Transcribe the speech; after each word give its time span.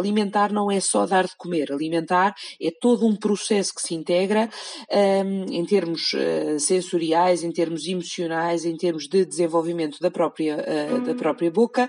Alimentar 0.00 0.50
não 0.50 0.70
é 0.70 0.80
só 0.80 1.04
dar 1.04 1.26
de 1.26 1.36
comer, 1.36 1.70
alimentar 1.70 2.34
é 2.60 2.70
todo 2.70 3.06
um 3.06 3.14
processo 3.14 3.74
que 3.74 3.82
se 3.82 3.94
integra 3.94 4.48
um, 4.90 5.44
em 5.52 5.64
termos 5.66 6.14
uh, 6.14 6.58
sensoriais, 6.58 7.44
em 7.44 7.52
termos 7.52 7.86
emocionais, 7.86 8.64
em 8.64 8.76
termos 8.76 9.06
de 9.06 9.26
desenvolvimento 9.26 10.00
da 10.00 10.10
própria, 10.10 10.56
uh, 10.56 11.00
da 11.02 11.14
própria 11.14 11.50
boca. 11.50 11.88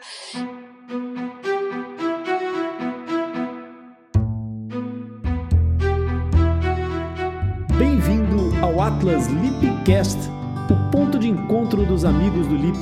Bem-vindo 7.78 8.54
ao 8.62 8.82
Atlas 8.82 9.28
Lipcast, 9.28 10.20
o 10.72 10.90
ponto 10.90 11.20
de 11.20 11.28
encontro 11.28 11.86
dos 11.86 12.06
amigos 12.06 12.48
do 12.48 12.56
Lip. 12.56 12.78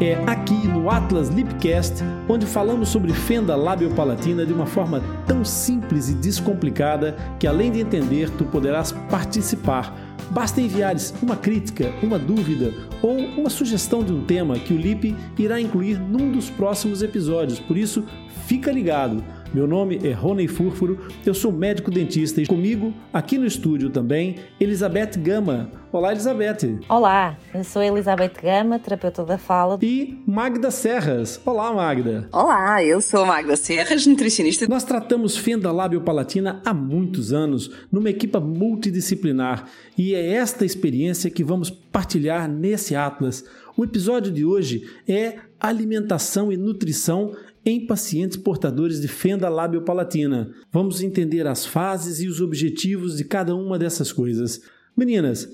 É 0.00 0.14
aqui 0.26 0.66
no 0.66 0.90
Atlas 0.90 1.28
Lipcast 1.28 2.02
onde 2.28 2.44
falamos 2.44 2.88
sobre 2.88 3.12
fenda 3.12 3.54
labiopalatina 3.54 4.44
de 4.44 4.52
uma 4.52 4.66
forma 4.66 5.00
tão 5.24 5.44
simples 5.44 6.08
e 6.08 6.14
descomplicada 6.14 7.16
que 7.38 7.46
além 7.46 7.70
de 7.70 7.80
entender, 7.80 8.28
tu 8.30 8.44
poderás 8.44 8.90
participar. 9.08 9.96
Basta 10.30 10.60
enviares 10.60 11.14
uma 11.22 11.36
crítica, 11.36 11.92
uma 12.02 12.18
dúvida 12.18 12.74
ou 13.00 13.16
uma 13.16 13.48
sugestão 13.48 14.02
de 14.02 14.12
um 14.12 14.24
tema 14.24 14.58
que 14.58 14.74
o 14.74 14.76
Lip 14.76 15.14
irá 15.38 15.60
incluir 15.60 15.96
num 15.96 16.32
dos 16.32 16.50
próximos 16.50 17.02
episódios. 17.02 17.60
Por 17.60 17.76
isso, 17.76 18.04
fica 18.46 18.72
ligado. 18.72 19.22
Meu 19.54 19.66
nome 19.66 19.98
é 20.06 20.12
Rony 20.12 20.46
Furfuro, 20.46 20.98
eu 21.24 21.32
sou 21.32 21.50
médico 21.50 21.90
dentista 21.90 22.40
e 22.42 22.46
comigo, 22.46 22.92
aqui 23.10 23.38
no 23.38 23.46
estúdio 23.46 23.88
também, 23.88 24.36
Elizabeth 24.60 25.12
Gama. 25.16 25.72
Olá, 25.90 26.12
Elizabeth. 26.12 26.78
Olá, 26.86 27.38
eu 27.54 27.64
sou 27.64 27.82
Elizabeth 27.82 28.34
Gama, 28.42 28.78
terapeuta 28.78 29.24
da 29.24 29.38
fala. 29.38 29.78
E 29.80 30.22
Magda 30.26 30.70
Serras. 30.70 31.40
Olá, 31.46 31.72
Magda. 31.72 32.28
Olá, 32.30 32.84
eu 32.84 33.00
sou 33.00 33.24
Magda 33.24 33.56
Serras, 33.56 34.06
nutricionista. 34.06 34.66
Nós 34.68 34.84
tratamos 34.84 35.34
fenda 35.38 35.72
lábio-palatina 35.72 36.60
há 36.62 36.74
muitos 36.74 37.32
anos, 37.32 37.70
numa 37.90 38.10
equipa 38.10 38.38
multidisciplinar, 38.38 39.64
e 39.96 40.14
é 40.14 40.34
esta 40.34 40.66
experiência 40.66 41.30
que 41.30 41.42
vamos 41.42 41.70
partilhar 41.70 42.46
nesse 42.46 42.94
Atlas. 42.94 43.42
O 43.74 43.82
episódio 43.82 44.30
de 44.30 44.44
hoje 44.44 44.86
é 45.08 45.36
alimentação 45.58 46.52
e 46.52 46.56
nutrição 46.56 47.34
em 47.68 47.86
pacientes 47.86 48.36
portadores 48.36 49.00
de 49.00 49.08
fenda 49.08 49.48
lábio-palatina. 49.48 50.50
Vamos 50.72 51.02
entender 51.02 51.46
as 51.46 51.66
fases 51.66 52.20
e 52.20 52.26
os 52.26 52.40
objetivos 52.40 53.16
de 53.16 53.24
cada 53.24 53.54
uma 53.54 53.78
dessas 53.78 54.10
coisas. 54.10 54.60
Meninas, 54.96 55.48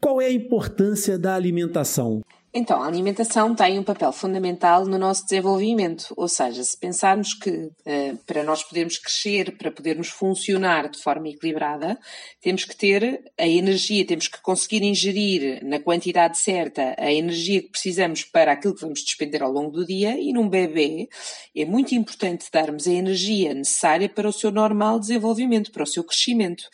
qual 0.00 0.20
é 0.20 0.26
a 0.26 0.32
importância 0.32 1.18
da 1.18 1.34
alimentação? 1.34 2.22
Então, 2.52 2.82
a 2.82 2.86
alimentação 2.88 3.54
tem 3.54 3.78
um 3.78 3.82
papel 3.84 4.10
fundamental 4.10 4.84
no 4.84 4.98
nosso 4.98 5.22
desenvolvimento, 5.22 6.12
ou 6.16 6.26
seja, 6.26 6.64
se 6.64 6.76
pensarmos 6.76 7.32
que 7.32 7.48
uh, 7.48 8.16
para 8.26 8.42
nós 8.42 8.64
podermos 8.64 8.98
crescer, 8.98 9.56
para 9.56 9.70
podermos 9.70 10.08
funcionar 10.08 10.88
de 10.88 11.00
forma 11.00 11.28
equilibrada, 11.28 11.96
temos 12.40 12.64
que 12.64 12.74
ter 12.74 13.22
a 13.38 13.46
energia, 13.46 14.04
temos 14.04 14.26
que 14.26 14.42
conseguir 14.42 14.82
ingerir 14.82 15.64
na 15.64 15.78
quantidade 15.78 16.38
certa 16.38 16.96
a 16.98 17.12
energia 17.12 17.62
que 17.62 17.68
precisamos 17.68 18.24
para 18.24 18.50
aquilo 18.50 18.74
que 18.74 18.82
vamos 18.82 19.04
despender 19.04 19.44
ao 19.44 19.52
longo 19.52 19.70
do 19.70 19.86
dia 19.86 20.18
e 20.20 20.32
num 20.32 20.48
bebê 20.48 21.08
é 21.54 21.64
muito 21.64 21.94
importante 21.94 22.48
darmos 22.52 22.88
a 22.88 22.92
energia 22.92 23.54
necessária 23.54 24.08
para 24.08 24.28
o 24.28 24.32
seu 24.32 24.50
normal 24.50 24.98
desenvolvimento, 24.98 25.70
para 25.70 25.84
o 25.84 25.86
seu 25.86 26.02
crescimento. 26.02 26.64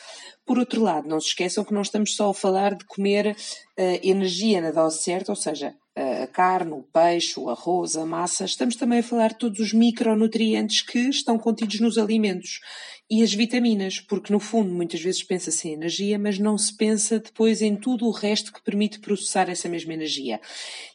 Por 0.47 0.61
outro 0.61 0.81
lado, 0.81 1.09
não 1.09 1.21
se 1.21 1.29
esqueçam 1.29 1.65
que 1.65 1.75
não 1.75 1.83
estamos 1.83 2.15
só 2.15 2.31
a 2.31 2.35
falar 2.35 2.77
de 2.77 2.85
comer 2.85 3.35
uh, 3.35 3.83
energia 4.01 4.61
na 4.61 4.71
dose 4.71 5.03
certa, 5.03 5.33
ou 5.33 5.37
seja, 5.37 5.75
uh, 5.99 6.23
a 6.23 6.27
carne, 6.29 6.71
o 6.73 6.85
peixe, 6.85 7.41
o 7.41 7.51
arroz, 7.51 7.97
a 7.97 8.07
massa. 8.07 8.45
Estamos 8.45 8.77
também 8.77 9.01
a 9.01 9.03
falar 9.03 9.31
de 9.31 9.39
todos 9.39 9.59
os 9.59 9.73
micronutrientes 9.73 10.83
que 10.83 11.01
estão 11.09 11.37
contidos 11.37 11.81
nos 11.81 11.99
alimentos 11.99 12.61
e 13.09 13.23
as 13.23 13.33
vitaminas, 13.33 14.01
porque 14.01 14.33
no 14.33 14.41
fundo 14.41 14.75
muitas 14.75 15.01
vezes 15.01 15.23
pensa-se 15.23 15.69
em 15.69 15.75
energia, 15.75 16.19
mas 16.19 16.41
não 16.41 16.59
se 16.59 16.77
pensa 16.77 17.21
depois 17.21 17.62
em 17.62 17.77
tudo 17.77 18.07
o 18.07 18.11
resto 18.11 18.53
que 18.53 18.61
permite 18.61 18.99
processar 18.99 19.49
essa 19.49 19.69
mesma 19.69 19.95
energia. 19.95 20.41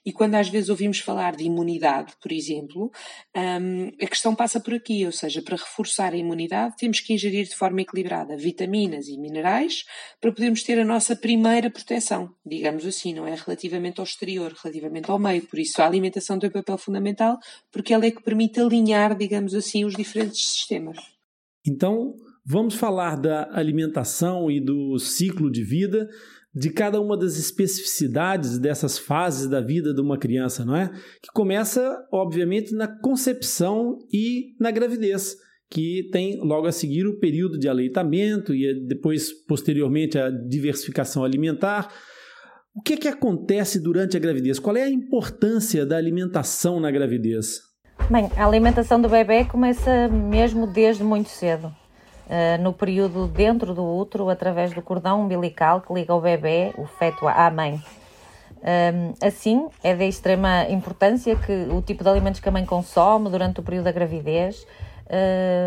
E 0.05 0.11
quando 0.11 0.35
às 0.35 0.49
vezes 0.49 0.69
ouvimos 0.69 0.99
falar 0.99 1.38
de 1.38 1.45
imunidade, 1.45 2.13
por 2.22 2.31
exemplo, 2.33 2.91
um, 3.33 3.88
a 4.01 4.07
questão 4.07 4.35
passa 4.35 4.59
por 4.59 4.73
aqui, 4.73 5.05
ou 5.05 5.11
seja, 5.11 5.41
para 5.41 5.55
reforçar 5.55 6.13
a 6.13 6.17
imunidade 6.17 6.75
temos 6.77 6.99
que 6.99 7.13
ingerir 7.13 7.47
de 7.47 7.55
forma 7.55 7.81
equilibrada 7.81 8.35
vitaminas 8.35 9.07
e 9.07 9.17
minerais 9.17 9.85
para 10.19 10.33
podermos 10.33 10.63
ter 10.63 10.78
a 10.79 10.85
nossa 10.85 11.16
primeira 11.16 11.69
proteção, 11.69 12.33
digamos 12.45 12.85
assim, 12.85 13.13
não 13.13 13.25
é 13.25 13.35
relativamente 13.35 14.01
ao 14.01 14.05
exterior, 14.05 14.53
relativamente 14.61 15.09
ao 15.09 15.17
meio. 15.17 15.43
Por 15.43 15.59
isso 15.59 15.81
a 15.81 15.85
alimentação 15.85 16.38
tem 16.38 16.49
um 16.49 16.53
papel 16.53 16.78
fundamental, 16.78 17.38
porque 17.72 17.93
ela 17.93 18.05
é 18.05 18.11
que 18.11 18.22
permite 18.22 18.59
alinhar, 18.59 19.16
digamos 19.16 19.55
assim, 19.55 19.85
os 19.85 19.95
diferentes 19.95 20.45
sistemas. 20.45 21.10
Então, 21.66 22.16
vamos 22.45 22.73
falar 22.75 23.16
da 23.16 23.49
alimentação 23.51 24.49
e 24.49 24.59
do 24.59 24.97
ciclo 24.97 25.51
de 25.51 25.63
vida, 25.63 26.09
de 26.53 26.69
cada 26.69 26.99
uma 26.99 27.17
das 27.17 27.38
especificidades 27.38 28.57
dessas 28.57 28.97
fases 28.97 29.47
da 29.47 29.61
vida 29.61 29.94
de 29.94 30.01
uma 30.01 30.17
criança, 30.17 30.66
não 30.66 30.75
é? 30.75 30.89
Que 31.22 31.31
começa, 31.33 31.97
obviamente, 32.11 32.75
na 32.75 32.88
concepção 32.88 33.97
e 34.11 34.53
na 34.59 34.69
gravidez, 34.69 35.38
que 35.69 36.09
tem 36.11 36.41
logo 36.44 36.67
a 36.67 36.72
seguir 36.72 37.07
o 37.07 37.19
período 37.19 37.57
de 37.57 37.69
aleitamento 37.69 38.53
e 38.53 38.85
depois, 38.85 39.31
posteriormente, 39.47 40.17
a 40.17 40.29
diversificação 40.29 41.23
alimentar. 41.23 41.93
O 42.75 42.81
que 42.81 42.93
é 42.93 42.97
que 42.97 43.07
acontece 43.07 43.79
durante 43.79 44.17
a 44.17 44.19
gravidez? 44.19 44.59
Qual 44.59 44.75
é 44.75 44.83
a 44.83 44.89
importância 44.89 45.85
da 45.85 45.95
alimentação 45.95 46.79
na 46.81 46.91
gravidez? 46.91 47.70
Bem, 48.11 48.29
a 48.35 48.45
alimentação 48.45 49.01
do 49.01 49.07
bebê 49.07 49.45
começa 49.45 50.09
mesmo 50.09 50.67
desde 50.67 51.01
muito 51.01 51.29
cedo. 51.29 51.73
Uh, 52.27 52.61
no 52.61 52.73
período 52.73 53.25
dentro 53.25 53.73
do 53.73 53.85
útero, 53.85 54.27
através 54.27 54.73
do 54.73 54.81
cordão 54.81 55.22
umbilical 55.22 55.79
que 55.79 55.94
liga 55.94 56.13
o 56.13 56.19
bebê, 56.19 56.73
o 56.77 56.85
feto, 56.85 57.25
à 57.25 57.49
mãe. 57.49 57.81
Um, 58.57 59.13
assim, 59.25 59.69
é 59.81 59.95
de 59.95 60.03
extrema 60.09 60.66
importância 60.69 61.38
que 61.38 61.53
o 61.72 61.81
tipo 61.81 62.03
de 62.03 62.09
alimentos 62.09 62.41
que 62.41 62.49
a 62.49 62.51
mãe 62.51 62.66
consome 62.66 63.29
durante 63.29 63.61
o 63.61 63.63
período 63.63 63.85
da 63.85 63.94
gravidez, 63.94 64.67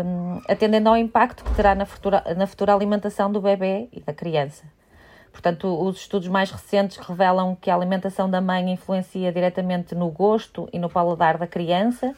um, 0.05 0.39
atendendo 0.47 0.89
ao 0.89 0.97
impacto 0.97 1.43
que 1.43 1.55
terá 1.55 1.73
na 1.73 1.87
futura, 1.87 2.23
na 2.37 2.45
futura 2.45 2.75
alimentação 2.75 3.31
do 3.31 3.41
bebê 3.41 3.89
e 3.91 3.99
da 3.99 4.13
criança. 4.13 4.63
Portanto, 5.35 5.67
os 5.83 5.97
estudos 5.97 6.29
mais 6.29 6.49
recentes 6.49 6.95
revelam 6.95 7.57
que 7.59 7.69
a 7.69 7.75
alimentação 7.75 8.29
da 8.29 8.39
mãe 8.39 8.71
influencia 8.71 9.33
diretamente 9.33 9.93
no 9.93 10.09
gosto 10.09 10.69
e 10.71 10.79
no 10.79 10.89
paladar 10.89 11.37
da 11.37 11.45
criança, 11.45 12.15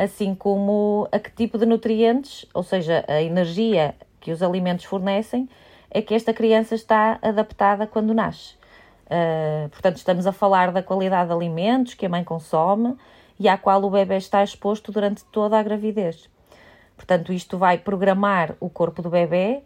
assim 0.00 0.34
como 0.34 1.06
a 1.12 1.18
que 1.18 1.30
tipo 1.30 1.58
de 1.58 1.66
nutrientes, 1.66 2.46
ou 2.54 2.62
seja, 2.62 3.04
a 3.06 3.20
energia 3.20 3.94
que 4.18 4.32
os 4.32 4.42
alimentos 4.42 4.86
fornecem, 4.86 5.46
é 5.90 6.00
que 6.00 6.14
esta 6.14 6.32
criança 6.32 6.74
está 6.74 7.18
adaptada 7.20 7.86
quando 7.86 8.14
nasce. 8.14 8.54
Uh, 9.04 9.68
portanto, 9.68 9.96
estamos 9.96 10.26
a 10.26 10.32
falar 10.32 10.72
da 10.72 10.82
qualidade 10.82 11.28
de 11.28 11.34
alimentos 11.34 11.92
que 11.92 12.06
a 12.06 12.08
mãe 12.08 12.24
consome 12.24 12.96
e 13.38 13.46
à 13.46 13.58
qual 13.58 13.82
o 13.82 13.90
bebê 13.90 14.16
está 14.16 14.42
exposto 14.42 14.90
durante 14.90 15.22
toda 15.26 15.58
a 15.58 15.62
gravidez. 15.62 16.30
Portanto, 16.96 17.30
isto 17.30 17.58
vai 17.58 17.76
programar 17.76 18.54
o 18.58 18.70
corpo 18.70 19.02
do 19.02 19.10
bebê 19.10 19.62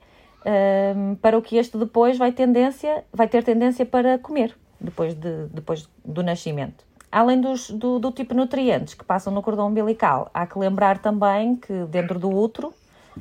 um, 0.97 1.15
para 1.15 1.39
o 1.39 1.43
que 1.43 1.59
este 1.59 1.79
depois 1.79 2.19
vai, 2.19 2.33
tendência, 2.33 3.05
vai 3.13 3.29
ter 3.29 3.45
tendência 3.45 3.87
para 3.87 4.19
comer, 4.19 4.57
depois, 4.81 5.15
de, 5.15 5.47
depois 5.53 5.89
do 6.05 6.25
nascimento. 6.25 6.85
Além 7.15 7.41
dos, 7.41 7.71
do, 7.71 8.01
do 8.01 8.11
tipo 8.11 8.35
de 8.35 8.41
nutrientes 8.41 8.93
que 8.93 9.05
passam 9.05 9.33
no 9.33 9.41
cordão 9.41 9.69
umbilical, 9.69 10.29
há 10.35 10.49
que 10.49 10.59
lembrar 10.59 10.99
também 10.99 11.55
que 11.55 11.73
dentro 11.85 12.19
do 12.19 12.29
útero, 12.29 12.75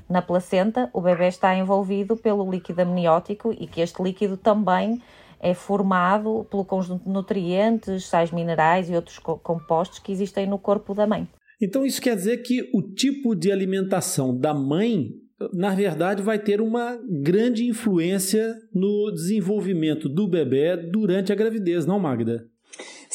na 0.09 0.19
placenta, 0.19 0.89
o 0.91 0.99
bebê 0.99 1.27
está 1.27 1.55
envolvido 1.55 2.17
pelo 2.17 2.49
líquido 2.49 2.81
amniótico 2.81 3.53
e 3.53 3.67
que 3.67 3.81
este 3.81 4.01
líquido 4.01 4.35
também 4.35 4.99
é 5.39 5.53
formado 5.53 6.43
pelo 6.49 6.65
conjunto 6.65 7.03
de 7.03 7.09
nutrientes, 7.11 8.07
sais 8.07 8.31
minerais 8.31 8.89
e 8.89 8.95
outros 8.95 9.19
compostos 9.19 9.99
que 9.99 10.11
existem 10.11 10.47
no 10.47 10.57
corpo 10.57 10.95
da 10.95 11.05
mãe. 11.05 11.27
Então 11.61 11.85
isso 11.85 12.01
quer 12.01 12.15
dizer 12.15 12.37
que 12.37 12.71
o 12.73 12.81
tipo 12.81 13.35
de 13.35 13.51
alimentação 13.51 14.35
da 14.35 14.55
mãe 14.55 15.11
na 15.53 15.75
verdade, 15.75 16.21
vai 16.21 16.39
ter 16.39 16.62
uma 16.62 16.97
grande 17.21 17.65
influência 17.68 18.56
no 18.73 19.12
desenvolvimento 19.12 20.07
do 20.07 20.27
bebê 20.27 20.77
durante 20.77 21.33
a 21.33 21.35
gravidez, 21.35 21.85
não, 21.85 22.00
Magda? 22.00 22.47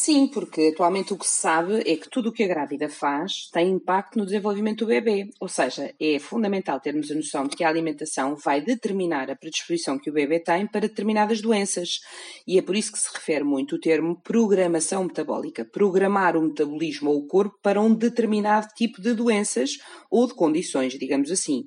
Sim, 0.00 0.28
porque 0.28 0.70
atualmente 0.72 1.12
o 1.12 1.18
que 1.18 1.26
se 1.26 1.40
sabe 1.40 1.80
é 1.80 1.96
que 1.96 2.08
tudo 2.08 2.28
o 2.28 2.32
que 2.32 2.44
a 2.44 2.46
grávida 2.46 2.88
faz 2.88 3.50
tem 3.52 3.68
impacto 3.68 4.16
no 4.16 4.24
desenvolvimento 4.24 4.84
do 4.84 4.86
bebê. 4.86 5.28
Ou 5.40 5.48
seja, 5.48 5.92
é 5.98 6.20
fundamental 6.20 6.78
termos 6.78 7.10
a 7.10 7.16
noção 7.16 7.48
de 7.48 7.56
que 7.56 7.64
a 7.64 7.68
alimentação 7.68 8.36
vai 8.36 8.60
determinar 8.60 9.28
a 9.28 9.34
predisposição 9.34 9.98
que 9.98 10.08
o 10.08 10.12
bebê 10.12 10.38
tem 10.38 10.68
para 10.68 10.82
determinadas 10.82 11.40
doenças. 11.40 11.98
E 12.46 12.56
é 12.56 12.62
por 12.62 12.76
isso 12.76 12.92
que 12.92 12.98
se 13.00 13.12
refere 13.12 13.42
muito 13.42 13.74
o 13.74 13.80
termo 13.80 14.14
programação 14.22 15.02
metabólica. 15.02 15.64
Programar 15.64 16.36
o 16.36 16.42
metabolismo 16.42 17.10
ou 17.10 17.18
o 17.18 17.26
corpo 17.26 17.58
para 17.60 17.80
um 17.80 17.92
determinado 17.92 18.68
tipo 18.76 19.02
de 19.02 19.12
doenças 19.12 19.78
ou 20.08 20.28
de 20.28 20.34
condições, 20.34 20.96
digamos 20.96 21.28
assim. 21.28 21.66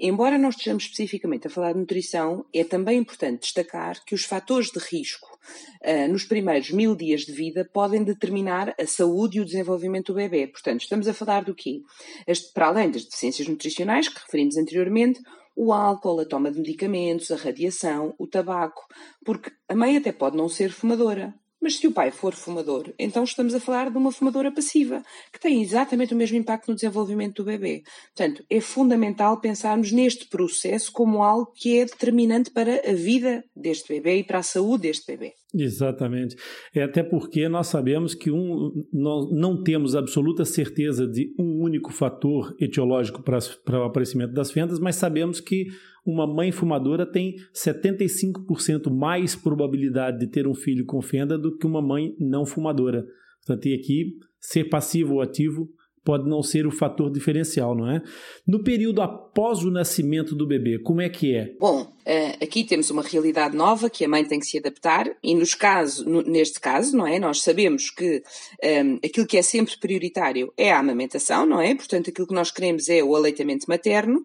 Embora 0.00 0.38
não 0.38 0.48
estejamos 0.48 0.84
especificamente 0.84 1.46
a 1.46 1.50
falar 1.50 1.74
de 1.74 1.80
nutrição, 1.80 2.46
é 2.54 2.64
também 2.64 2.98
importante 2.98 3.42
destacar 3.42 4.02
que 4.02 4.14
os 4.14 4.24
fatores 4.24 4.70
de 4.70 4.78
risco 4.78 5.35
uh, 5.82 6.12
nos 6.12 6.24
primeiros 6.24 6.70
mil 6.70 6.94
dias 6.94 7.22
de 7.22 7.32
vida 7.32 7.68
podem 7.72 8.02
determinar 8.02 8.74
a 8.78 8.86
saúde 8.86 9.38
e 9.38 9.40
o 9.40 9.44
desenvolvimento 9.44 10.12
do 10.12 10.16
bebê. 10.16 10.46
Portanto, 10.46 10.82
estamos 10.82 11.08
a 11.08 11.14
falar 11.14 11.44
do 11.44 11.54
quê? 11.54 11.80
Este, 12.26 12.52
para 12.52 12.68
além 12.68 12.90
das 12.90 13.04
deficiências 13.04 13.48
nutricionais 13.48 14.08
que 14.08 14.20
referimos 14.20 14.56
anteriormente, 14.56 15.20
o 15.56 15.72
álcool, 15.72 16.20
a 16.20 16.26
toma 16.26 16.50
de 16.50 16.58
medicamentos, 16.58 17.30
a 17.30 17.36
radiação, 17.36 18.14
o 18.18 18.26
tabaco, 18.26 18.82
porque 19.24 19.50
a 19.68 19.74
mãe 19.74 19.96
até 19.96 20.12
pode 20.12 20.36
não 20.36 20.48
ser 20.48 20.70
fumadora, 20.70 21.34
mas 21.60 21.76
se 21.76 21.86
o 21.86 21.92
pai 21.92 22.10
for 22.10 22.34
fumador, 22.34 22.92
então 22.98 23.24
estamos 23.24 23.54
a 23.54 23.60
falar 23.60 23.90
de 23.90 23.96
uma 23.96 24.12
fumadora 24.12 24.52
passiva, 24.52 25.02
que 25.32 25.40
tem 25.40 25.62
exatamente 25.62 26.14
o 26.14 26.16
mesmo 26.16 26.36
impacto 26.36 26.68
no 26.68 26.74
desenvolvimento 26.74 27.42
do 27.42 27.44
bebê. 27.44 27.82
Portanto, 28.14 28.44
é 28.48 28.60
fundamental 28.60 29.40
pensarmos 29.40 29.90
neste 29.92 30.26
processo 30.28 30.92
como 30.92 31.22
algo 31.22 31.52
que 31.54 31.78
é 31.78 31.84
determinante 31.84 32.50
para 32.50 32.82
a 32.88 32.92
vida 32.92 33.44
deste 33.54 33.88
bebê 33.88 34.18
e 34.18 34.24
para 34.24 34.38
a 34.38 34.42
saúde 34.42 34.82
deste 34.82 35.06
bebê. 35.06 35.34
Exatamente. 35.54 36.36
É 36.74 36.82
até 36.82 37.02
porque 37.02 37.48
nós 37.48 37.68
sabemos 37.68 38.14
que 38.14 38.30
um, 38.30 38.84
nós 38.92 39.30
não 39.32 39.62
temos 39.62 39.94
absoluta 39.94 40.44
certeza 40.44 41.06
de 41.06 41.34
um 41.38 41.62
único 41.62 41.92
fator 41.92 42.54
etiológico 42.60 43.22
para, 43.22 43.38
para 43.64 43.80
o 43.80 43.84
aparecimento 43.84 44.32
das 44.32 44.50
fendas, 44.50 44.78
mas 44.78 44.96
sabemos 44.96 45.40
que 45.40 45.66
uma 46.06 46.26
mãe 46.26 46.52
fumadora 46.52 47.04
tem 47.04 47.34
75% 47.52 48.90
mais 48.90 49.34
probabilidade 49.34 50.20
de 50.20 50.28
ter 50.28 50.46
um 50.46 50.54
filho 50.54 50.86
com 50.86 51.02
fenda 51.02 51.36
do 51.36 51.56
que 51.56 51.66
uma 51.66 51.82
mãe 51.82 52.14
não 52.18 52.46
fumadora. 52.46 53.04
Portanto, 53.44 53.66
e 53.66 53.74
aqui, 53.74 54.16
ser 54.40 54.64
passivo 54.64 55.14
ou 55.14 55.20
ativo 55.20 55.68
pode 56.06 56.28
não 56.30 56.40
ser 56.40 56.68
o 56.68 56.70
fator 56.70 57.10
diferencial, 57.10 57.74
não 57.74 57.90
é? 57.90 58.00
No 58.46 58.62
período 58.62 59.02
após 59.02 59.64
o 59.64 59.72
nascimento 59.72 60.36
do 60.36 60.46
bebê, 60.46 60.78
como 60.78 61.00
é 61.00 61.08
que 61.08 61.34
é? 61.34 61.52
Bom, 61.58 61.92
eh, 62.06 62.36
aqui 62.40 62.62
temos 62.62 62.90
uma 62.90 63.02
realidade 63.02 63.56
nova 63.56 63.90
que 63.90 64.04
a 64.04 64.08
mãe 64.08 64.24
tem 64.24 64.38
que 64.38 64.46
se 64.46 64.56
adaptar 64.56 65.04
e 65.20 65.34
nos 65.34 65.52
casos, 65.52 66.06
neste 66.24 66.60
caso, 66.60 66.96
não 66.96 67.08
é? 67.08 67.18
Nós 67.18 67.42
sabemos 67.42 67.90
que 67.90 68.22
um, 68.62 68.68
ehm, 68.68 68.98
aquilo 69.04 69.26
que 69.26 69.36
é 69.36 69.42
sempre 69.42 69.76
prioritário 69.80 70.52
é 70.56 70.70
a 70.70 70.78
amamentação, 70.78 71.44
não 71.44 71.60
é? 71.60 71.74
Portanto, 71.74 72.10
aquilo 72.10 72.28
que 72.28 72.34
nós 72.34 72.52
queremos 72.52 72.88
é 72.88 73.02
o 73.02 73.16
aleitamento 73.16 73.66
materno 73.68 74.22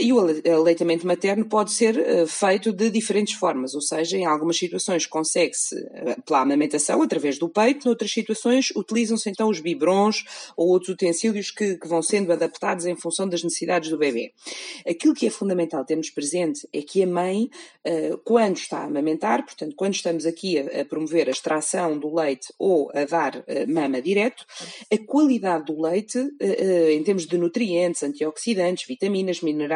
e 0.00 0.12
o 0.12 0.18
aleitamento 0.18 1.06
materno 1.06 1.46
pode 1.46 1.72
ser 1.72 1.96
uh, 1.96 2.26
feito 2.26 2.72
de 2.72 2.90
diferentes 2.90 3.34
formas, 3.34 3.74
ou 3.74 3.80
seja, 3.80 4.16
em 4.16 4.26
algumas 4.26 4.58
situações 4.58 5.06
consegue-se 5.06 5.74
uh, 5.74 6.22
pela 6.26 6.40
amamentação, 6.40 7.00
através 7.02 7.38
do 7.38 7.48
peito, 7.48 7.86
noutras 7.86 8.10
situações 8.10 8.70
utilizam-se 8.76 9.30
então 9.30 9.48
os 9.48 9.60
biberons 9.60 10.24
ou 10.56 10.68
outros 10.68 10.90
utensílios 10.90 11.50
que, 11.50 11.76
que, 11.76 11.88
vão 11.88 12.02
sendo 12.02 12.32
adaptados 12.32 12.84
em 12.84 12.94
função 12.94 13.26
das 13.28 13.42
necessidades 13.42 13.88
do 13.88 13.96
bebê. 13.96 14.32
Aquilo 14.86 15.14
que 15.14 15.26
é 15.26 15.30
fundamental 15.30 15.84
termos 15.84 16.10
presente 16.10 16.68
é 16.72 16.82
que 16.82 17.02
a 17.02 17.06
mãe, 17.06 17.48
quando 18.24 18.56
está 18.56 18.78
a 18.78 18.84
amamentar, 18.84 19.44
portanto, 19.44 19.74
quando 19.74 19.94
estamos 19.94 20.26
aqui 20.26 20.58
a, 20.58 20.84
promover 20.84 21.28
a 21.28 21.32
extração 21.32 21.98
do 21.98 22.14
leite 22.14 22.52
ou 22.58 22.90
a 22.94 23.04
dar 23.04 23.44
mama 23.66 24.00
direto, 24.00 24.44
a 24.92 24.98
qualidade 24.98 25.66
do 25.66 25.80
leite, 25.80 26.18
em 26.90 27.02
termos 27.02 27.26
de 27.26 27.36
nutrientes, 27.38 28.02
antioxidantes, 28.02 28.86
vitaminas, 28.86 29.40
minerais, 29.40 29.69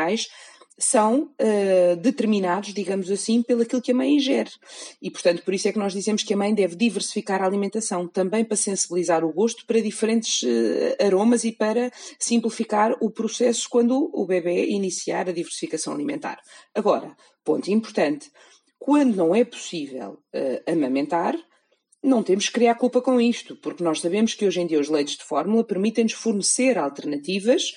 são 0.79 1.31
uh, 1.41 1.97
determinados, 1.97 2.75
digamos 2.75 3.11
assim, 3.11 3.43
pelo 3.43 3.63
aquilo 3.63 3.81
que 3.81 3.93
a 3.93 3.95
mãe 3.95 4.17
ingere. 4.17 4.51
E, 5.01 5.11
portanto, 5.11 5.43
por 5.45 5.55
isso 5.55 5.69
é 5.69 5.73
que 5.73 5.79
nós 5.79 5.93
dizemos 5.93 6.23
que 6.23 6.35
a 6.35 6.37
mãe 6.37 6.53
deve 6.53 6.75
diversificar 6.75 7.43
a 7.43 7.47
alimentação, 7.47 8.09
também 8.09 8.45
para 8.45 8.57
sensibilizar 8.57 9.25
o 9.25 9.33
gosto 9.33 9.65
para 9.67 9.81
diferentes 9.81 10.43
uh, 10.43 11.05
aromas 11.05 11.45
e 11.45 11.53
para 11.53 11.93
simplificar 12.19 12.93
o 13.01 13.11
processo 13.11 13.69
quando 13.71 14.11
o 14.13 14.27
bebê 14.27 14.67
iniciar 14.67 15.29
a 15.29 15.33
diversificação 15.33 15.93
alimentar. 15.93 16.41
Agora, 16.75 17.17
ponto 17.45 17.71
importante, 17.71 18.31
quando 18.79 19.15
não 19.15 19.35
é 19.35 19.45
possível 19.45 20.19
uh, 20.35 20.71
amamentar, 20.71 21.37
não 22.03 22.23
temos 22.23 22.49
que 22.49 22.55
criar 22.55 22.75
culpa 22.75 23.01
com 23.01 23.21
isto, 23.21 23.57
porque 23.57 23.83
nós 23.83 24.01
sabemos 24.01 24.35
que 24.35 24.45
hoje 24.45 24.61
em 24.61 24.67
dia 24.67 24.79
os 24.79 24.91
leites 24.91 25.17
de 25.17 25.25
fórmula 25.25 25.65
permitem-nos 25.65 26.13
fornecer 26.13 26.77
alternativas 26.77 27.73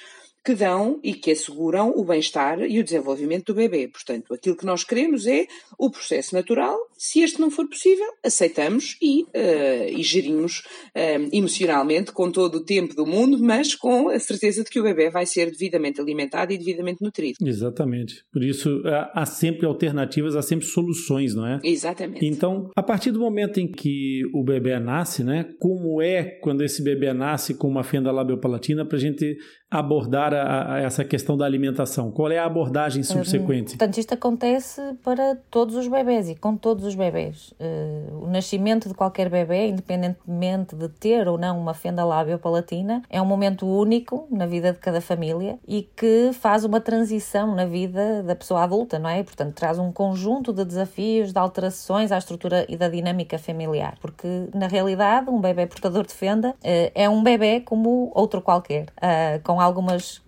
que 0.47 0.55
dão 0.55 0.97
e 1.03 1.13
que 1.13 1.31
asseguram 1.31 1.91
o 1.93 2.05
bem-estar 2.05 2.61
e 2.61 2.79
o 2.79 2.83
desenvolvimento 2.83 3.47
do 3.47 3.53
bebê. 3.53 3.85
Portanto, 3.85 4.33
aquilo 4.33 4.55
que 4.55 4.65
nós 4.65 4.81
queremos 4.81 5.27
é 5.27 5.45
o 5.77 5.89
processo 5.89 6.33
natural. 6.33 6.79
Se 6.97 7.21
este 7.21 7.39
não 7.39 7.51
for 7.51 7.67
possível, 7.67 8.07
aceitamos 8.23 8.97
e, 9.01 9.23
uh, 9.23 9.97
e 9.97 10.01
gerimos 10.03 10.59
uh, 10.95 11.29
emocionalmente 11.31 12.11
com 12.11 12.31
todo 12.31 12.55
o 12.55 12.63
tempo 12.63 12.95
do 12.95 13.05
mundo, 13.05 13.37
mas 13.39 13.75
com 13.75 14.09
a 14.09 14.19
certeza 14.19 14.63
de 14.63 14.69
que 14.69 14.79
o 14.79 14.83
bebê 14.83 15.09
vai 15.09 15.25
ser 15.25 15.51
devidamente 15.51 16.01
alimentado 16.01 16.51
e 16.51 16.57
devidamente 16.57 17.01
nutrido. 17.01 17.37
Exatamente. 17.41 18.23
Por 18.31 18.43
isso, 18.43 18.81
há 19.13 19.25
sempre 19.25 19.65
alternativas, 19.65 20.35
há 20.35 20.41
sempre 20.41 20.65
soluções, 20.65 21.35
não 21.35 21.45
é? 21.45 21.59
Exatamente. 21.63 22.25
Então, 22.25 22.69
a 22.75 22.83
partir 22.83 23.11
do 23.11 23.19
momento 23.19 23.59
em 23.59 23.67
que 23.67 24.23
o 24.33 24.43
bebê 24.43 24.79
nasce, 24.79 25.23
né? 25.23 25.45
Como 25.59 26.01
é 26.01 26.23
quando 26.41 26.63
esse 26.63 26.83
bebê 26.83 27.13
nasce 27.13 27.53
com 27.53 27.67
uma 27.67 27.83
fenda 27.83 28.11
labiopalatina 28.11 28.85
para 28.85 28.97
a 28.97 28.99
gente 28.99 29.37
abordar 29.69 30.33
a, 30.33 30.75
a 30.75 30.79
essa 30.79 31.03
questão 31.03 31.37
da 31.37 31.45
alimentação? 31.45 32.11
Qual 32.11 32.31
é 32.31 32.37
a 32.37 32.45
abordagem 32.45 33.03
subsequente? 33.03 33.77
Portanto, 33.77 33.97
isto 33.97 34.13
acontece 34.13 34.81
para 35.03 35.35
todos 35.51 35.75
os 35.75 35.87
bebés 35.87 36.29
e 36.29 36.35
com 36.35 36.55
todos 36.55 36.85
os 36.87 36.95
bebés. 36.95 37.53
Uh, 37.59 38.23
o 38.23 38.27
nascimento 38.27 38.87
de 38.87 38.95
qualquer 38.95 39.29
bebê, 39.29 39.67
independentemente 39.67 40.75
de 40.75 40.89
ter 40.89 41.27
ou 41.27 41.37
não 41.37 41.59
uma 41.59 41.73
fenda 41.73 42.03
lábio-palatina, 42.03 43.03
é 43.09 43.21
um 43.21 43.25
momento 43.25 43.67
único 43.67 44.27
na 44.31 44.45
vida 44.45 44.73
de 44.73 44.79
cada 44.79 45.01
família 45.01 45.59
e 45.67 45.83
que 45.95 46.31
faz 46.33 46.63
uma 46.63 46.79
transição 46.79 47.55
na 47.55 47.65
vida 47.65 48.23
da 48.23 48.35
pessoa 48.35 48.63
adulta, 48.63 48.97
não 48.97 49.09
é? 49.09 49.23
Portanto, 49.23 49.53
traz 49.53 49.77
um 49.77 49.91
conjunto 49.91 50.53
de 50.53 50.63
desafios, 50.65 51.31
de 51.31 51.39
alterações 51.39 52.11
à 52.11 52.17
estrutura 52.17 52.65
e 52.69 52.75
da 52.75 52.87
dinâmica 52.87 53.37
familiar, 53.37 53.97
porque 54.01 54.49
na 54.53 54.67
realidade 54.67 55.29
um 55.29 55.39
bebê 55.39 55.67
portador 55.67 56.05
de 56.05 56.13
fenda 56.13 56.49
uh, 56.49 56.91
é 56.95 57.09
um 57.09 57.21
bebê 57.21 57.59
como 57.61 58.11
outro 58.13 58.41
qualquer, 58.41 58.85
uh, 58.97 59.41
com 59.43 59.59
algumas 59.59 60.21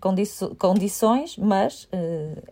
condições, 0.58 1.38
mas 1.38 1.88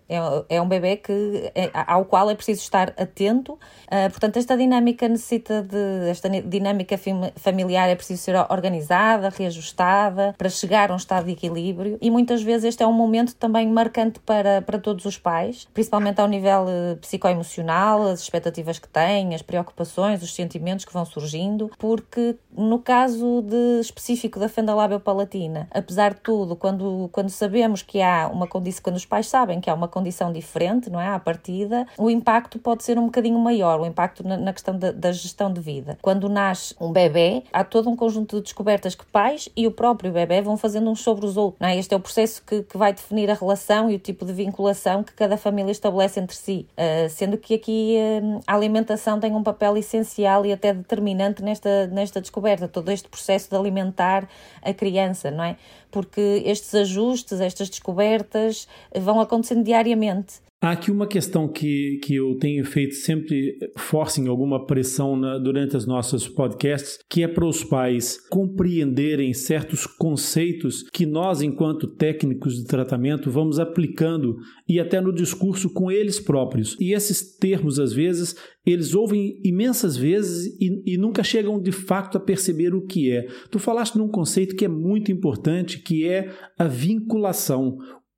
é, 0.09 0.55
é, 0.57 0.61
um 0.61 0.67
bebê 0.67 0.97
que, 0.97 1.51
é, 1.53 1.69
ao 1.73 2.05
qual 2.05 2.29
é 2.29 2.35
preciso 2.35 2.61
estar 2.61 2.93
atento. 2.97 3.57
Uh, 3.97 4.09
portanto, 4.09 4.37
esta 4.37 4.55
dinâmica 4.55 5.07
necessita 5.07 5.61
de. 5.61 6.09
Esta 6.09 6.29
dinâmica 6.29 6.99
familiar 7.35 7.89
é 7.89 7.95
preciso 7.95 8.21
ser 8.21 8.35
organizada, 8.49 9.29
reajustada, 9.29 10.35
para 10.37 10.49
chegar 10.49 10.91
a 10.91 10.93
um 10.93 10.97
estado 10.97 11.25
de 11.25 11.31
equilíbrio. 11.31 11.97
E 12.01 12.11
muitas 12.11 12.43
vezes 12.43 12.65
este 12.65 12.83
é 12.83 12.87
um 12.87 12.93
momento 12.93 13.35
também 13.35 13.67
marcante 13.67 14.19
para, 14.19 14.61
para 14.61 14.79
todos 14.79 15.05
os 15.05 15.17
pais, 15.17 15.67
principalmente 15.73 16.19
ao 16.19 16.27
nível 16.27 16.65
uh, 16.65 16.97
psicoemocional, 16.97 18.03
as 18.07 18.21
expectativas 18.21 18.79
que 18.79 18.87
têm, 18.87 19.33
as 19.33 19.41
preocupações, 19.41 20.21
os 20.21 20.33
sentimentos 20.33 20.85
que 20.85 20.93
vão 20.93 21.05
surgindo, 21.05 21.71
porque 21.77 22.35
no 22.57 22.79
caso 22.79 23.41
de, 23.41 23.79
específico 23.79 24.39
da 24.39 24.49
fenda 24.49 24.73
lábio 24.73 24.99
palatina, 24.99 25.67
apesar 25.71 26.13
de 26.13 26.21
tudo, 26.21 26.55
quando, 26.55 27.09
quando 27.11 27.29
sabemos 27.29 27.81
que 27.81 28.01
há 28.01 28.27
uma 28.27 28.47
condição, 28.47 28.81
quando 28.83 28.95
os 28.95 29.05
pais 29.05 29.27
sabem 29.27 29.61
que 29.61 29.69
há 29.69 29.73
uma 29.73 29.87
condição 29.87 30.33
diferente, 30.33 30.89
não 30.89 30.99
é? 30.99 31.07
À 31.07 31.19
partida, 31.19 31.85
o 31.97 32.09
impacto 32.09 32.59
pode 32.59 32.83
ser 32.83 32.97
um 32.97 33.05
bocadinho 33.05 33.39
maior, 33.39 33.79
impacto 33.87 34.27
na, 34.27 34.37
na 34.37 34.53
questão 34.53 34.77
da, 34.77 34.91
da, 34.91 35.11
gestão 35.11 35.51
de 35.51 35.61
vida. 35.61 35.97
Quando 36.01 36.29
nasce 36.29 36.75
um 36.79 36.91
bebê, 36.91 37.43
há 37.51 37.63
todo 37.63 37.89
um 37.89 37.95
conjunto 37.95 38.37
de 38.37 38.43
descobertas 38.43 38.95
que 38.95 39.05
pais 39.05 39.49
e 39.55 39.65
o 39.65 39.71
próprio 39.71 40.11
bebê 40.11 40.41
vão 40.41 40.57
fazendo 40.57 40.89
uns 40.89 41.01
sobre 41.01 41.25
os 41.25 41.37
outros, 41.37 41.61
é? 41.61 41.77
Este 41.77 41.93
é 41.93 41.97
o 41.97 41.99
processo 41.99 42.43
que, 42.45 42.63
que 42.63 42.77
vai 42.77 42.93
definir 42.93 43.29
a 43.29 43.33
relação 43.33 43.89
e 43.89 43.95
o 43.95 43.99
tipo 43.99 44.25
de 44.25 44.33
vinculação 44.33 45.03
que 45.03 45.13
cada 45.13 45.37
família 45.37 45.71
estabelece 45.71 46.19
entre 46.19 46.35
si, 46.35 46.67
uh, 46.73 47.09
sendo 47.09 47.37
que 47.37 47.55
aqui 47.55 47.97
uh, 47.97 48.41
a 48.45 48.55
alimentação 48.55 49.19
tem 49.19 49.33
um 49.33 49.43
papel 49.43 49.77
essencial 49.77 50.45
e 50.45 50.51
até 50.51 50.73
determinante 50.73 51.43
nesta, 51.43 51.87
nesta 51.87 52.21
descoberta, 52.21 52.67
todo 52.67 52.89
este 52.89 53.07
processo 53.07 53.49
de 53.49 53.55
alimentar 53.55 54.27
a 54.61 54.73
criança, 54.73 55.31
não 55.31 55.43
é? 55.43 55.55
Porque 55.89 56.43
estes 56.45 56.73
ajustes, 56.75 57.39
estas 57.39 57.69
descobertas 57.69 58.67
vão 58.95 59.19
acontecendo 59.19 59.63
diariamente. 59.63 60.46
Há 60.59 60.71
aqui 60.71 60.89
uma 60.89 61.05
questão 61.05 61.47
que, 61.47 61.99
que 62.03 62.15
eu 62.15 62.35
tenho 62.35 62.65
feito 62.65 62.95
sempre 62.95 63.59
forcing 63.77 64.27
alguma 64.27 64.65
pressão 64.65 65.15
na, 65.15 65.37
durante 65.37 65.77
os 65.77 65.85
nossos 65.85 66.27
podcasts, 66.27 66.97
que 67.07 67.21
é 67.21 67.27
para 67.27 67.45
os 67.45 67.63
pais 67.63 68.17
compreenderem 68.27 69.33
certos 69.33 69.85
conceitos 69.85 70.81
que 70.91 71.05
nós, 71.05 71.43
enquanto 71.43 71.85
técnicos 71.85 72.55
de 72.55 72.65
tratamento, 72.65 73.29
vamos 73.29 73.59
aplicando 73.59 74.35
e 74.67 74.79
até 74.79 74.99
no 74.99 75.13
discurso 75.13 75.71
com 75.71 75.91
eles 75.91 76.19
próprios. 76.19 76.75
E 76.79 76.91
esses 76.91 77.37
termos, 77.37 77.77
às 77.77 77.93
vezes, 77.93 78.35
eles 78.65 78.95
ouvem 78.95 79.39
imensas 79.45 79.95
vezes 79.95 80.57
e, 80.59 80.95
e 80.95 80.97
nunca 80.97 81.23
chegam 81.23 81.61
de 81.61 81.71
fato 81.71 82.17
a 82.17 82.19
perceber 82.19 82.73
o 82.73 82.83
que 82.83 83.11
é. 83.11 83.27
Tu 83.51 83.59
falaste 83.59 83.95
num 83.95 84.09
conceito 84.09 84.55
que 84.55 84.65
é 84.65 84.69
muito 84.69 85.11
importante, 85.11 85.83
que 85.83 86.07
é 86.07 86.33
a 86.57 86.65
vinculação 86.65 87.77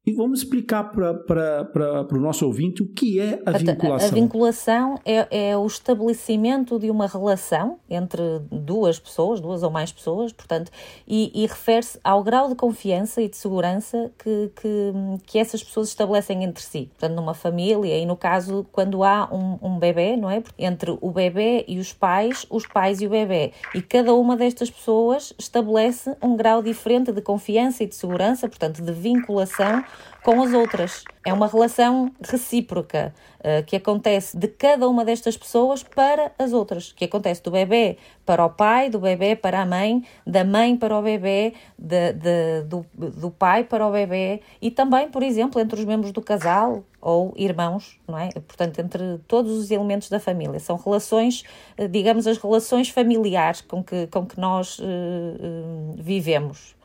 E 0.09 0.11
vamos 0.11 0.39
explicar 0.39 0.85
para 0.85 2.07
o 2.11 2.19
nosso 2.19 2.43
ouvinte 2.43 2.81
o 2.81 2.87
que 2.87 3.19
é 3.19 3.39
a, 3.45 3.51
vinculação. 3.51 4.09
A, 4.09 4.11
vinculação 4.11 4.99
é, 5.05 5.49
é, 5.51 5.55
o 5.55 5.67
estabelecimento 5.67 6.79
de 6.79 6.89
uma 6.89 7.05
relação 7.05 7.77
entre 7.87 8.19
duas 8.51 8.97
pessoas, 8.97 9.39
duas 9.39 9.61
ou 9.61 9.69
mais 9.69 9.91
pessoas, 9.91 10.33
portanto, 10.33 10.71
e, 11.07 11.31
e 11.35 11.45
refere-se 11.45 11.99
ao 12.03 12.23
grau 12.23 12.49
de 12.49 12.55
confiança 12.55 13.21
e 13.21 13.29
de 13.29 13.37
segurança 13.37 14.11
que, 14.17 14.51
que, 14.59 14.93
que, 15.27 15.37
essas 15.37 15.63
pessoas 15.63 15.89
estabelecem 15.89 16.43
entre 16.43 16.63
si. 16.63 16.89
Portanto, 16.97 17.15
numa 17.15 17.35
família, 17.35 17.95
e 17.95 18.03
no 18.03 18.17
caso, 18.17 18.65
quando 18.71 19.03
há 19.03 19.29
um, 19.31 19.59
um 19.61 19.77
bebê, 19.77 20.17
não 20.17 20.31
é? 20.31 20.41
Entre 20.57 20.97
o 20.99 21.11
bebê 21.11 21.65
e 21.67 21.77
os 21.77 21.93
pais, 21.93 22.47
os 22.49 22.65
pais 22.65 22.99
e 22.99 23.05
o 23.05 23.11
bebê. 23.11 23.51
E 23.75 23.81
cada 23.83 24.11
uma 24.15 24.35
destas 24.35 24.71
pessoas 24.71 25.35
estabelece 25.37 26.17
um 26.19 26.35
grau 26.35 26.63
diferente 26.63 27.11
de 27.11 27.21
confiança 27.21 27.83
e 27.83 27.85
de 27.85 27.93
segurança, 27.93 28.49
portanto, 28.49 28.81
de 28.81 28.91
vinculação 28.91 29.83
com 30.23 30.41
as 30.41 30.53
outras. 30.53 31.03
É 31.25 31.33
uma 31.33 31.47
relação 31.47 32.11
recíproca 32.21 33.13
uh, 33.39 33.63
que 33.65 33.75
acontece 33.75 34.37
de 34.37 34.47
cada 34.47 34.87
uma 34.87 35.05
destas 35.05 35.37
pessoas 35.37 35.83
para 35.83 36.31
as 36.37 36.53
outras, 36.53 36.91
que 36.91 37.05
acontece 37.05 37.43
do 37.43 37.51
bebê 37.51 37.97
para 38.25 38.45
o 38.45 38.49
pai, 38.49 38.89
do 38.89 38.99
bebê 38.99 39.35
para 39.35 39.61
a 39.61 39.65
mãe, 39.65 40.03
da 40.25 40.43
mãe 40.43 40.75
para 40.77 40.97
o 40.97 41.01
bebê, 41.01 41.53
de, 41.77 42.13
de, 42.13 42.61
do, 42.63 42.85
do 42.93 43.31
pai 43.31 43.63
para 43.63 43.85
o 43.85 43.91
bebê 43.91 44.41
e 44.61 44.71
também, 44.71 45.09
por 45.09 45.23
exemplo, 45.23 45.59
entre 45.59 45.79
os 45.79 45.85
membros 45.85 46.11
do 46.11 46.21
casal 46.21 46.83
ou 47.01 47.33
irmãos, 47.37 47.99
não 48.07 48.17
é? 48.17 48.29
Portanto, 48.31 48.79
entre 48.79 49.19
todos 49.27 49.51
os 49.51 49.71
elementos 49.71 50.09
da 50.09 50.19
família. 50.19 50.59
São 50.59 50.75
relações, 50.75 51.43
eh, 51.77 51.87
digamos, 51.87 52.27
as 52.27 52.37
relações 52.37 52.89
familiares 52.89 53.61
com 53.61 53.83
que, 53.83 54.07
com 54.07 54.25
que 54.25 54.39
nós 54.39 54.79
uh, 54.79 54.83
uh, 54.83 55.95
vivemos. 55.97 56.75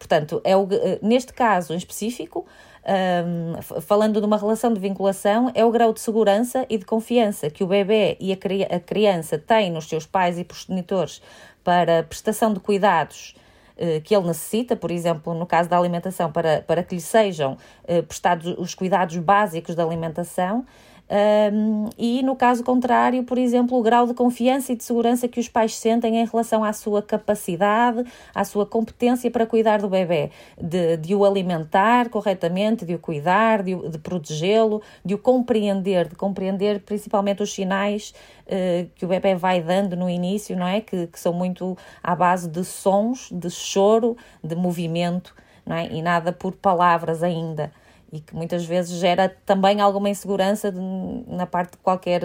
Portanto, 0.00 0.40
é 0.44 0.56
o, 0.56 0.66
neste 1.02 1.34
caso 1.34 1.74
em 1.74 1.76
específico, 1.76 2.46
um, 2.82 3.80
falando 3.82 4.18
de 4.18 4.26
uma 4.26 4.38
relação 4.38 4.72
de 4.72 4.80
vinculação, 4.80 5.52
é 5.54 5.62
o 5.62 5.70
grau 5.70 5.92
de 5.92 6.00
segurança 6.00 6.64
e 6.70 6.78
de 6.78 6.86
confiança 6.86 7.50
que 7.50 7.62
o 7.62 7.66
bebê 7.66 8.16
e 8.18 8.32
a, 8.32 8.36
cri 8.36 8.64
a 8.64 8.80
criança 8.80 9.38
têm 9.38 9.70
nos 9.70 9.86
seus 9.86 10.06
pais 10.06 10.38
e 10.38 10.44
progenitores 10.44 11.20
para 11.62 12.02
prestação 12.02 12.54
de 12.54 12.60
cuidados 12.60 13.36
uh, 13.76 14.00
que 14.00 14.16
ele 14.16 14.26
necessita, 14.26 14.74
por 14.74 14.90
exemplo, 14.90 15.34
no 15.34 15.44
caso 15.44 15.68
da 15.68 15.76
alimentação, 15.76 16.32
para, 16.32 16.62
para 16.62 16.82
que 16.82 16.94
lhe 16.94 17.00
sejam 17.02 17.58
uh, 17.84 18.02
prestados 18.04 18.54
os 18.58 18.74
cuidados 18.74 19.18
básicos 19.18 19.74
da 19.74 19.84
alimentação 19.84 20.64
um, 21.10 21.90
e 21.98 22.22
no 22.22 22.36
caso 22.36 22.62
contrário, 22.62 23.24
por 23.24 23.36
exemplo, 23.36 23.76
o 23.76 23.82
grau 23.82 24.06
de 24.06 24.14
confiança 24.14 24.72
e 24.72 24.76
de 24.76 24.84
segurança 24.84 25.26
que 25.26 25.40
os 25.40 25.48
pais 25.48 25.74
sentem 25.74 26.18
em 26.18 26.24
relação 26.24 26.62
à 26.62 26.72
sua 26.72 27.02
capacidade, 27.02 28.04
à 28.32 28.44
sua 28.44 28.64
competência 28.64 29.28
para 29.28 29.44
cuidar 29.44 29.80
do 29.80 29.88
bebê, 29.88 30.30
de, 30.56 30.96
de 30.98 31.14
o 31.14 31.24
alimentar 31.24 32.08
corretamente, 32.10 32.84
de 32.84 32.94
o 32.94 32.98
cuidar, 32.98 33.64
de, 33.64 33.74
de 33.74 33.98
protegê-lo, 33.98 34.80
de 35.04 35.14
o 35.14 35.18
compreender, 35.18 36.06
de 36.06 36.14
compreender 36.14 36.80
principalmente 36.82 37.42
os 37.42 37.52
sinais 37.52 38.14
uh, 38.46 38.88
que 38.94 39.04
o 39.04 39.08
bebê 39.08 39.34
vai 39.34 39.60
dando 39.60 39.96
no 39.96 40.08
início, 40.08 40.56
não 40.56 40.66
é? 40.66 40.80
Que, 40.80 41.08
que 41.08 41.18
são 41.18 41.32
muito 41.32 41.76
à 42.00 42.14
base 42.14 42.48
de 42.48 42.64
sons, 42.64 43.30
de 43.32 43.50
choro, 43.50 44.16
de 44.44 44.54
movimento, 44.54 45.34
não 45.66 45.74
é? 45.74 45.88
E 45.88 46.00
nada 46.02 46.32
por 46.32 46.52
palavras 46.52 47.24
ainda 47.24 47.72
e 48.12 48.20
que 48.20 48.34
muitas 48.34 48.64
vezes 48.64 48.98
gera 48.98 49.28
também 49.46 49.80
alguma 49.80 50.08
insegurança 50.08 50.70
de, 50.72 50.80
na 51.28 51.46
parte 51.46 51.72
de 51.72 51.78
qualquer 51.78 52.22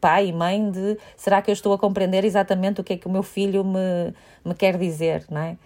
pai 0.00 0.28
e 0.28 0.32
mãe 0.32 0.70
de 0.70 0.96
será 1.16 1.42
que 1.42 1.50
eu 1.50 1.52
estou 1.52 1.72
a 1.72 1.78
compreender 1.78 2.24
exatamente 2.24 2.80
o 2.80 2.84
que 2.84 2.94
é 2.94 2.96
que 2.96 3.06
o 3.06 3.10
meu 3.10 3.22
filho 3.22 3.64
me, 3.64 4.14
me 4.44 4.54
quer 4.54 4.78
dizer, 4.78 5.26
não 5.30 5.40
é? 5.40 5.56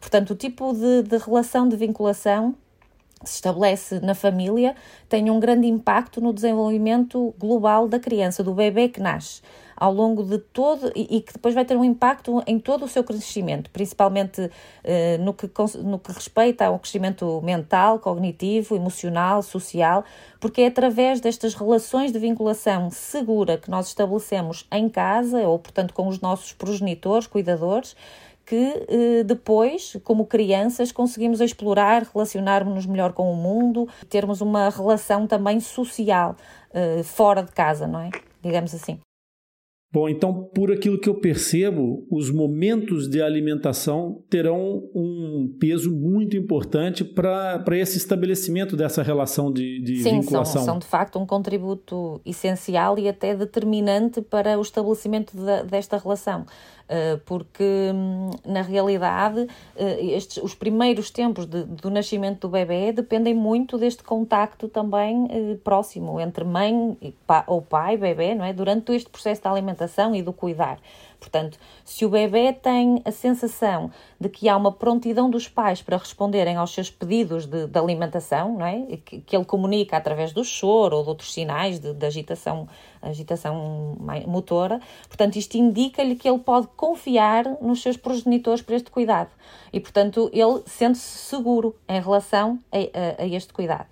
Portanto, 0.00 0.30
o 0.30 0.34
tipo 0.34 0.72
de, 0.72 1.02
de 1.02 1.16
relação 1.16 1.68
de 1.68 1.76
vinculação 1.76 2.54
que 3.20 3.28
se 3.28 3.36
estabelece 3.36 4.00
na 4.00 4.14
família 4.14 4.76
tem 5.08 5.30
um 5.30 5.40
grande 5.40 5.66
impacto 5.66 6.20
no 6.20 6.32
desenvolvimento 6.32 7.34
global 7.38 7.88
da 7.88 7.98
criança, 7.98 8.44
do 8.44 8.52
bebê 8.52 8.88
que 8.88 9.00
nasce 9.00 9.42
ao 9.78 9.92
longo 9.92 10.24
de 10.24 10.38
todo 10.38 10.90
e, 10.94 11.16
e, 11.16 11.20
que 11.20 11.32
depois 11.32 11.54
vai 11.54 11.64
ter 11.64 11.76
um 11.76 11.84
impacto 11.84 12.42
em 12.46 12.58
todo 12.58 12.84
o 12.84 12.88
seu 12.88 13.04
crescimento, 13.04 13.70
principalmente 13.70 14.50
eh, 14.82 15.18
no, 15.18 15.32
que, 15.32 15.48
no 15.84 15.98
que 15.98 16.12
respeita 16.12 16.66
ao 16.66 16.78
crescimento 16.78 17.40
mental, 17.42 18.00
cognitivo, 18.00 18.74
emocional, 18.74 19.40
social, 19.42 20.04
porque 20.40 20.62
é 20.62 20.66
através 20.66 21.20
destas 21.20 21.54
relações 21.54 22.12
de 22.12 22.18
vinculação 22.18 22.90
segura 22.90 23.56
que 23.56 23.70
nós 23.70 23.86
estabelecemos 23.86 24.66
em 24.72 24.88
casa 24.88 25.38
ou, 25.46 25.58
portanto, 25.58 25.94
com 25.94 26.08
os 26.08 26.20
nossos 26.20 26.52
progenitores, 26.52 27.28
cuidadores, 27.28 27.94
que 28.44 28.86
eh, 28.88 29.24
depois, 29.24 29.96
como 30.02 30.26
crianças, 30.26 30.90
conseguimos 30.90 31.40
explorar, 31.40 32.02
relacionarmos-nos 32.12 32.86
melhor 32.86 33.12
com 33.12 33.30
o 33.30 33.36
mundo, 33.36 33.86
termos 34.08 34.40
uma 34.40 34.70
relação 34.70 35.26
também 35.26 35.60
social 35.60 36.34
eh, 36.72 37.02
fora 37.04 37.42
de 37.42 37.52
casa, 37.52 37.86
não 37.86 38.00
é? 38.00 38.10
Digamos 38.42 38.74
assim. 38.74 38.98
Bom, 39.90 40.06
então, 40.06 40.44
por 40.54 40.70
aquilo 40.70 41.00
que 41.00 41.08
eu 41.08 41.14
percebo, 41.14 42.06
os 42.10 42.30
momentos 42.30 43.08
de 43.08 43.22
alimentação 43.22 44.22
terão 44.28 44.82
um 44.94 45.56
peso 45.58 45.90
muito 45.90 46.36
importante 46.36 47.02
para 47.02 47.64
esse 47.70 47.96
estabelecimento 47.96 48.76
dessa 48.76 49.02
relação 49.02 49.50
de, 49.50 49.80
de 49.80 50.02
Sim, 50.02 50.20
vinculação. 50.20 50.60
Sim, 50.60 50.66
são, 50.66 50.74
são 50.74 50.78
de 50.78 50.86
facto 50.86 51.18
um 51.18 51.24
contributo 51.24 52.20
essencial 52.26 52.98
e 52.98 53.08
até 53.08 53.34
determinante 53.34 54.20
para 54.20 54.58
o 54.58 54.62
estabelecimento 54.62 55.34
de, 55.34 55.62
desta 55.62 55.96
relação. 55.96 56.44
Eh, 56.88 57.20
porque 57.26 57.92
hum, 57.94 58.30
na 58.46 58.62
realidade 58.62 59.46
eh, 59.76 60.06
estes, 60.16 60.42
os 60.42 60.54
primeiros 60.54 61.10
tempos 61.10 61.44
de, 61.44 61.64
do 61.64 61.90
nascimento 61.90 62.40
do 62.40 62.48
bebê 62.48 62.92
dependem 62.92 63.34
muito 63.34 63.76
deste 63.76 64.02
contacto 64.02 64.68
também 64.68 65.28
eh, 65.30 65.58
próximo 65.62 66.18
entre 66.18 66.44
mãe 66.44 66.96
ou 67.46 67.60
pai, 67.60 67.98
bebê, 67.98 68.34
não 68.34 68.42
é? 68.42 68.54
Durante 68.54 68.94
este 68.94 69.10
processo 69.10 69.42
de 69.42 69.48
alimentação 69.48 70.14
e 70.14 70.22
do 70.22 70.32
cuidar. 70.32 70.78
Portanto, 71.18 71.58
se 71.84 72.04
o 72.04 72.08
bebê 72.08 72.52
tem 72.52 73.02
a 73.04 73.10
sensação 73.10 73.90
de 74.20 74.28
que 74.28 74.48
há 74.48 74.56
uma 74.56 74.70
prontidão 74.70 75.28
dos 75.28 75.48
pais 75.48 75.82
para 75.82 75.96
responderem 75.96 76.56
aos 76.56 76.72
seus 76.72 76.90
pedidos 76.90 77.44
de, 77.46 77.66
de 77.66 77.78
alimentação, 77.78 78.56
não 78.56 78.66
é? 78.66 78.96
Que, 79.04 79.20
que, 79.20 79.36
ele 79.36 79.44
comunica 79.44 79.96
através 79.96 80.32
do 80.32 80.44
choro 80.44 80.96
ou 80.96 81.02
de 81.02 81.08
outros 81.08 81.32
sinais 81.32 81.80
de, 81.80 81.92
de 81.92 82.06
agitação, 82.06 82.68
agitação 83.02 83.96
motora, 84.26 84.80
portanto, 85.08 85.36
isto 85.36 85.56
indica-lhe 85.56 86.14
que 86.14 86.28
ele 86.28 86.38
pode 86.38 86.68
confiar 86.76 87.44
nos 87.60 87.82
seus 87.82 87.96
progenitores 87.96 88.62
para 88.62 88.76
este 88.76 88.90
cuidado. 88.90 89.30
E, 89.72 89.80
portanto, 89.80 90.30
ele 90.32 90.62
sente-se 90.66 91.18
seguro 91.18 91.74
em 91.88 92.00
relação 92.00 92.58
a, 92.70 92.76
a, 92.76 93.22
a 93.22 93.26
este 93.26 93.52
cuidado. 93.52 93.86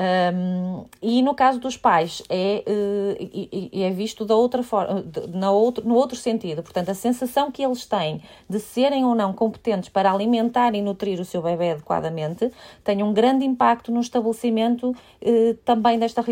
Um, 0.00 0.84
e 1.02 1.20
no 1.20 1.34
caso 1.34 1.58
dos 1.58 1.76
pais 1.76 2.22
é, 2.28 2.64
uh, 2.66 3.70
é 3.72 3.90
visto 3.90 4.24
da 4.24 4.34
outra 4.36 4.62
forma, 4.62 5.04
na 5.32 5.50
outro, 5.50 5.86
no 5.86 5.94
outro 5.94 6.16
sentido. 6.16 6.62
Portanto, 6.62 6.90
a 6.90 6.94
sensação 6.94 7.50
que 7.50 7.62
eles 7.62 7.84
têm 7.84 8.22
de 8.48 8.60
serem 8.60 9.04
ou 9.04 9.14
não 9.14 9.32
competentes 9.32 9.88
para 9.88 10.10
alimentar 10.10 10.74
e 10.74 10.80
nutrir 10.80 11.20
o 11.20 11.24
seu 11.24 11.42
bebê 11.42 11.72
adequadamente 11.72 12.50
tem 12.84 13.02
um 13.02 13.12
grande 13.12 13.44
impacto 13.44 13.90
no 13.90 14.00
estabelecimento 14.00 14.90
uh, 14.90 15.54
também 15.64 15.98
desta 15.98 16.20
uh, 16.22 16.24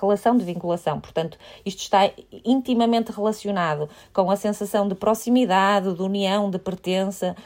relação 0.00 0.36
de 0.36 0.44
vinculação. 0.44 1.00
Portanto, 1.00 1.38
isto 1.66 1.80
está 1.80 2.10
intimamente 2.44 3.12
relacionado 3.12 3.88
com 4.12 4.30
a 4.30 4.36
sensação 4.36 4.88
de 4.88 4.94
proximidade, 4.94 5.94
de 5.94 6.02
união, 6.02 6.50
de 6.50 6.58
pertença 6.58 7.36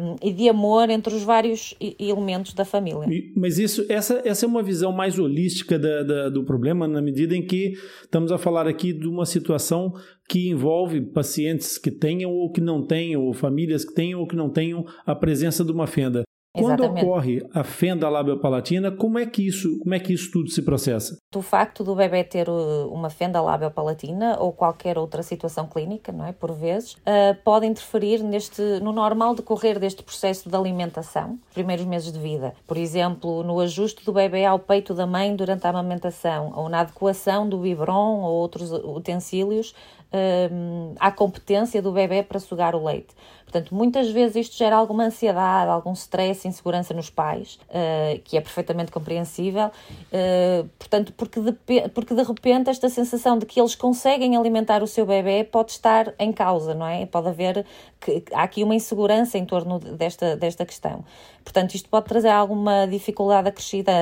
um, 0.00 0.16
e 0.22 0.32
de 0.32 0.48
amor 0.48 0.88
entre 0.90 1.14
os 1.14 1.22
vários 1.22 1.74
elementos 1.98 2.54
da 2.54 2.64
família. 2.64 3.06
Mas 3.36 3.58
isso, 3.58 3.84
essa 3.88 4.21
essa 4.24 4.46
é 4.46 4.48
uma 4.48 4.62
visão 4.62 4.92
mais 4.92 5.18
holística 5.18 5.78
da, 5.78 6.02
da, 6.02 6.28
do 6.28 6.44
problema, 6.44 6.88
na 6.88 7.00
medida 7.00 7.36
em 7.36 7.44
que 7.44 7.72
estamos 8.02 8.32
a 8.32 8.38
falar 8.38 8.66
aqui 8.66 8.92
de 8.92 9.06
uma 9.06 9.26
situação 9.26 9.92
que 10.28 10.48
envolve 10.48 11.00
pacientes 11.00 11.78
que 11.78 11.90
tenham 11.90 12.30
ou 12.30 12.50
que 12.50 12.60
não 12.60 12.86
tenham, 12.86 13.22
ou 13.22 13.32
famílias 13.32 13.84
que 13.84 13.94
tenham 13.94 14.20
ou 14.20 14.26
que 14.26 14.36
não 14.36 14.50
tenham 14.50 14.84
a 15.04 15.14
presença 15.14 15.64
de 15.64 15.72
uma 15.72 15.86
fenda. 15.86 16.22
Quando 16.54 16.80
Exatamente. 16.80 17.06
ocorre 17.06 17.48
a 17.54 17.64
fenda 17.64 18.10
labiopalatina, 18.10 18.90
como 18.90 19.18
é 19.18 19.24
que 19.24 19.46
isso, 19.46 19.78
como 19.78 19.94
é 19.94 19.98
que 19.98 20.12
isso 20.12 20.30
tudo 20.30 20.50
se 20.50 20.60
processa? 20.60 21.16
O 21.34 21.40
facto 21.40 21.82
do 21.82 21.94
bebê 21.94 22.22
ter 22.22 22.46
uh, 22.46 22.92
uma 22.92 23.08
fenda 23.08 23.40
labiopalatina 23.40 24.36
ou 24.38 24.52
qualquer 24.52 24.98
outra 24.98 25.22
situação 25.22 25.66
clínica, 25.66 26.12
não 26.12 26.26
é, 26.26 26.32
por 26.32 26.52
vezes, 26.52 26.92
uh, 26.92 27.34
pode 27.42 27.64
interferir 27.64 28.22
neste 28.22 28.60
no 28.80 28.92
normal 28.92 29.34
decorrer 29.34 29.78
deste 29.78 30.02
processo 30.02 30.50
de 30.50 30.54
alimentação, 30.54 31.38
primeiros 31.54 31.86
meses 31.86 32.12
de 32.12 32.18
vida. 32.18 32.52
Por 32.66 32.76
exemplo, 32.76 33.42
no 33.42 33.58
ajuste 33.58 34.04
do 34.04 34.12
bebê 34.12 34.44
ao 34.44 34.58
peito 34.58 34.92
da 34.92 35.06
mãe 35.06 35.34
durante 35.34 35.66
a 35.66 35.70
amamentação, 35.70 36.52
ou 36.54 36.68
na 36.68 36.80
adequação 36.80 37.48
do 37.48 37.56
biberon 37.56 38.20
ou 38.20 38.30
outros 38.30 38.70
utensílios 38.72 39.74
uh, 40.12 40.94
à 41.00 41.10
competência 41.10 41.80
do 41.80 41.92
bebê 41.92 42.22
para 42.22 42.38
sugar 42.38 42.74
o 42.74 42.84
leite. 42.84 43.14
Portanto, 43.52 43.74
muitas 43.74 44.10
vezes 44.10 44.36
isto 44.46 44.56
gera 44.56 44.74
alguma 44.74 45.04
ansiedade, 45.04 45.70
algum 45.70 45.92
stress, 45.92 46.48
insegurança 46.48 46.94
nos 46.94 47.10
pais, 47.10 47.58
uh, 47.68 48.18
que 48.24 48.38
é 48.38 48.40
perfeitamente 48.40 48.90
compreensível. 48.90 49.66
Uh, 49.66 50.66
portanto, 50.78 51.12
porque 51.12 51.38
de, 51.38 51.52
porque 51.90 52.14
de 52.14 52.22
repente 52.22 52.70
esta 52.70 52.88
sensação 52.88 53.36
de 53.38 53.44
que 53.44 53.60
eles 53.60 53.74
conseguem 53.74 54.38
alimentar 54.38 54.82
o 54.82 54.86
seu 54.86 55.04
bebê 55.04 55.44
pode 55.44 55.72
estar 55.72 56.14
em 56.18 56.32
causa, 56.32 56.72
não 56.72 56.86
é? 56.86 57.04
Pode 57.04 57.28
haver 57.28 57.66
que 58.00 58.24
há 58.32 58.42
aqui 58.42 58.64
uma 58.64 58.74
insegurança 58.74 59.36
em 59.36 59.44
torno 59.44 59.78
desta, 59.78 60.34
desta 60.34 60.64
questão. 60.64 61.04
Portanto, 61.44 61.74
isto 61.74 61.90
pode 61.90 62.06
trazer 62.06 62.30
alguma 62.30 62.86
dificuldade 62.86 63.50
acrescida 63.50 63.92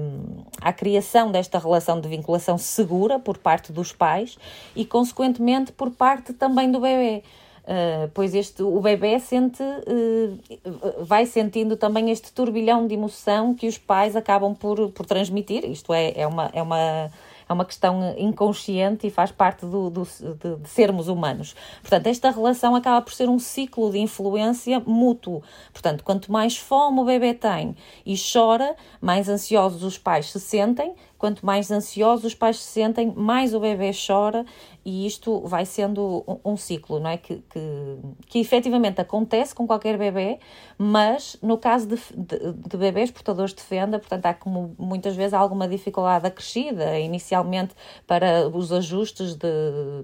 um, 0.00 0.42
à 0.60 0.72
criação 0.72 1.30
desta 1.30 1.60
relação 1.60 2.00
de 2.00 2.08
vinculação 2.08 2.58
segura 2.58 3.20
por 3.20 3.38
parte 3.38 3.72
dos 3.72 3.92
pais 3.92 4.36
e, 4.74 4.84
consequentemente, 4.84 5.70
por 5.70 5.92
parte 5.92 6.32
também 6.32 6.72
do 6.72 6.80
bebê. 6.80 7.22
Uh, 7.66 8.08
pois 8.14 8.32
este, 8.32 8.62
o 8.62 8.80
bebê 8.80 9.18
sente, 9.18 9.60
uh, 9.60 11.04
vai 11.04 11.26
sentindo 11.26 11.76
também 11.76 12.12
este 12.12 12.32
turbilhão 12.32 12.86
de 12.86 12.94
emoção 12.94 13.54
que 13.54 13.66
os 13.66 13.76
pais 13.76 14.14
acabam 14.14 14.54
por, 14.54 14.92
por 14.92 15.04
transmitir. 15.04 15.64
Isto 15.64 15.92
é, 15.92 16.12
é 16.16 16.26
uma, 16.28 16.48
é 16.52 16.62
uma 16.62 17.10
é 17.48 17.52
uma 17.52 17.64
questão 17.64 18.14
inconsciente 18.18 19.06
e 19.06 19.10
faz 19.10 19.30
parte 19.30 19.64
do, 19.64 19.88
do 19.88 20.02
de, 20.02 20.56
de, 20.56 20.68
sermos 20.68 21.08
humanos. 21.08 21.54
Portanto, 21.80 22.08
esta 22.08 22.30
relação 22.30 22.74
acaba 22.74 23.00
por 23.00 23.12
ser 23.12 23.28
um 23.28 23.38
ciclo 23.38 23.90
de 23.90 23.98
influência 23.98 24.80
mútuo. 24.80 25.42
Portanto, 25.72 26.02
quanto 26.02 26.30
mais 26.32 26.56
fome 26.56 27.00
o 27.00 27.04
bebê 27.04 27.34
tem 27.34 27.76
e 28.04 28.16
chora, 28.16 28.74
mais 29.00 29.28
ansiosos 29.28 29.82
os 29.84 29.96
pais 29.96 30.32
se 30.32 30.40
sentem, 30.40 30.94
quanto 31.16 31.46
mais 31.46 31.70
ansiosos 31.70 32.24
os 32.24 32.34
pais 32.34 32.58
se 32.58 32.72
sentem, 32.72 33.12
mais 33.16 33.54
o 33.54 33.60
bebê 33.60 33.92
chora 33.92 34.44
e 34.86 35.04
isto 35.04 35.40
vai 35.40 35.66
sendo 35.66 36.24
um, 36.28 36.52
um 36.52 36.56
ciclo, 36.56 37.00
não 37.00 37.10
é? 37.10 37.16
Que, 37.16 37.42
que, 37.50 37.98
que 38.28 38.38
efetivamente 38.38 39.00
acontece 39.00 39.52
com 39.52 39.66
qualquer 39.66 39.98
bebê, 39.98 40.38
mas 40.78 41.36
no 41.42 41.58
caso 41.58 41.88
de, 41.88 41.96
de, 42.16 42.52
de 42.52 42.76
bebês 42.76 43.10
portadores 43.10 43.52
de 43.52 43.62
fenda, 43.62 43.98
portanto, 43.98 44.26
há 44.26 44.32
como 44.32 44.76
muitas 44.78 45.16
vezes 45.16 45.34
alguma 45.34 45.66
dificuldade 45.66 46.28
acrescida 46.28 46.96
inicialmente 47.00 47.74
para 48.06 48.48
os 48.48 48.72
ajustes 48.72 49.34
de, 49.34 49.48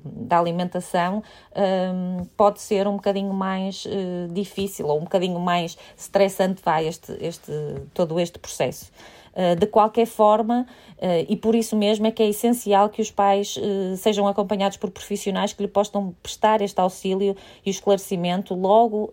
da 0.05 0.41
alimentação, 0.41 1.23
um, 1.55 2.25
pode 2.37 2.61
ser 2.61 2.89
um 2.89 2.97
bocadinho 2.97 3.33
mais 3.33 3.85
uh, 3.85 4.33
difícil 4.33 4.89
ou 4.89 4.99
um 4.99 5.05
bocadinho 5.05 5.39
mais 5.39 5.79
estressante 5.97 6.61
vai 6.61 6.89
este, 6.89 7.17
este, 7.21 7.53
todo 7.95 8.19
este 8.19 8.37
processo. 8.37 8.91
Eh, 9.35 9.55
de 9.57 9.67
qualquer 9.67 10.07
forma, 10.07 10.67
eh, 10.99 11.25
e 11.27 11.37
por 11.37 11.55
isso 11.55 11.75
mesmo 11.75 12.07
é 12.07 12.11
que 12.11 12.23
é 12.23 12.29
essencial 12.29 12.91
que 12.91 13.01
os 13.01 13.11
pais 13.11 13.59
eh, 13.59 13.97
sejam 13.97 14.29
acompanhados 14.29 14.77
por 14.77 14.91
profissionais 14.91 15.55
que 15.55 15.63
lhe 15.63 15.69
possam 15.69 16.15
prestar 16.23 16.61
este 16.61 16.79
auxílio 16.79 17.35
e 17.65 17.71
esclarecimento 17.71 18.55
logo 18.55 19.11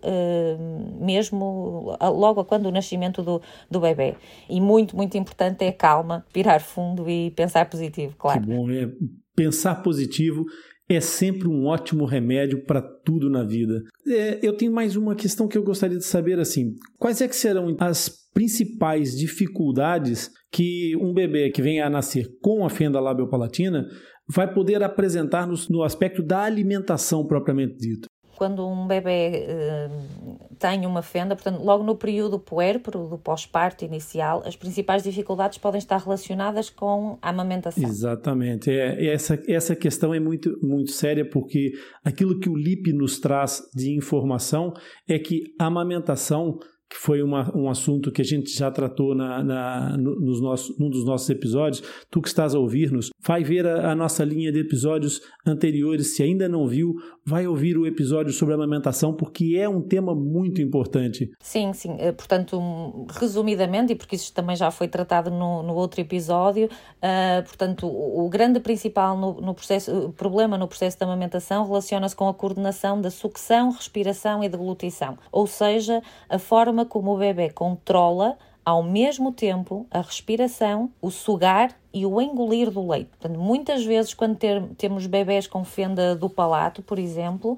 mesmo, 1.00 1.96
logo 2.00 2.44
quando 2.44 2.66
o 2.66 2.70
nascimento 2.70 3.22
do, 3.22 3.40
do 3.70 3.80
bebê. 3.80 4.14
E 4.48 4.60
muito, 4.60 4.94
muito 4.96 5.16
importante 5.16 5.64
é 5.64 5.72
calma, 5.72 6.24
pirar 6.32 6.60
fundo 6.60 7.08
e 7.08 7.30
pensar 7.30 7.68
positivo, 7.68 8.14
claro. 8.18 8.40
Que 8.40 8.46
bom, 8.46 8.70
é 8.70 8.88
pensar 9.34 9.76
positivo 9.82 10.44
é 10.90 11.00
sempre 11.00 11.46
um 11.46 11.66
ótimo 11.66 12.04
remédio 12.04 12.64
para 12.64 12.82
tudo 12.82 13.30
na 13.30 13.44
vida. 13.44 13.80
É, 14.08 14.40
eu 14.42 14.56
tenho 14.56 14.72
mais 14.72 14.96
uma 14.96 15.14
questão 15.14 15.46
que 15.46 15.56
eu 15.56 15.62
gostaria 15.62 15.96
de 15.96 16.04
saber 16.04 16.40
assim, 16.40 16.74
quais 16.98 17.20
é 17.20 17.28
que 17.28 17.36
serão 17.36 17.76
as 17.78 18.10
principais 18.34 19.16
dificuldades 19.16 20.30
que 20.50 20.96
um 21.00 21.14
bebê 21.14 21.50
que 21.50 21.62
venha 21.62 21.86
a 21.86 21.90
nascer 21.90 22.26
com 22.42 22.64
a 22.64 22.70
fenda 22.70 22.98
labiopalatina 22.98 23.86
vai 24.28 24.52
poder 24.52 24.82
apresentar 24.82 25.46
no, 25.46 25.54
no 25.68 25.84
aspecto 25.84 26.22
da 26.22 26.42
alimentação 26.42 27.24
propriamente 27.24 27.76
dito? 27.76 28.08
quando 28.40 28.66
um 28.66 28.86
bebê 28.86 29.46
uh, 29.50 30.39
tem 30.60 30.84
uma 30.84 31.00
fenda, 31.00 31.34
portanto, 31.34 31.62
logo 31.62 31.82
no 31.82 31.96
período 31.96 32.38
puérpero, 32.38 33.08
do 33.08 33.16
pós-parto 33.16 33.82
inicial, 33.82 34.42
as 34.44 34.54
principais 34.54 35.02
dificuldades 35.02 35.56
podem 35.56 35.78
estar 35.78 35.96
relacionadas 35.96 36.68
com 36.68 37.18
a 37.22 37.30
amamentação. 37.30 37.82
Exatamente. 37.82 38.70
É, 38.70 39.06
essa, 39.06 39.42
essa 39.48 39.74
questão 39.74 40.12
é 40.12 40.20
muito, 40.20 40.54
muito 40.62 40.90
séria 40.90 41.28
porque 41.28 41.72
aquilo 42.04 42.38
que 42.38 42.50
o 42.50 42.54
LIP 42.54 42.92
nos 42.92 43.18
traz 43.18 43.62
de 43.74 43.96
informação 43.96 44.74
é 45.08 45.18
que 45.18 45.44
a 45.58 45.64
amamentação 45.64 46.58
que 46.90 46.96
foi 46.96 47.22
uma, 47.22 47.56
um 47.56 47.70
assunto 47.70 48.10
que 48.10 48.20
a 48.20 48.24
gente 48.24 48.50
já 48.52 48.68
tratou 48.68 49.14
na, 49.14 49.44
na, 49.44 49.96
nos 49.96 50.40
nossos, 50.42 50.76
num 50.76 50.90
dos 50.90 51.04
nossos 51.04 51.30
episódios. 51.30 51.80
Tu 52.10 52.20
que 52.20 52.26
estás 52.26 52.52
a 52.52 52.58
ouvir-nos, 52.58 53.10
vai 53.24 53.44
ver 53.44 53.64
a, 53.64 53.92
a, 53.92 53.94
nossa 53.94 54.24
linha 54.24 54.50
de 54.50 54.58
episódios 54.58 55.20
anteriores. 55.46 56.16
Se 56.16 56.24
ainda 56.24 56.48
não 56.48 56.66
viu, 56.66 56.96
vai 57.24 57.46
ouvir 57.46 57.78
o 57.78 57.86
episódio 57.86 58.32
sobre 58.32 58.54
amamentação, 58.54 59.14
porque 59.14 59.56
é 59.56 59.68
um 59.68 59.80
tema 59.80 60.16
muito 60.16 60.60
importante. 60.60 61.30
Sim, 61.38 61.72
sim. 61.72 61.94
Eh, 62.00 62.10
portanto, 62.10 63.06
resumidamente, 63.20 63.92
e 63.92 63.96
porque 63.96 64.16
isso 64.16 64.34
também 64.34 64.56
já 64.56 64.72
foi 64.72 64.88
tratado 64.88 65.30
no, 65.30 65.62
no 65.62 65.74
outro 65.74 66.00
episódio, 66.00 66.66
uh, 66.66 67.44
portanto, 67.44 67.86
o, 67.86 68.26
o, 68.26 68.28
grande 68.28 68.58
principal 68.58 69.16
no, 69.16 69.40
no 69.40 69.54
processo, 69.54 70.12
problema 70.16 70.58
no 70.58 70.66
processo 70.66 70.98
de 70.98 71.04
amamentação 71.04 71.64
relaciona-se 71.64 72.16
com 72.16 72.28
a 72.28 72.34
coordenação 72.34 73.00
da 73.00 73.10
sucção, 73.10 73.70
respiração 73.70 74.42
e 74.42 74.48
deglutição, 74.48 75.16
ou 75.30 75.46
seja, 75.46 76.02
a 76.28 76.38
forma 76.38 76.79
forma 76.80 76.84
como 76.86 77.14
o 77.14 77.18
bebê 77.18 77.50
controla 77.50 78.36
ao 78.64 78.82
mesmo 78.82 79.32
tempo 79.32 79.86
a 79.90 80.00
respiração, 80.00 80.90
o 81.00 81.10
sugar 81.10 81.74
e 81.92 82.06
o 82.06 82.20
engolir 82.20 82.70
do 82.70 82.86
leite. 82.86 83.08
Portanto, 83.18 83.40
muitas 83.40 83.84
vezes, 83.84 84.14
quando 84.14 84.36
ter, 84.36 84.62
temos 84.76 85.06
bebés 85.06 85.46
com 85.46 85.64
fenda 85.64 86.14
do 86.14 86.28
palato, 86.30 86.82
por 86.82 86.98
exemplo, 86.98 87.56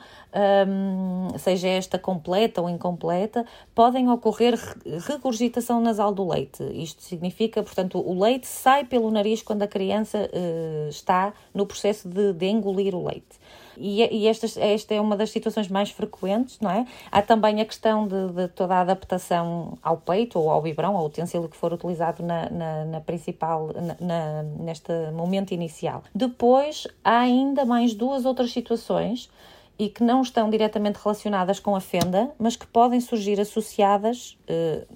um, 0.67 1.37
seja 1.39 1.69
esta 1.69 1.99
completa 1.99 2.63
ou 2.63 2.71
incompleta, 2.71 3.45
podem 3.75 4.09
ocorrer 4.09 4.59
regurgitação 5.07 5.81
nasal 5.81 6.15
do 6.15 6.27
leite. 6.27 6.63
Isto 6.73 7.03
significa, 7.03 7.63
portanto, 7.63 7.99
o 7.99 8.19
leite 8.19 8.47
sai 8.47 8.85
pelo 8.85 9.11
nariz 9.11 9.43
quando 9.43 9.65
a 9.65 9.69
criança 9.69 10.31
uh, 10.33 10.89
está 10.89 11.35
no 11.53 11.67
processo 11.67 12.09
de, 12.09 12.33
de 12.33 12.47
engolir 12.47 12.95
o 12.95 13.05
leite. 13.05 13.42
E, 13.77 14.03
e 14.03 14.27
esta, 14.27 14.95
é 14.95 15.01
uma 15.01 15.17
das 15.17 15.31
situações 15.31 15.69
mais 15.69 15.91
frequentes, 15.91 16.59
não 16.61 16.71
é? 16.71 16.87
Há 17.11 17.23
também 17.23 17.61
a 17.61 17.65
questão 17.65 18.07
de, 18.07 18.29
de 18.33 18.49
toda 18.49 18.77
a 18.77 18.81
adaptação 18.81 19.79
ao 19.83 19.97
peito 19.97 20.39
ou 20.39 20.51
ao 20.51 20.63
biberão, 20.63 20.97
ao 20.97 21.07
utensílio 21.07 21.49
que 21.49 21.57
for 21.57 21.73
utilizado 21.73 22.23
na, 22.23 22.49
na, 22.51 22.85
na 22.85 23.01
principal, 23.01 23.71
na, 24.01 24.43
neste 24.43 24.93
momento 25.13 25.53
inicial. 25.53 26.03
Depois, 26.15 26.87
há 27.05 27.21
ainda 27.21 27.65
mais 27.65 27.95
duas 27.95 28.25
outras 28.25 28.53
situações 28.53 29.31
e 29.79 29.89
que 29.89 30.03
não 30.05 30.23
estão 30.23 30.49
diretamente 30.51 30.99
relacionadas 31.03 31.59
com 31.59 31.75
a 31.75 31.81
fenda, 31.81 32.31
mas 32.39 32.57
que 32.57 32.67
podem 32.67 33.01
surgir 33.01 33.41
associadas 33.41 34.39
uh, 34.49 34.87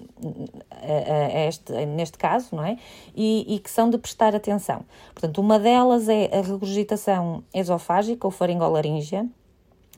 a, 0.71 1.37
a 1.37 1.45
este, 1.47 1.73
neste 1.85 2.17
caso, 2.17 2.55
não 2.55 2.63
é? 2.63 2.77
E, 3.15 3.55
e, 3.55 3.59
que 3.59 3.69
são 3.69 3.89
de 3.89 3.97
prestar 3.97 4.35
atenção. 4.35 4.85
Portanto, 5.13 5.39
uma 5.39 5.59
delas 5.59 6.07
é 6.07 6.29
a 6.37 6.41
regurgitação 6.41 7.43
esofágica 7.53 8.27
ou 8.27 8.31
faringolaríngea, 8.31 9.27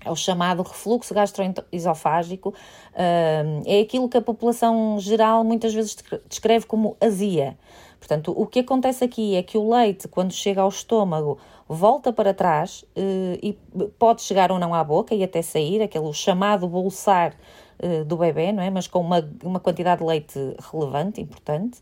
é 0.03 0.09
o 0.09 0.15
chamado 0.15 0.63
refluxo 0.63 1.13
gastroesofágico, 1.13 2.49
uh, 2.49 3.63
é 3.65 3.81
aquilo 3.81 4.07
que 4.07 4.17
a 4.17 4.21
população 4.21 4.97
geral 4.99 5.43
muitas 5.43 5.73
vezes 5.73 5.97
descreve 6.27 6.65
como 6.65 6.95
azia. 7.01 7.57
Portanto, 7.99 8.33
o 8.35 8.47
que 8.47 8.59
acontece 8.59 9.03
aqui 9.03 9.35
é 9.35 9.43
que 9.43 9.57
o 9.57 9.69
leite, 9.69 10.07
quando 10.07 10.31
chega 10.31 10.61
ao 10.61 10.69
estômago, 10.69 11.37
volta 11.69 12.12
para 12.12 12.34
trás 12.34 12.84
uh, 12.97 13.38
e 13.43 13.53
pode 13.99 14.23
chegar 14.23 14.51
ou 14.51 14.58
não 14.58 14.73
à 14.73 14.84
boca 14.84 15.13
e 15.13 15.23
até 15.23 15.43
sair, 15.43 15.84
aquele 15.84 16.12
chamado 16.12 16.67
bolsar 16.67 17.36
uh, 17.82 18.03
do 18.03 18.17
bebê, 18.17 18.51
não 18.51 18.63
é? 18.63 18.71
Mas 18.71 18.88
com 18.88 18.99
uma, 18.99 19.29
uma 19.43 19.60
quantidade 19.60 20.01
de 20.01 20.08
leite 20.08 20.39
relevante, 20.71 21.21
importante. 21.21 21.79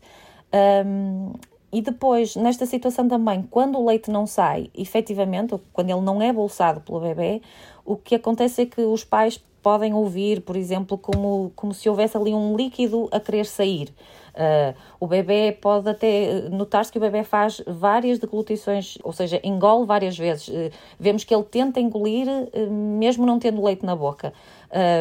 Um, 0.84 1.32
e 1.72 1.80
depois, 1.80 2.36
nesta 2.36 2.66
situação 2.66 3.08
também, 3.08 3.42
quando 3.50 3.78
o 3.78 3.86
leite 3.86 4.10
não 4.10 4.26
sai, 4.26 4.70
efetivamente, 4.74 5.54
quando 5.72 5.90
ele 5.90 6.00
não 6.00 6.20
é 6.20 6.32
bolsado 6.32 6.80
pelo 6.80 7.00
bebê, 7.00 7.42
o 7.84 7.96
que 7.96 8.14
acontece 8.14 8.62
é 8.62 8.66
que 8.66 8.82
os 8.82 9.04
pais 9.04 9.42
podem 9.62 9.92
ouvir, 9.92 10.40
por 10.42 10.56
exemplo, 10.56 10.96
como, 10.96 11.52
como 11.54 11.74
se 11.74 11.88
houvesse 11.88 12.16
ali 12.16 12.32
um 12.32 12.56
líquido 12.56 13.08
a 13.10 13.20
querer 13.20 13.44
sair. 13.44 13.92
Uh, 14.38 14.72
o 15.00 15.06
bebê 15.08 15.50
pode 15.50 15.88
até 15.88 16.48
notar-se 16.48 16.92
que 16.92 16.98
o 16.98 17.00
bebê 17.00 17.24
faz 17.24 17.60
várias 17.66 18.20
deglutições, 18.20 18.96
ou 19.02 19.12
seja, 19.12 19.40
engole 19.42 19.84
várias 19.84 20.16
vezes. 20.16 20.46
Uh, 20.46 20.70
vemos 20.98 21.24
que 21.24 21.34
ele 21.34 21.42
tenta 21.42 21.80
engolir, 21.80 22.28
uh, 22.28 22.70
mesmo 22.70 23.26
não 23.26 23.40
tendo 23.40 23.62
leite 23.64 23.84
na 23.84 23.96
boca. 23.96 24.32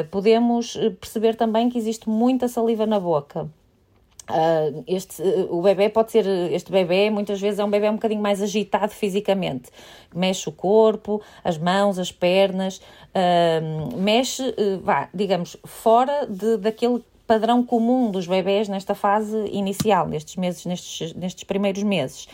podemos 0.09 0.77
perceber 0.99 1.35
também 1.35 1.69
que 1.69 1.77
existe 1.77 2.09
muita 2.09 2.47
saliva 2.47 2.85
na 2.85 2.99
boca. 2.99 3.47
Uh, 4.29 4.83
este, 4.85 5.21
uh, 5.21 5.55
o 5.55 5.61
bebê 5.61 5.87
pode 5.87 6.11
ser, 6.11 6.25
este 6.51 6.69
bebê 6.69 7.09
muitas 7.09 7.39
vezes 7.39 7.59
é 7.59 7.63
um 7.63 7.69
bebê 7.69 7.89
um 7.89 7.93
bocadinho 7.93 8.21
mais 8.21 8.41
agitado 8.41 8.91
fisicamente, 8.91 9.69
mexe 10.13 10.49
o 10.49 10.51
corpo, 10.51 11.21
as 11.45 11.57
mãos, 11.57 11.97
as 11.97 12.11
pernas, 12.11 12.81
uh, 13.15 13.97
mexe, 13.97 14.43
vá, 14.83 15.07
digamos, 15.13 15.55
fora 15.63 16.25
de, 16.25 16.57
daquele 16.57 17.01
padrão 17.27 17.63
comum 17.63 18.09
dos 18.09 18.25
bebés 18.25 18.69
nesta 18.69 18.95
fase 18.95 19.37
inicial, 19.51 20.07
nestes 20.07 20.37
meses, 20.37 20.65
nestes, 20.65 21.13
nestes 21.13 21.43
primeiros 21.43 21.83
meses. 21.83 22.27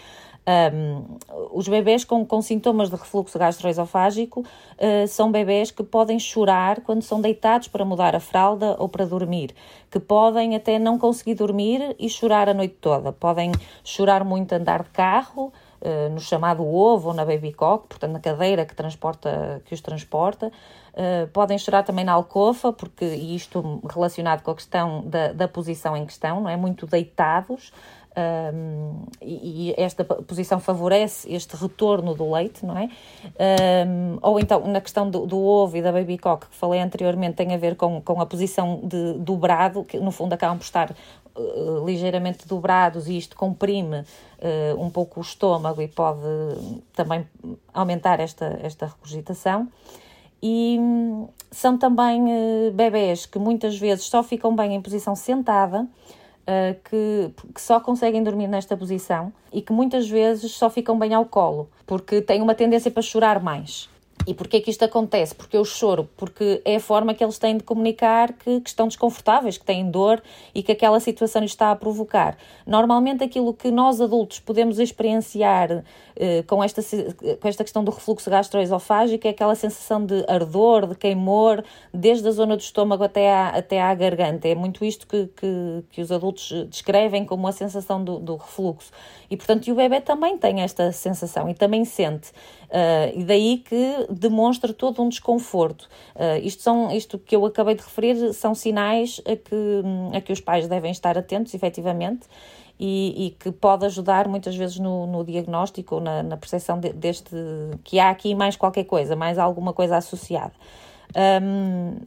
Um, 0.45 1.17
os 1.53 1.69
bebés 1.69 2.03
com, 2.03 2.25
com 2.25 2.41
sintomas 2.41 2.89
de 2.89 2.97
refluxo 2.97 3.39
gastroesofágico 3.39 4.41
uh, 4.41 5.07
são 5.07 5.31
bebés 5.31 5.71
que 5.71 5.83
podem 5.83 6.19
chorar 6.19 6.81
quando 6.81 7.01
são 7.01 7.21
deitados 7.21 7.69
para 7.69 7.85
mudar 7.85 8.13
a 8.13 8.19
fralda 8.19 8.75
ou 8.77 8.89
para 8.89 9.05
dormir, 9.05 9.55
que 9.89 10.01
podem 10.01 10.53
até 10.53 10.77
não 10.77 10.99
conseguir 10.99 11.35
dormir 11.35 11.95
e 11.97 12.09
chorar 12.09 12.49
a 12.49 12.53
noite 12.53 12.75
toda, 12.81 13.13
podem 13.13 13.53
chorar 13.85 14.25
muito 14.25 14.51
andar 14.51 14.83
de 14.83 14.89
carro, 14.89 15.53
uh, 15.83 16.09
no 16.09 16.19
chamado 16.19 16.65
ovo 16.65 17.09
ou 17.09 17.13
na 17.13 17.25
baby 17.25 17.53
cock, 17.53 17.87
portanto 17.87 18.13
na 18.13 18.19
cadeira 18.19 18.65
que, 18.65 18.75
transporta, 18.75 19.61
que 19.65 19.73
os 19.73 19.81
transporta, 19.81 20.51
Uh, 20.93 21.25
podem 21.29 21.57
chorar 21.57 21.81
também 21.81 22.05
na 22.05 22.11
alcofa, 22.11 22.71
porque 22.71 23.03
isto 23.03 23.81
relacionado 23.91 24.43
com 24.43 24.51
a 24.51 24.53
questão 24.53 25.01
da, 25.01 25.33
da 25.33 25.47
posição 25.47 25.97
em 25.97 26.05
questão, 26.05 26.39
não 26.39 26.47
é? 26.47 26.55
Muito 26.55 26.85
deitados, 26.85 27.73
um, 28.15 29.05
e, 29.21 29.73
esta 29.75 30.05
posição 30.05 30.59
favorece 30.59 31.31
este 31.33 31.55
retorno 31.55 32.13
do 32.13 32.31
leite, 32.31 32.63
não 32.63 32.77
é? 32.77 32.89
Um, 33.87 34.19
ou 34.21 34.39
então, 34.39 34.67
na 34.67 34.79
questão 34.79 35.09
do, 35.09 35.25
do, 35.25 35.41
ovo 35.41 35.77
e 35.77 35.81
da 35.81 35.91
baby 35.91 36.17
cock, 36.19 36.47
que 36.47 36.55
falei 36.55 36.79
anteriormente, 36.79 37.35
tem 37.35 37.53
a 37.53 37.57
ver 37.57 37.75
com, 37.75 37.99
com 38.01 38.21
a 38.21 38.25
posição 38.25 38.81
de 38.83 39.13
dobrado, 39.13 39.83
que 39.83 39.99
no 39.99 40.11
fundo 40.11 40.33
acabam 40.33 40.57
por 40.57 40.63
estar 40.63 40.93
uh, 41.35 41.85
ligeiramente 41.85 42.47
dobrados 42.47 43.07
e 43.07 43.17
isto 43.17 43.35
comprime 43.35 43.99
uh, 43.99 44.81
um 44.81 44.89
pouco 44.89 45.19
o 45.19 45.23
estômago 45.23 45.81
e 45.81 45.87
pode 45.87 46.21
também 46.93 47.27
aumentar 47.73 48.19
esta, 48.19 48.59
esta 48.61 48.87
regurgitação. 48.87 49.67
E 50.41 50.77
um, 50.79 51.27
são 51.51 51.77
também 51.77 52.21
uh, 52.21 52.71
bebés 52.73 53.25
que 53.25 53.39
muitas 53.39 53.77
vezes 53.77 54.05
só 54.05 54.21
ficam 54.23 54.55
bem 54.55 54.75
em 54.75 54.81
posição 54.81 55.15
sentada, 55.15 55.87
que, 56.89 57.31
que 57.55 57.61
só 57.61 57.79
conseguem 57.79 58.21
dormir 58.21 58.47
nesta 58.47 58.75
posição 58.75 59.31
e 59.49 59.61
que 59.61 59.71
muitas 59.71 60.09
vezes 60.09 60.51
só 60.51 60.69
ficam 60.69 60.99
bem 60.99 61.13
ao 61.13 61.23
colo, 61.23 61.69
porque 61.87 62.21
têm 62.21 62.41
uma 62.41 62.53
tendência 62.53 62.91
para 62.91 63.01
chorar 63.01 63.41
mais. 63.41 63.89
E 64.25 64.33
porquê 64.33 64.61
que 64.61 64.69
isto 64.69 64.85
acontece? 64.85 65.35
Porque 65.35 65.57
eu 65.57 65.65
choro, 65.65 66.09
porque 66.15 66.61
é 66.63 66.77
a 66.77 66.79
forma 66.79 67.13
que 67.13 67.23
eles 67.23 67.37
têm 67.37 67.57
de 67.57 67.63
comunicar 67.63 68.33
que, 68.33 68.61
que, 68.61 68.69
estão 68.69 68.87
desconfortáveis, 68.87 69.57
que 69.57 69.65
têm 69.65 69.89
dor 69.89 70.21
e 70.55 70.63
que 70.63 70.71
aquela 70.71 70.99
situação 70.99 71.43
está 71.43 71.71
a 71.71 71.75
provocar. 71.75 72.37
Normalmente 72.65 73.23
aquilo 73.23 73.53
que 73.53 73.69
nós 73.69 73.99
adultos 73.99 74.39
podemos 74.39 74.79
experienciar 74.79 75.83
eh, 76.15 76.43
com, 76.43 76.63
esta, 76.63 76.81
com 77.41 77.47
esta 77.47 77.63
questão 77.63 77.83
do 77.83 77.91
refluxo 77.91 78.29
gastroesofágico 78.29 79.27
é 79.27 79.31
aquela 79.31 79.55
sensação 79.55 80.05
de 80.05 80.23
ardor, 80.27 80.87
de 80.87 80.95
queimor, 80.95 81.63
desde 81.93 82.27
a 82.27 82.31
zona 82.31 82.55
do 82.55 82.61
estômago 82.61 83.03
até 83.03 83.31
à, 83.31 83.49
até 83.49 83.81
à 83.81 83.93
garganta. 83.93 84.47
É 84.47 84.55
muito 84.55 84.85
isto 84.85 85.05
que, 85.05 85.27
que, 85.35 85.83
que 85.91 86.01
os 86.01 86.11
adultos 86.11 86.65
descrevem 86.69 87.25
como 87.25 87.47
a 87.47 87.51
sensação 87.51 88.03
do, 88.03 88.19
do 88.19 88.35
refluxo. 88.35 88.91
E, 89.29 89.35
portanto, 89.35 89.69
o 89.69 89.75
bebê 89.75 89.99
também 89.99 90.37
tem 90.37 90.61
esta 90.61 90.91
sensação 90.91 91.49
e 91.49 91.53
também 91.53 91.83
sente. 91.83 92.31
Uh, 92.73 93.19
e 93.19 93.23
daí 93.23 93.57
que 93.59 94.07
demonstra 94.09 94.73
todo 94.73 94.99
um 95.03 95.07
desconforto. 95.07 95.87
Uh, 96.15 96.43
isto, 96.43 96.63
são, 96.63 96.89
isto 96.91 97.19
que 97.19 97.35
eu 97.35 97.45
acabei 97.45 97.75
de 97.75 97.83
referir 97.83 98.33
são 98.33 98.55
sinais 98.55 99.21
a 99.27 99.35
que, 99.35 100.17
a 100.17 100.19
que 100.19 100.33
os 100.33 100.41
pais 100.41 100.67
devem 100.67 100.91
estar 100.91 101.15
atentos, 101.15 101.53
efetivamente, 101.53 102.25
e, 102.79 103.27
e, 103.27 103.29
que 103.29 103.51
pode 103.51 103.85
ajudar 103.85 104.27
muitas 104.27 104.55
vezes 104.55 104.79
no, 104.79 105.05
no 105.05 105.23
diagnóstico 105.23 105.95
ou 105.95 106.01
na, 106.01 106.23
na 106.23 106.35
percepção 106.35 106.79
de, 106.79 106.91
deste 106.91 107.35
que 107.83 107.99
há 107.99 108.09
aqui 108.09 108.33
mais 108.33 108.55
qualquer 108.55 108.85
coisa, 108.85 109.15
mais 109.15 109.37
alguma 109.37 109.71
coisa 109.71 109.97
associada. 109.97 110.53
Um, 111.15 111.97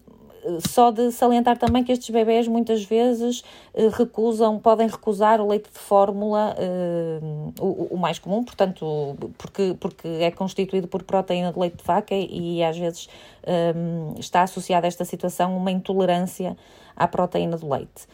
só 0.69 0.91
de 0.91 1.11
salientar 1.11 1.59
também 1.59 1.83
que 1.83 1.93
estes 1.93 2.11
bebés 2.11 2.47
muitas 2.49 2.85
vezes 2.85 3.43
eh, 3.75 3.89
recusam, 3.93 4.59
podem 4.59 4.89
recusar 4.89 5.41
o 5.41 5.49
leite 5.49 5.71
de 5.73 5.79
fórmula, 5.79 6.55
uh, 6.59 7.53
o, 7.61 7.95
o, 7.95 7.99
mais 7.99 8.19
comum, 8.19 8.45
portanto, 8.45 9.17
porque, 9.37 9.77
porque 9.81 10.07
é 10.07 10.31
constituído 10.31 10.89
por 10.89 11.03
proteína 11.03 11.53
de 11.53 11.59
leite 11.59 11.77
de 11.77 11.85
vaca 11.85 12.15
e, 12.15 12.63
às 12.63 12.79
vezes 12.79 13.09
um, 13.77 14.15
está 14.19 14.43
associada 14.43 14.87
a 14.87 14.89
esta 14.89 15.05
situação 15.05 15.57
uma 15.57 15.71
intolerância 15.71 16.57
à 16.97 17.07
proteína 17.07 17.57
do 17.57 17.69
leite. 17.69 18.07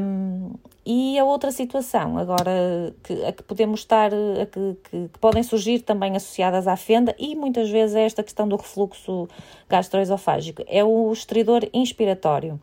Um, 0.00 0.52
e 0.90 1.18
a 1.18 1.24
outra 1.24 1.52
situação, 1.52 2.16
agora, 2.16 2.94
que, 3.02 3.22
a 3.22 3.30
que 3.30 3.42
podemos 3.42 3.80
estar, 3.80 4.10
a 4.10 4.46
que, 4.46 4.76
que, 4.84 5.08
que, 5.08 5.18
podem 5.18 5.42
surgir 5.42 5.80
também 5.80 6.16
associadas 6.16 6.66
à 6.66 6.76
fenda 6.76 7.14
e 7.18 7.36
muitas 7.36 7.68
vezes 7.68 7.94
é 7.94 8.06
esta 8.06 8.22
questão 8.22 8.48
do 8.48 8.56
refluxo 8.56 9.28
gastroesofágico, 9.68 10.64
é 10.66 10.82
o 10.82 11.12
estridor 11.12 11.68
inspiratório. 11.74 12.58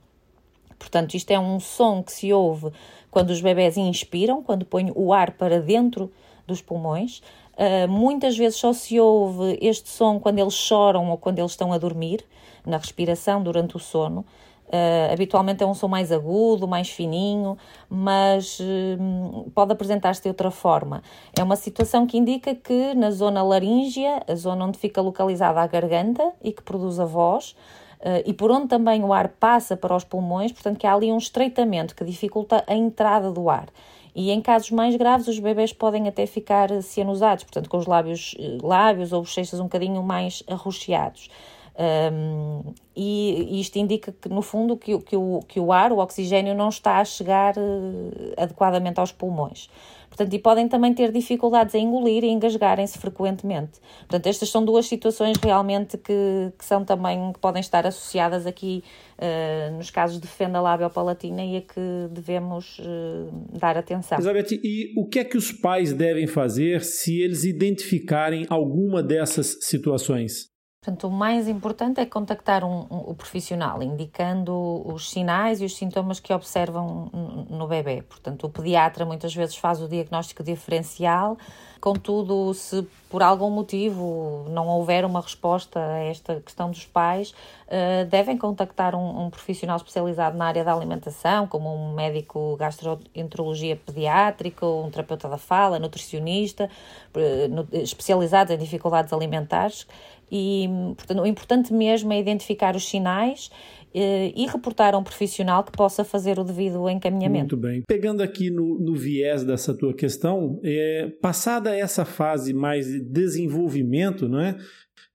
Portanto, 0.80 1.14
isto 1.14 1.30
é 1.30 1.40
um 1.40 1.60
som 1.60 2.02
que 2.02 2.12
se 2.12 2.34
ouve 2.34 2.72
quando 3.12 3.30
os 3.30 3.42
bebés 3.42 3.78
inspiram, 3.78 4.42
quando 4.42 4.66
põem 4.66 4.92
o 4.96 5.14
ar 5.14 5.34
para 5.34 5.62
dentro 5.62 6.12
dos 6.48 6.64
pulmões. 6.64 7.22
Uh, 7.54 7.88
muitas 7.88 8.36
vezes 8.36 8.58
só 8.58 8.74
se 8.74 9.00
ouve 9.00 9.60
este 9.62 9.88
som 9.88 10.20
quando 10.20 10.40
eles 10.40 10.56
choram 10.56 11.12
ou 11.12 11.18
quando 11.20 11.38
eles 11.38 11.52
estão 11.52 11.72
a 11.72 11.78
dormir, 11.78 12.26
na 12.66 12.78
respiração 12.78 13.44
durante 13.44 13.78
o 13.78 13.80
sono. 13.80 14.26
Uh, 14.67 15.13
habitualmente 15.13 15.63
é 15.63 15.67
um 15.67 15.75
som 15.75 15.88
mais 15.88 16.12
agudo, 16.12 16.67
mais 16.67 16.89
fininho, 16.89 17.56
mas 17.88 18.60
uh, 18.60 19.49
pode 19.54 19.71
apresentar-se 19.71 20.23
de 20.23 20.28
outra 20.28 20.49
forma. 20.49 21.04
É 21.38 21.43
uma 21.43 21.56
situação 21.56 22.08
que 22.08 22.17
indica 22.17 22.56
que 22.56 22.95
na 22.95 23.12
zona 23.12 23.43
laríngea, 23.43 24.23
a 24.28 24.34
zona 24.34 24.65
onde 24.65 24.80
fica 24.80 25.01
localizada 25.01 25.62
a 25.62 25.67
garganta 25.67 26.34
e 26.43 26.51
que 26.51 26.63
produz 26.63 26.99
a 26.99 27.06
voz, 27.06 27.56
uh, 27.99 28.23
e 28.25 28.34
por 28.34 28.49
onde 28.49 28.67
também 28.67 29.04
o 29.04 29.13
ar 29.13 29.30
passa 29.30 29.78
para 29.78 29.95
os 29.95 30.04
pulmões, 30.04 30.51
portanto 30.51 30.80
que 30.80 30.88
há 30.88 30.93
ali 30.95 31.12
um 31.12 31.17
estreitamento 31.17 31.95
que 31.95 32.04
dificulta 32.04 32.63
a 32.67 32.73
entrada 32.73 33.32
do 33.32 33.49
ar. 33.49 33.67
E 34.15 34.32
em 34.32 34.41
casos 34.41 34.71
mais 34.71 34.95
graves, 34.95 35.28
os 35.28 35.38
bebés 35.38 35.73
podem 35.73 36.08
até 36.08 36.25
ficar 36.25 36.82
cianosados, 36.82 37.43
portanto, 37.43 37.69
com 37.69 37.78
os 37.78 37.86
lábios, 37.86 38.34
lábios 38.63 39.12
ou 39.12 39.21
bochechas 39.21 39.60
um 39.60 39.63
bocadinho 39.63 40.01
mais 40.01 40.41
arroxeados. 40.47 41.30
Um, 41.78 42.74
e 42.96 43.60
isto 43.60 43.78
indica 43.78 44.14
que, 44.14 44.30
no 44.30 44.42
fundo, 44.42 44.78
que, 44.78 44.98
que, 45.00 45.18
o, 45.18 45.42
que 45.46 45.60
o 45.60 45.74
ar, 45.74 45.92
o 45.92 45.98
oxigênio, 45.98 46.56
não 46.56 46.70
está 46.70 47.00
a 47.00 47.06
chegar 47.06 47.56
uh, 47.58 48.34
adequadamente 48.38 49.00
aos 49.00 49.12
pulmões. 49.12 49.70
Portanto, 50.08 50.34
e 50.34 50.40
podem 50.40 50.70
também 50.70 50.94
ter 50.94 51.12
dificuldades 51.12 51.76
em 51.76 51.84
engolir 51.84 52.24
e 52.24 52.30
engasgarem-se 52.30 52.98
frequentemente. 52.98 53.82
Portanto, 54.00 54.28
estas 54.28 54.48
são 54.48 54.64
duas 54.64 54.86
situações 54.86 55.36
realmente 55.44 55.98
que, 55.98 56.54
que 56.58 56.64
são 56.64 56.86
também, 56.86 57.34
que 57.34 57.40
podem 57.40 57.60
estar 57.60 57.86
associadas 57.86 58.46
aqui 58.46 58.82
uh, 59.18 59.76
nos 59.76 59.90
casos 59.90 60.18
de 60.18 60.28
fenda 60.28 60.62
lábio-palatina 60.62 61.44
e 61.44 61.58
a 61.58 61.62
que 61.62 62.08
devemos 62.10 62.80
uh, 62.80 63.58
dar 63.60 63.78
atenção. 63.78 64.18
Elizabeth, 64.18 64.58
e 64.64 64.94
o 64.98 65.06
que 65.10 65.20
é 65.20 65.26
que 65.26 65.36
os 65.36 65.52
pais 65.52 65.92
devem 65.92 66.28
fazer 66.28 66.82
se 66.82 67.20
eles 67.20 67.44
identificarem 67.44 68.46
alguma 68.50 69.04
dessas 69.04 69.58
situações? 69.60 70.55
Portanto, 70.86 71.08
o 71.08 71.12
mais 71.12 71.48
importante 71.48 72.00
é 72.00 72.06
contactar 72.06 72.63
um, 72.63 72.86
um, 72.91 72.98
o 73.08 73.15
profissional, 73.15 73.82
indicando 73.82 74.54
os 74.86 75.10
sinais 75.10 75.60
e 75.60 75.65
os 75.65 75.76
sintomas 75.76 76.19
que 76.19 76.32
observam 76.32 77.10
no 77.50 77.67
bebê. 77.67 78.04
Portanto, 78.04 78.45
o 78.45 78.50
pediatra 78.52 79.04
muitas 79.04 79.34
vezes 79.34 79.56
faz 79.56 79.82
o 79.82 79.88
diagnóstico 79.88 80.43
diferencial, 80.43 81.39
contudo, 81.82 82.54
se 82.54 82.88
por 83.10 83.24
algum 83.24 83.50
motivo 83.50 84.45
não 84.50 84.67
houver 84.67 85.06
uma 85.06 85.21
resposta 85.21 85.80
a 85.80 86.00
esta 86.04 86.41
questão 86.41 86.69
dos 86.69 86.86
pais, 86.86 87.32
uh, 87.32 88.06
devem 88.10 88.38
contactar 88.38 88.93
um, 88.93 89.26
um, 89.26 89.30
profissional 89.30 89.78
especializado 89.78 90.38
na 90.38 90.45
área 90.45 90.63
da 90.63 90.74
alimentação, 90.74 91.48
como 91.48 91.74
um 91.74 91.93
médico 91.93 92.56
gastroenterologia 92.58 93.76
pediátrica, 93.76 94.65
um 94.65 94.89
terapeuta 94.89 95.30
da 95.30 95.38
fala, 95.38 95.80
nutricionista, 95.80 96.69
uh, 97.15 97.78
especializados 97.78 98.54
em 98.54 98.58
dificuldades 98.58 99.13
alimentares 99.13 99.88
e, 100.32 100.68
portanto, 100.96 101.22
o 101.22 101.26
importante 101.26 101.74
mesmo 101.74 102.12
é 102.12 102.20
identificar 102.20 102.76
os 102.76 102.88
sinais 102.88 103.50
eh, 103.94 104.34
e 104.36 104.46
reportar 104.46 104.94
a 104.94 104.98
um 104.98 105.04
profissional 105.04 105.64
que 105.64 105.72
possa 105.72 106.04
fazer 106.04 106.38
o 106.38 106.44
devido 106.44 106.90
encaminhamento. 106.90 107.56
Muito 107.56 107.58
bem. 107.58 107.82
Pegando 107.88 108.22
aqui 108.22 108.50
no, 108.50 108.78
no 108.78 108.94
viés 108.94 109.44
dessa 109.44 109.74
tua 109.74 109.96
questão, 109.96 110.60
é, 110.64 111.10
passada 111.22 111.74
essa 111.74 112.04
fase 112.04 112.54
mais 112.54 112.88
de 112.88 113.00
desenvolvimento, 113.00 114.28
não 114.28 114.42
é? 114.42 114.58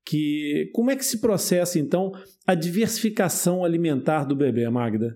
Que, 0.06 0.70
como 0.72 0.90
é 0.90 0.96
que 0.96 1.04
se 1.04 1.20
processa, 1.20 1.78
então, 1.78 2.10
a 2.46 2.54
diversificação 2.54 3.64
alimentar 3.64 4.24
do 4.24 4.34
bebê, 4.34 4.68
Magda? 4.70 5.14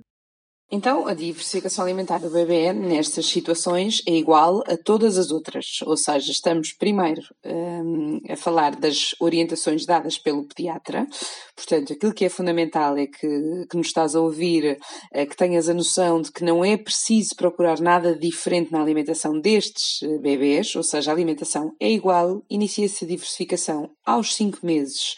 Então, 0.71 1.07
a 1.07 1.13
diversificação 1.13 1.85
alimentar 1.85 2.19
do 2.19 2.31
bebê 2.31 2.73
nestas 2.73 3.27
situações 3.27 4.03
é 4.09 4.13
igual 4.13 4.63
a 4.67 4.77
todas 4.77 5.19
as 5.19 5.31
outras, 5.31 5.81
ou 5.85 5.97
seja, 5.97 6.33
estamos 6.33 6.73
primeiro 6.73 7.23
um, 7.45 8.19
a 8.29 8.35
falar 8.35 8.75
das 8.75 9.15
orientações 9.21 9.85
dadas 9.85 10.17
pelo 10.17 10.49
pediatra, 10.49 11.07
portanto, 11.55 11.93
aquilo 11.93 12.15
que 12.15 12.25
é 12.25 12.31
fundamental 12.31 12.97
é 12.97 13.07
que, 13.07 13.67
que 13.71 13.77
nos 13.77 13.89
estás 13.89 14.17
a 14.17 14.21
ouvir, 14.21 14.79
é 15.13 15.27
que 15.27 15.37
tenhas 15.37 15.69
a 15.69 15.75
noção 15.75 16.23
de 16.23 16.33
que 16.33 16.43
não 16.43 16.65
é 16.65 16.79
preciso 16.79 17.37
procurar 17.37 17.79
nada 17.79 18.17
diferente 18.19 18.73
na 18.73 18.81
alimentação 18.81 19.39
destes 19.39 20.03
eh, 20.03 20.19
bebês, 20.19 20.75
ou 20.75 20.83
seja, 20.83 21.11
a 21.11 21.15
alimentação 21.15 21.73
é 21.79 21.91
igual, 21.91 22.43
inicia-se 22.49 23.05
a 23.05 23.09
diversificação 23.09 23.91
aos 24.05 24.35
5 24.35 24.65
meses 24.65 25.15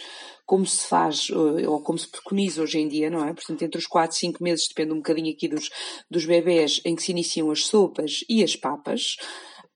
como 0.46 0.64
se 0.64 0.86
faz 0.86 1.28
eh, 1.30 1.68
ou 1.68 1.80
como 1.80 1.98
se 1.98 2.06
preconiza 2.06 2.62
hoje 2.62 2.78
em 2.78 2.88
dia, 2.88 3.10
não 3.10 3.26
é? 3.26 3.34
Portanto, 3.34 3.62
entre 3.62 3.78
os 3.78 3.86
4 3.86 4.16
e 4.16 4.20
5 4.20 4.42
meses, 4.42 4.68
depende 4.68 4.92
um 4.92 4.98
bocadinho 4.98 5.32
aqui 5.32 5.48
dos, 5.48 5.68
dos 6.08 6.24
bebés, 6.24 6.80
em 6.84 6.94
que 6.94 7.02
se 7.02 7.10
iniciam 7.10 7.50
as 7.50 7.66
sopas 7.66 8.24
e 8.28 8.44
as 8.44 8.54
papas. 8.54 9.16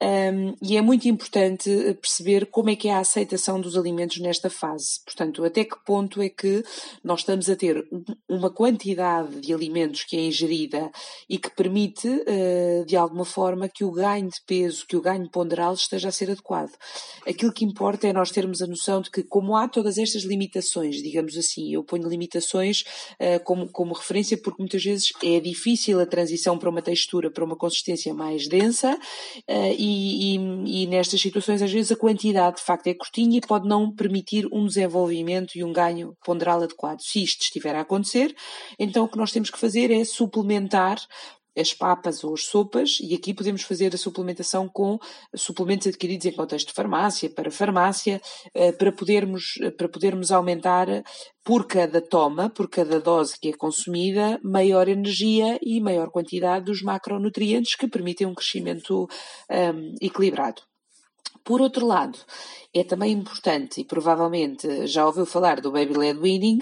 Um, 0.02 0.54
e 0.62 0.76
é 0.76 0.80
muito 0.80 1.06
importante 1.08 1.70
perceber 2.00 2.46
como 2.46 2.70
é 2.70 2.76
que 2.76 2.88
é 2.88 2.94
a 2.94 3.00
aceitação 3.00 3.60
dos 3.60 3.76
alimentos 3.76 4.18
nesta 4.18 4.48
fase. 4.48 5.00
Portanto, 5.04 5.44
até 5.44 5.64
que 5.64 5.76
ponto 5.84 6.22
é 6.22 6.30
que 6.30 6.64
nós 7.04 7.20
estamos 7.20 7.50
a 7.50 7.56
ter 7.56 7.86
uma 8.28 8.50
quantidade 8.50 9.40
de 9.40 9.52
alimentos 9.52 10.04
que 10.04 10.16
é 10.16 10.20
ingerida 10.20 10.90
e 11.28 11.36
que 11.36 11.50
permite, 11.50 12.08
uh, 12.08 12.84
de 12.86 12.96
alguma 12.96 13.26
forma, 13.26 13.68
que 13.68 13.84
o 13.84 13.90
ganho 13.90 14.28
de 14.28 14.40
peso, 14.46 14.86
que 14.86 14.96
o 14.96 15.02
ganho 15.02 15.28
ponderal 15.30 15.74
esteja 15.74 16.08
a 16.08 16.12
ser 16.12 16.30
adequado. 16.30 16.72
Aquilo 17.26 17.52
que 17.52 17.64
importa 17.64 18.08
é 18.08 18.12
nós 18.12 18.30
termos 18.30 18.62
a 18.62 18.66
noção 18.66 19.02
de 19.02 19.10
que, 19.10 19.22
como 19.22 19.54
há 19.54 19.68
todas 19.68 19.98
estas 19.98 20.22
limitações, 20.22 20.96
digamos 20.96 21.36
assim, 21.36 21.74
eu 21.74 21.84
ponho 21.84 22.08
limitações 22.08 22.84
uh, 23.20 23.42
como, 23.44 23.68
como 23.68 23.92
referência 23.92 24.38
porque 24.38 24.62
muitas 24.62 24.82
vezes 24.82 25.08
é 25.22 25.38
difícil 25.40 26.00
a 26.00 26.06
transição 26.06 26.58
para 26.58 26.70
uma 26.70 26.80
textura, 26.80 27.30
para 27.30 27.44
uma 27.44 27.56
consistência 27.56 28.14
mais 28.14 28.48
densa 28.48 28.94
uh, 28.94 29.74
e, 29.78 29.89
e, 29.90 30.82
e, 30.82 30.86
nestas 30.86 31.20
situações 31.20 31.62
às 31.62 31.72
vezes 31.72 31.92
a 31.92 31.96
quantidade 31.96 32.56
de 32.56 32.62
facto 32.62 32.86
é 32.86 32.94
curtinha 32.94 33.38
e 33.38 33.40
pode 33.40 33.68
não 33.68 33.92
permitir 33.92 34.46
um 34.52 34.66
desenvolvimento 34.66 35.56
e 35.56 35.64
um 35.64 35.72
ganho 35.72 36.14
ponderal 36.24 36.62
adequado. 36.62 37.00
Se 37.00 37.22
isto 37.22 37.42
estiver 37.42 37.74
a 37.74 37.80
acontecer, 37.80 38.34
então 38.78 39.04
o 39.04 39.08
que 39.08 39.18
nós 39.18 39.32
temos 39.32 39.50
que 39.50 39.58
fazer 39.58 39.90
é 39.90 40.04
suplementar 40.04 40.98
as 41.56 41.74
papas 41.74 42.22
ou 42.24 42.34
as 42.34 42.44
sopas, 42.44 42.98
e 43.00 43.14
aqui 43.14 43.34
podemos 43.34 43.62
fazer 43.62 43.94
a 43.94 43.98
suplementação 43.98 44.68
com 44.68 44.98
suplementos 45.34 45.86
adquiridos 45.86 46.26
em 46.26 46.32
contexto 46.32 46.68
de 46.68 46.74
farmácia, 46.74 47.30
para 47.30 47.50
farmácia, 47.50 48.20
eh, 48.54 48.72
para 48.72 48.92
podermos, 48.92 49.58
para 49.76 49.88
podermos 49.88 50.30
aumentar 50.30 50.86
por 51.44 51.66
cada 51.66 52.00
toma, 52.00 52.50
por 52.50 52.68
cada 52.68 53.00
dose 53.00 53.38
que 53.40 53.48
é 53.48 53.52
consumida, 53.52 54.38
maior 54.42 54.88
energia 54.88 55.58
e 55.62 55.80
maior 55.80 56.10
quantidade 56.10 56.66
dos 56.66 56.82
macronutrientes 56.82 57.74
que 57.74 57.88
permitem 57.88 58.26
um 58.26 58.34
crescimento 58.34 59.08
um, 59.50 59.94
equilibrado. 60.00 60.69
Por 61.44 61.60
outro 61.60 61.86
lado, 61.86 62.18
é 62.72 62.84
também 62.84 63.12
importante, 63.12 63.80
e 63.80 63.84
provavelmente 63.84 64.86
já 64.86 65.04
ouviu 65.04 65.26
falar 65.26 65.60
do 65.60 65.72
Baby 65.72 65.94
Led 65.96 66.20
Weaning, 66.20 66.60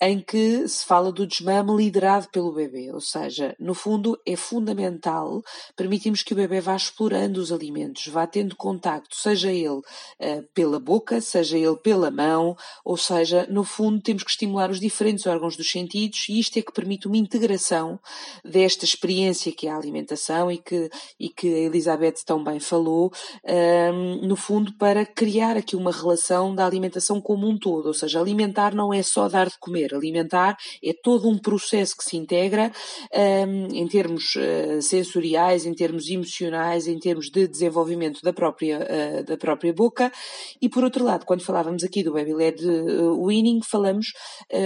em 0.00 0.18
que 0.18 0.66
se 0.66 0.86
fala 0.86 1.12
do 1.12 1.26
desmame 1.26 1.76
liderado 1.76 2.28
pelo 2.30 2.52
bebê, 2.52 2.90
ou 2.90 3.00
seja, 3.00 3.54
no 3.60 3.74
fundo 3.74 4.18
é 4.26 4.36
fundamental 4.36 5.42
permitirmos 5.76 6.22
que 6.22 6.32
o 6.32 6.36
bebê 6.36 6.60
vá 6.62 6.74
explorando 6.74 7.40
os 7.40 7.52
alimentos, 7.52 8.06
vá 8.06 8.26
tendo 8.26 8.56
contacto, 8.56 9.14
seja 9.14 9.52
ele 9.52 9.68
uh, 9.68 10.42
pela 10.54 10.80
boca, 10.80 11.20
seja 11.20 11.58
ele 11.58 11.76
pela 11.76 12.10
mão, 12.10 12.56
ou 12.82 12.96
seja, 12.96 13.46
no 13.50 13.62
fundo 13.62 14.00
temos 14.00 14.22
que 14.22 14.30
estimular 14.30 14.70
os 14.70 14.80
diferentes 14.80 15.26
órgãos 15.26 15.56
dos 15.56 15.70
sentidos 15.70 16.26
e 16.30 16.40
isto 16.40 16.58
é 16.58 16.62
que 16.62 16.72
permite 16.72 17.06
uma 17.06 17.18
integração 17.18 18.00
desta 18.42 18.86
experiência 18.86 19.52
que 19.52 19.66
é 19.66 19.70
a 19.70 19.76
alimentação 19.76 20.50
e 20.50 20.56
que, 20.56 20.88
e 21.18 21.28
que 21.28 21.54
a 21.54 21.58
Elizabeth 21.58 22.24
tão 22.24 22.42
bem 22.42 22.58
falou, 22.58 23.12
um, 23.44 24.19
no 24.22 24.36
fundo 24.36 24.72
para 24.76 25.04
criar 25.04 25.56
aqui 25.56 25.76
uma 25.76 25.92
relação 25.92 26.54
da 26.54 26.66
alimentação 26.66 27.20
como 27.20 27.48
um 27.48 27.58
todo, 27.58 27.86
ou 27.86 27.94
seja, 27.94 28.20
alimentar 28.20 28.74
não 28.74 28.92
é 28.92 29.02
só 29.02 29.28
dar 29.28 29.48
de 29.48 29.58
comer, 29.58 29.94
alimentar 29.94 30.56
é 30.82 30.92
todo 30.92 31.28
um 31.28 31.38
processo 31.38 31.96
que 31.96 32.04
se 32.04 32.16
integra 32.16 32.72
um, 33.14 33.66
em 33.74 33.86
termos 33.86 34.34
uh, 34.36 34.82
sensoriais, 34.82 35.66
em 35.66 35.74
termos 35.74 36.08
emocionais, 36.08 36.86
em 36.86 36.98
termos 36.98 37.30
de 37.30 37.46
desenvolvimento 37.46 38.20
da 38.22 38.32
própria, 38.32 38.78
uh, 38.80 39.24
da 39.24 39.36
própria 39.36 39.72
boca. 39.72 40.12
E 40.60 40.68
por 40.68 40.84
outro 40.84 41.04
lado, 41.04 41.24
quando 41.24 41.42
falávamos 41.42 41.84
aqui 41.84 42.02
do 42.02 42.12
Baby 42.12 42.34
Led 42.34 42.66
uh, 42.66 43.26
Winning, 43.26 43.60
falamos 43.68 44.06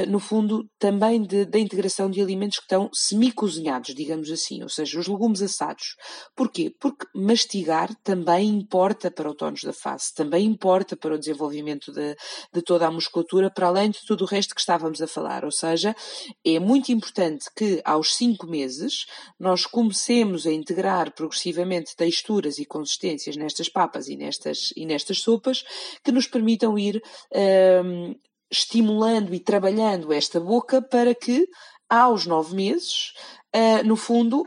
no 0.09 0.19
fundo 0.19 0.65
também 0.79 1.23
da 1.23 1.59
integração 1.59 2.11
de 2.11 2.21
alimentos 2.21 2.59
que 2.59 2.65
estão 2.65 2.89
semi-cozinhados, 2.93 3.95
digamos 3.95 4.31
assim, 4.31 4.63
ou 4.63 4.69
seja, 4.69 4.99
os 4.99 5.07
legumes 5.07 5.43
assados. 5.43 5.95
Porquê? 6.35 6.73
Porque 6.81 7.07
mastigar 7.15 7.95
também 8.03 8.49
importa 8.49 9.11
para 9.11 9.31
o 9.31 9.35
tónus 9.45 9.63
da 9.63 9.73
face, 9.73 10.15
também 10.15 10.47
importa 10.47 10.97
para 10.97 11.15
o 11.15 11.19
desenvolvimento 11.19 11.93
de, 11.93 12.17
de 12.53 12.63
toda 12.63 12.87
a 12.87 12.91
musculatura, 12.91 13.51
para 13.51 13.67
além 13.67 13.91
de 13.91 14.01
tudo 14.07 14.25
o 14.25 14.27
resto 14.27 14.55
que 14.55 14.61
estávamos 14.61 15.03
a 15.03 15.07
falar. 15.07 15.45
Ou 15.45 15.53
seja, 15.53 15.95
é 16.45 16.59
muito 16.59 16.91
importante 16.91 17.51
que 17.55 17.83
aos 17.85 18.15
cinco 18.15 18.47
meses 18.47 19.05
nós 19.39 19.67
comecemos 19.67 20.47
a 20.47 20.53
integrar 20.53 21.13
progressivamente 21.13 21.95
texturas 21.95 22.59
e 22.59 22.65
consistências 22.65 23.37
nestas 23.37 23.69
papas 23.69 24.09
e 24.09 24.17
nestas, 24.17 24.73
e 24.75 24.87
nestas 24.87 25.21
sopas 25.21 25.63
que 26.03 26.13
nos 26.13 26.27
permitam 26.27 26.79
ir 26.79 27.03
um, 27.85 28.15
estimulando 28.51 29.35
e 29.35 29.41
trabalhando 29.41 30.13
esta 30.13 30.41
boca 30.41 30.81
para 30.81 31.15
que 31.15 31.47
aos 31.89 32.25
nove 32.25 32.55
meses 32.55 33.13
Uh, 33.57 33.87
no 33.87 33.95
fundo, 33.95 34.45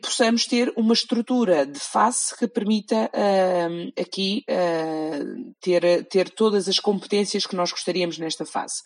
possamos 0.00 0.46
ter 0.46 0.72
uma 0.76 0.94
estrutura 0.94 1.66
de 1.66 1.80
face 1.80 2.36
que 2.36 2.46
permita 2.46 3.10
uh, 3.12 4.00
aqui 4.00 4.44
uh, 4.48 5.52
ter, 5.60 6.06
ter 6.06 6.30
todas 6.30 6.68
as 6.68 6.78
competências 6.78 7.44
que 7.44 7.56
nós 7.56 7.72
gostaríamos 7.72 8.18
nesta 8.18 8.46
fase. 8.46 8.84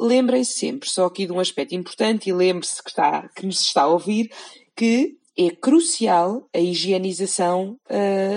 Lembrem-se 0.00 0.58
sempre, 0.58 0.88
só 0.88 1.04
aqui 1.04 1.26
de 1.26 1.32
um 1.32 1.40
aspecto 1.40 1.74
importante, 1.74 2.30
e 2.30 2.32
lembre-se 2.32 2.82
que, 2.82 2.88
está, 2.88 3.28
que 3.36 3.44
nos 3.44 3.60
está 3.60 3.82
a 3.82 3.88
ouvir, 3.88 4.30
que 4.74 5.18
é 5.38 5.50
crucial 5.50 6.48
a 6.54 6.58
higienização 6.58 7.76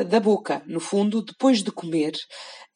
da 0.10 0.20
boca. 0.20 0.62
No 0.68 0.80
fundo, 0.80 1.24
depois 1.24 1.64
de 1.64 1.72
comer, 1.72 2.14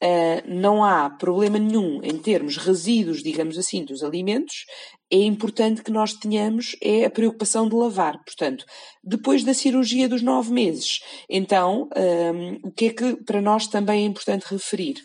Uh, 0.03 0.43
não 0.45 0.83
há 0.83 1.09
problema 1.09 1.57
nenhum 1.57 2.01
em 2.03 2.17
termos 2.17 2.57
resíduos, 2.57 3.23
digamos 3.23 3.57
assim, 3.57 3.85
dos 3.85 4.03
alimentos, 4.03 4.65
é 5.09 5.19
importante 5.19 5.81
que 5.81 5.91
nós 5.91 6.11
tenhamos 6.11 6.75
é 6.81 7.05
a 7.05 7.09
preocupação 7.09 7.69
de 7.69 7.75
lavar. 7.75 8.21
Portanto, 8.25 8.65
depois 9.01 9.45
da 9.45 9.53
cirurgia 9.53 10.09
dos 10.09 10.21
nove 10.21 10.51
meses, 10.51 10.99
então, 11.29 11.87
um, 11.95 12.67
o 12.67 12.71
que 12.71 12.87
é 12.87 12.89
que 12.89 13.15
para 13.23 13.41
nós 13.41 13.67
também 13.67 14.03
é 14.03 14.05
importante 14.05 14.43
referir? 14.49 14.95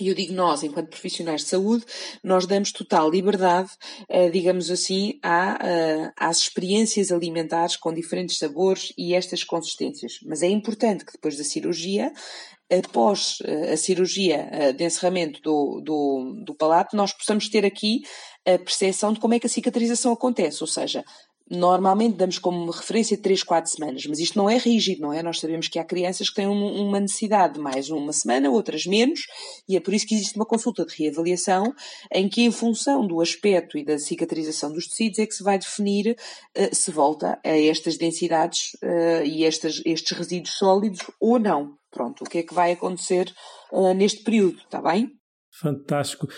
E 0.00 0.08
eu 0.08 0.14
digo 0.14 0.32
nós, 0.32 0.62
enquanto 0.62 0.88
profissionais 0.88 1.42
de 1.42 1.48
saúde, 1.48 1.84
nós 2.22 2.46
damos 2.46 2.72
total 2.72 3.10
liberdade, 3.10 3.70
uh, 4.08 4.30
digamos 4.30 4.70
assim, 4.70 5.20
uh, 5.24 6.12
às 6.16 6.38
experiências 6.38 7.12
alimentares 7.12 7.76
com 7.76 7.92
diferentes 7.92 8.38
sabores 8.38 8.92
e 8.96 9.14
estas 9.14 9.44
consistências. 9.44 10.18
Mas 10.24 10.42
é 10.42 10.48
importante 10.48 11.04
que 11.04 11.12
depois 11.12 11.36
da 11.36 11.44
cirurgia 11.44 12.12
após 12.70 13.38
eh, 13.44 13.72
a 13.72 13.76
cirurgia 13.76 14.48
eh, 14.52 14.72
de 14.72 14.84
encerramento 14.84 15.40
do, 15.42 15.80
do, 15.84 16.44
do 16.44 16.54
palato, 16.54 16.96
nós 16.96 17.12
possamos 17.12 17.48
ter 17.48 17.64
aqui 17.66 18.02
a 18.46 18.58
percepção 18.58 19.12
de 19.12 19.20
como 19.20 19.34
é 19.34 19.40
que 19.40 19.46
a 19.46 19.50
cicatrização 19.50 20.12
acontece, 20.12 20.62
ou 20.62 20.66
seja, 20.66 21.04
normalmente 21.50 22.16
damos 22.16 22.38
como 22.38 22.70
referência 22.70 23.18
3, 23.18 23.42
4 23.42 23.70
semanas, 23.70 24.06
mas 24.06 24.20
isto 24.20 24.38
não 24.38 24.48
é 24.48 24.56
rígido, 24.56 25.02
não 25.02 25.12
é? 25.12 25.20
Nós 25.22 25.40
sabemos 25.40 25.66
que 25.66 25.78
há 25.78 25.84
crianças 25.84 26.28
que 26.28 26.36
têm 26.36 26.46
uma 26.46 27.00
necessidade 27.00 27.54
de 27.54 27.60
mais 27.60 27.90
uma 27.90 28.12
semana, 28.12 28.48
outras 28.48 28.86
menos, 28.86 29.20
e 29.68 29.76
é 29.76 29.80
por 29.80 29.92
isso 29.92 30.06
que 30.06 30.14
existe 30.14 30.36
uma 30.36 30.46
consulta 30.46 30.86
de 30.86 30.94
reavaliação 30.96 31.74
em 32.12 32.28
que, 32.28 32.42
em 32.42 32.52
função 32.52 33.04
do 33.04 33.20
aspecto 33.20 33.76
e 33.76 33.84
da 33.84 33.98
cicatrização 33.98 34.72
dos 34.72 34.86
tecidos, 34.86 35.18
é 35.18 35.26
que 35.26 35.34
se 35.34 35.42
vai 35.42 35.58
definir 35.58 36.16
uh, 36.56 36.74
se 36.74 36.92
volta 36.92 37.40
a 37.44 37.58
estas 37.58 37.96
densidades 37.96 38.74
uh, 38.84 39.24
e 39.24 39.44
estas, 39.44 39.82
estes 39.84 40.16
resíduos 40.16 40.56
sólidos 40.56 41.00
ou 41.18 41.38
não. 41.38 41.74
Pronto, 41.90 42.22
o 42.22 42.28
que 42.28 42.38
é 42.38 42.42
que 42.44 42.54
vai 42.54 42.72
acontecer 42.72 43.32
uh, 43.72 43.92
neste 43.92 44.22
período, 44.22 44.58
está 44.58 44.80
bem? 44.80 45.10
Fantástico. 45.60 46.28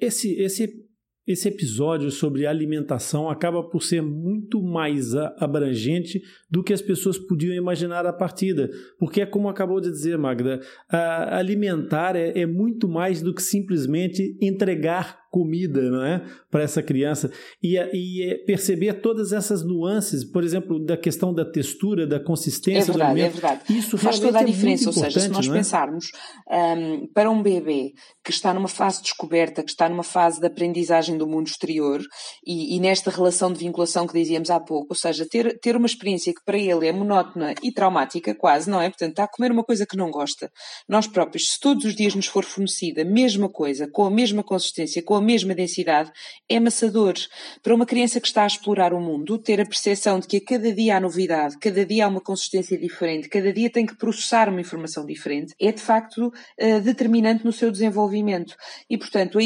Esse, 0.00 0.32
esse 0.40 0.87
esse 1.28 1.46
episódio 1.46 2.10
sobre 2.10 2.46
alimentação 2.46 3.28
acaba 3.28 3.62
por 3.62 3.82
ser 3.82 4.00
muito 4.00 4.62
mais 4.62 5.14
abrangente 5.14 6.22
do 6.50 6.64
que 6.64 6.72
as 6.72 6.80
pessoas 6.80 7.18
podiam 7.18 7.54
imaginar 7.54 8.06
a 8.06 8.12
partida. 8.14 8.70
Porque 8.98 9.20
é 9.20 9.26
como 9.26 9.50
acabou 9.50 9.78
de 9.78 9.90
dizer, 9.90 10.16
Magda, 10.16 10.60
alimentar 10.88 12.16
é, 12.16 12.40
é 12.40 12.46
muito 12.46 12.88
mais 12.88 13.20
do 13.20 13.34
que 13.34 13.42
simplesmente 13.42 14.38
entregar 14.40 15.27
comida 15.30 15.82
não 15.90 16.04
é? 16.04 16.24
para 16.50 16.62
essa 16.62 16.82
criança 16.82 17.30
e, 17.62 17.76
e, 17.92 18.30
é 18.30 18.34
perceber 18.44 18.94
todas 18.94 19.32
essas 19.32 19.64
nuances, 19.64 20.24
por 20.24 20.42
exemplo, 20.42 20.84
da 20.84 20.96
questão 20.96 21.32
da 21.32 21.44
textura, 21.44 22.06
da 22.06 22.18
consistência 22.18 22.90
é 22.90 22.94
verdade, 22.94 22.98
do 22.98 23.02
alimento. 23.02 23.38
É 23.38 23.40
verdade, 23.40 23.78
Isso 23.78 23.98
faz 23.98 24.18
toda 24.18 24.38
a 24.38 24.42
é 24.42 24.44
diferença. 24.44 24.88
Ou 24.88 24.92
seja, 24.92 25.20
se 25.20 25.28
nós 25.28 25.46
é? 25.48 25.52
pensarmos 25.52 26.06
um, 26.50 27.06
para 27.12 27.30
um 27.30 27.42
bebê 27.42 27.92
que 28.24 28.30
está 28.30 28.54
numa 28.54 28.68
fase 28.68 28.98
de 28.98 29.04
descoberta, 29.04 29.62
que 29.62 29.70
está 29.70 29.88
numa 29.88 30.02
fase 30.02 30.40
de 30.40 30.46
aprendizagem 30.46 31.18
do 31.18 31.26
mundo 31.26 31.46
exterior 31.46 32.00
e, 32.46 32.76
e, 32.76 32.80
nesta 32.80 33.10
relação 33.10 33.52
de 33.52 33.58
vinculação 33.58 34.06
que 34.06 34.18
dizíamos 34.18 34.50
há 34.50 34.60
pouco, 34.60 34.88
ou 34.90 34.96
seja, 34.96 35.26
ter, 35.28 35.58
ter 35.60 35.76
uma 35.76 35.86
experiência 35.86 36.32
que 36.32 36.42
para 36.44 36.58
ele 36.58 36.86
é 36.86 36.92
monótona 36.92 37.54
e 37.62 37.72
traumática, 37.72 38.34
quase, 38.34 38.70
não 38.70 38.80
é? 38.80 38.88
Portanto, 38.88 39.10
está 39.10 39.24
a 39.24 39.28
comer 39.28 39.52
uma 39.52 39.64
coisa 39.64 39.86
que 39.86 39.96
não 39.96 40.10
gosta. 40.10 40.50
Nós 40.88 41.06
próprios, 41.06 41.52
se 41.52 41.60
todos 41.60 41.84
os 41.84 41.94
dias 41.94 42.14
nos 42.14 42.26
for 42.26 42.44
fornecida 42.44 43.02
a 43.02 43.04
mesma 43.04 43.48
coisa, 43.48 43.88
com 43.90 44.04
a 44.04 44.10
mesma 44.10 44.42
consistência, 44.42 45.02
com 45.02 45.17
a 45.18 45.22
mesma 45.22 45.54
densidade, 45.54 46.10
é 46.48 46.56
amassador. 46.56 47.14
Para 47.62 47.74
uma 47.74 47.86
criança 47.86 48.20
que 48.20 48.26
está 48.26 48.44
a 48.44 48.46
explorar 48.46 48.92
o 48.92 49.00
mundo, 49.00 49.38
ter 49.38 49.60
a 49.60 49.66
percepção 49.66 50.18
de 50.20 50.26
que 50.26 50.36
a 50.38 50.40
cada 50.40 50.72
dia 50.72 50.96
há 50.96 51.00
novidade, 51.00 51.58
cada 51.58 51.84
dia 51.84 52.06
há 52.06 52.08
uma 52.08 52.20
consistência 52.20 52.78
diferente, 52.78 53.28
cada 53.28 53.52
dia 53.52 53.70
tem 53.70 53.84
que 53.84 53.96
processar 53.96 54.48
uma 54.48 54.60
informação 54.60 55.04
diferente, 55.04 55.54
é 55.60 55.72
de 55.72 55.80
facto 55.80 56.28
uh, 56.28 56.80
determinante 56.80 57.44
no 57.44 57.52
seu 57.52 57.70
desenvolvimento. 57.70 58.56
E, 58.88 58.96
portanto, 58.96 59.38
a, 59.38 59.42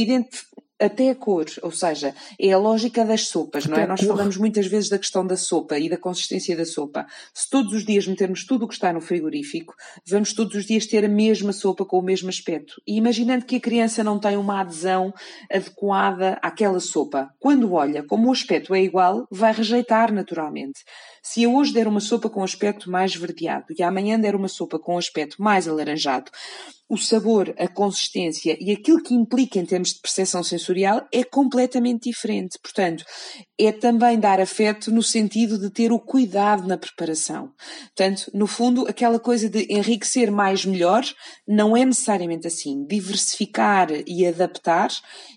até 0.83 1.11
a 1.11 1.14
cor, 1.14 1.47
ou 1.62 1.71
seja, 1.71 2.14
é 2.38 2.53
a 2.53 2.59
lógica 2.59 3.05
das 3.05 3.29
sopas, 3.29 3.64
até 3.64 3.75
não 3.75 3.83
é? 3.83 3.87
Nós 3.87 4.03
falamos 4.03 4.37
muitas 4.37 4.66
vezes 4.66 4.88
da 4.88 4.99
questão 4.99 5.27
da 5.27 5.37
sopa 5.37 5.79
e 5.79 5.88
da 5.88 5.97
consistência 5.97 6.57
da 6.57 6.64
sopa. 6.64 7.07
Se 7.33 7.49
todos 7.49 7.73
os 7.73 7.85
dias 7.85 8.07
metermos 8.07 8.45
tudo 8.45 8.64
o 8.64 8.68
que 8.68 8.75
está 8.75 8.92
no 8.92 9.01
frigorífico, 9.01 9.75
vamos 10.07 10.33
todos 10.33 10.55
os 10.55 10.66
dias 10.66 10.87
ter 10.87 11.05
a 11.05 11.09
mesma 11.09 11.53
sopa 11.53 11.85
com 11.85 11.99
o 11.99 12.03
mesmo 12.03 12.29
aspecto. 12.29 12.81
E 12.87 12.97
imaginando 12.97 13.45
que 13.45 13.57
a 13.57 13.61
criança 13.61 14.03
não 14.03 14.18
tem 14.18 14.37
uma 14.37 14.61
adesão 14.61 15.12
adequada 15.51 16.38
àquela 16.42 16.81
sopa, 16.81 17.31
quando 17.38 17.73
olha 17.73 18.03
como 18.03 18.29
o 18.29 18.33
aspecto 18.33 18.75
é 18.75 18.83
igual, 18.83 19.27
vai 19.31 19.53
rejeitar 19.53 20.12
naturalmente. 20.12 20.81
Se 21.22 21.44
eu 21.44 21.54
hoje 21.54 21.72
der 21.72 21.87
uma 21.87 22.00
sopa 22.00 22.28
com 22.28 22.42
aspecto 22.42 22.90
mais 22.90 23.14
verdeado 23.14 23.66
e 23.78 23.82
amanhã 23.82 24.18
der 24.18 24.35
uma 24.35 24.48
sopa 24.48 24.78
com 24.78 24.98
aspecto 24.98 25.40
mais 25.40 25.68
alaranjado, 25.68 26.30
o 26.92 26.98
sabor, 26.98 27.54
a 27.58 27.66
consistência 27.68 28.54
e 28.61 28.70
aquilo 28.70 29.02
que 29.02 29.14
implica 29.14 29.58
em 29.58 29.64
termos 29.64 29.94
de 29.94 30.00
percepção 30.00 30.42
sensorial 30.42 31.06
é 31.11 31.24
completamente 31.24 32.11
diferente. 32.11 32.58
Portanto, 32.62 33.02
é 33.58 33.72
também 33.72 34.20
dar 34.20 34.38
afeto 34.38 34.90
no 34.90 35.02
sentido 35.02 35.58
de 35.58 35.70
ter 35.70 35.90
o 35.90 35.98
cuidado 35.98 36.68
na 36.68 36.76
preparação. 36.76 37.50
Portanto, 37.96 38.30
no 38.35 38.46
fundo, 38.46 38.87
aquela 38.87 39.18
coisa 39.18 39.48
de 39.48 39.66
enriquecer 39.70 40.30
mais 40.30 40.66
melhor 40.66 41.02
não 41.48 41.74
é 41.74 41.82
necessariamente 41.82 42.46
assim. 42.46 42.85
Diversificar 42.87 43.88
e 44.06 44.26
adaptar 44.26 44.90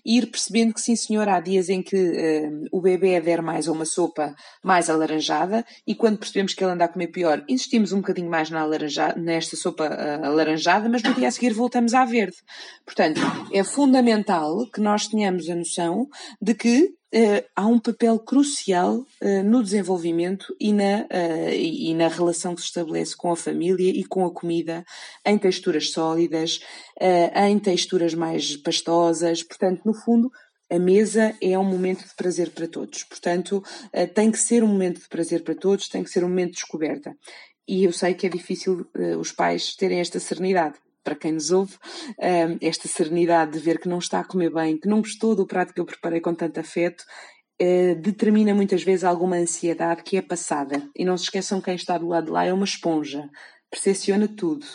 e 0.04 0.18
ir 0.18 0.26
percebendo 0.26 0.74
que, 0.74 0.80
sim, 0.82 0.94
senhor, 0.94 1.26
há 1.26 1.40
dias 1.40 1.70
em 1.70 1.82
que 1.82 1.96
uh, 1.96 2.68
o 2.70 2.82
bebê 2.82 3.18
der 3.18 3.40
mais 3.40 3.66
a 3.66 3.72
uma 3.72 3.86
sopa 3.86 4.34
mais 4.62 4.90
alaranjada 4.90 5.64
e 5.86 5.94
quando 5.94 6.18
percebemos 6.18 6.54
que 6.54 6.62
ele 6.62 6.72
anda 6.72 6.84
a 6.84 6.88
comer 6.88 7.08
pior, 7.08 7.44
insistimos 7.48 7.92
um 7.92 7.98
bocadinho 7.98 8.30
mais 8.30 8.50
na 8.50 8.66
nesta 9.16 9.56
sopa 9.56 9.88
uh, 9.88 10.24
alaranjada, 10.24 10.88
mas 10.88 11.02
no 11.02 11.14
dia 11.14 11.28
a 11.28 11.30
seguir 11.30 11.52
voltamos 11.52 11.94
à 11.94 12.04
verde. 12.04 12.36
Portanto, 12.84 13.20
é 13.52 13.64
fundamental 13.64 14.66
que 14.72 14.80
nós 14.80 15.06
tenhamos 15.06 15.48
a 15.48 15.54
noção 15.54 16.08
de 16.40 16.54
que 16.54 16.96
Uh, 17.14 17.40
há 17.54 17.64
um 17.64 17.78
papel 17.78 18.18
crucial 18.18 18.96
uh, 18.96 19.42
no 19.44 19.62
desenvolvimento 19.62 20.54
e 20.60 20.72
na, 20.72 21.02
uh, 21.02 21.50
e 21.50 21.94
na 21.94 22.08
relação 22.08 22.54
que 22.54 22.60
se 22.60 22.66
estabelece 22.66 23.16
com 23.16 23.30
a 23.30 23.36
família 23.36 23.90
e 23.90 24.04
com 24.04 24.26
a 24.26 24.30
comida, 24.30 24.84
em 25.24 25.38
texturas 25.38 25.92
sólidas, 25.92 26.58
em 27.34 27.58
texturas 27.58 28.12
mais 28.12 28.56
pastosas. 28.56 29.42
Portanto, 29.42 29.82
no 29.84 29.94
fundo, 29.94 30.30
a 30.70 30.78
mesa 30.78 31.34
é 31.40 31.58
um 31.58 31.64
momento 31.64 32.06
de 32.06 32.14
prazer 32.14 32.50
para 32.50 32.66
todos. 32.66 33.04
Portanto, 33.04 33.62
tem 34.14 34.30
que 34.30 34.38
ser 34.38 34.64
um 34.64 34.68
momento 34.68 35.00
de 35.00 35.08
prazer 35.08 35.42
para 35.42 35.54
todos, 35.54 35.88
tem 35.88 36.02
que 36.02 36.10
ser 36.10 36.24
um 36.24 36.28
momento 36.28 36.50
de 36.50 36.56
descoberta. 36.56 37.16
E 37.68 37.84
eu 37.84 37.92
sei 37.92 38.14
que 38.14 38.26
é 38.26 38.28
difícil 38.28 38.86
os 39.18 39.32
pais 39.32 39.76
terem 39.76 40.00
esta 40.00 40.18
serenidade 40.18 40.76
para 41.06 41.14
quem 41.14 41.32
nos 41.32 41.52
ouve, 41.52 41.76
ehm, 42.18 42.58
esta 42.60 42.88
serenidade 42.88 43.52
de 43.52 43.60
ver 43.60 43.78
que 43.78 43.88
não 43.88 43.98
está 43.98 44.18
a 44.18 44.24
comer 44.24 44.52
bem, 44.52 44.76
que 44.76 44.88
não 44.88 44.98
gostou 44.98 45.36
do 45.36 45.46
prato 45.46 45.72
que 45.72 45.80
eu 45.80 45.86
preparei 45.86 46.20
com 46.20 46.34
tanto 46.34 46.58
afeto, 46.58 47.04
eh, 47.60 47.94
determina 47.94 48.52
muitas 48.52 48.82
vezes 48.82 49.04
alguma 49.04 49.36
ansiedade 49.36 50.02
que 50.02 50.16
é 50.16 50.22
passada. 50.22 50.82
E 50.96 51.04
não 51.04 51.16
se 51.16 51.24
esqueçam 51.24 51.60
quem 51.60 51.76
está 51.76 51.96
do 51.96 52.08
lado 52.08 52.26
de 52.26 52.32
lá 52.32 52.44
é 52.44 52.52
uma 52.52 52.64
esponja, 52.64 53.30
percepciona 53.70 54.26
tudo. 54.26 54.66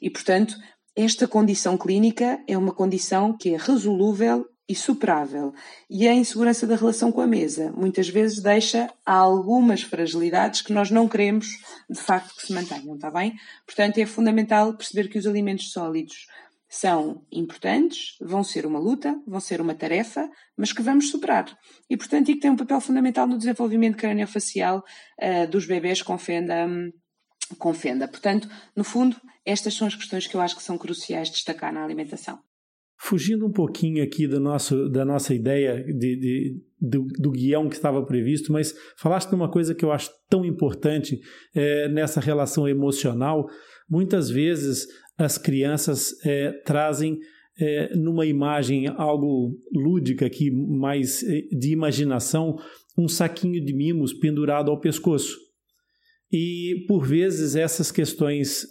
E, 0.00 0.08
portanto, 0.08 0.56
esta 0.96 1.28
condição 1.28 1.76
clínica 1.76 2.42
é 2.48 2.56
uma 2.56 2.72
condição 2.72 3.36
que 3.36 3.54
é 3.54 3.58
resolúvel 3.58 4.46
e 4.68 4.74
superável. 4.74 5.52
E 5.90 6.08
a 6.08 6.14
insegurança 6.14 6.66
da 6.66 6.76
relação 6.76 7.12
com 7.12 7.20
a 7.20 7.26
mesa 7.26 7.72
muitas 7.76 8.08
vezes 8.08 8.42
deixa 8.42 8.90
algumas 9.04 9.82
fragilidades 9.82 10.62
que 10.62 10.72
nós 10.72 10.90
não 10.90 11.08
queremos 11.08 11.46
de 11.88 12.00
facto 12.00 12.34
que 12.34 12.46
se 12.46 12.52
mantenham, 12.52 12.94
está 12.94 13.10
bem? 13.10 13.34
Portanto, 13.66 13.98
é 13.98 14.06
fundamental 14.06 14.74
perceber 14.74 15.08
que 15.08 15.18
os 15.18 15.26
alimentos 15.26 15.70
sólidos 15.70 16.26
são 16.68 17.24
importantes, 17.30 18.16
vão 18.20 18.42
ser 18.42 18.66
uma 18.66 18.80
luta, 18.80 19.16
vão 19.26 19.38
ser 19.38 19.60
uma 19.60 19.74
tarefa, 19.74 20.28
mas 20.56 20.72
que 20.72 20.82
vamos 20.82 21.08
superar. 21.10 21.56
E, 21.88 21.96
portanto, 21.96 22.30
e 22.30 22.34
que 22.34 22.40
tem 22.40 22.50
um 22.50 22.56
papel 22.56 22.80
fundamental 22.80 23.28
no 23.28 23.38
desenvolvimento 23.38 23.96
craniofacial 23.96 24.82
uh, 25.22 25.46
dos 25.48 25.66
bebés 25.66 26.02
com 26.02 26.18
fenda, 26.18 26.66
um, 26.66 26.90
com 27.58 27.72
fenda. 27.72 28.08
Portanto, 28.08 28.48
no 28.74 28.82
fundo, 28.82 29.16
estas 29.44 29.74
são 29.74 29.86
as 29.86 29.94
questões 29.94 30.26
que 30.26 30.34
eu 30.34 30.40
acho 30.40 30.56
que 30.56 30.62
são 30.62 30.76
cruciais 30.76 31.28
de 31.28 31.34
destacar 31.34 31.72
na 31.72 31.84
alimentação. 31.84 32.40
Fugindo 32.98 33.46
um 33.46 33.52
pouquinho 33.52 34.02
aqui 34.02 34.26
do 34.26 34.40
nosso, 34.40 34.88
da 34.88 35.04
nossa 35.04 35.34
ideia 35.34 35.84
de, 35.84 36.16
de 36.16 36.60
do, 36.80 37.06
do, 37.18 37.30
guião 37.30 37.68
que 37.68 37.74
estava 37.74 38.04
previsto, 38.04 38.52
mas 38.52 38.74
falaste 38.96 39.28
de 39.28 39.34
uma 39.34 39.50
coisa 39.50 39.74
que 39.74 39.84
eu 39.84 39.90
acho 39.90 40.10
tão 40.28 40.44
importante 40.44 41.18
é, 41.54 41.88
nessa 41.88 42.20
relação 42.20 42.68
emocional. 42.68 43.46
Muitas 43.88 44.30
vezes 44.30 44.86
as 45.18 45.38
crianças 45.38 46.14
é, 46.24 46.52
trazem 46.64 47.18
é, 47.58 47.94
numa 47.96 48.26
imagem 48.26 48.86
algo 48.88 49.56
lúdica 49.72 50.26
aqui, 50.26 50.50
mais 50.50 51.22
é, 51.22 51.42
de 51.52 51.72
imaginação, 51.72 52.56
um 52.98 53.08
saquinho 53.08 53.64
de 53.64 53.72
mimos 53.72 54.12
pendurado 54.12 54.70
ao 54.70 54.80
pescoço. 54.80 55.43
E, 56.36 56.84
por 56.88 57.06
vezes, 57.06 57.54
essas 57.54 57.92
questões 57.92 58.66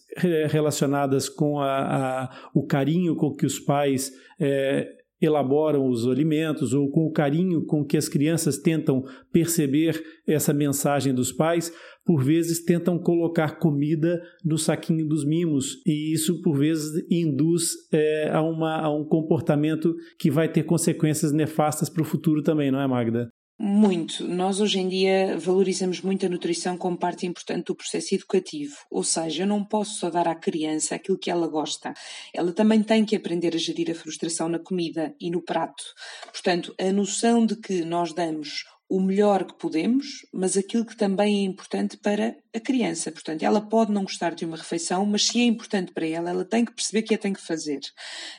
relacionadas 0.52 1.30
com 1.30 1.62
a, 1.62 2.26
a, 2.26 2.50
o 2.54 2.66
carinho 2.66 3.16
com 3.16 3.34
que 3.34 3.46
os 3.46 3.58
pais 3.58 4.12
é, 4.38 4.86
elaboram 5.22 5.88
os 5.88 6.06
alimentos 6.06 6.74
ou 6.74 6.92
com 6.92 7.06
o 7.06 7.12
carinho 7.14 7.66
com 7.66 7.86
que 7.86 7.96
as 7.96 8.10
crianças 8.10 8.58
tentam 8.58 9.06
perceber 9.32 10.04
essa 10.28 10.54
mensagem 10.54 11.14
dos 11.14 11.32
pais, 11.32 11.72
por 12.06 12.22
vezes 12.22 12.66
tentam 12.66 13.00
colocar 13.00 13.58
comida 13.58 14.22
no 14.44 14.58
saquinho 14.58 15.08
dos 15.08 15.24
mimos 15.24 15.82
e 15.88 16.12
isso 16.14 16.42
por 16.42 16.58
vezes 16.58 16.92
induz 17.10 17.72
é, 17.94 18.30
a, 18.30 18.42
uma, 18.42 18.82
a 18.82 18.94
um 18.94 19.06
comportamento 19.06 19.96
que 20.20 20.30
vai 20.30 20.52
ter 20.52 20.64
consequências 20.64 21.32
nefastas 21.32 21.90
para 21.90 22.02
o 22.02 22.06
futuro 22.06 22.44
também, 22.44 22.70
não 22.70 22.82
é, 22.82 22.88
Magda? 22.88 23.30
Muito. 23.66 24.28
Nós 24.28 24.60
hoje 24.60 24.78
em 24.78 24.90
dia 24.90 25.38
valorizamos 25.38 26.02
muito 26.02 26.26
a 26.26 26.30
nutrição 26.30 26.78
como 26.78 26.98
parte 26.98 27.26
importante 27.26 27.68
do 27.68 27.76
processo 27.76 28.14
educativo. 28.14 28.76
Ou 28.92 29.06
seja, 29.06 29.44
eu 29.44 29.48
não 29.48 29.64
posso 29.64 30.00
só 30.00 30.10
dar 30.10 30.28
à 30.28 30.36
criança 30.36 30.96
aquilo 30.96 31.18
que 31.18 31.32
ela 31.32 31.48
gosta. 31.48 31.94
Ela 32.34 32.52
também 32.52 32.84
tem 32.84 33.06
que 33.06 33.16
aprender 33.16 33.56
a 33.56 33.58
gerir 33.58 33.90
a 33.90 33.96
frustração 33.96 34.50
na 34.50 34.60
comida 34.60 35.16
e 35.18 35.32
no 35.32 35.42
prato. 35.42 35.82
Portanto, 36.26 36.76
a 36.78 36.92
noção 36.92 37.46
de 37.46 37.56
que 37.56 37.86
nós 37.86 38.12
damos 38.12 38.66
o 38.90 39.00
melhor 39.00 39.46
que 39.46 39.58
podemos, 39.58 40.28
mas 40.34 40.58
aquilo 40.58 40.86
que 40.86 40.98
também 40.98 41.38
é 41.38 41.46
importante 41.46 41.96
para 41.96 42.36
a 42.56 42.60
criança. 42.60 43.12
Portanto, 43.12 43.44
ela 43.44 43.62
pode 43.62 43.92
não 43.92 44.04
gostar 44.04 44.36
de 44.36 44.46
uma 44.46 44.58
refeição, 44.58 45.06
mas 45.06 45.26
se 45.26 45.40
é 45.40 45.44
importante 45.44 45.92
para 45.92 46.08
ela, 46.08 46.30
ela 46.30 46.46
tem 46.46 46.64
que 46.64 46.74
perceber 46.74 47.02
que 47.02 47.16
a 47.16 47.18
tem 47.18 47.34
que 47.34 47.42
fazer. 47.42 47.80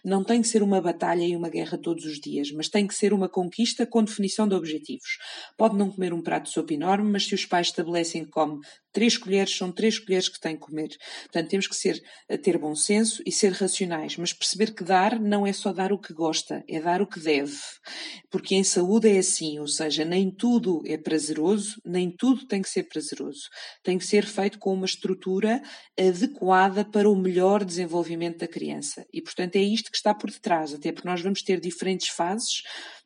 Não 0.05 0.23
tem 0.23 0.41
que 0.41 0.49
ser 0.49 0.63
uma 0.63 0.81
batalha 0.81 1.25
e 1.25 1.37
uma 1.37 1.49
guerra 1.49 1.77
todos 1.77 2.05
os 2.05 2.21
dias, 2.21 2.51
mas 2.53 2.69
tem 2.69 2.87
que 2.87 2.95
ser 2.95 3.13
uma 3.13 3.29
conquista 3.29 3.87
com 3.87 4.05
definição 4.05 4.47
de 4.47 4.55
objetivos. 4.55 5.19
Pode 5.57 5.77
não 5.77 5.91
comer 5.91 6.13
um 6.13 6.23
prato 6.23 6.45
de 6.45 6.51
sopa 6.51 6.73
enorme, 6.73 7.11
mas 7.11 7.27
se 7.27 7.35
os 7.35 7.45
pais 7.45 7.69
estabelecem 7.69 8.25
que 8.25 8.31
come 8.31 8.61
três 8.95 9.19
colheres, 9.19 9.57
são 9.57 9.73
três 9.73 9.99
colheres 9.99 10.29
que 10.29 10.41
tem 10.41 10.55
que 10.55 10.63
comer. 10.63 10.89
Portanto, 11.25 11.49
temos 11.49 11.67
que 11.67 11.75
ser, 11.75 12.01
ter 12.43 12.57
bom 12.57 12.77
senso 12.77 13.21
e 13.27 13.33
ser 13.33 13.53
racionais, 13.53 14.17
mas 14.17 14.33
perceber 14.33 14.73
que 14.73 14.85
dar 14.85 15.19
não 15.19 15.45
é 15.45 15.53
só 15.53 15.73
dar 15.73 15.93
o 15.93 15.99
que 15.99 16.15
gosta, 16.15 16.63
é 16.69 16.81
dar 16.81 17.03
o 17.03 17.07
que 17.07 17.19
deve. 17.19 17.59
Porque 18.31 18.55
em 18.55 18.63
saúde 18.63 19.09
é 19.09 19.19
assim, 19.19 19.59
ou 19.59 19.67
seja, 19.67 20.05
nem 20.05 20.31
tudo 20.31 20.81
é 20.87 20.97
prazeroso, 20.97 21.81
nem 21.85 22.09
tudo 22.09 22.47
tem 22.47 22.63
que 22.63 22.69
ser 22.69 22.85
prazeroso. 22.85 23.49
Tem 23.83 23.99
que 23.99 24.04
ser 24.05 24.27
feito 24.27 24.59
com 24.59 24.73
uma 24.73 24.87
estrutura 24.87 25.63
adequada 25.99 26.85
para 26.85 27.11
o 27.11 27.17
melhor 27.17 27.65
desenvolvimento 27.65 28.39
da 28.39 28.49
criança. 28.49 29.07
E, 29.13 29.21
portanto, 29.21 29.57
é 29.57 29.63
isto 29.63 29.91
que 29.91 29.97
está 29.97 30.15
por 30.15 30.31
detrás, 30.31 30.73
até 30.73 30.93
porque 30.93 31.09
nós 31.09 31.21
vamos 31.21 31.43
ter 31.43 31.61
diferentes 31.61 32.09
fases 32.09 32.63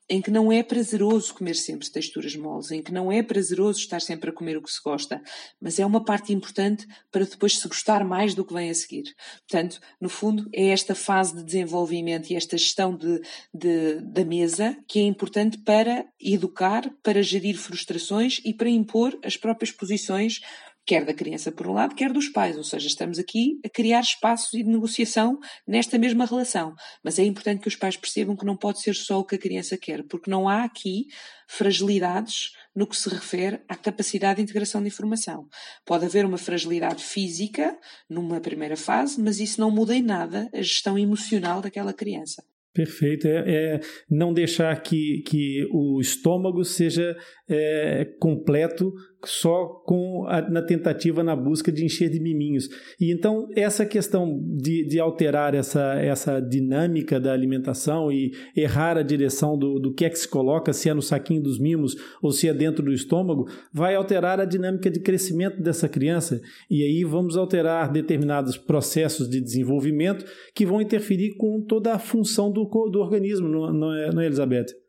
em 0.08 0.22
que 0.22 0.30
não 0.30 0.50
é 0.50 0.62
prazeroso 0.62 1.34
comer 1.34 1.54
sempre 1.54 1.90
texturas 1.90 2.34
moles, 2.34 2.70
em 2.70 2.82
que 2.82 2.92
não 2.92 3.12
é 3.12 3.22
prazeroso 3.22 3.80
estar 3.80 4.00
sempre 4.00 4.30
a 4.30 4.32
comer 4.32 4.56
o 4.56 4.62
que 4.62 4.72
se 4.72 4.80
gosta, 4.82 5.20
mas 5.60 5.78
é 5.78 5.84
uma 5.84 6.02
parte 6.02 6.32
importante 6.32 6.86
para 7.12 7.26
depois 7.26 7.58
se 7.58 7.68
gostar 7.68 8.04
mais 8.04 8.34
do 8.34 8.44
que 8.44 8.54
vem 8.54 8.70
a 8.70 8.74
seguir. 8.74 9.14
Portanto, 9.46 9.78
no 10.00 10.08
fundo, 10.08 10.48
é 10.54 10.68
esta 10.68 10.94
fase 10.94 11.36
de 11.36 11.44
desenvolvimento 11.44 12.30
e 12.30 12.36
esta 12.36 12.56
gestão 12.56 12.96
de, 12.96 13.20
de, 13.52 14.00
da 14.00 14.24
mesa 14.24 14.76
que 14.88 14.98
é 14.98 15.02
importante 15.02 15.58
para 15.58 16.06
educar, 16.18 16.90
para 17.02 17.22
gerir 17.22 17.58
frustrações 17.58 18.40
e 18.44 18.54
para 18.54 18.70
impor 18.70 19.18
as 19.22 19.36
próprias 19.36 19.70
posições 19.70 20.40
quer 20.88 21.04
da 21.04 21.12
criança 21.12 21.52
por 21.52 21.66
um 21.66 21.74
lado, 21.74 21.94
quer 21.94 22.10
dos 22.10 22.30
pais, 22.30 22.56
ou 22.56 22.64
seja, 22.64 22.86
estamos 22.86 23.18
aqui 23.18 23.60
a 23.62 23.68
criar 23.68 24.00
espaços 24.00 24.52
de 24.52 24.64
negociação 24.64 25.38
nesta 25.66 25.98
mesma 25.98 26.24
relação. 26.24 26.74
Mas 27.04 27.18
é 27.18 27.24
importante 27.24 27.60
que 27.60 27.68
os 27.68 27.76
pais 27.76 27.94
percebam 27.94 28.34
que 28.34 28.46
não 28.46 28.56
pode 28.56 28.80
ser 28.80 28.94
só 28.94 29.20
o 29.20 29.24
que 29.24 29.34
a 29.34 29.38
criança 29.38 29.76
quer, 29.76 30.02
porque 30.04 30.30
não 30.30 30.48
há 30.48 30.64
aqui 30.64 31.08
fragilidades 31.46 32.52
no 32.74 32.86
que 32.86 32.96
se 32.96 33.06
refere 33.10 33.60
à 33.68 33.76
capacidade 33.76 34.36
de 34.36 34.44
integração 34.44 34.80
de 34.80 34.88
informação. 34.88 35.46
Pode 35.84 36.06
haver 36.06 36.24
uma 36.24 36.38
fragilidade 36.38 37.04
física 37.04 37.78
numa 38.08 38.40
primeira 38.40 38.76
fase, 38.76 39.20
mas 39.20 39.40
isso 39.40 39.60
não 39.60 39.70
muda 39.70 39.94
em 39.94 40.02
nada 40.02 40.48
a 40.54 40.62
gestão 40.62 40.98
emocional 40.98 41.60
daquela 41.60 41.92
criança. 41.92 42.42
Perfeito. 42.78 43.26
É, 43.26 43.74
é, 43.74 43.80
não 44.08 44.32
deixar 44.32 44.80
que, 44.82 45.22
que 45.26 45.66
o 45.72 46.00
estômago 46.00 46.64
seja 46.64 47.16
é, 47.48 48.04
completo 48.20 48.92
só 49.24 49.66
com 49.84 50.24
a, 50.28 50.40
na 50.42 50.62
tentativa, 50.62 51.24
na 51.24 51.34
busca 51.34 51.72
de 51.72 51.84
encher 51.84 52.08
de 52.08 52.20
miminhos. 52.20 52.68
E 53.00 53.12
então 53.12 53.48
essa 53.56 53.84
questão 53.84 54.40
de, 54.44 54.86
de 54.86 55.00
alterar 55.00 55.54
essa, 55.54 55.94
essa 55.94 56.40
dinâmica 56.40 57.18
da 57.18 57.32
alimentação 57.32 58.12
e 58.12 58.32
errar 58.56 58.96
a 58.96 59.02
direção 59.02 59.58
do, 59.58 59.78
do 59.78 59.92
que 59.92 60.04
é 60.04 60.10
que 60.10 60.18
se 60.18 60.28
coloca, 60.28 60.72
se 60.72 60.88
é 60.88 60.94
no 60.94 61.02
saquinho 61.02 61.42
dos 61.42 61.58
mimos 61.58 61.96
ou 62.22 62.30
se 62.30 62.48
é 62.48 62.54
dentro 62.54 62.84
do 62.84 62.92
estômago, 62.92 63.48
vai 63.72 63.94
alterar 63.94 64.40
a 64.40 64.44
dinâmica 64.44 64.90
de 64.90 65.00
crescimento 65.00 65.60
dessa 65.60 65.88
criança. 65.88 66.40
E 66.70 66.84
aí 66.84 67.04
vamos 67.04 67.36
alterar 67.36 67.90
determinados 67.90 68.56
processos 68.56 69.28
de 69.28 69.40
desenvolvimento 69.40 70.24
que 70.54 70.64
vão 70.64 70.80
interferir 70.80 71.36
com 71.36 71.60
toda 71.60 71.92
a 71.92 71.98
função 71.98 72.52
do, 72.52 72.64
do 72.64 73.00
organismo, 73.00 73.48
não, 73.48 73.72
não, 73.72 73.94
é, 73.94 74.12
não 74.12 74.22
é, 74.22 74.26
Elizabeth? 74.26 74.87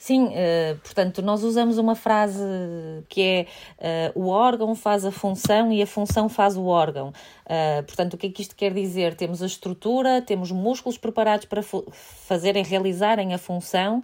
Sim, 0.00 0.28
uh, 0.28 0.78
portanto, 0.82 1.20
nós 1.20 1.44
usamos 1.44 1.76
uma 1.76 1.94
frase 1.94 2.42
que 3.06 3.20
é 3.78 4.12
uh, 4.14 4.18
o 4.18 4.28
órgão 4.28 4.74
faz 4.74 5.04
a 5.04 5.12
função 5.12 5.70
e 5.70 5.82
a 5.82 5.86
função 5.86 6.26
faz 6.26 6.56
o 6.56 6.64
órgão. 6.64 7.12
Uh, 7.50 7.82
portanto, 7.82 8.14
o 8.14 8.16
que 8.16 8.28
é 8.28 8.30
que 8.30 8.42
isto 8.42 8.54
quer 8.54 8.72
dizer? 8.72 9.16
Temos 9.16 9.42
a 9.42 9.46
estrutura, 9.46 10.22
temos 10.22 10.52
músculos 10.52 10.96
preparados 10.96 11.46
para 11.46 11.60
fazerem, 11.62 12.62
realizarem 12.62 13.34
a 13.34 13.38
função 13.38 14.00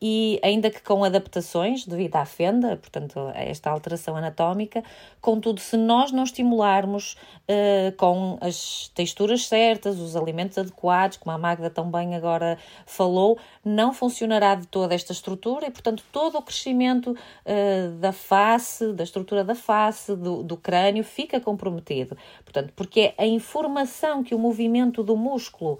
e, 0.00 0.40
ainda 0.42 0.70
que 0.70 0.80
com 0.80 1.04
adaptações 1.04 1.84
devido 1.84 2.16
à 2.16 2.24
fenda, 2.24 2.78
portanto, 2.78 3.18
a 3.34 3.42
esta 3.42 3.68
alteração 3.68 4.16
anatómica, 4.16 4.82
contudo, 5.20 5.60
se 5.60 5.76
nós 5.76 6.10
não 6.10 6.24
estimularmos 6.24 7.18
uh, 7.42 7.94
com 7.98 8.38
as 8.40 8.90
texturas 8.94 9.46
certas, 9.46 9.98
os 9.98 10.16
alimentos 10.16 10.56
adequados, 10.56 11.18
como 11.18 11.36
a 11.36 11.38
Magda 11.38 11.68
também 11.68 12.14
agora 12.14 12.56
falou, 12.86 13.38
não 13.62 13.92
funcionará 13.92 14.54
de 14.54 14.66
toda 14.68 14.94
esta 14.94 15.12
estrutura 15.12 15.66
e, 15.66 15.70
portanto, 15.70 16.02
todo 16.10 16.38
o 16.38 16.42
crescimento 16.42 17.10
uh, 17.10 17.90
da 17.98 18.12
face, 18.12 18.90
da 18.94 19.04
estrutura 19.04 19.44
da 19.44 19.54
face, 19.54 20.16
do, 20.16 20.42
do 20.42 20.56
crânio, 20.56 21.04
fica 21.04 21.38
comprometido. 21.38 22.16
Portanto, 22.42 22.72
porque 22.86 23.12
a 23.18 23.26
informação 23.26 24.22
que 24.22 24.32
o 24.32 24.38
movimento 24.38 25.02
do 25.02 25.16
músculo 25.16 25.76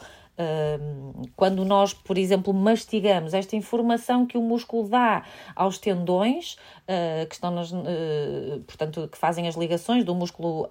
quando 1.35 1.65
nós, 1.65 1.95
por 1.95 2.19
exemplo, 2.19 2.53
mastigamos, 2.53 3.33
esta 3.33 3.57
informação 3.57 4.27
que 4.27 4.37
o 4.37 4.43
músculo 4.43 4.87
dá 4.89 5.25
aos 5.55 5.79
tendões, 5.79 6.55
uh, 6.55 7.27
que 7.27 7.35
estão 7.35 7.51
nas, 7.51 7.73
uh, 7.73 8.61
portanto, 8.67 9.09
que 9.11 9.17
fazem 9.17 9.49
as 9.49 9.55
ligações 9.55 10.05
do 10.05 10.15
músculo 10.15 10.67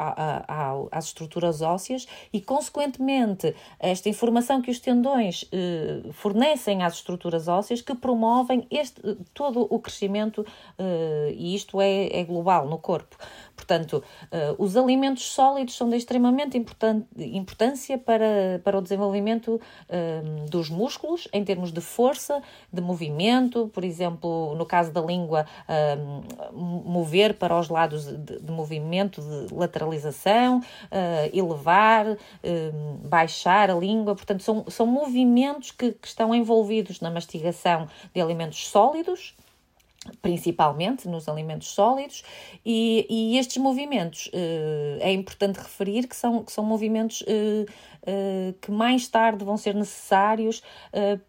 às 0.92 1.06
estruturas 1.06 1.62
ósseas 1.62 2.08
e, 2.32 2.40
consequentemente, 2.40 3.56
esta 3.80 4.08
informação 4.08 4.62
que 4.62 4.70
os 4.70 4.80
tendões 4.80 5.44
uh, 5.44 6.14
fornecem 6.14 6.84
às 6.84 6.96
estruturas 6.96 7.48
ósseas 7.48 7.82
que 7.82 7.96
promovem 7.96 8.68
este, 8.70 9.02
todo 9.34 9.66
o 9.68 9.80
crescimento, 9.80 10.46
e 11.36 11.56
isto 11.56 11.82
é, 11.82 12.20
é 12.20 12.24
global 12.24 12.68
no 12.68 12.78
corpo. 12.78 13.18
Portanto, 13.56 14.04
uh, 14.24 14.64
os 14.64 14.76
alimentos 14.76 15.26
sólidos 15.32 15.76
são 15.76 15.90
de 15.90 15.96
extremamente 15.96 16.58
importância 17.18 17.98
para, 17.98 18.60
para 18.64 18.78
o 18.78 18.82
desenvolvimento 18.82 19.56
uh, 19.56 20.50
dos 20.50 20.70
músculos, 20.70 21.28
em 21.32 21.44
termos 21.44 21.72
de 21.72 21.82
força, 21.82 22.42
de 22.72 22.82
movimento, 22.82 23.70
por 23.74 23.84
exemplo, 23.84 24.54
no 24.56 24.66
caso 24.66 24.92
da 24.92 25.02
língua, 25.02 25.46
uh, 25.70 26.54
mover 26.54 27.36
para 27.36 27.58
os 27.58 27.70
lados 27.70 28.06
de, 28.06 28.40
de 28.40 28.52
movimento, 28.52 29.22
de 29.22 29.54
lateralização, 29.54 30.62
elevar, 31.34 32.18
baixar 33.04 33.70
a 33.70 33.76
língua. 33.76 34.16
Portanto, 34.16 34.44
são, 34.44 34.66
são 34.68 34.86
movimentos 34.86 35.72
que, 35.72 35.92
que 35.94 36.08
estão 36.08 36.34
envolvidos 36.34 37.00
na 37.00 37.10
mastigação 37.10 37.88
de 38.14 38.22
alimentos 38.22 38.68
sólidos 38.68 39.36
principalmente 40.22 41.08
nos 41.08 41.28
alimentos 41.28 41.70
sólidos, 41.70 42.24
e, 42.66 43.06
e 43.10 43.38
estes 43.38 43.58
movimentos 43.58 44.28
uh, 44.28 45.00
é 45.00 45.12
importante 45.12 45.58
referir 45.58 46.08
que 46.08 46.16
são, 46.16 46.44
que 46.44 46.52
são 46.52 46.64
movimentos 46.64 47.22
uh, 47.22 47.26
uh, 48.04 48.54
que 48.62 48.72
mais 48.72 49.08
tarde 49.08 49.44
vão 49.44 49.58
ser 49.58 49.76
necessários 49.76 50.62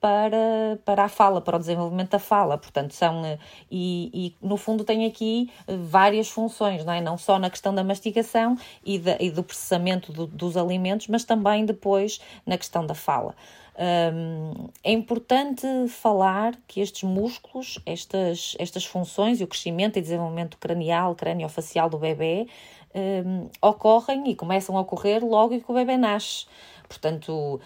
para, 0.00 0.78
para 0.84 1.04
a 1.04 1.08
fala, 1.08 1.40
para 1.40 1.56
o 1.56 1.58
desenvolvimento 1.58 2.10
da 2.10 2.18
fala. 2.18 2.56
Portanto, 2.56 2.92
são. 2.94 3.22
e, 3.70 4.10
e 4.12 4.46
no 4.46 4.56
fundo 4.56 4.84
tem 4.84 5.04
aqui 5.06 5.50
várias 5.66 6.28
funções, 6.28 6.84
não 6.84 6.92
é? 6.92 7.00
Não 7.00 7.18
só 7.18 7.38
na 7.38 7.50
questão 7.50 7.74
da 7.74 7.82
mastigação 7.82 8.56
e, 8.84 8.98
da, 8.98 9.16
e 9.20 9.30
do 9.30 9.42
processamento 9.42 10.12
do, 10.12 10.26
dos 10.26 10.56
alimentos, 10.56 11.08
mas 11.08 11.24
também 11.24 11.64
depois 11.64 12.20
na 12.44 12.56
questão 12.56 12.86
da 12.86 12.94
fala. 12.94 13.34
Um, 13.78 14.68
é 14.82 14.90
importante 14.90 15.66
falar 15.88 16.54
que 16.66 16.80
estes 16.80 17.02
músculos, 17.02 17.78
estas, 17.84 18.56
estas 18.58 18.86
funções 18.86 19.40
e 19.40 19.44
o 19.44 19.46
crescimento 19.46 19.98
e 19.98 20.02
desenvolvimento 20.02 20.56
cranial, 20.56 21.14
crânio-facial 21.14 21.90
do 21.90 21.98
bebê 21.98 22.46
um, 22.94 23.50
ocorrem 23.60 24.30
e 24.30 24.34
começam 24.34 24.78
a 24.78 24.80
ocorrer 24.80 25.22
logo 25.22 25.60
que 25.60 25.70
o 25.70 25.74
bebê 25.74 25.98
nasce. 25.98 26.46
Portanto, 26.88 27.60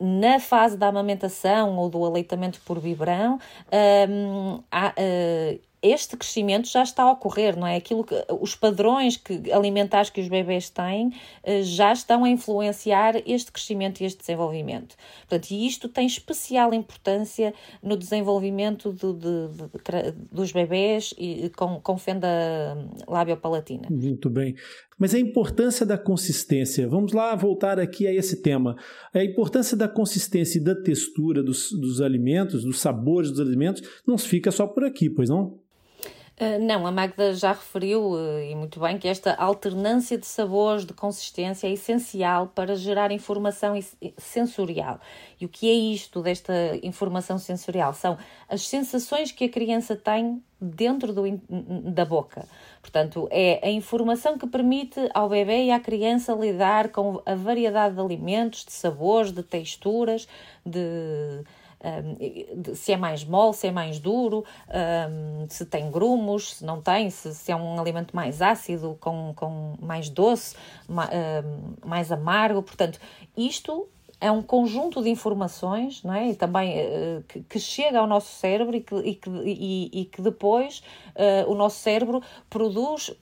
na 0.00 0.40
fase 0.40 0.76
da 0.76 0.88
amamentação 0.88 1.76
ou 1.76 1.88
do 1.88 2.04
aleitamento 2.04 2.60
por 2.64 2.80
biberão, 2.80 3.38
um, 4.08 4.62
há, 4.70 4.88
uh, 4.88 5.60
este 5.84 6.16
crescimento 6.16 6.68
já 6.68 6.82
está 6.82 7.02
a 7.02 7.12
ocorrer, 7.12 7.56
não 7.58 7.66
é? 7.66 7.76
Aquilo 7.76 8.02
que 8.02 8.14
os 8.40 8.56
padrões 8.56 9.16
que, 9.16 9.52
alimentares 9.52 10.08
que 10.08 10.20
os 10.20 10.28
bebés 10.28 10.70
têm 10.70 11.08
uh, 11.08 11.62
já 11.62 11.92
estão 11.92 12.24
a 12.24 12.28
influenciar 12.28 13.16
este 13.26 13.52
crescimento 13.52 14.00
e 14.00 14.04
este 14.04 14.18
desenvolvimento. 14.18 14.96
Portanto, 15.28 15.50
e 15.50 15.66
isto 15.66 15.88
tem 15.88 16.06
especial 16.06 16.72
importância 16.72 17.52
no 17.82 17.96
desenvolvimento 17.96 18.92
do, 18.92 19.12
de, 19.12 19.48
de, 19.48 20.12
dos 20.32 20.52
bebés 20.52 21.14
e, 21.18 21.50
com, 21.50 21.80
com 21.80 21.98
fenda 21.98 22.28
labiopalatina. 23.06 23.88
Muito 23.90 24.30
bem. 24.30 24.54
Mas 24.98 25.14
a 25.14 25.18
importância 25.18 25.84
da 25.84 25.98
consistência, 25.98 26.88
vamos 26.88 27.12
lá 27.12 27.34
voltar 27.34 27.80
aqui 27.80 28.06
a 28.06 28.14
esse 28.14 28.40
tema. 28.40 28.76
A 29.12 29.24
importância 29.24 29.76
da 29.76 29.88
consistência 29.88 30.58
e 30.58 30.62
da 30.62 30.74
textura 30.74 31.42
dos, 31.42 31.72
dos 31.72 32.00
alimentos, 32.00 32.64
dos 32.64 32.80
sabores 32.80 33.30
dos 33.30 33.40
alimentos, 33.40 33.82
não 34.06 34.16
fica 34.16 34.50
só 34.50 34.66
por 34.66 34.84
aqui, 34.84 35.10
pois 35.10 35.28
não? 35.28 35.58
Uh, 36.40 36.58
não, 36.60 36.84
a 36.84 36.90
Magda 36.90 37.32
já 37.32 37.52
referiu, 37.52 38.10
uh, 38.10 38.40
e 38.40 38.56
muito 38.56 38.80
bem, 38.80 38.98
que 38.98 39.06
esta 39.06 39.34
alternância 39.34 40.18
de 40.18 40.26
sabores, 40.26 40.84
de 40.84 40.92
consistência, 40.92 41.68
é 41.68 41.70
essencial 41.70 42.48
para 42.48 42.74
gerar 42.74 43.12
informação 43.12 43.74
sensorial. 44.18 44.98
E 45.40 45.46
o 45.46 45.48
que 45.48 45.70
é 45.70 45.72
isto 45.72 46.20
desta 46.20 46.52
informação 46.82 47.38
sensorial? 47.38 47.94
São 47.94 48.18
as 48.48 48.66
sensações 48.66 49.30
que 49.30 49.44
a 49.44 49.48
criança 49.48 49.94
tem 49.94 50.42
dentro 50.60 51.12
do, 51.12 51.22
da 51.92 52.04
boca. 52.04 52.48
Portanto, 52.80 53.28
é 53.30 53.60
a 53.62 53.70
informação 53.70 54.36
que 54.36 54.46
permite 54.48 54.98
ao 55.14 55.28
bebê 55.28 55.66
e 55.66 55.70
à 55.70 55.78
criança 55.78 56.32
lidar 56.32 56.88
com 56.88 57.22
a 57.24 57.36
variedade 57.36 57.94
de 57.94 58.00
alimentos, 58.00 58.64
de 58.64 58.72
sabores, 58.72 59.30
de 59.30 59.42
texturas, 59.44 60.26
de 60.66 61.44
um, 61.84 62.74
se 62.74 62.92
é 62.92 62.96
mais 62.96 63.24
mole, 63.24 63.54
se 63.54 63.66
é 63.66 63.70
mais 63.70 63.98
duro, 63.98 64.44
um, 64.68 65.46
se 65.48 65.66
tem 65.66 65.90
grumos, 65.90 66.56
se 66.56 66.64
não 66.64 66.80
tem, 66.80 67.10
se, 67.10 67.34
se, 67.34 67.52
é 67.52 67.56
um 67.56 67.78
alimento 67.78 68.16
mais 68.16 68.40
ácido, 68.40 68.96
com, 69.00 69.32
com 69.36 69.74
mais 69.80 70.08
doce, 70.08 70.56
um, 70.88 71.86
mais 71.86 72.10
amargo. 72.10 72.62
Portanto, 72.62 72.98
isto 73.36 73.88
é 74.24 74.30
um 74.30 74.40
conjunto 74.40 75.02
de 75.02 75.10
informações 75.10 76.02
não 76.02 76.14
é? 76.14 76.30
e 76.30 76.34
também 76.34 76.78
uh, 76.78 77.22
que, 77.28 77.42
que, 77.42 77.60
chega 77.60 77.98
ao 77.98 78.06
nosso 78.06 78.32
cérebro 78.32 78.74
e 78.74 78.80
que, 78.80 78.94
e 78.94 79.14
que, 79.14 79.30
e, 79.44 79.90
e 79.92 80.04
que 80.06 80.22
depois 80.22 80.82
uh, 81.14 81.52
o 81.52 81.54
nosso 81.54 81.78
cérebro 81.80 82.22
produz 82.48 83.10
uh, 83.10 83.14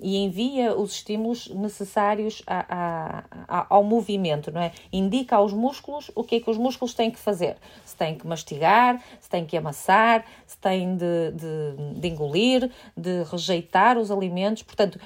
e 0.00 0.18
envia 0.18 0.72
os 0.72 0.92
estímulos 0.92 1.48
necessários 1.48 2.44
a, 2.46 2.64
a, 2.68 3.24
a, 3.48 3.66
ao 3.68 3.82
movimento, 3.82 4.52
não 4.52 4.60
é? 4.60 4.70
Indica 4.92 5.34
aos 5.34 5.52
músculos 5.52 6.12
o 6.14 6.22
que 6.22 6.36
é 6.36 6.40
que 6.40 6.48
os 6.48 6.58
músculos 6.58 6.94
têm 6.94 7.10
que 7.10 7.18
fazer. 7.18 7.56
Se 7.84 7.96
têm 7.96 8.16
que 8.16 8.24
mastigar, 8.24 9.02
se 9.18 9.28
têm 9.28 9.44
que 9.44 9.56
amassar, 9.56 10.24
se 10.46 10.56
têm 10.58 10.96
de, 10.96 11.32
de, 11.32 11.98
de 12.00 12.08
engolir, 12.08 12.70
de 12.96 13.24
rejeitar 13.24 13.98
os 13.98 14.12
alimentos. 14.12 14.62
Portanto, 14.62 15.00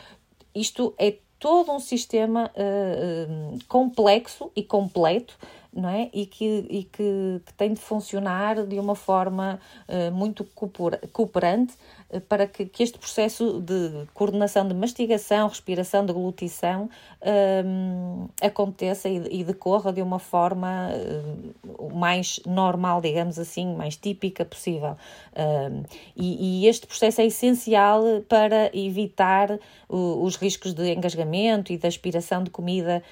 isto 0.55 0.95
é 0.99 1.17
todo 1.39 1.73
um 1.73 1.81
sistema 1.81 2.51
uh, 2.55 3.59
complexo 3.69 4.51
e 4.57 4.63
completo 4.63 5.37
não 5.73 5.89
é? 5.89 6.11
e, 6.13 6.27
que, 6.27 6.67
e 6.69 6.85
que, 6.85 7.41
que, 7.45 7.55
tem 7.55 7.73
de 7.73 7.81
funcionar 7.81 8.67
de 8.67 8.79
uma 8.79 8.95
forma 8.95 9.61
uh, 9.89 10.13
muito 10.13 10.45
cooperante 11.13 11.75
para 12.29 12.47
que, 12.47 12.65
que, 12.65 12.83
este 12.83 12.99
processo 12.99 13.61
de 13.61 14.07
coordenação 14.15 14.67
de 14.67 14.75
mastigação, 14.75 15.47
respiração, 15.47 16.07
deglutição 16.07 16.89
uh, 17.21 18.31
aconteça 18.41 19.09
e, 19.09 19.41
e, 19.41 19.45
decorra 19.45 19.93
de 19.93 20.01
uma 20.01 20.19
forma 20.19 20.89
uh, 20.91 21.95
mais 21.95 22.41
normal, 22.47 23.03
digamos 23.03 23.39
assim, 23.39 23.75
mais 23.75 23.97
típica 23.97 24.45
possível. 24.45 24.97
E, 26.17 26.63
e, 26.63 26.67
este 26.67 26.87
processo 26.87 27.21
é 27.21 27.27
essencial 27.27 28.03
para 28.29 28.71
evitar 28.77 29.59
os 29.89 30.37
riscos 30.37 30.75
de 30.75 30.93
engasgamento 30.93 31.73
e 31.73 31.79
de 31.79 31.87
aspiração 31.87 32.43
de 32.43 32.51
comida 32.51 33.03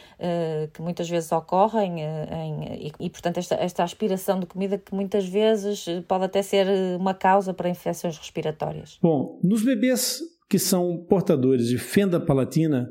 que 0.72 0.82
muitas 0.82 1.08
vezes 1.08 1.30
ocorrem 1.32 2.00
em 2.00 2.86
e, 2.86 2.92
e, 3.00 3.10
portanto, 3.10 3.38
esta, 3.38 3.54
esta 3.54 3.84
aspiração 3.84 4.40
de 4.40 4.46
comida 4.46 4.78
que 4.78 4.94
muitas 4.94 5.26
vezes 5.26 5.86
pode 6.08 6.24
até 6.24 6.42
ser 6.42 6.66
uma 6.98 7.14
causa 7.14 7.54
para 7.54 7.68
infecções 7.68 8.18
respiratórias. 8.18 8.85
Bom, 9.02 9.40
nos 9.42 9.62
bebês 9.62 10.20
que 10.48 10.58
são 10.58 11.04
portadores 11.08 11.68
de 11.68 11.78
fenda 11.78 12.20
palatina, 12.20 12.88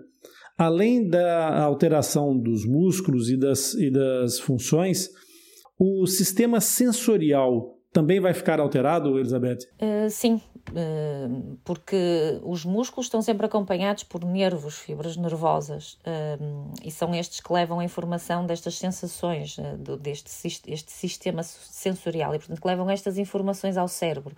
além 0.58 1.08
da 1.08 1.62
alteração 1.64 2.38
dos 2.38 2.66
músculos 2.66 3.30
e 3.30 3.38
das, 3.38 3.74
e 3.74 3.90
das 3.90 4.40
funções, 4.40 5.10
o 5.78 6.06
sistema 6.06 6.62
sensorial 6.62 7.76
também 7.96 8.20
vai 8.20 8.34
ficar 8.34 8.60
alterado, 8.60 9.18
Elizabeth? 9.18 9.60
Uh, 9.80 10.10
sim, 10.10 10.42
uh, 10.72 11.58
porque 11.64 11.96
os 12.44 12.66
músculos 12.66 13.06
estão 13.06 13.22
sempre 13.22 13.46
acompanhados 13.46 14.04
por 14.04 14.26
nervos, 14.26 14.78
fibras 14.80 15.16
nervosas, 15.16 15.94
uh, 16.02 16.74
e 16.84 16.92
são 16.92 17.16
estes 17.16 17.40
que 17.40 17.54
levam 17.54 17.80
a 17.80 17.86
informação 17.86 18.46
destas 18.46 18.78
sensações, 18.78 19.56
deste 20.02 20.30
este 20.68 20.92
sistema 20.92 21.42
sensorial, 21.42 22.36
e 22.36 22.38
portanto 22.38 22.60
que 22.62 22.68
levam 22.68 22.90
estas 22.90 23.18
informações 23.18 23.78
ao 23.78 23.88
cérebro. 23.88 24.36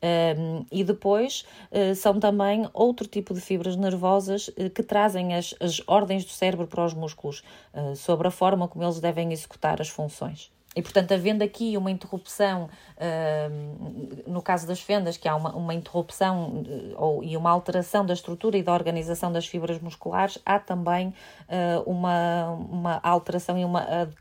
Um, 0.00 0.64
e 0.70 0.84
depois 0.84 1.44
uh, 1.72 1.94
são 1.94 2.20
também 2.20 2.68
outro 2.72 3.06
tipo 3.06 3.34
de 3.34 3.40
fibras 3.40 3.74
nervosas 3.74 4.46
uh, 4.48 4.70
que 4.70 4.82
trazem 4.82 5.34
as, 5.34 5.54
as 5.58 5.82
ordens 5.88 6.24
do 6.24 6.30
cérebro 6.30 6.68
para 6.68 6.84
os 6.84 6.94
músculos 6.94 7.42
uh, 7.74 7.96
sobre 7.96 8.28
a 8.28 8.30
forma 8.30 8.68
como 8.68 8.84
eles 8.84 9.00
devem 9.00 9.32
executar 9.32 9.80
as 9.80 9.88
funções. 9.88 10.52
E, 10.76 10.82
portanto, 10.82 11.12
havendo 11.12 11.42
aqui 11.42 11.76
uma 11.76 11.90
interrupção, 11.90 12.68
uh, 12.96 14.30
no 14.30 14.42
caso 14.42 14.66
das 14.66 14.80
fendas, 14.80 15.16
que 15.16 15.26
há 15.26 15.34
uma, 15.34 15.54
uma 15.56 15.74
interrupção 15.74 16.62
uh, 16.62 16.94
ou, 16.96 17.24
e 17.24 17.36
uma 17.36 17.50
alteração 17.50 18.04
da 18.04 18.12
estrutura 18.12 18.58
e 18.58 18.62
da 18.62 18.72
organização 18.72 19.32
das 19.32 19.46
fibras 19.46 19.80
musculares, 19.80 20.38
há 20.44 20.58
também 20.58 21.08
uh, 21.08 21.82
uma, 21.90 22.50
uma 22.50 23.00
alteração 23.02 23.58
e 23.58 23.64
uma 23.64 23.80
ad 23.80 24.14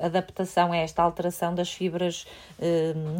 adaptação 0.00 0.72
a 0.72 0.76
esta 0.76 1.02
alteração 1.02 1.54
das 1.54 1.72
fibras 1.72 2.26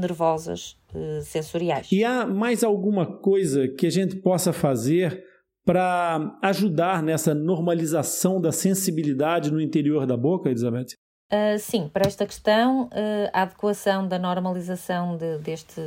nervosas 0.01 0.77
sensoriais. 1.23 1.91
E 1.91 2.05
há 2.05 2.27
mais 2.27 2.63
alguma 2.63 3.07
coisa 3.07 3.69
que 3.69 3.87
a 3.87 3.91
gente 3.91 4.17
possa 4.17 4.53
fazer 4.53 5.23
para 5.65 6.39
ajudar 6.43 7.03
nessa 7.03 7.35
normalização 7.35 8.41
da 8.41 8.53
sensibilidade 8.53 9.51
no 9.51 9.61
interior 9.61 10.07
da 10.07 10.17
boca, 10.17 10.49
Elizabeth? 10.49 10.97
Uh, 11.31 11.59
sim, 11.59 11.91
para 11.91 12.07
esta 12.07 12.25
questão, 12.25 12.85
uh, 12.85 12.91
a 13.35 13.43
adequação 13.43 14.09
da 14.09 14.19
normalização 14.19 15.15
de, 15.15 15.37
deste, 15.37 15.79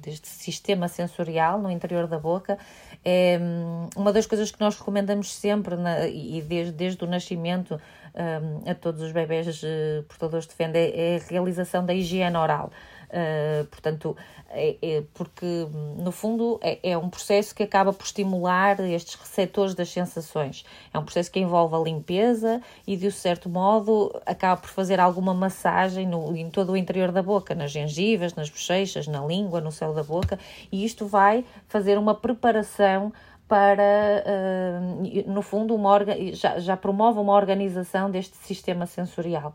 deste 0.00 0.26
sistema 0.26 0.88
sensorial 0.88 1.60
no 1.60 1.70
interior 1.70 2.06
da 2.06 2.18
boca 2.18 2.58
é 3.04 3.38
um, 3.38 3.90
uma 3.94 4.10
das 4.10 4.24
coisas 4.24 4.50
que 4.50 4.58
nós 4.58 4.78
recomendamos 4.78 5.34
sempre 5.34 5.76
na, 5.76 6.06
e 6.08 6.40
desde, 6.40 6.72
desde 6.72 7.04
o 7.04 7.06
nascimento 7.06 7.78
um, 8.14 8.70
a 8.70 8.74
todos 8.74 9.02
os 9.02 9.12
bebés 9.12 9.62
uh, 9.62 10.02
portadores 10.08 10.46
de 10.46 10.54
fenda 10.54 10.78
é, 10.78 11.16
é 11.16 11.16
a 11.16 11.30
realização 11.30 11.84
da 11.84 11.92
higiene 11.92 12.36
oral. 12.38 12.70
Uh, 13.06 13.64
portanto, 13.66 14.16
é, 14.48 14.76
é, 14.80 15.02
porque 15.14 15.66
no 15.98 16.10
fundo 16.10 16.58
é, 16.62 16.90
é, 16.90 16.98
um 16.98 17.08
processo 17.08 17.54
que 17.54 17.62
acaba 17.62 17.92
por 17.92 18.04
estimular 18.04 18.80
estes 18.80 19.14
receptores 19.14 19.74
das 19.74 19.88
sensações. 19.90 20.64
É 20.92 20.98
um 20.98 21.04
processo 21.04 21.30
que 21.30 21.38
envolve 21.38 21.74
a 21.74 21.78
limpeza 21.78 22.60
e, 22.86 22.96
de 22.96 23.06
um 23.06 23.10
certo 23.10 23.48
modo, 23.48 24.10
acaba 24.24 24.60
por 24.60 24.70
fazer 24.70 25.00
alguma 25.00 25.34
massagem 25.34 26.06
no, 26.06 26.36
em 26.36 26.50
todo 26.50 26.72
o 26.72 26.76
interior 26.76 27.12
da 27.12 27.22
boca, 27.22 27.54
nas 27.54 27.70
gengivas, 27.70 28.34
nas 28.34 28.48
bochechas, 28.48 29.06
na 29.06 29.24
língua, 29.24 29.60
no 29.60 29.70
céu 29.70 29.92
da 29.92 30.02
boca, 30.02 30.38
e 30.72 30.84
isto 30.84 31.06
vai 31.06 31.44
fazer 31.68 31.98
uma 31.98 32.14
preparação 32.14 33.12
para, 33.48 34.24
uh, 34.26 35.30
no 35.30 35.40
fundo, 35.42 35.74
uma 35.74 35.98
já, 36.32 36.58
já 36.58 36.76
promove 36.76 37.20
uma 37.20 37.32
organização 37.32 38.10
deste 38.10 38.36
sistema 38.38 38.86
sensorial. 38.86 39.54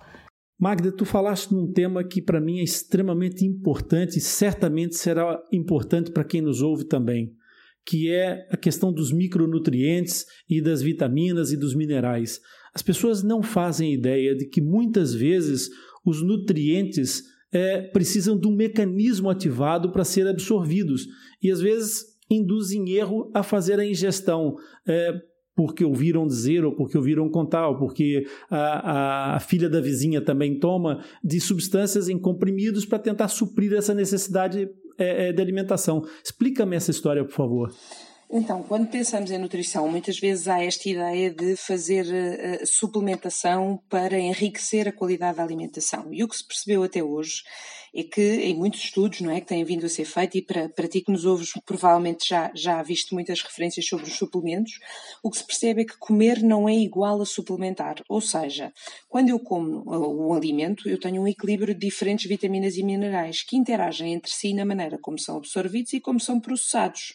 Magda, 0.62 0.91
tu 0.91 1.05
falaste 1.05 1.51
num 1.51 1.74
tema 1.74 2.03
que 2.03 2.22
para 2.22 2.39
mim 2.39 2.59
é 2.59 2.64
extremamente 2.64 3.43
importante 3.43 4.20
e 4.20 4.22
certamente 4.22 4.95
será 4.95 5.41
importante 5.51 6.12
para 6.12 6.24
quem 6.24 6.39
nos 6.39 6.62
ouve 6.62 6.84
também, 6.84 7.34
que 7.84 8.12
é 8.12 8.47
a 8.51 8.55
questão 8.55 8.93
dos 8.93 9.12
micronutrientes 9.12 10.24
e 10.47 10.62
das 10.62 10.84
vitaminas 10.84 11.51
e 11.51 11.57
dos 11.57 11.74
minerais. 11.74 12.39
As 12.76 12.84
pessoas 12.84 13.24
não 13.24 13.41
fazem 13.41 13.91
ideia 13.91 14.36
de 14.36 14.45
que 14.45 14.62
muitas 14.62 15.16
vezes 15.16 15.68
os 16.05 16.22
nutrientes 16.22 17.24
é, 17.51 17.82
precisam 17.82 18.38
de 18.38 18.47
um 18.47 18.55
mecanismo 18.55 19.32
ativado 19.32 19.91
para 19.91 20.03
ser 20.03 20.28
absorvidos 20.28 21.07
e 21.41 21.49
às 21.49 21.59
vezes 21.59 22.03
induzem 22.30 22.88
erro 22.91 23.32
a 23.34 23.41
fazer 23.41 23.80
a 23.80 23.86
ingestão. 23.86 24.55
É, 24.88 25.12
porque 25.56 25.84
ouviram 25.84 26.26
dizer 26.26 26.64
ou 26.66 26.76
porque 26.76 26.97
ouviram 26.97 27.30
contar, 27.30 27.68
ou 27.68 27.78
porque 27.78 28.26
a, 28.49 28.58
a, 28.58 29.36
a 29.36 29.39
filha 29.39 29.70
da 29.70 29.82
vizinha 29.82 30.22
também 30.22 30.60
toma, 30.60 31.04
de 31.24 31.39
substâncias 31.39 32.10
em 32.10 32.18
comprimidos 32.18 32.86
para 32.86 32.99
tentar 32.99 33.28
suprir 33.28 33.74
essa 33.74 33.93
necessidade 33.93 34.70
é, 34.97 35.30
é, 35.30 35.34
de 35.34 35.41
alimentação. 35.41 36.04
Explica-me 36.24 36.76
essa 36.76 36.91
história, 36.91 37.24
por 37.24 37.34
favor. 37.34 37.74
Então, 38.34 38.64
quando 38.64 38.88
pensamos 38.88 39.30
em 39.30 39.38
nutrição, 39.38 39.89
muitas 39.89 40.18
vezes 40.18 40.47
há 40.47 40.64
esta 40.64 40.88
ideia 40.88 41.30
de 41.30 41.58
fazer 41.58 42.06
uh, 42.06 42.66
suplementação 42.66 43.82
para 43.89 44.18
enriquecer 44.18 44.88
a 44.88 44.91
qualidade 44.91 45.36
da 45.36 45.43
alimentação. 45.43 46.14
E 46.14 46.24
o 46.24 46.30
que 46.30 46.38
se 46.38 46.47
percebeu 46.47 46.82
até 46.82 47.04
hoje 47.04 47.43
é 47.94 48.04
que 48.04 48.22
em 48.22 48.56
muitos 48.56 48.84
estudos, 48.84 49.22
não 49.22 49.32
é, 49.32 49.42
que 49.42 49.48
têm 49.48 49.64
vindo 49.64 49.86
a 49.86 49.89
ser 49.89 50.06
feitos, 50.06 50.36
e 50.36 50.42
para, 50.42 50.70
para 50.70 50.88
ti 50.88 51.02
que 51.02 51.12
nos 51.12 51.26
ouves, 51.26 51.52
provavelmente 51.66 52.30
já, 52.30 52.52
já 52.56 52.82
visto 52.82 53.14
muitas 53.14 53.42
referências 53.42 53.86
sobre 53.86 54.08
os 54.08 54.18
suplementos, 54.18 54.80
o 55.22 55.30
que 55.30 55.38
se 55.38 55.46
percebe 55.46 55.82
é 55.82 55.86
que 55.86 55.98
comer 55.98 56.42
não 56.42 56.68
é 56.70 56.76
igual 56.76 57.22
a 57.22 57.26
suplementar. 57.26 57.96
Ou 58.08 58.22
seja, 58.22 58.72
quando 59.10 59.30
eu 59.30 59.39
como 59.39 59.84
o 59.86 60.34
alimento, 60.34 60.88
eu 60.88 61.00
tenho 61.00 61.22
um 61.22 61.28
equilíbrio 61.28 61.74
de 61.74 61.80
diferentes 61.80 62.30
vitaminas 62.30 62.78
e 62.78 62.84
minerais 62.84 63.44
que 63.44 63.58
interagem 63.58 64.14
entre 64.14 64.32
si 64.32 64.54
na 64.54 64.66
maneira 64.66 64.98
como 65.02 65.20
são 65.20 65.38
absorvidos 65.38 65.94
e 65.94 66.00
como 66.00 66.20
são 66.20 66.39
processados. 66.39 67.14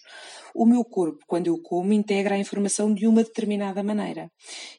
O 0.55 0.64
meu 0.64 0.85
corpo, 0.85 1.22
quando 1.27 1.49
eu 1.49 1.59
como, 1.62 1.93
integra 1.93 2.35
a 2.35 2.39
informação 2.39 2.93
de 2.93 3.07
uma 3.07 3.22
determinada 3.22 3.83
maneira 3.83 4.31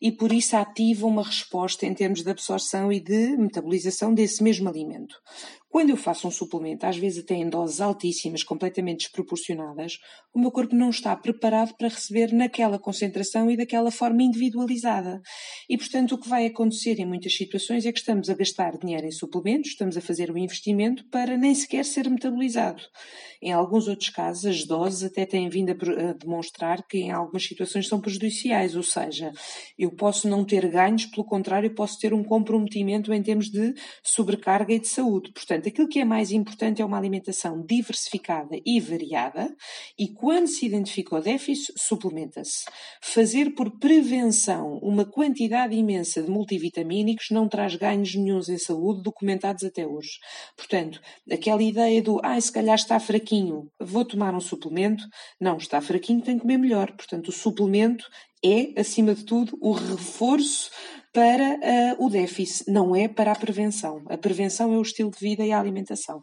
e 0.01 0.11
por 0.11 0.31
isso 0.31 0.57
ativa 0.57 1.05
uma 1.05 1.23
resposta 1.23 1.85
em 1.85 1.93
termos 1.93 2.23
de 2.23 2.31
absorção 2.31 2.91
e 2.91 2.99
de 2.99 3.37
metabolização 3.37 4.13
desse 4.13 4.43
mesmo 4.43 4.67
alimento. 4.67 5.15
Quando 5.77 5.91
eu 5.91 5.95
faço 5.95 6.27
um 6.27 6.31
suplemento, 6.31 6.87
às 6.87 6.97
vezes 6.97 7.23
até 7.23 7.35
em 7.35 7.47
doses 7.47 7.79
altíssimas, 7.79 8.41
completamente 8.41 9.01
desproporcionadas, 9.01 9.99
o 10.33 10.39
meu 10.39 10.49
corpo 10.49 10.75
não 10.75 10.89
está 10.89 11.15
preparado 11.15 11.75
para 11.77 11.87
receber 11.87 12.33
naquela 12.33 12.79
concentração 12.79 13.51
e 13.51 13.55
daquela 13.55 13.91
forma 13.91 14.23
individualizada. 14.23 15.21
E, 15.69 15.77
portanto, 15.77 16.13
o 16.13 16.17
que 16.17 16.27
vai 16.27 16.47
acontecer 16.47 16.99
em 16.99 17.05
muitas 17.05 17.35
situações 17.35 17.85
é 17.85 17.91
que 17.91 17.99
estamos 17.99 18.27
a 18.27 18.33
gastar 18.33 18.75
dinheiro 18.75 19.05
em 19.05 19.11
suplementos, 19.11 19.69
estamos 19.69 19.95
a 19.95 20.01
fazer 20.01 20.31
um 20.31 20.37
investimento 20.39 21.07
para 21.11 21.37
nem 21.37 21.53
sequer 21.53 21.85
ser 21.85 22.09
metabolizado. 22.09 22.81
Em 23.39 23.51
alguns 23.51 23.87
outros 23.87 24.09
casos, 24.09 24.45
as 24.45 24.65
doses 24.65 25.03
até 25.03 25.27
têm 25.27 25.47
vindo 25.47 25.69
a 25.69 26.13
demonstrar 26.13 26.87
que 26.87 26.97
em 26.97 27.11
algumas 27.11 27.43
situações 27.43 27.87
são 27.87 28.01
prejudiciais, 28.01 28.75
ou 28.75 28.81
seja, 28.81 29.31
eu 29.77 29.91
posso 29.91 30.27
não 30.27 30.43
ter 30.43 30.67
ganhos, 30.67 31.05
pelo 31.05 31.23
contrário, 31.23 31.75
posso 31.75 31.99
ter 31.99 32.15
um 32.15 32.23
comprometimento 32.23 33.13
em 33.13 33.21
termos 33.21 33.51
de 33.51 33.75
sobrecarga 34.03 34.73
e 34.73 34.79
de 34.79 34.87
saúde. 34.87 35.31
Portanto, 35.67 35.73
aquilo 35.73 35.87
que 35.87 35.99
é 35.99 36.05
mais 36.05 36.31
importante 36.31 36.81
é 36.81 36.85
uma 36.85 36.97
alimentação 36.97 37.61
diversificada 37.61 38.57
e 38.65 38.79
variada 38.79 39.53
e 39.97 40.07
quando 40.07 40.47
se 40.47 40.65
identifica 40.65 41.15
o 41.15 41.21
déficit, 41.21 41.73
suplementa-se. 41.77 42.65
Fazer 43.01 43.53
por 43.53 43.77
prevenção 43.77 44.79
uma 44.81 45.05
quantidade 45.05 45.75
imensa 45.75 46.21
de 46.21 46.29
multivitamínicos 46.29 47.27
não 47.31 47.49
traz 47.49 47.75
ganhos 47.75 48.15
nenhums 48.15 48.49
em 48.49 48.57
saúde 48.57 49.03
documentados 49.03 49.63
até 49.63 49.85
hoje. 49.85 50.19
Portanto, 50.55 51.01
aquela 51.29 51.61
ideia 51.61 52.01
do, 52.01 52.19
ah, 52.23 52.39
se 52.39 52.51
calhar 52.51 52.75
está 52.75 52.99
fraquinho, 52.99 53.69
vou 53.79 54.05
tomar 54.05 54.33
um 54.33 54.39
suplemento, 54.39 55.03
não, 55.39 55.57
está 55.57 55.81
fraquinho, 55.81 56.21
tem 56.21 56.35
que 56.35 56.41
comer 56.41 56.57
melhor. 56.57 56.91
Portanto, 56.95 57.27
o 57.27 57.33
suplemento 57.33 58.05
é, 58.43 58.79
acima 58.79 59.15
de 59.15 59.25
tudo, 59.25 59.57
o 59.59 59.71
reforço 59.71 60.69
para 61.17 61.97
uh, 61.97 62.05
o 62.05 62.11
déficit, 62.11 62.71
não 62.71 62.95
é 62.95 63.07
para 63.07 63.31
a 63.31 63.35
prevenção. 63.35 64.03
A 64.07 64.15
prevenção 64.15 64.71
é 64.71 64.77
o 64.77 64.83
estilo 64.83 65.09
de 65.09 65.17
vida 65.17 65.43
e 65.43 65.51
a 65.51 65.59
alimentação. 65.59 66.21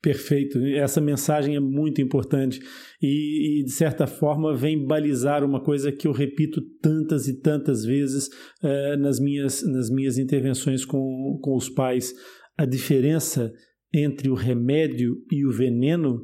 Perfeito. 0.00 0.58
Essa 0.64 0.98
mensagem 0.98 1.54
é 1.54 1.60
muito 1.60 2.00
importante 2.00 2.58
e, 3.02 3.60
e, 3.60 3.64
de 3.64 3.70
certa 3.70 4.06
forma, 4.06 4.56
vem 4.56 4.82
balizar 4.82 5.44
uma 5.44 5.62
coisa 5.62 5.92
que 5.92 6.08
eu 6.08 6.12
repito 6.12 6.62
tantas 6.80 7.28
e 7.28 7.38
tantas 7.38 7.84
vezes 7.84 8.28
uh, 8.62 8.96
nas, 8.98 9.20
minhas, 9.20 9.62
nas 9.70 9.90
minhas 9.90 10.16
intervenções 10.16 10.86
com, 10.86 11.38
com 11.42 11.54
os 11.54 11.68
pais. 11.68 12.14
A 12.56 12.64
diferença 12.64 13.52
entre 13.92 14.30
o 14.30 14.34
remédio 14.34 15.16
e 15.30 15.44
o 15.44 15.52
veneno 15.52 16.22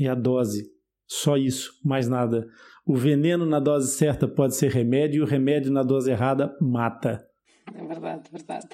é 0.00 0.06
a 0.06 0.14
dose. 0.14 0.64
Só 1.06 1.36
isso, 1.36 1.72
mais 1.84 2.08
nada. 2.08 2.46
O 2.86 2.94
veneno 2.94 3.44
na 3.44 3.58
dose 3.58 3.96
certa 3.96 4.28
pode 4.28 4.54
ser 4.54 4.70
remédio, 4.70 5.18
e 5.18 5.22
o 5.22 5.26
remédio 5.26 5.72
na 5.72 5.82
dose 5.82 6.10
errada 6.10 6.56
mata. 6.60 7.26
É 7.74 7.84
verdade, 7.84 8.30
verdade. 8.30 8.68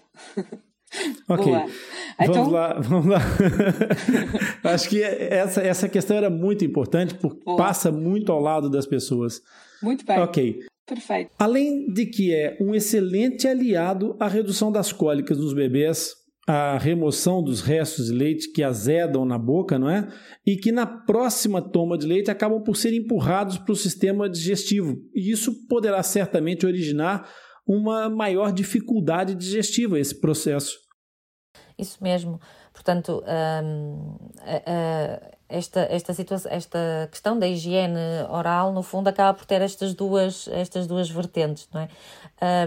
Ok, 1.27 1.47
Boa. 1.47 1.67
vamos 2.19 2.37
então... 2.37 2.51
lá, 2.51 2.81
vamos 2.81 3.07
lá. 3.07 3.21
Acho 4.75 4.91
que 4.91 5.03
essa, 5.03 5.63
essa 5.63 5.89
questão 5.89 6.17
era 6.17 6.29
muito 6.29 6.63
importante, 6.65 7.15
porque 7.15 7.43
Boa. 7.43 7.57
passa 7.57 7.91
muito 7.91 8.31
ao 8.31 8.39
lado 8.39 8.69
das 8.69 8.87
pessoas. 8.87 9.41
Muito 9.83 10.05
bem. 10.05 10.19
Ok. 10.19 10.61
Perfeito. 10.87 11.31
Além 11.39 11.91
de 11.91 12.05
que 12.05 12.35
é 12.35 12.59
um 12.61 12.75
excelente 12.75 13.49
aliado 13.49 14.15
à 14.21 14.29
redução 14.29 14.71
das 14.71 14.93
cólicas 14.93 15.39
nos 15.39 15.55
bebês, 15.55 16.15
a 16.47 16.77
remoção 16.77 17.43
dos 17.43 17.61
restos 17.61 18.07
de 18.07 18.13
leite 18.13 18.53
que 18.53 18.63
azedam 18.63 19.25
na 19.25 19.39
boca, 19.39 19.79
não 19.79 19.89
é? 19.89 20.09
E 20.45 20.57
que 20.57 20.73
na 20.73 20.87
próxima 20.87 21.63
toma 21.63 21.97
de 21.97 22.07
leite 22.07 22.31
acabam 22.31 22.63
por 22.63 22.77
ser 22.77 22.93
empurrados 22.93 23.59
para 23.59 23.73
o 23.73 23.77
sistema 23.77 24.29
digestivo. 24.29 24.97
E 25.15 25.31
isso 25.31 25.67
poderá 25.69 26.03
certamente 26.03 26.67
originar 26.67 27.29
uma 27.67 28.11
maior 28.11 28.53
dificuldade 28.53 29.35
digestiva 29.35 30.01
esse 30.01 30.21
processo. 30.21 30.77
Isso 31.79 32.03
mesmo. 32.03 32.41
Portanto, 32.73 33.23
um, 33.63 34.17
esta, 35.53 35.81
esta, 35.91 36.15
situação, 36.15 36.51
esta 36.51 37.09
questão 37.11 37.39
da 37.39 37.47
higiene 37.47 37.99
oral, 38.31 38.73
no 38.73 38.83
fundo, 38.83 39.09
acaba 39.09 39.35
por 39.35 39.45
ter 39.45 39.61
estas 39.61 39.95
duas, 39.95 40.49
estas 40.49 40.87
duas 40.87 41.11
vertentes. 41.11 41.69
Não 41.73 41.83
é? 41.83 41.89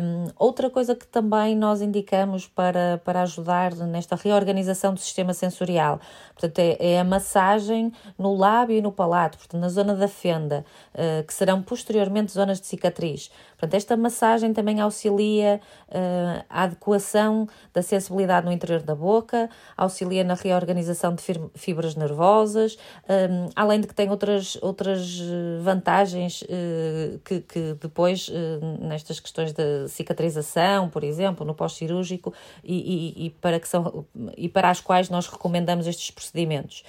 Um, 0.02 0.28
outra 0.38 0.70
coisa 0.70 0.96
que 0.96 1.08
também 1.08 1.56
nós 1.56 1.82
indicamos 1.82 2.48
para, 2.48 3.02
para 3.04 3.24
ajudar 3.24 3.76
nesta 3.76 4.16
reorganização 4.16 4.94
do 4.94 5.00
sistema 5.00 5.34
sensorial 5.34 6.00
portanto, 6.36 6.60
é, 6.60 6.78
é 6.80 7.00
a 7.00 7.04
massagem 7.04 7.92
no 8.18 8.36
lábio 8.36 8.78
e 8.78 8.82
no 8.82 8.92
palato, 8.92 9.38
portanto, 9.38 9.60
na 9.60 9.70
zona 9.70 9.96
da 9.96 10.08
fenda, 10.08 10.66
uh, 10.94 11.26
que 11.26 11.34
serão 11.34 11.62
posteriormente 11.62 12.32
zonas 12.32 12.60
de 12.60 12.68
cicatriz. 12.68 13.32
Portanto, 13.58 13.74
esta 13.74 13.96
massagem 13.96 14.54
também 14.54 14.82
auxilia 14.82 15.62
uh, 15.88 16.46
a 16.50 16.64
adequação 16.64 17.48
da 17.74 17.82
sensibilidade 17.82 18.46
no 18.46 18.52
interior 18.52 18.82
da 18.82 18.94
boca, 18.94 19.50
auxilia 19.78 20.24
na 20.24 20.34
reorganização 20.34 21.16
de 21.16 21.24
fibras 21.56 21.96
nervosas, 21.96 22.74
um, 23.09 23.49
além 23.55 23.82
de 23.82 23.88
que 23.88 23.93
tem 23.93 24.09
outras, 24.09 24.57
outras 24.61 25.19
eh, 25.21 25.61
vantagens 25.61 26.41
uh, 26.43 27.19
que, 27.23 27.41
que 27.41 27.73
depois, 27.80 28.28
uh, 28.30 28.86
nestas 28.88 29.19
questões 29.19 29.53
de 29.53 29.88
cicatrização, 29.88 30.89
por 30.89 31.03
exemplo, 31.03 31.45
no 31.45 31.53
pós-cirúrgico, 31.53 32.34
e, 32.63 32.76
e, 33.17 33.26
e, 33.26 33.30
para 33.30 33.59
que 33.59 33.67
são, 33.67 34.05
e 34.38 34.49
para 34.49 34.69
as 34.69 34.80
quais 34.80 35.09
nós 35.09 35.28
recomendamos 35.28 35.88
estes 35.88 36.11
procedimentos. 36.11 36.84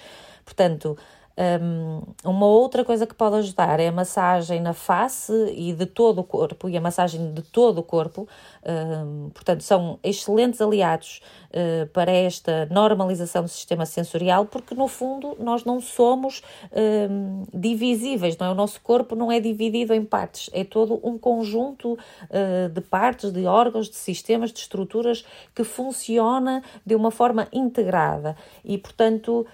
Portanto, 0.45 0.97
um, 1.37 2.01
uma 2.24 2.47
outra 2.47 2.82
coisa 2.82 3.07
que 3.07 3.14
pode 3.14 3.37
ajudar 3.37 3.78
é 3.78 3.89
a 3.89 3.93
massagem 3.93 4.61
na 4.61 4.72
face 4.72 5.32
e 5.55 5.72
de 5.74 5.84
todo 5.84 6.20
o 6.20 6.24
corpo, 6.24 6.68
e 6.68 6.76
a 6.76 6.80
massagem 6.80 7.32
de 7.34 7.43
todo 7.43 7.78
o 7.78 7.82
corpo, 7.82 8.26
um, 8.64 9.28
portanto, 9.30 9.62
são 9.62 9.99
excelentes 10.03 10.62
aliados 10.62 11.20
uh, 11.51 11.87
para 11.89 12.11
esta 12.11 12.66
normalização 12.70 13.43
do 13.43 13.49
sistema 13.49 13.84
sensorial, 13.84 14.47
porque 14.47 14.74
no 14.74 14.89
fundo 14.89 15.37
nós 15.39 15.64
não 15.64 15.78
somos 15.78 16.43
um, 16.72 17.43
divisíveis, 17.53 18.39
não 18.39 18.47
é? 18.47 18.51
O 18.51 18.55
nosso 18.55 18.80
corpo 18.80 19.14
não 19.14 19.30
é 19.30 19.39
dividido 19.39 19.93
em 19.93 20.05
partes, 20.05 20.49
é 20.55 20.64
todo 20.64 20.99
um 21.05 21.18
conjunto 21.18 21.93
uh, 21.93 22.68
de 22.70 22.80
partes, 22.80 23.30
de 23.30 23.45
órgãos, 23.45 23.91
de 23.91 23.97
sistemas, 23.97 24.53
de 24.53 24.61
estruturas 24.61 25.24
que 25.55 25.64
funciona 25.64 26.62
de 26.84 26.95
uma 26.95 27.11
forma 27.11 27.47
integrada 27.53 28.34
e, 28.64 28.78
portanto, 28.78 29.47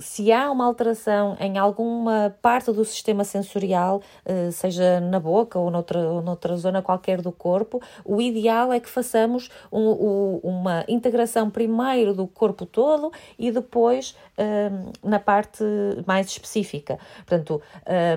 se 0.00 0.32
há 0.32 0.50
uma 0.50 0.64
alteração 0.64 1.36
em 1.38 1.58
alguma 1.58 2.34
parte 2.42 2.72
do 2.72 2.84
sistema 2.84 3.22
sensorial, 3.24 4.02
eh, 4.24 4.50
seja 4.50 5.00
na 5.00 5.20
boca 5.20 5.58
ou 5.58 5.70
noutra, 5.70 5.98
ou 6.08 6.22
noutra 6.22 6.56
zona 6.56 6.82
qualquer 6.82 7.20
do 7.20 7.30
corpo, 7.30 7.80
o 8.04 8.20
ideal 8.20 8.72
é 8.72 8.80
que 8.80 8.88
façamos 8.88 9.50
um, 9.70 10.40
uma 10.42 10.84
integração 10.88 11.50
primeiro 11.50 12.14
do 12.14 12.26
corpo 12.26 12.64
todo 12.64 13.12
e 13.38 13.50
depois 13.50 14.16
um, 14.38 15.08
na 15.08 15.18
parte 15.18 15.62
mais 16.06 16.28
específica. 16.28 16.98
Portanto, 17.26 17.60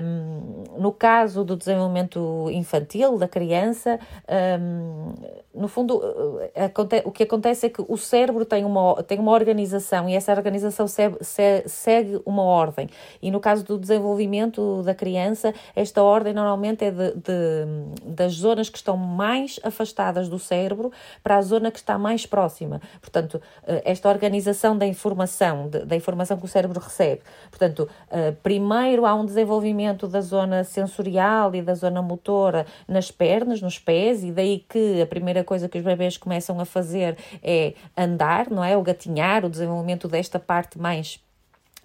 um, 0.02 0.80
no 0.80 0.92
caso 0.92 1.44
do 1.44 1.56
desenvolvimento 1.56 2.48
infantil 2.50 3.18
da 3.18 3.28
criança, 3.28 3.98
um, 4.60 5.12
no 5.54 5.68
fundo, 5.68 6.00
eh, 6.54 6.70
o 7.04 7.12
que 7.12 7.22
acontece 7.22 7.66
é 7.66 7.68
que 7.68 7.84
o 7.86 7.96
cérebro 7.96 8.44
tem 8.44 8.64
uma, 8.64 9.02
tem 9.02 9.18
uma 9.18 9.32
organização 9.32 10.08
e 10.08 10.14
essa 10.14 10.32
organização 10.32 10.86
segue, 10.88 11.16
segue 11.74 12.20
uma 12.24 12.42
ordem. 12.42 12.88
E 13.20 13.30
no 13.30 13.40
caso 13.40 13.64
do 13.64 13.78
desenvolvimento 13.78 14.82
da 14.82 14.94
criança, 14.94 15.52
esta 15.74 16.02
ordem 16.02 16.32
normalmente 16.32 16.84
é 16.84 16.90
de, 16.90 17.12
de, 17.12 18.04
das 18.04 18.34
zonas 18.34 18.68
que 18.68 18.78
estão 18.78 18.96
mais 18.96 19.58
afastadas 19.62 20.28
do 20.28 20.38
cérebro 20.38 20.92
para 21.22 21.36
a 21.36 21.42
zona 21.42 21.70
que 21.70 21.78
está 21.78 21.98
mais 21.98 22.26
próxima. 22.26 22.80
Portanto, 23.00 23.40
eh, 23.66 23.82
esta 23.84 24.08
organização 24.08 24.76
da 24.76 24.86
informação, 24.86 25.68
da 25.68 25.96
informação 25.96 26.36
que 26.36 26.44
o 26.44 26.48
cérebro 26.48 26.78
recebe. 26.80 27.22
Portanto, 27.50 27.88
uh, 28.10 28.34
primeiro 28.42 29.06
há 29.06 29.14
um 29.14 29.24
desenvolvimento 29.24 30.06
da 30.06 30.20
zona 30.20 30.64
sensorial 30.64 31.54
e 31.54 31.62
da 31.62 31.74
zona 31.74 32.02
motora 32.02 32.66
nas 32.86 33.10
pernas, 33.10 33.60
nos 33.60 33.78
pés, 33.78 34.22
e 34.24 34.30
daí 34.30 34.64
que 34.68 35.00
a 35.00 35.06
primeira 35.06 35.44
coisa 35.44 35.68
que 35.68 35.78
os 35.78 35.84
bebês 35.84 36.16
começam 36.16 36.58
a 36.60 36.64
fazer 36.64 37.16
é 37.42 37.74
andar, 37.96 38.50
não 38.50 38.64
é? 38.64 38.76
O 38.76 38.82
gatinhar, 38.82 39.44
o 39.44 39.50
desenvolvimento 39.50 40.08
desta 40.08 40.38
parte 40.38 40.78
mais 40.78 41.23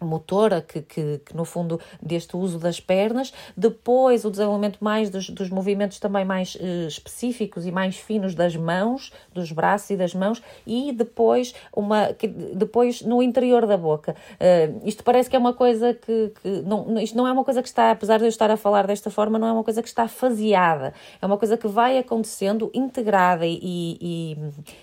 motora, 0.01 0.61
que, 0.61 0.81
que, 0.81 1.21
que, 1.25 1.35
no 1.35 1.45
fundo 1.45 1.79
deste 2.01 2.35
uso 2.35 2.59
das 2.59 2.79
pernas, 2.79 3.33
depois 3.55 4.25
o 4.25 4.31
desenvolvimento 4.31 4.79
mais 4.81 5.09
dos, 5.09 5.29
dos 5.29 5.49
movimentos 5.49 5.99
também 5.99 6.25
mais 6.25 6.55
uh, 6.55 6.87
específicos 6.87 7.65
e 7.65 7.71
mais 7.71 7.97
finos 7.97 8.35
das 8.35 8.55
mãos, 8.55 9.11
dos 9.33 9.51
braços 9.51 9.89
e 9.91 9.97
das 9.97 10.13
mãos, 10.13 10.41
e 10.65 10.91
depois, 10.91 11.53
uma, 11.75 12.13
que, 12.13 12.27
depois 12.27 13.01
no 13.01 13.21
interior 13.21 13.65
da 13.65 13.77
boca. 13.77 14.15
Uh, 14.33 14.81
isto 14.85 15.03
parece 15.03 15.29
que 15.29 15.35
é 15.35 15.39
uma 15.39 15.53
coisa 15.53 15.93
que, 15.93 16.31
que 16.41 16.49
não, 16.65 16.99
isto 16.99 17.17
não 17.17 17.27
é 17.27 17.31
uma 17.31 17.43
coisa 17.43 17.61
que 17.61 17.67
está, 17.67 17.91
apesar 17.91 18.17
de 18.17 18.25
eu 18.25 18.29
estar 18.29 18.49
a 18.51 18.57
falar 18.57 18.87
desta 18.87 19.09
forma, 19.09 19.37
não 19.37 19.47
é 19.47 19.51
uma 19.51 19.63
coisa 19.63 19.81
que 19.81 19.87
está 19.87 20.07
faseada, 20.07 20.93
é 21.21 21.25
uma 21.25 21.37
coisa 21.37 21.57
que 21.57 21.67
vai 21.67 21.97
acontecendo 21.97 22.71
integrada 22.73 23.45
e, 23.45 23.59
e, 23.61 24.37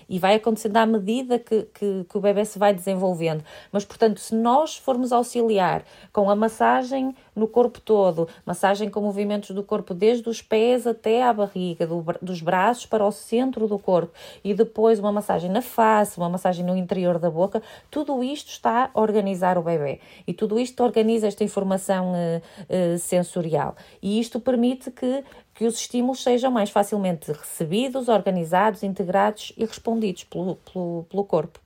e 0.09 0.19
vai 0.19 0.35
acontecendo 0.35 0.77
à 0.77 0.85
medida 0.85 1.39
que, 1.39 1.63
que, 1.73 2.05
que 2.09 2.17
o 2.17 2.21
bebê 2.21 2.45
se 2.45 2.59
vai 2.59 2.73
desenvolvendo. 2.73 3.43
Mas, 3.71 3.85
portanto, 3.85 4.19
se 4.19 4.35
nós 4.35 4.77
formos 4.77 5.06
auxiliar 5.11 5.83
com 6.11 6.29
a 6.29 6.35
massagem 6.35 7.15
no 7.35 7.47
corpo 7.47 7.79
todo, 7.79 8.27
massagem 8.45 8.89
com 8.89 9.01
movimentos 9.01 9.51
do 9.51 9.63
corpo 9.63 9.93
desde 9.93 10.27
os 10.27 10.41
pés 10.41 10.87
até 10.87 11.23
à 11.23 11.31
barriga, 11.31 11.85
do, 11.85 12.03
dos 12.21 12.41
braços 12.41 12.85
para 12.85 13.05
o 13.05 13.11
centro 13.11 13.67
do 13.67 13.77
corpo. 13.77 14.11
E 14.43 14.53
depois 14.53 14.99
uma 14.99 15.11
massagem 15.11 15.49
na 15.49 15.61
face, 15.61 16.17
uma 16.17 16.29
massagem 16.29 16.65
no 16.65 16.75
interior 16.75 17.19
da 17.19 17.29
boca, 17.29 17.61
tudo 17.91 18.23
isto 18.23 18.49
está 18.49 18.89
a 18.93 18.99
organizar 18.99 19.57
o 19.57 19.61
bebê. 19.61 19.99
E 20.25 20.33
tudo 20.33 20.59
isto 20.59 20.83
organiza 20.83 21.27
esta 21.27 21.43
informação 21.43 22.13
uh, 22.13 22.93
uh, 22.95 22.97
sensorial. 22.97 23.75
E 24.01 24.19
isto 24.19 24.39
permite 24.39 24.91
que 24.91 25.23
que 25.57 25.65
os 25.65 25.79
estímulos 25.79 26.21
sejam 26.21 26.51
mais 26.51 26.69
facilmente 26.69 27.31
recebidos, 27.31 28.09
organizados, 28.09 28.83
integrados 28.83 29.53
e 29.57 29.65
respondidos 29.65 30.23
pelo, 30.23 30.57
pelo, 30.57 31.07
pelo 31.09 31.23
corpo. 31.25 31.59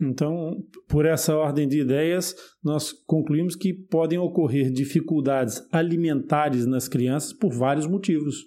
Então, 0.00 0.62
por 0.88 1.04
essa 1.04 1.34
ordem 1.36 1.66
de 1.66 1.80
ideias, 1.80 2.34
nós 2.62 2.92
concluímos 2.92 3.56
que 3.56 3.74
podem 3.74 4.18
ocorrer 4.18 4.70
dificuldades 4.70 5.60
alimentares 5.72 6.66
nas 6.66 6.86
crianças 6.86 7.32
por 7.32 7.52
vários 7.52 7.86
motivos. 7.86 8.46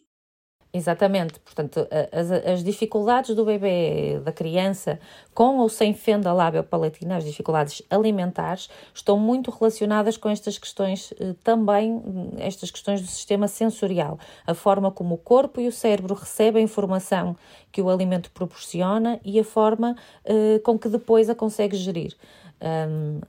Exatamente, 0.73 1.37
portanto, 1.41 1.85
as, 2.13 2.31
as, 2.31 2.63
dificuldades 2.63 3.35
do 3.35 3.43
bebê, 3.43 4.21
da 4.23 4.31
criança, 4.31 4.97
com 5.33 5.57
ou 5.57 5.67
sem 5.67 5.93
fenda 5.93 6.31
lábio-palatina, 6.31 7.17
as 7.17 7.25
dificuldades 7.25 7.81
alimentares, 7.89 8.69
estão 8.93 9.19
muito 9.19 9.51
relacionadas 9.51 10.15
com 10.15 10.29
estas 10.29 10.57
questões 10.57 11.13
eh, 11.19 11.35
também, 11.43 12.01
estas 12.37 12.71
questões 12.71 13.01
do 13.01 13.07
sistema 13.07 13.49
sensorial, 13.49 14.17
a 14.47 14.53
forma 14.53 14.89
como 14.89 15.15
o 15.15 15.17
corpo 15.17 15.59
e 15.59 15.67
o 15.67 15.73
cérebro 15.73 16.13
recebem 16.13 16.61
a 16.61 16.63
informação 16.63 17.35
que 17.69 17.81
o 17.81 17.89
alimento 17.89 18.31
proporciona 18.31 19.19
e 19.25 19.37
a 19.41 19.43
forma 19.43 19.97
eh, 20.23 20.59
com 20.63 20.79
que 20.79 20.87
depois 20.87 21.29
a 21.29 21.35
consegue 21.35 21.75
gerir. 21.75 22.15
Um, 22.61 23.21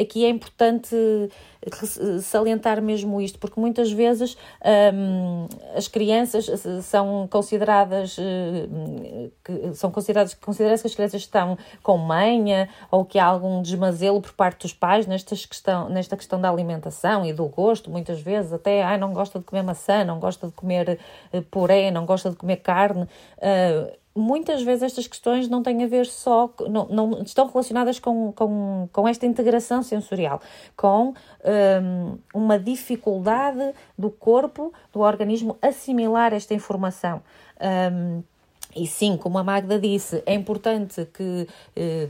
aqui 0.00 0.24
é 0.24 0.28
importante 0.28 0.94
salientar 2.22 2.80
mesmo 2.80 3.20
isto, 3.20 3.38
porque 3.38 3.58
muitas 3.58 3.90
vezes 3.90 4.36
um, 4.94 5.48
as 5.74 5.88
crianças 5.88 6.46
são 6.84 7.26
consideradas 7.28 8.16
que 9.42 9.74
são 9.74 9.90
consideradas 9.90 10.34
considera 10.34 10.78
que 10.78 10.86
as 10.86 10.94
crianças 10.94 11.22
estão 11.22 11.58
com 11.82 11.98
manha 11.98 12.68
ou 12.90 13.04
que 13.04 13.18
há 13.18 13.24
algum 13.24 13.60
desmazelo 13.62 14.20
por 14.20 14.32
parte 14.32 14.62
dos 14.62 14.72
pais 14.72 15.06
nestas 15.06 15.44
questão, 15.46 15.88
nesta 15.88 16.16
questão 16.16 16.40
da 16.40 16.48
alimentação 16.48 17.24
e 17.24 17.32
do 17.32 17.46
gosto, 17.46 17.90
muitas 17.90 18.20
vezes 18.20 18.52
até 18.52 18.82
ai, 18.82 18.98
não 18.98 19.12
gosta 19.12 19.38
de 19.38 19.44
comer 19.44 19.62
maçã, 19.62 20.04
não 20.04 20.18
gosta 20.18 20.46
de 20.46 20.52
comer 20.52 20.98
eh, 21.32 21.40
puré, 21.50 21.90
não 21.90 22.06
gosta 22.06 22.30
de 22.30 22.36
comer 22.36 22.56
carne. 22.56 23.02
Uh, 23.38 24.03
muitas 24.14 24.62
vezes 24.62 24.84
estas 24.84 25.06
questões 25.06 25.48
não 25.48 25.62
têm 25.62 25.82
a 25.82 25.86
ver 25.86 26.06
só, 26.06 26.52
não, 26.68 26.86
não 26.86 27.22
estão 27.22 27.46
relacionadas 27.46 27.98
com, 27.98 28.32
com, 28.32 28.88
com 28.92 29.08
esta 29.08 29.26
integração 29.26 29.82
sensorial, 29.82 30.40
com 30.76 31.14
um, 31.44 32.18
uma 32.32 32.58
dificuldade 32.58 33.74
do 33.98 34.10
corpo, 34.10 34.72
do 34.92 35.00
organismo 35.00 35.58
assimilar 35.60 36.32
esta 36.32 36.54
informação. 36.54 37.22
Um, 37.92 38.22
e 38.76 38.86
sim, 38.86 39.16
como 39.16 39.38
a 39.38 39.44
Magda 39.44 39.78
disse, 39.78 40.22
é 40.26 40.34
importante 40.34 41.06
que, 41.12 41.46
eh, 41.76 42.08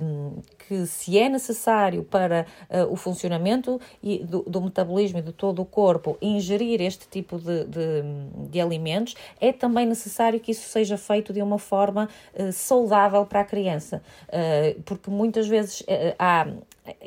que 0.66 0.86
se 0.86 1.18
é 1.18 1.28
necessário 1.28 2.04
para 2.04 2.46
uh, 2.70 2.92
o 2.92 2.96
funcionamento 2.96 3.80
do, 4.28 4.42
do, 4.42 4.60
metabolismo 4.60 5.18
e 5.18 5.22
de 5.22 5.32
todo 5.32 5.62
o 5.62 5.64
corpo 5.64 6.16
ingerir 6.20 6.80
este 6.80 7.08
tipo 7.08 7.38
de, 7.38 7.64
de, 7.64 8.02
de, 8.50 8.60
alimentos, 8.60 9.14
é 9.40 9.52
também 9.52 9.86
necessário 9.86 10.40
que 10.40 10.52
isso 10.52 10.68
seja 10.68 10.96
feito 10.96 11.32
de 11.32 11.42
uma 11.42 11.58
forma 11.58 12.08
uh, 12.34 12.52
saudável 12.52 13.24
para 13.26 13.40
a 13.40 13.44
criança, 13.44 14.02
uh, 14.28 14.82
porque 14.82 15.10
muitas 15.10 15.46
vezes 15.46 15.82
há 16.18 16.46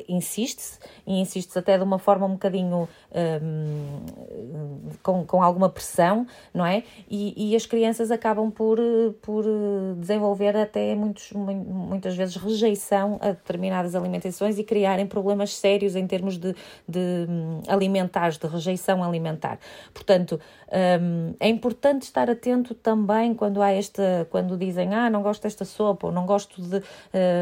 insiste-se, 0.08 0.78
e 1.06 1.20
insiste-se 1.20 1.58
até 1.58 1.76
de 1.76 1.84
uma 1.84 1.98
forma 1.98 2.26
um 2.26 2.32
bocadinho 2.32 2.88
um, 3.42 4.00
com, 5.02 5.24
com 5.24 5.42
alguma 5.42 5.68
pressão, 5.68 6.26
não 6.52 6.66
é? 6.66 6.82
E, 7.08 7.52
e, 7.52 7.56
as 7.56 7.64
crianças 7.64 8.10
acabam 8.10 8.50
por, 8.50 8.78
por 9.22 9.44
desenvolver 9.98 10.56
até 10.56 10.94
muitos, 10.94 11.32
muitas 11.32 12.16
vezes 12.16 12.36
rejeição 12.36 13.18
a 13.20 13.34
determinadas 13.48 13.94
alimentações 13.94 14.58
e 14.58 14.64
criarem 14.64 15.06
problemas 15.06 15.54
sérios 15.54 15.96
em 15.96 16.06
termos 16.06 16.36
de, 16.36 16.54
de 16.86 17.26
hum, 17.28 17.62
alimentares, 17.66 18.36
de 18.36 18.46
rejeição 18.46 19.02
alimentar. 19.02 19.58
Portanto, 19.94 20.38
um, 21.00 21.34
é 21.40 21.48
importante 21.48 22.02
estar 22.02 22.28
atento 22.28 22.74
também 22.74 23.32
quando 23.34 23.62
há 23.62 23.70
esta, 23.70 24.28
quando 24.30 24.56
dizem, 24.56 24.94
ah, 24.94 25.08
não 25.08 25.22
gosto 25.22 25.42
desta 25.42 25.64
sopa, 25.64 26.08
ou 26.08 26.12
não 26.12 26.26
gosto 26.26 26.60
de, 26.60 26.76
uh, 26.76 26.82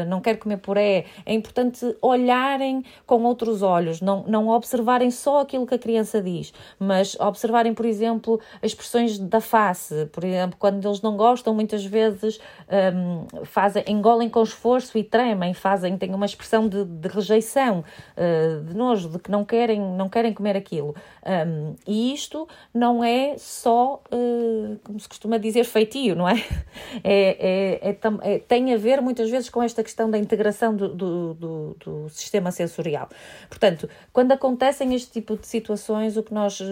não 0.07 0.21
quero 0.21 0.37
comer 0.37 0.57
puré. 0.57 1.05
É 1.25 1.33
importante 1.33 1.95
olharem 2.01 2.83
com 3.05 3.23
outros 3.23 3.61
olhos, 3.61 3.99
não, 3.99 4.23
não 4.27 4.47
observarem 4.47 5.11
só 5.11 5.41
aquilo 5.41 5.67
que 5.67 5.75
a 5.75 5.79
criança 5.79 6.21
diz, 6.21 6.53
mas 6.79 7.19
observarem, 7.19 7.73
por 7.73 7.85
exemplo, 7.85 8.39
as 8.61 8.71
expressões 8.71 9.19
da 9.19 9.41
face. 9.41 10.05
Por 10.07 10.23
exemplo, 10.23 10.57
quando 10.57 10.87
eles 10.87 11.01
não 11.01 11.17
gostam, 11.17 11.53
muitas 11.53 11.83
vezes 11.83 12.39
um, 12.95 13.45
fazem, 13.45 13.83
engolem 13.87 14.29
com 14.29 14.41
esforço 14.41 14.97
e 14.97 15.03
tremem, 15.03 15.53
fazem, 15.53 15.96
têm 15.97 16.13
uma 16.13 16.25
expressão 16.25 16.67
de, 16.67 16.83
de 16.85 17.07
rejeição, 17.07 17.83
uh, 18.15 18.63
de 18.63 18.75
nojo, 18.75 19.09
de 19.09 19.19
que 19.19 19.31
não 19.31 19.43
querem, 19.43 19.79
não 19.79 20.09
querem 20.09 20.33
comer 20.33 20.55
aquilo. 20.55 20.95
Um, 21.25 21.75
e 21.85 22.13
isto 22.13 22.47
não 22.73 23.03
é 23.03 23.35
só, 23.37 24.01
uh, 24.11 24.79
como 24.83 24.99
se 24.99 25.07
costuma 25.07 25.37
dizer, 25.37 25.63
feitio, 25.65 26.15
não 26.15 26.27
é? 26.27 26.35
É, 27.03 27.81
é, 27.83 27.89
é, 27.89 28.33
é, 28.35 28.39
tem 28.39 28.73
a 28.73 28.77
ver 28.77 29.01
muitas 29.01 29.29
vezes 29.29 29.49
com 29.49 29.61
esta 29.61 29.83
questão 29.83 30.09
da 30.09 30.17
integração 30.17 30.75
do, 30.75 30.89
do, 30.89 31.33
do, 31.33 31.77
do, 31.79 32.09
sistema 32.09 32.51
sensorial. 32.51 33.09
Portanto, 33.49 33.89
quando 34.13 34.31
acontecem 34.31 34.93
este 34.93 35.11
tipo 35.11 35.35
de 35.37 35.45
situações, 35.45 36.17
o 36.17 36.23
que 36.23 36.33
nós, 36.33 36.59
uh, 36.59 36.65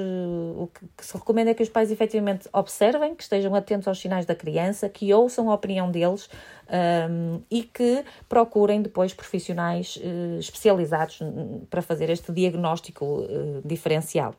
o 0.58 0.70
que, 0.98 1.06
se 1.06 1.18
recomenda 1.18 1.52
é 1.52 1.54
que 1.54 1.64
os 1.64 1.70
pais 1.70 1.92
efetivamente 1.92 2.48
observem, 2.54 3.14
que 3.16 3.24
estejam 3.24 3.54
atentos 3.56 3.88
aos 3.88 4.00
sinais 4.00 4.26
da 4.26 4.36
criança, 4.36 4.88
que 4.88 5.14
ouçam 5.14 5.50
a 5.50 5.54
opinião 5.54 5.92
deles 5.92 6.30
um, 6.70 7.42
e 7.50 7.64
que 7.64 8.04
procurem 8.28 8.82
depois 8.82 9.14
profissionais 9.14 9.98
uh, 9.98 10.40
especializados 10.40 11.20
para 11.70 11.82
fazer 11.82 12.10
este 12.10 12.32
diagnóstico 12.32 13.28
diferencial. 13.64 14.36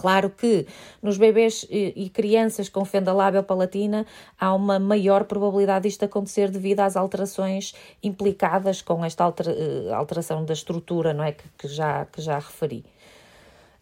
Claro 0.00 0.30
que 0.30 0.66
nos 1.02 1.18
bebês 1.18 1.66
e 1.68 2.08
crianças 2.08 2.70
com 2.70 2.86
fenda 2.86 3.12
lábio 3.12 3.42
palatina 3.42 4.06
há 4.38 4.54
uma 4.54 4.78
maior 4.78 5.24
probabilidade 5.24 5.88
disto 5.88 6.04
acontecer 6.04 6.50
devido 6.50 6.80
às 6.80 6.96
alterações 6.96 7.74
implicadas 8.02 8.80
com 8.80 9.04
esta 9.04 9.24
eh, 9.24 9.92
alteração 9.92 10.42
da 10.42 10.54
estrutura, 10.54 11.12
não 11.12 11.22
é? 11.22 11.32
Que 11.32 11.68
já, 11.68 12.06
que 12.06 12.22
já 12.22 12.38
referi. 12.38 12.82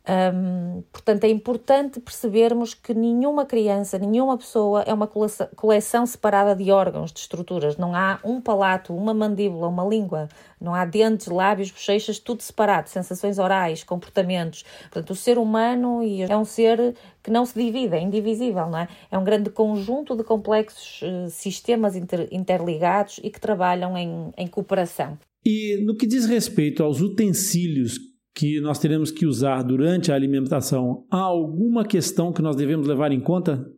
Um, 0.09 0.83
portanto, 0.91 1.25
é 1.25 1.29
importante 1.29 2.01
percebermos 2.01 2.73
que 2.73 2.95
nenhuma 2.95 3.45
criança, 3.45 3.99
nenhuma 3.99 4.39
pessoa 4.39 4.83
é 4.87 4.95
uma 4.95 5.07
coleção 5.07 6.07
separada 6.07 6.57
de 6.57 6.71
órgãos, 6.71 7.13
de 7.13 7.21
estruturas. 7.21 7.77
Não 7.77 7.95
há 7.95 8.19
um 8.25 8.41
palato, 8.41 8.95
uma 8.95 9.13
mandíbula, 9.13 9.69
uma 9.69 9.85
língua, 9.85 10.29
não 10.59 10.75
há 10.75 10.87
dentes, 10.87 11.27
lábios, 11.27 11.71
bochechas, 11.71 12.19
tudo 12.19 12.43
separado, 12.43 12.89
sensações 12.89 13.39
orais, 13.39 13.85
comportamentos. 13.85 14.65
Portanto, 14.83 15.11
o 15.11 15.15
ser 15.15 15.37
humano 15.37 16.01
é 16.03 16.37
um 16.37 16.45
ser 16.45 16.95
que 17.23 17.31
não 17.31 17.45
se 17.45 17.63
divide, 17.63 17.95
é 17.95 18.01
indivisível, 18.01 18.67
não 18.67 18.79
é? 18.79 18.89
É 19.11 19.19
um 19.19 19.25
grande 19.25 19.51
conjunto 19.51 20.17
de 20.17 20.25
complexos 20.25 21.03
uh, 21.03 21.29
sistemas 21.29 21.95
inter 21.95 22.27
interligados 22.33 23.21
e 23.23 23.29
que 23.29 23.39
trabalham 23.39 23.95
em, 23.99 24.33
em 24.39 24.47
cooperação. 24.47 25.19
E 25.45 25.83
no 25.85 25.95
que 25.95 26.07
diz 26.07 26.25
respeito 26.25 26.83
aos 26.83 27.01
utensílios 27.03 28.08
que 28.39 28.61
nós 28.61 28.79
teremos 28.79 29.11
que 29.11 29.27
usar 29.27 29.65
durante 29.65 30.13
a 30.13 30.15
alimentação, 30.15 31.05
há 31.11 31.19
alguma 31.19 31.85
questão 31.85 32.33
que 32.33 32.41
nós 32.41 32.55
devemos 32.55 32.87
levar 32.87 33.11
em 33.11 33.19
conta? 33.19 33.69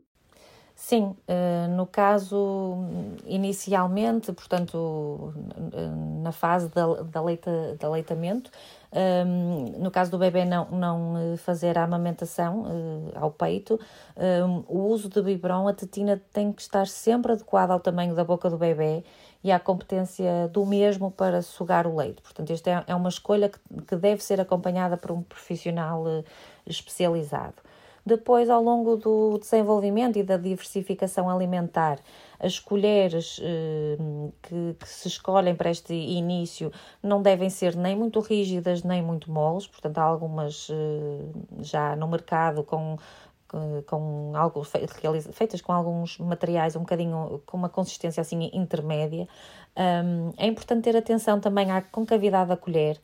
Sim, 0.74 1.16
eh, 1.26 1.66
no 1.68 1.86
caso, 1.86 2.76
inicialmente, 3.24 4.30
portanto, 4.34 5.32
na 6.22 6.30
fase 6.30 6.70
da, 6.70 7.22
leita, 7.22 7.74
da 7.80 7.86
aleitamento, 7.88 8.50
um, 9.26 9.82
no 9.82 9.90
caso 9.90 10.10
do 10.10 10.18
bebê 10.18 10.44
não, 10.44 10.70
não 10.70 11.16
eh, 11.16 11.36
fazer 11.38 11.78
a 11.78 11.84
amamentação 11.84 12.66
ao 13.14 13.30
peito, 13.30 13.80
o 14.68 14.78
uso 14.88 15.08
de 15.08 15.22
biberon, 15.22 15.68
a 15.68 15.72
tetina 15.72 16.20
tem 16.34 16.52
que 16.52 16.60
estar 16.60 16.86
sempre 16.86 17.32
adequada 17.32 17.72
ao 17.72 17.80
tamanho 17.80 18.14
da 18.14 18.24
boca 18.24 18.50
do 18.50 18.58
bebê 18.58 19.04
e 19.42 19.50
à 19.50 19.58
competência 19.58 20.48
do 20.52 20.66
mesmo 20.66 21.10
para 21.10 21.42
sugar 21.42 21.86
o 21.86 21.96
leite. 21.96 22.20
Portanto, 22.22 22.52
esta 22.52 22.70
é, 22.70 22.84
é 22.88 22.94
uma 22.94 23.08
escolha 23.08 23.48
que, 23.48 23.58
que 23.86 23.96
deve 23.96 24.22
ser 24.22 24.40
acompanhada 24.40 24.96
por 24.96 25.10
um 25.10 25.22
profissional 25.22 26.04
uh, 26.04 26.24
especializado. 26.66 27.54
Depois, 28.04 28.48
ao 28.48 28.62
longo 28.62 28.96
do 28.96 29.38
desenvolvimento 29.38 30.18
e 30.18 30.22
da 30.22 30.36
diversificação 30.36 31.28
alimentar, 31.28 31.98
as 32.38 32.58
colheres 32.58 33.38
eh, 33.42 33.98
que, 34.42 34.76
que, 34.80 34.88
se 34.88 35.06
escolhem 35.06 35.54
para 35.54 35.70
este 35.70 35.92
início 35.92 36.72
não 37.02 37.20
devem 37.20 37.50
ser 37.50 37.76
nem 37.76 37.94
muito 37.94 38.18
rígidas 38.20 38.82
nem 38.82 39.02
muito 39.02 39.30
moles, 39.30 39.66
portanto, 39.66 39.98
há 39.98 40.02
algumas 40.02 40.68
eh, 40.70 41.62
já 41.62 41.94
no 41.94 42.08
mercado 42.08 42.64
com 42.64 42.96
com 43.86 44.32
algo 44.34 44.62
feitas 44.64 45.60
com 45.60 45.72
alguns 45.72 46.18
materiais 46.18 46.76
um 46.76 46.80
bocadinho 46.80 47.42
com 47.46 47.56
uma 47.56 47.68
consistência 47.68 48.20
assim 48.20 48.50
intermédia. 48.52 49.28
Um, 49.76 50.32
é 50.36 50.46
importante 50.46 50.84
ter 50.84 50.96
atenção 50.96 51.40
também 51.40 51.70
à 51.70 51.80
concavidade 51.80 52.48
da 52.48 52.56
colher, 52.56 53.00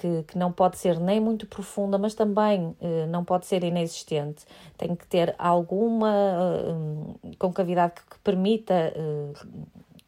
que, 0.00 0.22
que 0.22 0.38
não 0.38 0.50
pode 0.50 0.78
ser 0.78 0.98
nem 0.98 1.20
muito 1.20 1.46
profunda, 1.46 1.98
mas 1.98 2.14
também 2.14 2.74
eh, 2.80 3.06
não 3.06 3.22
pode 3.22 3.44
ser 3.46 3.62
inexistente. 3.62 4.46
Tem 4.78 4.96
que 4.96 5.06
ter 5.06 5.34
alguma 5.38 6.10
eh, 6.10 7.36
concavidade 7.38 7.94
que, 7.94 8.06
que 8.06 8.18
permita 8.20 8.74
eh, 8.74 9.32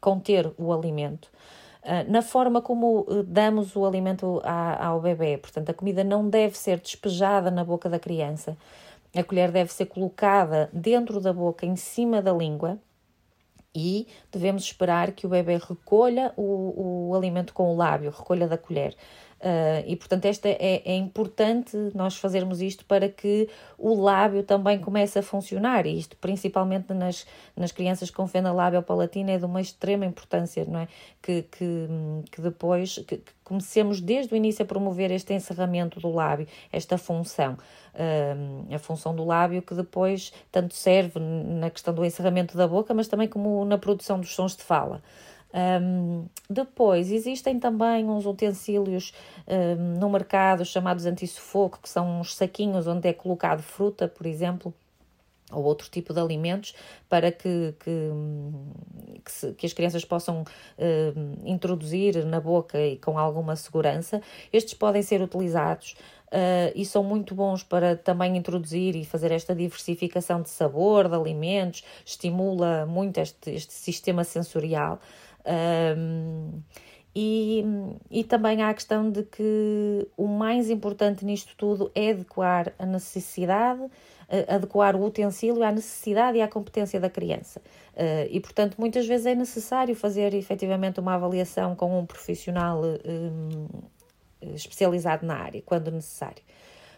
conter 0.01 0.51
o 0.57 0.73
alimento. 0.73 1.29
Uh, 1.83 2.09
na 2.09 2.21
forma 2.21 2.61
como 2.61 3.05
damos 3.27 3.75
o 3.75 3.85
alimento 3.85 4.41
ao 4.79 5.01
bebê, 5.01 5.37
portanto, 5.37 5.69
a 5.69 5.73
comida 5.73 6.01
não 6.01 6.29
deve 6.29 6.57
ser 6.57 6.79
despejada 6.79 7.51
na 7.51 7.63
boca 7.63 7.89
da 7.89 7.99
criança. 7.99 8.57
A 9.15 9.23
colher 9.23 9.51
deve 9.51 9.71
ser 9.71 9.85
colocada 9.85 10.69
dentro 10.73 11.21
da 11.21 11.31
boca, 11.31 11.65
em 11.65 11.75
cima 11.75 12.21
da 12.21 12.33
língua, 12.33 12.79
e 13.75 14.07
devemos 14.31 14.63
esperar 14.63 15.11
que 15.11 15.25
o 15.25 15.29
bebê 15.29 15.57
recolha 15.57 16.33
o, 16.35 17.09
o 17.09 17.15
alimento 17.15 17.53
com 17.53 17.73
o 17.73 17.75
lábio, 17.75 18.11
recolha 18.11 18.47
da 18.47 18.57
colher. 18.57 18.95
Uh, 19.43 19.83
e 19.85 19.97
portanto, 19.97 20.23
esta 20.23 20.47
é, 20.47 20.81
é, 20.85 20.95
importante 20.95 21.75
nós 21.93 22.15
fazermos 22.15 22.61
isto 22.61 22.85
para 22.85 23.09
que 23.09 23.49
o 23.77 23.93
lábio 23.93 24.41
também 24.41 24.79
comece 24.79 25.19
a 25.19 25.21
funcionar, 25.21 25.85
e 25.85 25.99
isto 25.99 26.15
principalmente 26.15 26.93
nas, 26.93 27.27
nas 27.53 27.69
crianças 27.73 28.09
com 28.09 28.25
fenda 28.25 28.53
lábio 28.53 28.81
palatina 28.81 29.31
é 29.31 29.37
de 29.37 29.43
uma 29.43 29.59
extrema 29.59 30.05
importância, 30.05 30.63
não 30.65 30.79
é? 30.79 30.87
Que, 31.21 31.41
que, 31.41 31.87
que 32.31 32.41
depois 32.41 32.99
que, 32.99 33.17
que 33.17 33.33
comecemos 33.43 33.99
desde 33.99 34.33
o 34.33 34.37
início 34.37 34.63
a 34.63 34.65
promover 34.65 35.11
este 35.11 35.33
encerramento 35.33 35.99
do 35.99 36.09
lábio, 36.09 36.47
esta 36.71 36.97
função. 36.97 37.57
Uh, 37.93 38.73
a 38.73 38.79
função 38.79 39.13
do 39.13 39.25
lábio 39.25 39.61
que 39.61 39.75
depois 39.75 40.31
tanto 40.53 40.73
serve 40.73 41.19
na 41.19 41.69
questão 41.69 41.93
do 41.93 42.05
encerramento 42.05 42.55
da 42.55 42.65
boca, 42.65 42.93
mas 42.93 43.09
também 43.09 43.27
como 43.27 43.65
na 43.65 43.77
produção 43.77 44.21
dos 44.21 44.33
sons 44.33 44.55
de 44.55 44.63
fala. 44.63 45.03
Um, 45.53 46.25
depois, 46.49 47.11
existem 47.11 47.59
também 47.59 48.09
uns 48.09 48.25
utensílios 48.25 49.13
um, 49.47 49.99
no 49.99 50.09
mercado 50.09 50.65
chamados 50.65 51.05
anti-sufoco, 51.05 51.79
que 51.81 51.89
são 51.89 52.19
uns 52.19 52.35
saquinhos 52.35 52.87
onde 52.87 53.07
é 53.07 53.13
colocado 53.13 53.61
fruta, 53.61 54.07
por 54.07 54.25
exemplo, 54.25 54.73
ou 55.51 55.63
outro 55.63 55.89
tipo 55.89 56.13
de 56.13 56.19
alimentos 56.19 56.73
para 57.07 57.31
que, 57.31 57.75
que, 57.79 58.11
que, 59.23 59.31
se, 59.31 59.53
que 59.53 59.65
as 59.67 59.73
crianças 59.73 60.03
possam 60.03 60.43
introduzir 61.45 62.25
na 62.25 62.39
boca 62.39 62.79
e 62.79 62.97
com 62.97 63.19
alguma 63.19 63.55
segurança. 63.55 64.19
Estes 64.51 64.73
podem 64.73 65.03
ser 65.03 65.21
utilizados 65.21 65.95
uh, 66.33 66.71
e 66.75 66.83
são 66.85 67.03
muito 67.03 67.35
bons 67.35 67.63
para 67.63 67.95
também 67.95 68.35
introduzir 68.35 68.95
e 68.95 69.05
fazer 69.05 69.31
esta 69.31 69.53
diversificação 69.53 70.41
de 70.41 70.49
sabor, 70.49 71.07
de 71.07 71.15
alimentos, 71.15 71.83
estimula 72.03 72.85
muito 72.85 73.19
este, 73.19 73.51
este 73.51 73.73
sistema 73.73 74.23
sensorial. 74.23 74.99
Um, 75.45 76.61
e, 77.15 77.63
e 78.09 78.23
também 78.23 78.63
há 78.63 78.69
a 78.69 78.73
questão 78.73 79.11
de 79.11 79.23
que 79.23 80.07
o 80.17 80.27
mais 80.27 80.69
importante 80.69 81.23
nisto 81.23 81.53
tudo 81.55 81.91
é 81.93 82.09
adequar 82.09 82.73
a 82.79 82.85
necessidade, 82.87 83.83
adequar 84.47 84.95
o 84.95 85.05
utensílio 85.05 85.63
à 85.63 85.71
necessidade 85.71 86.37
e 86.39 86.41
à 86.41 86.47
competência 86.47 86.99
da 86.99 87.09
criança. 87.09 87.61
Uh, 87.93 88.27
e, 88.29 88.39
portanto, 88.39 88.77
muitas 88.79 89.05
vezes 89.05 89.27
é 89.27 89.35
necessário 89.35 89.95
fazer 89.95 90.33
efetivamente 90.33 90.99
uma 90.99 91.13
avaliação 91.13 91.75
com 91.75 91.99
um 91.99 92.05
profissional 92.05 92.81
um, 92.83 93.67
especializado 94.55 95.25
na 95.25 95.35
área, 95.35 95.61
quando 95.61 95.91
necessário. 95.91 96.41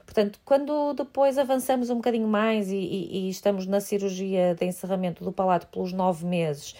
Portanto, 0.05 0.39
quando 0.45 0.93
depois 0.93 1.37
avançamos 1.37 1.89
um 1.89 1.95
bocadinho 1.95 2.27
mais 2.27 2.69
e, 2.69 2.75
e, 2.75 3.27
e 3.27 3.29
estamos 3.29 3.65
na 3.65 3.81
cirurgia 3.81 4.55
de 4.55 4.65
encerramento 4.65 5.23
do 5.23 5.31
palato 5.31 5.67
pelos 5.67 5.91
nove 5.91 6.25
meses, 6.25 6.75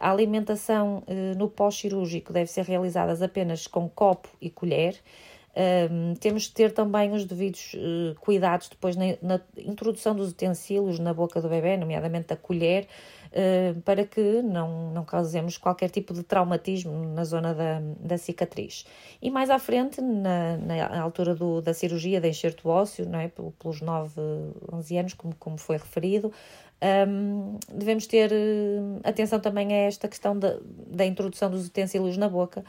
a 0.00 0.10
alimentação 0.10 1.02
uh, 1.06 1.38
no 1.38 1.48
pós-cirúrgico 1.48 2.32
deve 2.32 2.50
ser 2.50 2.64
realizada 2.64 3.24
apenas 3.24 3.66
com 3.66 3.88
copo 3.88 4.28
e 4.40 4.48
colher. 4.48 4.96
Um, 5.90 6.14
temos 6.16 6.42
de 6.42 6.52
ter 6.52 6.70
também 6.70 7.12
os 7.12 7.24
devidos 7.24 7.72
uh, 7.72 8.14
cuidados 8.20 8.68
depois 8.68 8.94
na, 8.94 9.16
na, 9.22 9.40
introdução 9.56 10.14
dos 10.14 10.30
utensílios 10.30 10.98
na 10.98 11.14
boca 11.14 11.40
do 11.40 11.48
bebê, 11.48 11.78
nomeadamente 11.78 12.30
a 12.30 12.36
colher, 12.36 12.86
uh, 13.28 13.80
para 13.80 14.04
que 14.04 14.42
não, 14.42 14.90
não 14.90 15.02
causemos 15.02 15.56
qualquer 15.56 15.88
tipo 15.88 16.12
de 16.12 16.22
traumatismo 16.22 16.92
na 17.06 17.24
zona 17.24 17.54
da, 17.54 17.80
da 17.98 18.18
cicatriz. 18.18 18.84
E 19.22 19.30
mais 19.30 19.48
à 19.48 19.58
frente, 19.58 19.98
na, 20.02 20.58
na 20.58 21.00
altura 21.00 21.34
do, 21.34 21.62
da 21.62 21.72
cirurgia 21.72 22.20
de 22.20 22.28
enxerto 22.28 22.68
ósseo, 22.68 23.08
não 23.08 23.18
é? 23.18 23.28
pelos 23.28 23.80
9, 23.80 24.20
11 24.70 24.98
anos, 24.98 25.14
como, 25.14 25.34
como 25.36 25.56
foi 25.56 25.78
referido, 25.78 26.30
um, 27.08 27.58
devemos 27.72 28.06
ter 28.06 28.30
uh, 28.30 29.00
atenção 29.02 29.40
também 29.40 29.72
a 29.72 29.76
esta 29.76 30.08
questão 30.08 30.38
da, 30.38 30.58
da 30.88 31.06
introdução 31.06 31.50
dos 31.50 31.66
utensílios 31.66 32.16
na 32.16 32.28
boca, 32.28 32.64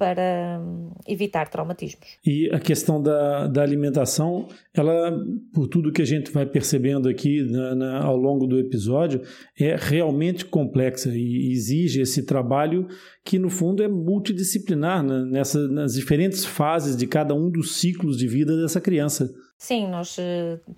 para 0.00 0.58
evitar 1.06 1.50
traumatismos. 1.50 2.06
E 2.24 2.48
a 2.54 2.58
questão 2.58 3.02
da, 3.02 3.46
da 3.46 3.62
alimentação, 3.62 4.48
ela, 4.72 5.12
por 5.52 5.68
tudo 5.68 5.92
que 5.92 6.00
a 6.00 6.06
gente 6.06 6.32
vai 6.32 6.46
percebendo 6.46 7.06
aqui 7.06 7.42
na, 7.42 7.74
na, 7.74 8.02
ao 8.02 8.16
longo 8.16 8.46
do 8.46 8.58
episódio, 8.58 9.20
é 9.58 9.76
realmente 9.78 10.46
complexa 10.46 11.10
e 11.14 11.52
exige 11.52 12.00
esse 12.00 12.24
trabalho 12.24 12.88
que, 13.22 13.38
no 13.38 13.50
fundo, 13.50 13.82
é 13.82 13.88
multidisciplinar 13.88 15.02
né, 15.02 15.22
nessa, 15.26 15.68
nas 15.68 15.92
diferentes 15.92 16.46
fases 16.46 16.96
de 16.96 17.06
cada 17.06 17.34
um 17.34 17.50
dos 17.50 17.76
ciclos 17.76 18.16
de 18.16 18.26
vida 18.26 18.56
dessa 18.56 18.80
criança. 18.80 19.30
Sim, 19.58 19.86
nós 19.90 20.16
eh, 20.18 20.58
eh, 20.66 20.72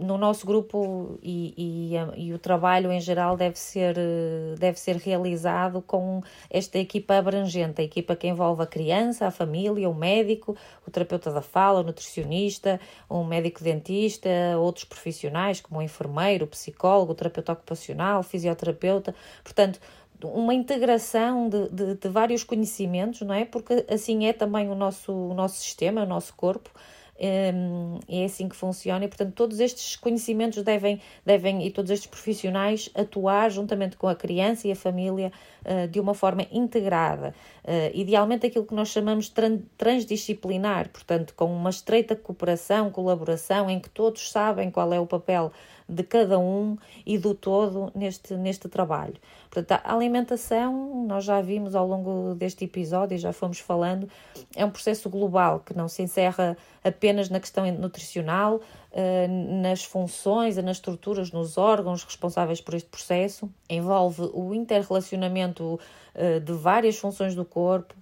no 0.00 0.18
nosso 0.18 0.44
grupo 0.44 1.16
e, 1.22 1.54
e, 1.56 2.26
e, 2.26 2.34
o 2.34 2.38
trabalho 2.40 2.90
em 2.90 3.00
geral 3.00 3.36
deve 3.36 3.56
ser, 3.56 3.96
eh, 3.96 4.56
deve 4.58 4.80
ser 4.80 4.96
realizado 4.96 5.80
com 5.80 6.20
esta 6.50 6.76
equipa 6.76 7.14
abrangente, 7.14 7.80
a 7.80 7.84
equipa 7.84 8.16
que 8.16 8.26
envolve 8.26 8.62
a 8.62 8.66
criança, 8.66 9.28
a 9.28 9.30
família, 9.30 9.88
o 9.88 9.94
médico, 9.94 10.56
o 10.84 10.90
terapeuta 10.90 11.30
da 11.30 11.40
fala, 11.40 11.80
o 11.80 11.82
nutricionista, 11.84 12.80
um 13.08 13.22
médico 13.22 13.62
dentista, 13.62 14.28
outros 14.58 14.84
profissionais 14.84 15.60
como 15.60 15.78
o 15.78 15.82
enfermeiro, 15.82 16.46
o 16.46 16.48
psicólogo, 16.48 17.12
o 17.12 17.14
terapeuta 17.14 17.52
ocupacional, 17.52 18.20
o 18.20 18.22
fisioterapeuta, 18.24 19.14
portanto, 19.44 19.78
uma 20.24 20.54
integração 20.54 21.48
de, 21.48 21.68
de, 21.68 21.94
de 21.94 22.08
vários 22.08 22.42
conhecimentos, 22.42 23.20
não 23.20 23.34
é? 23.34 23.44
Porque 23.44 23.84
assim 23.88 24.26
é 24.26 24.32
também 24.32 24.68
o 24.68 24.74
nosso, 24.74 25.12
o 25.12 25.34
nosso 25.34 25.58
sistema, 25.58 26.02
o 26.02 26.06
nosso 26.06 26.34
corpo, 26.34 26.70
é 27.16 28.24
assim 28.24 28.48
que 28.48 28.56
funciona 28.56 29.04
e, 29.04 29.08
portanto, 29.08 29.32
todos 29.34 29.60
estes 29.60 29.96
conhecimentos 29.96 30.62
devem, 30.62 31.00
devem 31.24 31.64
e 31.66 31.70
todos 31.70 31.90
estes 31.90 32.08
profissionais 32.08 32.90
atuar 32.94 33.50
juntamente 33.50 33.96
com 33.96 34.08
a 34.08 34.14
criança 34.14 34.66
e 34.66 34.72
a 34.72 34.76
família 34.76 35.32
uh, 35.64 35.86
de 35.88 36.00
uma 36.00 36.14
forma 36.14 36.46
integrada. 36.50 37.34
Uh, 37.64 37.90
idealmente, 37.94 38.46
aquilo 38.46 38.66
que 38.66 38.74
nós 38.74 38.88
chamamos 38.88 39.28
tran 39.28 39.58
transdisciplinar, 39.78 40.88
portanto, 40.88 41.34
com 41.34 41.54
uma 41.54 41.70
estreita 41.70 42.16
cooperação, 42.16 42.90
colaboração, 42.90 43.70
em 43.70 43.78
que 43.78 43.88
todos 43.88 44.30
sabem 44.30 44.70
qual 44.70 44.92
é 44.92 44.98
o 44.98 45.06
papel 45.06 45.52
de 45.88 46.02
cada 46.02 46.38
um 46.38 46.76
e 47.04 47.18
do 47.18 47.34
todo 47.34 47.92
neste, 47.94 48.34
neste 48.34 48.68
trabalho. 48.68 49.14
Portanto, 49.50 49.80
a 49.84 49.94
alimentação, 49.94 51.04
nós 51.06 51.24
já 51.24 51.40
vimos 51.40 51.74
ao 51.74 51.86
longo 51.86 52.34
deste 52.34 52.64
episódio 52.64 53.18
já 53.18 53.32
fomos 53.32 53.58
falando, 53.58 54.08
é 54.56 54.64
um 54.64 54.70
processo 54.70 55.10
global 55.10 55.60
que 55.60 55.76
não 55.76 55.86
se 55.86 56.02
encerra 56.02 56.56
apenas 56.82 57.28
na 57.28 57.38
questão 57.38 57.70
nutricional, 57.72 58.60
eh, 58.92 59.28
nas 59.28 59.84
funções, 59.84 60.56
nas 60.56 60.76
estruturas, 60.76 61.30
nos 61.30 61.58
órgãos 61.58 62.02
responsáveis 62.02 62.60
por 62.60 62.74
este 62.74 62.88
processo, 62.88 63.50
envolve 63.68 64.30
o 64.32 64.54
interrelacionamento 64.54 65.78
eh, 66.14 66.40
de 66.40 66.52
várias 66.52 66.96
funções 66.96 67.34
do 67.34 67.44
corpo, 67.44 67.94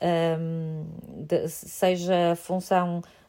ehm, 0.00 0.84
seja 1.48 2.32
a 2.32 2.36
função 2.36 3.02
eh, 3.04 3.19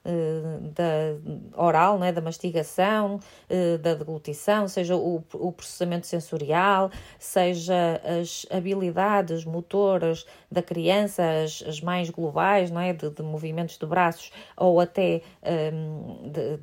da 0.73 1.63
oral, 1.63 1.99
né, 1.99 2.11
da 2.11 2.21
mastigação, 2.21 3.19
eh, 3.49 3.77
da 3.77 3.93
deglutição, 3.93 4.67
seja 4.67 4.95
o, 4.95 5.23
o 5.33 5.51
processamento 5.51 6.07
sensorial, 6.07 6.89
seja 7.19 8.01
as 8.03 8.45
habilidades 8.49 9.45
motoras 9.45 10.25
da 10.51 10.61
criança, 10.61 11.23
as, 11.43 11.63
as 11.67 11.81
mais 11.81 12.09
globais, 12.09 12.71
não 12.71 12.81
é, 12.81 12.93
de, 12.93 13.09
de 13.09 13.21
movimentos 13.21 13.77
de 13.77 13.85
braços 13.85 14.31
ou 14.57 14.79
até 14.79 15.21
um, 15.43 16.21
ehm, 16.23 16.31
de, 16.31 16.59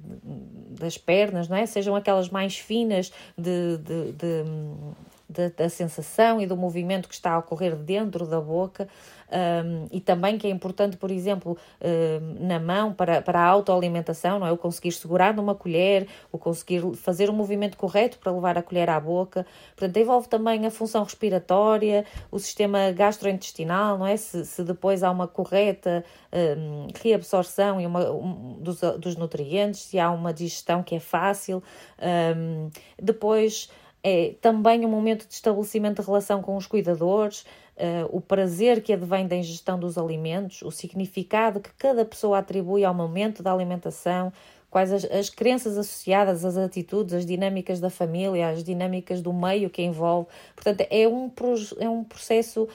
das 0.80 0.98
pernas, 0.98 1.48
não 1.48 1.56
é, 1.56 1.66
sejam 1.66 1.94
aquelas 1.94 2.28
mais 2.28 2.58
finas 2.58 3.12
de, 3.36 3.78
de, 3.78 4.12
da, 5.28 5.68
sensação 5.68 6.40
e 6.40 6.46
do 6.46 6.56
movimento 6.56 7.08
que 7.08 7.14
está 7.14 7.32
a 7.32 7.38
ocorrer 7.38 7.76
dentro 7.76 8.26
da 8.26 8.40
boca 8.40 8.88
um, 9.30 9.86
e 9.92 10.00
também 10.00 10.38
que 10.38 10.46
é 10.46 10.50
importante, 10.50 10.96
por 10.96 11.10
exemplo, 11.10 11.56
um, 11.82 12.46
na 12.46 12.58
mão 12.58 12.94
para, 12.94 13.20
para 13.20 13.40
a 13.40 13.44
autoalimentação, 13.44 14.38
não 14.38 14.46
é? 14.46 14.52
O 14.52 14.56
conseguir 14.56 14.92
segurar 14.92 15.34
numa 15.34 15.54
colher, 15.54 16.06
o 16.32 16.38
conseguir 16.38 16.82
fazer 16.96 17.28
o 17.28 17.32
movimento 17.32 17.76
correto 17.76 18.18
para 18.18 18.32
levar 18.32 18.56
a 18.56 18.62
colher 18.62 18.88
à 18.88 18.98
boca. 18.98 19.46
Portanto, 19.76 19.96
envolve 19.98 20.28
também 20.28 20.64
a 20.66 20.70
função 20.70 21.04
respiratória, 21.04 22.06
o 22.30 22.38
sistema 22.38 22.90
gastrointestinal, 22.90 23.98
não 23.98 24.06
é? 24.06 24.16
Se, 24.16 24.46
se 24.46 24.64
depois 24.64 25.02
há 25.02 25.10
uma 25.10 25.28
correta 25.28 26.02
um, 26.32 26.86
reabsorção 27.02 27.80
e 27.80 27.86
uma, 27.86 28.10
um, 28.10 28.58
dos, 28.60 28.80
dos 28.98 29.16
nutrientes, 29.16 29.82
se 29.82 29.98
há 29.98 30.10
uma 30.10 30.32
digestão 30.32 30.82
que 30.82 30.94
é 30.94 31.00
fácil. 31.00 31.62
depois 33.00 33.68
é 34.08 34.34
também 34.40 34.84
um 34.84 34.88
momento 34.88 35.26
de 35.26 35.34
estabelecimento 35.34 36.00
de 36.00 36.06
relação 36.06 36.40
com 36.40 36.56
os 36.56 36.66
cuidadores, 36.66 37.42
uh, 37.76 38.08
o 38.10 38.20
prazer 38.20 38.82
que 38.82 38.92
advém 38.92 39.26
da 39.26 39.36
ingestão 39.36 39.78
dos 39.78 39.98
alimentos, 39.98 40.62
o 40.62 40.70
significado 40.70 41.60
que 41.60 41.70
cada 41.78 42.04
pessoa 42.04 42.38
atribui 42.38 42.84
ao 42.84 42.94
momento 42.94 43.42
da 43.42 43.52
alimentação, 43.52 44.32
quais 44.70 44.92
as, 44.92 45.04
as 45.04 45.30
crenças 45.30 45.76
associadas, 45.76 46.44
as 46.44 46.56
atitudes, 46.56 47.14
as 47.14 47.26
dinâmicas 47.26 47.80
da 47.80 47.90
família, 47.90 48.48
as 48.48 48.64
dinâmicas 48.64 49.20
do 49.20 49.32
meio 49.32 49.70
que 49.70 49.82
envolve. 49.82 50.28
Portanto, 50.54 50.86
é 50.90 51.06
um, 51.06 51.30
é 51.78 51.88
um 51.88 52.04
processo 52.04 52.68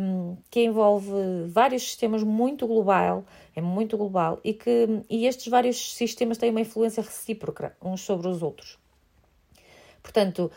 um, 0.00 0.36
que 0.50 0.64
envolve 0.64 1.10
vários 1.46 1.82
sistemas 1.82 2.22
muito 2.22 2.66
global, 2.66 3.24
é 3.54 3.60
muito 3.60 3.96
global, 3.96 4.40
e 4.42 4.52
que 4.52 5.02
e 5.08 5.26
estes 5.26 5.48
vários 5.48 5.94
sistemas 5.94 6.38
têm 6.38 6.50
uma 6.50 6.60
influência 6.60 7.02
recíproca 7.02 7.76
uns 7.82 8.00
sobre 8.00 8.28
os 8.28 8.42
outros. 8.42 8.78
Portanto, 10.08 10.50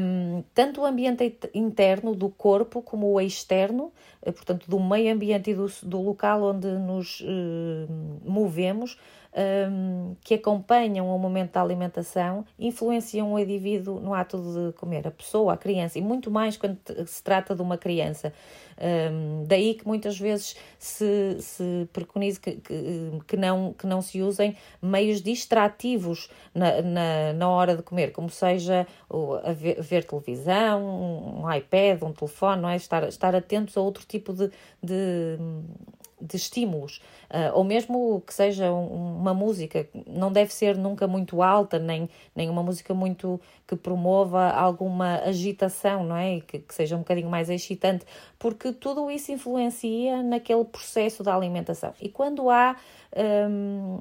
um, 0.00 0.44
tanto 0.54 0.80
o 0.80 0.86
ambiente 0.86 1.36
interno 1.52 2.14
do 2.14 2.28
corpo 2.30 2.80
como 2.80 3.12
o 3.12 3.20
externo, 3.20 3.92
eh, 4.22 4.30
portanto, 4.30 4.70
do 4.70 4.78
meio 4.78 5.12
ambiente 5.12 5.50
e 5.50 5.54
do, 5.54 5.66
do 5.82 6.00
local 6.00 6.40
onde 6.44 6.68
nos 6.68 7.20
uh, 7.20 8.24
movemos, 8.24 8.96
um, 9.36 10.16
que 10.22 10.34
acompanham 10.34 11.14
o 11.14 11.18
momento 11.18 11.52
da 11.52 11.62
alimentação 11.62 12.44
influenciam 12.58 13.34
o 13.34 13.38
indivíduo 13.38 14.00
no 14.00 14.14
ato 14.14 14.38
de 14.38 14.72
comer, 14.74 15.06
a 15.06 15.10
pessoa, 15.10 15.52
a 15.52 15.56
criança, 15.56 15.98
e 15.98 16.02
muito 16.02 16.30
mais 16.30 16.56
quando 16.56 16.78
se 17.06 17.22
trata 17.22 17.54
de 17.54 17.60
uma 17.60 17.76
criança. 17.76 18.32
Um, 18.78 19.44
daí 19.46 19.74
que 19.74 19.86
muitas 19.86 20.18
vezes 20.18 20.56
se, 20.78 21.36
se 21.40 21.88
preconiza 21.92 22.40
que, 22.40 22.52
que, 22.56 23.10
que, 23.26 23.36
não, 23.36 23.72
que 23.72 23.86
não 23.86 24.02
se 24.02 24.20
usem 24.20 24.56
meios 24.82 25.22
distrativos 25.22 26.28
na, 26.54 26.82
na, 26.82 27.32
na 27.34 27.48
hora 27.48 27.76
de 27.76 27.82
comer, 27.82 28.12
como 28.12 28.28
seja 28.28 28.86
a 29.44 29.52
ver, 29.52 29.80
ver 29.80 30.04
televisão, 30.04 31.42
um 31.42 31.52
iPad, 31.52 32.02
um 32.02 32.12
telefone, 32.12 32.62
não 32.62 32.68
é? 32.68 32.76
estar, 32.76 33.08
estar 33.08 33.34
atentos 33.34 33.76
a 33.76 33.80
outro 33.80 34.04
tipo 34.06 34.32
de, 34.32 34.50
de 34.82 35.38
de 36.20 36.36
estímulos, 36.36 37.00
uh, 37.30 37.54
ou 37.54 37.62
mesmo 37.62 38.22
que 38.26 38.32
seja 38.32 38.72
um, 38.72 39.18
uma 39.18 39.34
música, 39.34 39.86
não 40.06 40.32
deve 40.32 40.52
ser 40.52 40.76
nunca 40.76 41.06
muito 41.06 41.42
alta, 41.42 41.78
nem, 41.78 42.08
nem 42.34 42.48
uma 42.48 42.62
música 42.62 42.94
muito 42.94 43.40
que 43.66 43.76
promova 43.76 44.50
alguma 44.50 45.16
agitação, 45.16 46.04
não 46.04 46.16
é? 46.16 46.40
Que, 46.40 46.58
que 46.58 46.74
seja 46.74 46.96
um 46.96 47.00
bocadinho 47.00 47.28
mais 47.28 47.50
excitante, 47.50 48.06
porque 48.38 48.72
tudo 48.72 49.10
isso 49.10 49.30
influencia 49.30 50.22
naquele 50.22 50.64
processo 50.64 51.22
da 51.22 51.34
alimentação. 51.34 51.92
E 52.00 52.08
quando 52.08 52.50
há. 52.50 52.76
Um, 53.48 54.00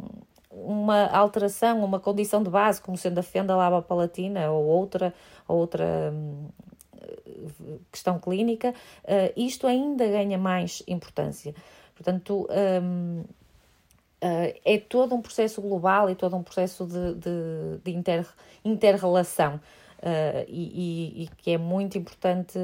uma 0.57 1.07
alteração, 1.07 1.83
uma 1.83 1.99
condição 1.99 2.41
de 2.41 2.49
base, 2.49 2.81
como 2.81 2.97
sendo 2.97 3.19
a 3.19 3.23
fenda 3.23 3.53
palatina 3.81 4.49
ou 4.51 4.63
outra, 4.63 5.13
outra 5.45 6.13
hum, 6.13 6.47
questão 7.91 8.19
clínica, 8.19 8.73
uh, 9.03 9.33
isto 9.35 9.67
ainda 9.67 10.07
ganha 10.07 10.37
mais 10.37 10.83
importância. 10.87 11.53
Portanto, 11.95 12.47
um, 12.83 13.21
uh, 13.21 14.53
é 14.63 14.77
todo 14.77 15.15
um 15.15 15.21
processo 15.21 15.61
global 15.61 16.09
e 16.09 16.15
todo 16.15 16.35
um 16.35 16.43
processo 16.43 16.85
de, 16.85 17.13
de, 17.15 17.77
de 17.83 17.91
inter, 17.91 18.27
inter-relação. 18.63 19.59
Uh, 19.97 20.45
e, 20.47 21.23
e, 21.23 21.29
que 21.37 21.51
é 21.51 21.57
muito 21.57 21.97
importante 21.97 22.59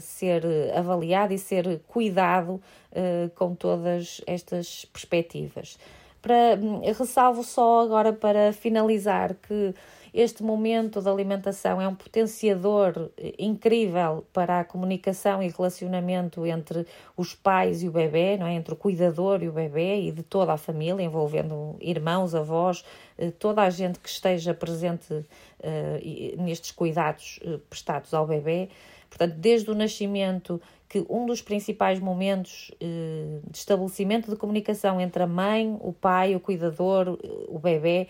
ser 0.00 0.44
avaliado 0.76 1.32
e 1.32 1.38
ser 1.38 1.80
cuidado 1.86 2.60
uh, 2.90 3.30
com 3.34 3.54
todas 3.54 4.20
estas 4.26 4.84
perspectivas. 4.86 5.78
Para, 6.20 6.58
hum, 6.60 6.82
ressalvo 6.92 7.42
só 7.42 7.80
agora 7.80 8.12
para 8.12 8.52
finalizar 8.52 9.34
que 9.34 9.74
este 10.12 10.42
momento 10.42 11.00
da 11.00 11.10
alimentação 11.10 11.80
é 11.80 11.88
um 11.88 11.94
potenciador 11.94 13.10
eh, 13.16 13.34
incrível 13.38 14.26
para 14.30 14.60
a 14.60 14.64
comunicação 14.64 15.42
e 15.42 15.48
relacionamento 15.48 16.44
entre 16.44 16.86
os 17.16 17.34
pais 17.34 17.82
e 17.82 17.88
o 17.88 17.90
bebê, 17.90 18.36
não 18.36 18.46
é? 18.46 18.52
entre 18.52 18.74
o 18.74 18.76
cuidador 18.76 19.42
e 19.42 19.48
o 19.48 19.52
bebê 19.52 20.02
e 20.02 20.12
de 20.12 20.22
toda 20.22 20.52
a 20.52 20.58
família, 20.58 21.02
envolvendo 21.02 21.76
irmãos, 21.80 22.34
avós, 22.34 22.84
eh, 23.16 23.30
toda 23.30 23.62
a 23.62 23.70
gente 23.70 23.98
que 23.98 24.08
esteja 24.08 24.52
presente 24.52 25.14
uh, 25.14 26.42
nestes 26.42 26.72
cuidados 26.72 27.40
prestados 27.70 28.12
ao 28.12 28.26
bebê. 28.26 28.68
Portanto, 29.08 29.34
desde 29.36 29.70
o 29.70 29.74
nascimento, 29.74 30.60
que 30.88 31.04
um 31.08 31.24
dos 31.24 31.40
principais 31.40 32.00
momentos 32.00 32.70
de 32.80 33.58
estabelecimento 33.58 34.30
de 34.30 34.36
comunicação 34.36 35.00
entre 35.00 35.22
a 35.22 35.26
mãe, 35.26 35.78
o 35.80 35.92
pai, 35.92 36.34
o 36.34 36.40
cuidador, 36.40 37.18
o 37.48 37.58
bebê, 37.58 38.08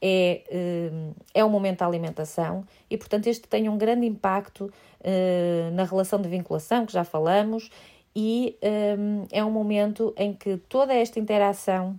é, 0.00 0.42
eh, 0.50 0.90
é 1.34 1.44
o 1.44 1.50
momento 1.50 1.78
da 1.78 1.86
alimentação 1.86 2.64
e, 2.90 2.96
portanto, 2.96 3.26
este 3.26 3.48
tem 3.48 3.68
um 3.68 3.78
grande 3.78 4.06
impacto 4.06 4.64
uh, 5.00 5.70
na 5.72 5.84
relação 5.84 6.20
de 6.20 6.28
vinculação, 6.28 6.86
que 6.86 6.92
já 6.92 7.04
falamos, 7.04 7.70
e 8.14 8.56
um, 8.98 9.26
é 9.30 9.44
um 9.44 9.50
momento 9.50 10.14
em 10.16 10.32
que 10.32 10.56
toda 10.56 10.94
esta 10.94 11.18
interação 11.18 11.98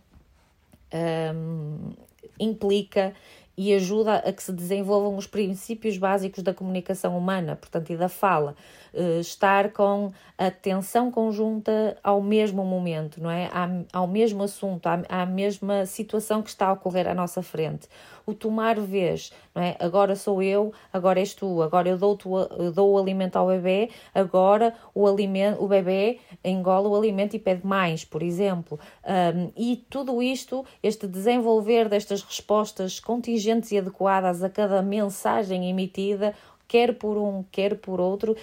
implica 2.39 3.14
e 3.58 3.74
ajuda 3.74 4.18
a 4.18 4.32
que 4.32 4.43
se 4.43 4.53
desenvolvam 4.53 5.18
os 5.18 5.26
princípios 5.26 5.97
básicos 5.97 6.43
da 6.43 6.53
comunicação 6.53 7.18
humana, 7.18 7.55
portanto, 7.55 7.91
e 7.91 7.97
da 7.97 8.08
fala. 8.08 8.55
Uh, 8.93 9.20
estar 9.20 9.72
com 9.72 10.12
atenção 10.38 11.12
conjunta 11.12 11.97
ao 12.03 12.22
mesmo 12.22 12.64
momento, 12.64 13.22
não 13.22 13.32
é? 13.32 13.49
ao 13.91 14.08
mesmo 14.08 14.43
assunto, 14.43 14.88
à 14.88 15.26
mesma 15.26 15.86
situação 15.86 16.41
que 16.43 16.49
está 16.49 16.68
a 16.68 16.74
ocorrer 16.74 17.08
à 17.08 17.14
nossa 17.16 17.41
frente 17.41 17.88
o 18.28 18.34
tomar 18.34 18.78
vez, 18.78 19.32
não 19.55 19.63
é? 19.63 19.78
Agora 19.80 20.13
sou 20.13 20.43
eu, 20.43 20.73
agora 20.91 21.17
és 21.17 21.34
tu, 21.34 21.61
agora 21.61 21.88
eu 21.88 21.97
dou, 21.97 22.17
eu 22.59 22.73
dou 22.73 22.91
o 22.91 22.97
alimento 22.97 23.38
ao 23.38 23.47
bebê, 23.47 23.89
agora 24.13 24.75
o, 24.93 25.07
alimento, 25.07 25.63
o 25.63 25.67
bebê 25.67 26.19
engola 26.43 26.89
o 26.89 26.95
alimento 26.95 27.38
e 27.38 27.39
pede 27.39 27.65
mais, 27.65 28.03
por 28.03 28.21
exemplo. 28.21 28.78
Um, 29.05 29.49
e 29.55 29.78
tudo 29.89 30.21
isto, 30.21 30.65
este 30.84 31.07
desenvolver 31.07 31.88
destas 31.88 32.21
respostas 32.21 32.99
contingentes 32.99 33.71
e 33.71 33.78
adequadas 33.78 34.43
a 34.43 34.49
cada 34.49 34.82
mensagem 34.82 35.69
emitida, 35.69 36.36
quer 36.67 36.95
por 36.95 37.17
um, 37.17 37.43
quer 37.49 37.78
por 37.78 38.01
outro 38.01 38.36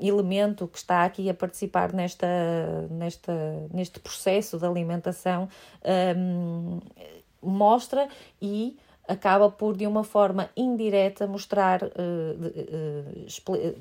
elemento 0.00 0.68
que 0.68 0.78
está 0.78 1.02
aqui 1.04 1.28
a 1.28 1.34
participar 1.34 1.92
nesta, 1.92 2.86
nesta, 2.88 3.32
neste 3.74 3.98
processo 3.98 4.60
de 4.60 4.64
alimentação, 4.64 5.48
um, 6.16 6.78
mostra 7.42 8.08
e 8.40 8.76
acaba 9.06 9.50
por, 9.50 9.76
de 9.76 9.86
uma 9.86 10.04
forma 10.04 10.48
indireta, 10.56 11.26
mostrar, 11.26 11.82
uh, 11.82 11.88
uh, 13.48 13.74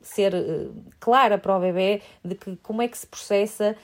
ser 0.00 0.34
uh, 0.34 0.72
clara 1.00 1.36
para 1.36 1.56
o 1.56 1.60
bebê 1.60 2.00
de 2.24 2.34
que 2.34 2.56
como 2.62 2.82
é 2.82 2.88
que 2.88 2.96
se 2.96 3.06
processa 3.06 3.76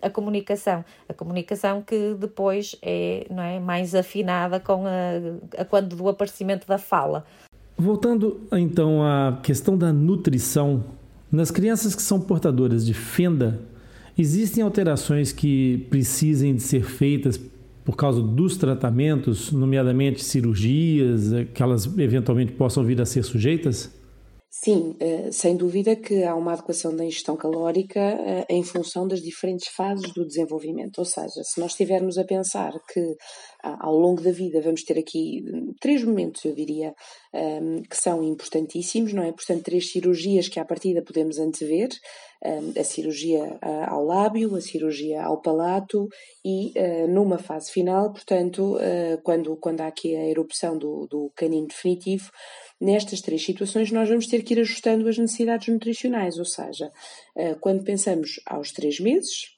a 0.00 0.08
comunicação. 0.08 0.84
A 1.08 1.14
comunicação 1.14 1.82
que 1.82 2.14
depois 2.14 2.76
é, 2.82 3.26
não 3.28 3.42
é 3.42 3.58
mais 3.58 3.96
afinada 3.96 4.60
com 4.60 4.84
a, 4.86 5.60
a 5.60 5.64
quando 5.64 5.96
do 5.96 6.08
aparecimento 6.08 6.68
da 6.68 6.78
fala. 6.78 7.24
Voltando 7.76 8.46
então 8.52 9.02
à 9.02 9.40
questão 9.42 9.76
da 9.76 9.92
nutrição, 9.92 10.84
nas 11.32 11.50
crianças 11.50 11.96
que 11.96 12.02
são 12.02 12.20
portadoras 12.20 12.86
de 12.86 12.94
fenda, 12.94 13.60
existem 14.16 14.62
alterações 14.62 15.32
que 15.32 15.86
precisem 15.90 16.54
de 16.54 16.62
ser 16.62 16.84
feitas 16.84 17.40
por 17.90 17.96
causa 17.96 18.22
dos 18.22 18.56
tratamentos, 18.56 19.50
nomeadamente 19.50 20.22
cirurgias, 20.22 21.32
eh, 21.32 21.44
que 21.46 21.60
elas 21.60 21.86
eventualmente 21.98 22.52
possam 22.52 22.84
vir 22.84 23.00
a 23.00 23.04
ser 23.04 23.24
sujeitas? 23.24 23.90
Sim, 24.48 24.94
eh, 25.00 25.32
sem 25.32 25.56
dúvida 25.56 25.96
que 25.96 26.22
há 26.22 26.36
uma 26.36 26.52
adequação 26.52 26.94
da 26.94 27.04
ingestão 27.04 27.36
calórica 27.36 27.98
eh, 27.98 28.46
em 28.48 28.62
função 28.62 29.08
das 29.08 29.20
diferentes 29.20 29.66
fases 29.68 30.12
do 30.12 30.24
desenvolvimento. 30.24 30.98
Ou 30.98 31.04
seja, 31.04 31.42
se 31.42 31.58
nós 31.58 31.72
estivermos 31.72 32.16
a 32.16 32.22
pensar 32.24 32.72
que 32.92 33.16
ao 33.62 33.96
longo 33.96 34.22
da 34.22 34.30
vida 34.30 34.60
vamos 34.60 34.84
ter 34.84 34.96
aqui 34.96 35.42
hum, 35.52 35.72
três 35.80 36.04
momentos, 36.04 36.44
eu 36.44 36.54
diria, 36.54 36.94
hum, 37.34 37.82
que 37.88 37.96
são 37.96 38.22
importantíssimos, 38.22 39.12
não 39.12 39.24
é? 39.24 39.32
Portanto, 39.32 39.64
três 39.64 39.90
cirurgias 39.90 40.48
que 40.48 40.60
à 40.60 40.64
partida 40.64 41.02
podemos 41.02 41.38
antever, 41.38 41.88
a 42.78 42.84
cirurgia 42.84 43.58
ao 43.86 44.04
lábio, 44.04 44.56
a 44.56 44.60
cirurgia 44.60 45.22
ao 45.22 45.40
palato 45.40 46.08
e 46.44 46.72
numa 47.08 47.38
fase 47.38 47.70
final, 47.70 48.12
portanto, 48.12 48.78
quando, 49.22 49.56
quando 49.56 49.82
há 49.82 49.88
aqui 49.88 50.16
a 50.16 50.26
erupção 50.26 50.78
do, 50.78 51.06
do 51.06 51.30
canino 51.36 51.66
definitivo, 51.66 52.30
Nestas 52.80 53.20
três 53.20 53.44
situações, 53.44 53.92
nós 53.92 54.08
vamos 54.08 54.26
ter 54.26 54.42
que 54.42 54.54
ir 54.54 54.60
ajustando 54.60 55.06
as 55.06 55.18
necessidades 55.18 55.68
nutricionais, 55.68 56.38
ou 56.38 56.46
seja, 56.46 56.90
quando 57.60 57.84
pensamos 57.84 58.40
aos 58.46 58.72
três 58.72 58.98
meses, 58.98 59.50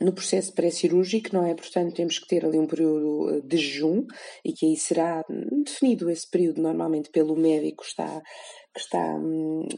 no 0.00 0.12
processo 0.12 0.52
pré-cirúrgico, 0.52 1.30
não 1.32 1.46
é? 1.46 1.54
Portanto, 1.54 1.94
temos 1.94 2.18
que 2.18 2.26
ter 2.26 2.44
ali 2.44 2.58
um 2.58 2.66
período 2.66 3.42
de 3.42 3.56
jejum 3.56 4.04
e 4.44 4.52
que 4.52 4.66
aí 4.66 4.76
será 4.76 5.24
definido 5.64 6.10
esse 6.10 6.28
período 6.28 6.60
normalmente 6.60 7.10
pelo 7.10 7.36
médico, 7.36 7.84
está 7.84 8.22
que 8.74 8.80
está, 8.80 9.18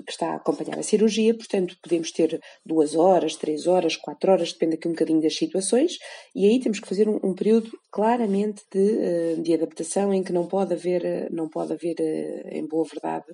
que 0.04 0.12
está 0.12 0.32
a 0.32 0.36
acompanhar 0.36 0.78
a 0.78 0.82
cirurgia, 0.82 1.34
portanto, 1.34 1.76
podemos 1.82 2.12
ter 2.12 2.40
duas 2.64 2.94
horas, 2.94 3.34
três 3.36 3.66
horas, 3.66 3.96
quatro 3.96 4.30
horas, 4.30 4.52
depende 4.52 4.76
aqui 4.76 4.86
um 4.86 4.92
bocadinho 4.92 5.20
das 5.20 5.36
situações, 5.36 5.98
e 6.34 6.46
aí 6.46 6.60
temos 6.60 6.78
que 6.78 6.88
fazer 6.88 7.08
um, 7.08 7.18
um 7.22 7.34
período 7.34 7.70
claramente 7.90 8.62
de, 8.72 8.98
eh, 9.00 9.34
de 9.36 9.54
adaptação 9.54 10.12
em 10.14 10.22
que 10.22 10.32
não 10.32 10.46
pode 10.46 10.74
haver, 10.74 11.28
não 11.32 11.48
pode 11.48 11.72
haver, 11.72 11.96
eh, 12.00 12.58
em 12.58 12.66
boa 12.66 12.84
verdade, 12.84 13.24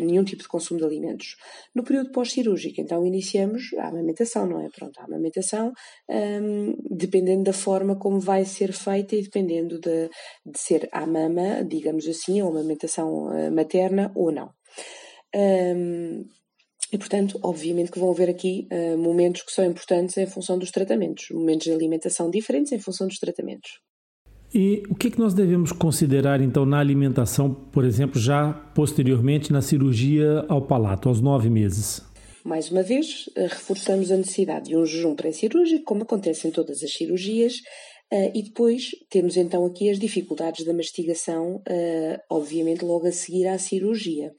nenhum 0.00 0.24
tipo 0.24 0.42
de 0.42 0.48
consumo 0.48 0.80
de 0.80 0.86
alimentos. 0.86 1.36
No 1.74 1.84
período 1.84 2.10
pós-cirúrgico, 2.10 2.80
então, 2.80 3.06
iniciamos 3.06 3.72
a 3.78 3.88
amamentação, 3.88 4.46
não 4.46 4.60
é? 4.60 4.68
Pronto, 4.70 4.98
a 4.98 5.04
amamentação, 5.04 5.72
dependendo 6.90 7.44
da 7.44 7.52
forma 7.52 7.98
como 7.98 8.18
vai 8.20 8.44
ser 8.44 8.72
feita 8.72 9.14
e 9.14 9.22
dependendo 9.22 9.78
de, 9.78 10.08
de 10.44 10.58
ser 10.58 10.88
à 10.92 11.06
mama, 11.06 11.62
digamos 11.64 12.06
assim, 12.08 12.40
ou 12.40 12.50
amamentação 12.50 13.28
materna 13.52 14.12
ou 14.14 14.32
não. 14.32 14.55
Um, 15.36 16.24
e, 16.92 16.98
portanto, 16.98 17.38
obviamente 17.42 17.90
que 17.90 17.98
vão 17.98 18.10
haver 18.10 18.30
aqui 18.30 18.68
uh, 18.72 18.96
momentos 18.96 19.42
que 19.42 19.52
são 19.52 19.64
importantes 19.64 20.16
em 20.16 20.26
função 20.26 20.58
dos 20.58 20.70
tratamentos, 20.70 21.26
momentos 21.30 21.64
de 21.64 21.72
alimentação 21.72 22.30
diferentes 22.30 22.72
em 22.72 22.78
função 22.78 23.06
dos 23.06 23.18
tratamentos. 23.18 23.80
E 24.54 24.82
o 24.88 24.94
que, 24.94 25.08
é 25.08 25.10
que 25.10 25.18
nós 25.18 25.34
devemos 25.34 25.72
considerar, 25.72 26.40
então, 26.40 26.64
na 26.64 26.78
alimentação, 26.78 27.52
por 27.52 27.84
exemplo, 27.84 28.20
já 28.20 28.52
posteriormente 28.74 29.52
na 29.52 29.60
cirurgia 29.60 30.44
ao 30.48 30.62
palato, 30.62 31.08
aos 31.08 31.20
nove 31.20 31.50
meses? 31.50 32.00
Mais 32.44 32.70
uma 32.70 32.82
vez, 32.82 33.26
uh, 33.36 33.42
reforçamos 33.42 34.10
a 34.12 34.16
necessidade 34.16 34.68
de 34.68 34.76
um 34.76 34.86
jejum 34.86 35.16
pré-cirúrgico, 35.16 35.84
como 35.84 36.04
acontece 36.04 36.46
em 36.46 36.50
todas 36.50 36.82
as 36.82 36.92
cirurgias, 36.92 37.56
Uh, 38.12 38.30
e 38.32 38.44
depois 38.44 38.90
temos 39.10 39.36
então 39.36 39.66
aqui 39.66 39.90
as 39.90 39.98
dificuldades 39.98 40.64
da 40.64 40.72
mastigação, 40.72 41.56
uh, 41.56 42.18
obviamente 42.30 42.84
logo 42.84 43.08
a 43.08 43.10
seguir 43.10 43.48
à 43.48 43.58
cirurgia 43.58 44.30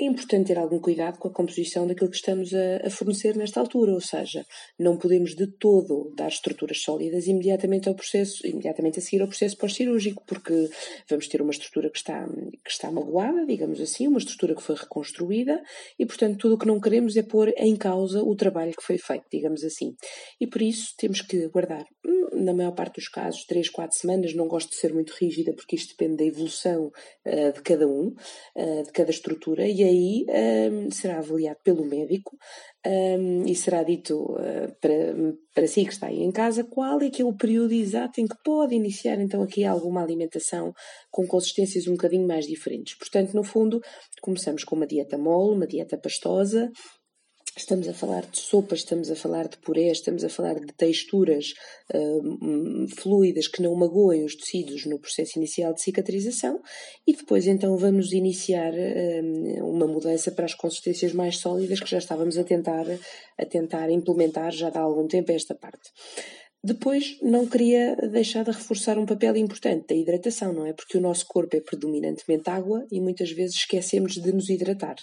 é 0.00 0.06
importante 0.06 0.46
ter 0.46 0.58
algum 0.58 0.78
cuidado 0.78 1.18
com 1.18 1.28
a 1.28 1.30
composição 1.30 1.86
daquilo 1.86 2.08
que 2.08 2.16
estamos 2.16 2.54
a, 2.54 2.86
a, 2.86 2.90
fornecer 2.90 3.36
nesta 3.36 3.60
altura, 3.60 3.92
ou 3.92 4.00
seja, 4.00 4.46
não 4.78 4.96
podemos 4.96 5.34
de 5.34 5.46
todo 5.46 6.10
dar 6.16 6.28
estruturas 6.28 6.80
sólidas 6.80 7.26
imediatamente 7.26 7.88
ao 7.88 7.94
processo, 7.94 8.46
imediatamente 8.46 8.98
a 8.98 9.02
seguir 9.02 9.20
ao 9.20 9.28
processo 9.28 9.58
pós-cirúrgico, 9.58 10.22
porque 10.26 10.70
vamos 11.08 11.28
ter 11.28 11.42
uma 11.42 11.50
estrutura 11.50 11.90
que 11.90 11.98
está, 11.98 12.26
que 12.64 12.70
está 12.70 12.90
magoada, 12.90 13.44
digamos 13.44 13.78
assim, 13.78 14.08
uma 14.08 14.18
estrutura 14.18 14.54
que 14.54 14.62
foi 14.62 14.74
reconstruída 14.74 15.62
e, 15.98 16.06
portanto, 16.06 16.38
tudo 16.38 16.54
o 16.54 16.58
que 16.58 16.66
não 16.66 16.80
queremos 16.80 17.16
é 17.16 17.22
pôr 17.22 17.52
em 17.58 17.76
causa 17.76 18.22
o 18.22 18.34
trabalho 18.34 18.72
que 18.72 18.82
foi 18.82 18.96
feito, 18.96 19.26
digamos 19.30 19.62
assim. 19.62 19.94
E 20.40 20.46
por 20.46 20.62
isso 20.62 20.94
temos 20.96 21.20
que 21.20 21.46
guardar, 21.48 21.84
na 22.40 22.54
maior 22.54 22.72
parte 22.72 22.96
dos 22.96 23.08
casos, 23.08 23.44
3, 23.44 23.68
4 23.68 23.96
semanas, 23.96 24.34
não 24.34 24.48
gosto 24.48 24.70
de 24.70 24.76
ser 24.76 24.92
muito 24.92 25.12
rígida 25.12 25.52
porque 25.52 25.76
isto 25.76 25.90
depende 25.90 26.16
da 26.16 26.24
evolução 26.24 26.86
uh, 27.26 27.52
de 27.52 27.62
cada 27.62 27.86
um, 27.86 28.14
uh, 28.56 28.82
de 28.84 28.92
cada 28.92 29.10
estrutura, 29.10 29.66
e 29.66 29.82
aí 29.82 30.26
um, 30.72 30.90
será 30.90 31.18
avaliado 31.18 31.58
pelo 31.62 31.84
médico 31.84 32.36
um, 32.86 33.44
e 33.46 33.54
será 33.54 33.82
dito 33.82 34.32
uh, 34.32 34.74
para, 34.80 35.14
para 35.54 35.66
si 35.66 35.84
que 35.84 35.92
está 35.92 36.06
aí 36.06 36.22
em 36.22 36.32
casa 36.32 36.64
qual 36.64 37.00
é 37.02 37.10
que 37.10 37.22
é 37.22 37.24
o 37.24 37.36
período 37.36 37.72
exato 37.72 38.20
em 38.20 38.26
que 38.26 38.36
pode 38.42 38.74
iniciar 38.74 39.20
então 39.20 39.42
aqui 39.42 39.64
alguma 39.64 40.02
alimentação 40.02 40.72
com 41.10 41.26
consistências 41.26 41.86
um 41.86 41.92
bocadinho 41.92 42.26
mais 42.26 42.46
diferentes. 42.46 42.96
Portanto, 42.96 43.34
no 43.34 43.44
fundo, 43.44 43.80
começamos 44.20 44.64
com 44.64 44.76
uma 44.76 44.86
dieta 44.86 45.18
mole, 45.18 45.56
uma 45.56 45.66
dieta 45.66 45.98
pastosa, 45.98 46.70
Estamos 47.56 47.88
a 47.88 47.92
falar 47.92 48.26
de 48.26 48.38
sopas, 48.38 48.78
estamos 48.80 49.10
a 49.10 49.16
falar 49.16 49.48
de 49.48 49.58
purés, 49.58 49.98
estamos 49.98 50.22
a 50.22 50.28
falar 50.28 50.54
de 50.54 50.72
texturas 50.72 51.52
uh, 51.92 52.88
fluidas 52.96 53.48
que 53.48 53.60
não 53.60 53.74
magoem 53.74 54.24
os 54.24 54.36
tecidos 54.36 54.86
no 54.86 55.00
processo 55.00 55.36
inicial 55.36 55.74
de 55.74 55.82
cicatrização 55.82 56.60
e 57.06 57.12
depois 57.12 57.48
então 57.48 57.76
vamos 57.76 58.12
iniciar 58.12 58.72
uh, 58.72 59.68
uma 59.68 59.86
mudança 59.86 60.30
para 60.30 60.44
as 60.44 60.54
consistências 60.54 61.12
mais 61.12 61.38
sólidas 61.38 61.80
que 61.80 61.90
já 61.90 61.98
estávamos 61.98 62.38
a 62.38 62.44
tentar, 62.44 62.86
a 63.36 63.44
tentar 63.44 63.90
implementar 63.90 64.52
já 64.52 64.68
há 64.68 64.80
algum 64.80 65.08
tempo 65.08 65.32
esta 65.32 65.54
parte. 65.54 65.90
Depois, 66.62 67.16
não 67.22 67.46
queria 67.46 67.96
deixar 67.96 68.44
de 68.44 68.50
reforçar 68.50 68.98
um 68.98 69.06
papel 69.06 69.34
importante 69.38 69.86
da 69.88 69.94
hidratação, 69.94 70.52
não 70.52 70.66
é? 70.66 70.74
Porque 70.74 70.98
o 70.98 71.00
nosso 71.00 71.24
corpo 71.26 71.56
é 71.56 71.60
predominantemente 71.60 72.50
água 72.50 72.86
e 72.92 73.00
muitas 73.00 73.30
vezes 73.32 73.56
esquecemos 73.56 74.12
de 74.12 74.30
nos 74.30 74.50
hidratar. 74.50 74.96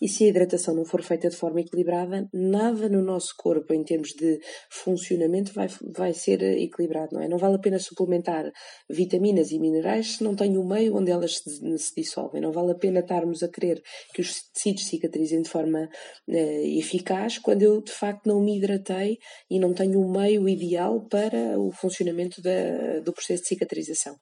E 0.00 0.08
se 0.08 0.24
a 0.24 0.28
hidratação 0.28 0.74
não 0.74 0.86
for 0.86 1.02
feita 1.02 1.28
de 1.28 1.36
forma 1.36 1.60
equilibrada, 1.60 2.26
nada 2.32 2.88
no 2.88 3.02
nosso 3.02 3.34
corpo, 3.36 3.74
em 3.74 3.84
termos 3.84 4.14
de 4.14 4.40
funcionamento, 4.70 5.52
vai, 5.52 5.68
vai 5.94 6.14
ser 6.14 6.42
equilibrado, 6.42 7.14
não 7.14 7.20
é? 7.20 7.28
Não 7.28 7.36
vale 7.36 7.56
a 7.56 7.60
pena 7.60 7.78
suplementar 7.78 8.50
vitaminas 8.88 9.50
e 9.50 9.58
minerais 9.58 10.16
se 10.16 10.24
não 10.24 10.34
tem 10.34 10.56
o 10.56 10.64
meio 10.64 10.96
onde 10.96 11.10
elas 11.10 11.36
se, 11.36 11.78
se 11.78 11.94
dissolvem. 11.94 12.40
Não 12.40 12.52
vale 12.52 12.72
a 12.72 12.74
pena 12.74 13.00
estarmos 13.00 13.42
a 13.42 13.48
querer 13.50 13.82
que 14.14 14.22
os 14.22 14.50
tecidos 14.50 14.86
cicatrizem 14.86 15.42
de 15.42 15.50
forma 15.50 15.90
uh, 16.26 16.78
eficaz 16.78 17.36
quando 17.36 17.60
eu, 17.60 17.82
de 17.82 17.92
facto, 17.92 18.26
não 18.26 18.40
me 18.40 18.56
hidratei 18.56 19.18
e 19.50 19.58
não 19.58 19.74
tenho 19.74 20.00
o 20.00 20.10
meio 20.10 20.48
ideal 20.48 21.01
para 21.08 21.58
o 21.58 21.72
funcionamento 21.72 22.40
da, 22.42 23.00
do 23.04 23.12
processo 23.12 23.42
de 23.42 23.48
cicatrização. 23.48 24.14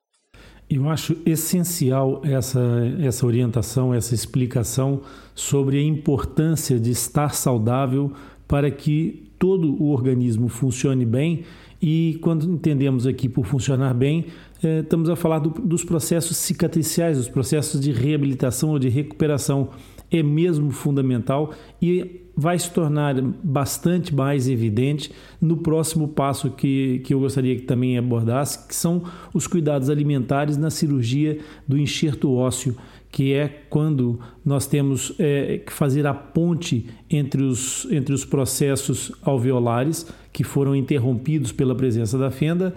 Eu 0.69 0.89
acho 0.89 1.17
essencial 1.27 2.23
essa, 2.25 2.61
essa 3.03 3.27
orientação, 3.27 3.93
essa 3.93 4.15
explicação 4.15 5.03
sobre 5.35 5.79
a 5.79 5.83
importância 5.83 6.79
de 6.79 6.93
estar 6.93 7.35
saudável 7.35 8.13
para 8.47 8.71
que 8.71 9.33
todo 9.37 9.83
o 9.83 9.91
organismo 9.91 10.49
funcione 10.49 11.05
bem. 11.05 11.45
E 11.83 12.19
quando 12.23 12.49
entendemos 12.49 13.07
aqui 13.07 13.29
por 13.29 13.47
funcionar 13.47 13.95
bem, 13.95 14.27
eh, 14.63 14.81
estamos 14.81 15.09
a 15.09 15.17
falar 15.17 15.39
do, 15.39 15.49
dos 15.49 15.83
processos 15.83 16.37
cicatriciais, 16.37 17.17
dos 17.17 17.29
processos 17.29 17.81
de 17.81 17.91
reabilitação 17.91 18.71
ou 18.71 18.79
de 18.79 18.89
recuperação. 18.89 19.71
É 20.11 20.23
mesmo 20.23 20.71
fundamental 20.71 21.53
e 21.81 22.23
vai 22.37 22.59
se 22.59 22.71
tornar 22.71 23.21
bastante 23.21 24.15
mais 24.15 24.49
evidente 24.49 25.13
no 25.41 25.59
próximo 25.59 26.09
passo 26.09 26.51
que, 26.51 27.01
que 27.05 27.13
eu 27.13 27.21
gostaria 27.21 27.55
que 27.55 27.63
também 27.63 27.99
abordasse, 27.99 28.67
que 28.67 28.75
são 28.75 29.03
os 29.35 29.47
cuidados 29.47 29.91
alimentares 29.91 30.57
na 30.57 30.71
cirurgia 30.71 31.39
do 31.69 31.77
enxerto 31.77 32.33
ósseo, 32.33 32.75
que 33.13 33.35
é 33.35 33.49
quando 33.69 34.19
nós 34.45 34.67
temos 34.67 35.13
é, 35.19 35.59
que 35.59 35.73
fazer 35.73 36.07
a 36.07 36.15
ponte 36.15 36.87
entre 37.11 37.43
os, 37.43 37.87
entre 37.91 38.15
os 38.15 38.25
processos 38.25 39.13
alveolares 39.23 40.07
que 40.33 40.43
foram 40.43 40.75
interrompidos 40.75 41.53
pela 41.53 41.75
presença 41.75 42.17
da 42.17 42.31
fenda 42.31 42.75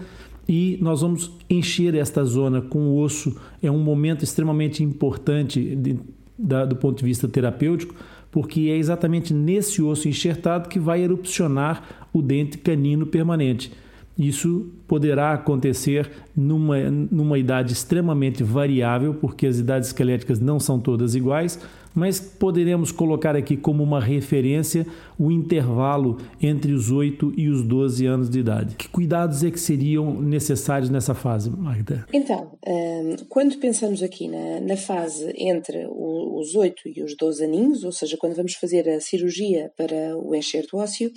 e 0.48 0.78
nós 0.82 1.02
vamos 1.02 1.32
encher 1.50 1.96
esta 1.96 2.24
zona 2.26 2.62
com 2.62 2.98
osso. 2.98 3.36
É 3.62 3.72
um 3.72 3.80
momento 3.80 4.24
extremamente 4.24 4.84
importante 4.84 5.76
de, 5.76 6.00
da, 6.44 6.66
do 6.66 6.76
ponto 6.76 7.00
de 7.00 7.06
vista 7.06 7.28
terapêutico, 7.28 7.96
porque 8.30 8.62
é 8.62 8.78
exatamente 8.78 9.34
nesse 9.34 9.82
osso 9.82 10.08
enxertado 10.08 10.68
que 10.68 10.80
vai 10.80 11.02
erupcionar 11.02 12.08
o 12.12 12.22
dente 12.22 12.58
canino 12.58 13.06
permanente. 13.06 13.72
Isso 14.18 14.68
poderá 14.88 15.34
acontecer 15.34 16.10
numa, 16.36 16.78
numa 16.90 17.38
idade 17.40 17.74
extremamente 17.74 18.44
variável, 18.44 19.16
porque 19.16 19.48
as 19.48 19.58
idades 19.58 19.90
esqueléticas 19.90 20.40
não 20.40 20.60
são 20.60 20.80
todas 20.80 21.16
iguais, 21.16 21.60
mas 21.94 22.20
poderemos 22.20 22.92
colocar 22.92 23.36
aqui 23.36 23.56
como 23.56 23.84
uma 23.84 24.00
referência 24.00 24.86
o 25.18 25.32
intervalo 25.32 26.18
entre 26.42 26.74
os 26.74 26.92
8 26.92 27.34
e 27.38 27.50
os 27.50 27.64
12 27.64 28.06
anos 28.06 28.30
de 28.30 28.40
idade. 28.40 28.76
Que 28.76 28.88
cuidados 28.88 29.44
é 29.44 29.52
que 29.52 29.60
seriam 29.60 30.22
necessários 30.22 30.90
nessa 30.90 31.14
fase, 31.14 31.50
Magda? 31.50 32.06
Então, 32.12 32.58
hum, 32.66 33.16
quando 33.30 33.58
pensamos 33.58 34.02
aqui 34.02 34.28
na, 34.28 34.60
na 34.60 34.78
fase 34.78 35.34
entre 35.38 35.88
os 35.90 36.56
8 36.56 36.90
e 36.96 37.04
os 37.04 37.16
12 37.16 37.44
aninhos, 37.44 37.84
ou 37.84 37.92
seja, 37.92 38.18
quando 38.18 38.36
vamos 38.36 38.54
fazer 38.56 38.90
a 38.90 39.00
cirurgia 39.00 39.72
para 39.78 40.18
o 40.18 40.36
enxerto 40.36 40.78
ósseo, 40.78 41.12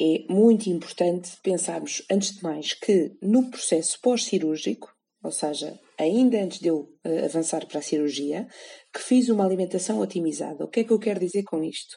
é 0.00 0.24
muito 0.30 0.70
importante 0.70 1.32
pensarmos, 1.42 2.02
antes 2.10 2.36
de 2.36 2.42
mais, 2.42 2.72
que 2.72 3.12
no 3.22 3.50
processo 3.50 3.98
pós-cirúrgico, 4.00 4.88
ou 5.22 5.30
seja, 5.30 5.78
ainda 5.98 6.42
antes 6.42 6.58
de 6.58 6.68
eu 6.68 6.88
uh, 7.06 7.24
avançar 7.26 7.66
para 7.66 7.80
a 7.80 7.82
cirurgia, 7.82 8.46
que 8.92 9.00
fiz 9.00 9.28
uma 9.28 9.44
alimentação 9.44 10.00
otimizada. 10.00 10.64
O 10.64 10.68
que 10.68 10.80
é 10.80 10.84
que 10.84 10.92
eu 10.92 10.98
quero 10.98 11.20
dizer 11.20 11.44
com 11.44 11.62
isto? 11.62 11.96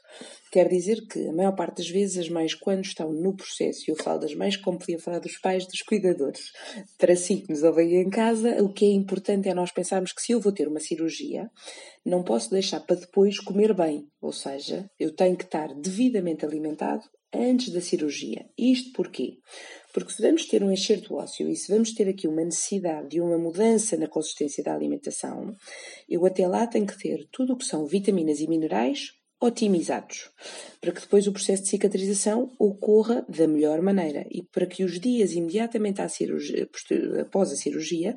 Quero 0.52 0.70
dizer 0.70 1.08
que 1.08 1.28
a 1.28 1.34
maior 1.34 1.56
parte 1.56 1.78
das 1.78 1.90
vezes 1.90 2.18
as 2.18 2.30
mães, 2.30 2.54
quando 2.54 2.86
estão 2.86 3.12
no 3.12 3.36
processo, 3.36 3.84
e 3.88 3.92
eu 3.92 3.96
falo 3.96 4.20
das 4.20 4.36
mães 4.36 4.56
como 4.56 4.78
podia 4.78 5.00
falar 5.00 5.20
dos 5.20 5.38
pais, 5.40 5.66
dos 5.66 5.82
cuidadores, 5.82 6.52
para 6.98 7.16
si 7.16 7.38
que 7.38 7.50
nos 7.50 7.64
ouvem 7.64 7.96
em 7.96 8.10
casa, 8.10 8.62
o 8.62 8.72
que 8.72 8.86
é 8.86 8.92
importante 8.92 9.50
é 9.50 9.54
nós 9.54 9.72
pensarmos 9.72 10.14
que 10.14 10.22
se 10.22 10.34
eu 10.34 10.40
vou 10.40 10.52
ter 10.52 10.68
uma 10.68 10.80
cirurgia, 10.80 11.50
não 12.06 12.24
posso 12.24 12.52
deixar 12.52 12.80
para 12.82 12.98
depois 12.98 13.40
comer 13.40 13.74
bem. 13.74 14.06
Ou 14.22 14.32
seja, 14.32 14.88
eu 15.00 15.16
tenho 15.16 15.36
que 15.36 15.46
estar 15.46 15.74
devidamente 15.74 16.46
alimentado 16.46 17.04
antes 17.34 17.70
da 17.70 17.82
cirurgia. 17.82 18.46
Isto 18.58 18.92
porquê? 18.94 19.38
Porque 19.94 20.12
se 20.12 20.22
vamos 20.22 20.46
ter 20.46 20.64
um 20.64 20.72
enxerto 20.72 21.16
ósseo 21.16 21.48
e 21.48 21.56
se 21.56 21.72
vamos 21.72 21.94
ter 21.94 22.10
aqui 22.10 22.28
uma 22.28 22.44
necessidade 22.44 23.10
de 23.10 23.22
uma 23.22 23.38
mudança 23.38 23.96
na 23.96 24.08
consistência 24.08 24.64
da 24.64 24.74
alimentação, 24.74 25.56
eu 26.10 26.26
até 26.26 26.48
lá 26.48 26.66
tenho 26.66 26.88
que 26.88 26.98
ter 26.98 27.28
tudo 27.32 27.54
o 27.54 27.58
que 27.58 27.66
são 27.66 27.86
vitaminas 27.86 28.40
e 28.40 28.48
minerais 28.48 29.14
otimizados, 29.40 30.32
para 30.80 30.92
que 30.92 31.02
depois 31.02 31.28
o 31.28 31.34
processo 31.34 31.64
de 31.64 31.70
cicatrização 31.70 32.52
ocorra 32.58 33.26
da 33.28 33.46
melhor 33.46 33.82
maneira 33.82 34.26
e 34.32 34.42
para 34.42 34.66
que 34.66 34.84
os 34.84 35.00
dias 35.00 35.34
imediatamente 35.34 36.02
cirurgia, 36.10 36.68
após 37.22 37.52
a 37.52 37.56
cirurgia 37.56 38.16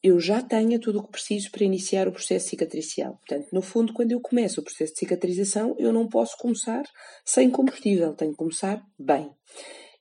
eu 0.00 0.20
já 0.20 0.40
tenha 0.40 0.78
tudo 0.78 1.00
o 1.00 1.02
que 1.02 1.10
preciso 1.10 1.50
para 1.50 1.64
iniciar 1.64 2.06
o 2.06 2.12
processo 2.12 2.48
cicatricial. 2.48 3.16
Portanto, 3.16 3.48
no 3.52 3.60
fundo, 3.60 3.92
quando 3.92 4.12
eu 4.12 4.20
começo 4.20 4.60
o 4.60 4.64
processo 4.64 4.92
de 4.92 5.00
cicatrização, 5.00 5.74
eu 5.76 5.92
não 5.92 6.08
posso 6.08 6.36
começar 6.38 6.84
sem 7.24 7.50
combustível, 7.50 8.14
tenho 8.14 8.30
que 8.30 8.36
começar 8.36 8.80
bem. 8.96 9.28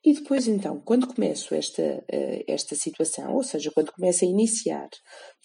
E 0.04 0.14
depois, 0.14 0.48
então, 0.48 0.80
quando 0.80 1.08
começo 1.08 1.54
esta, 1.56 2.04
eh, 2.10 2.44
esta 2.48 2.76
situação, 2.76 3.34
ou 3.34 3.44
seja, 3.44 3.72
quando 3.72 3.92
começo 3.92 4.24
a 4.24 4.28
iniciar 4.28 4.90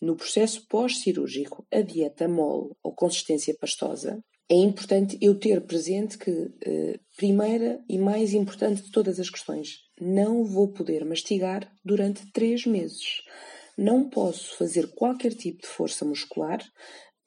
no 0.01 0.17
processo 0.17 0.67
pós-cirúrgico 0.69 1.67
a 1.73 1.81
dieta 1.81 2.29
mole 2.29 2.71
ou 2.83 2.95
consistência 2.95 3.57
pastosa, 3.59 4.23
é 4.49 4.55
importante 4.55 5.17
eu 5.21 5.39
ter 5.39 5.65
presente 5.67 6.19
que, 6.19 6.51
eh, 6.67 6.99
primeira 7.17 7.83
e 7.89 7.97
mais 7.99 8.35
importante 8.35 8.83
de 8.83 8.91
todas 8.91 9.19
as 9.19 9.31
questões, 9.31 9.79
não 9.99 10.45
vou 10.45 10.71
poder 10.71 11.05
mastigar 11.05 11.73
durante 11.83 12.31
três 12.33 12.67
meses. 12.67 13.23
Não 13.79 14.11
posso 14.11 14.55
fazer 14.57 14.93
qualquer 14.95 15.35
tipo 15.35 15.63
de 15.63 15.69
força 15.69 16.05
muscular 16.05 16.63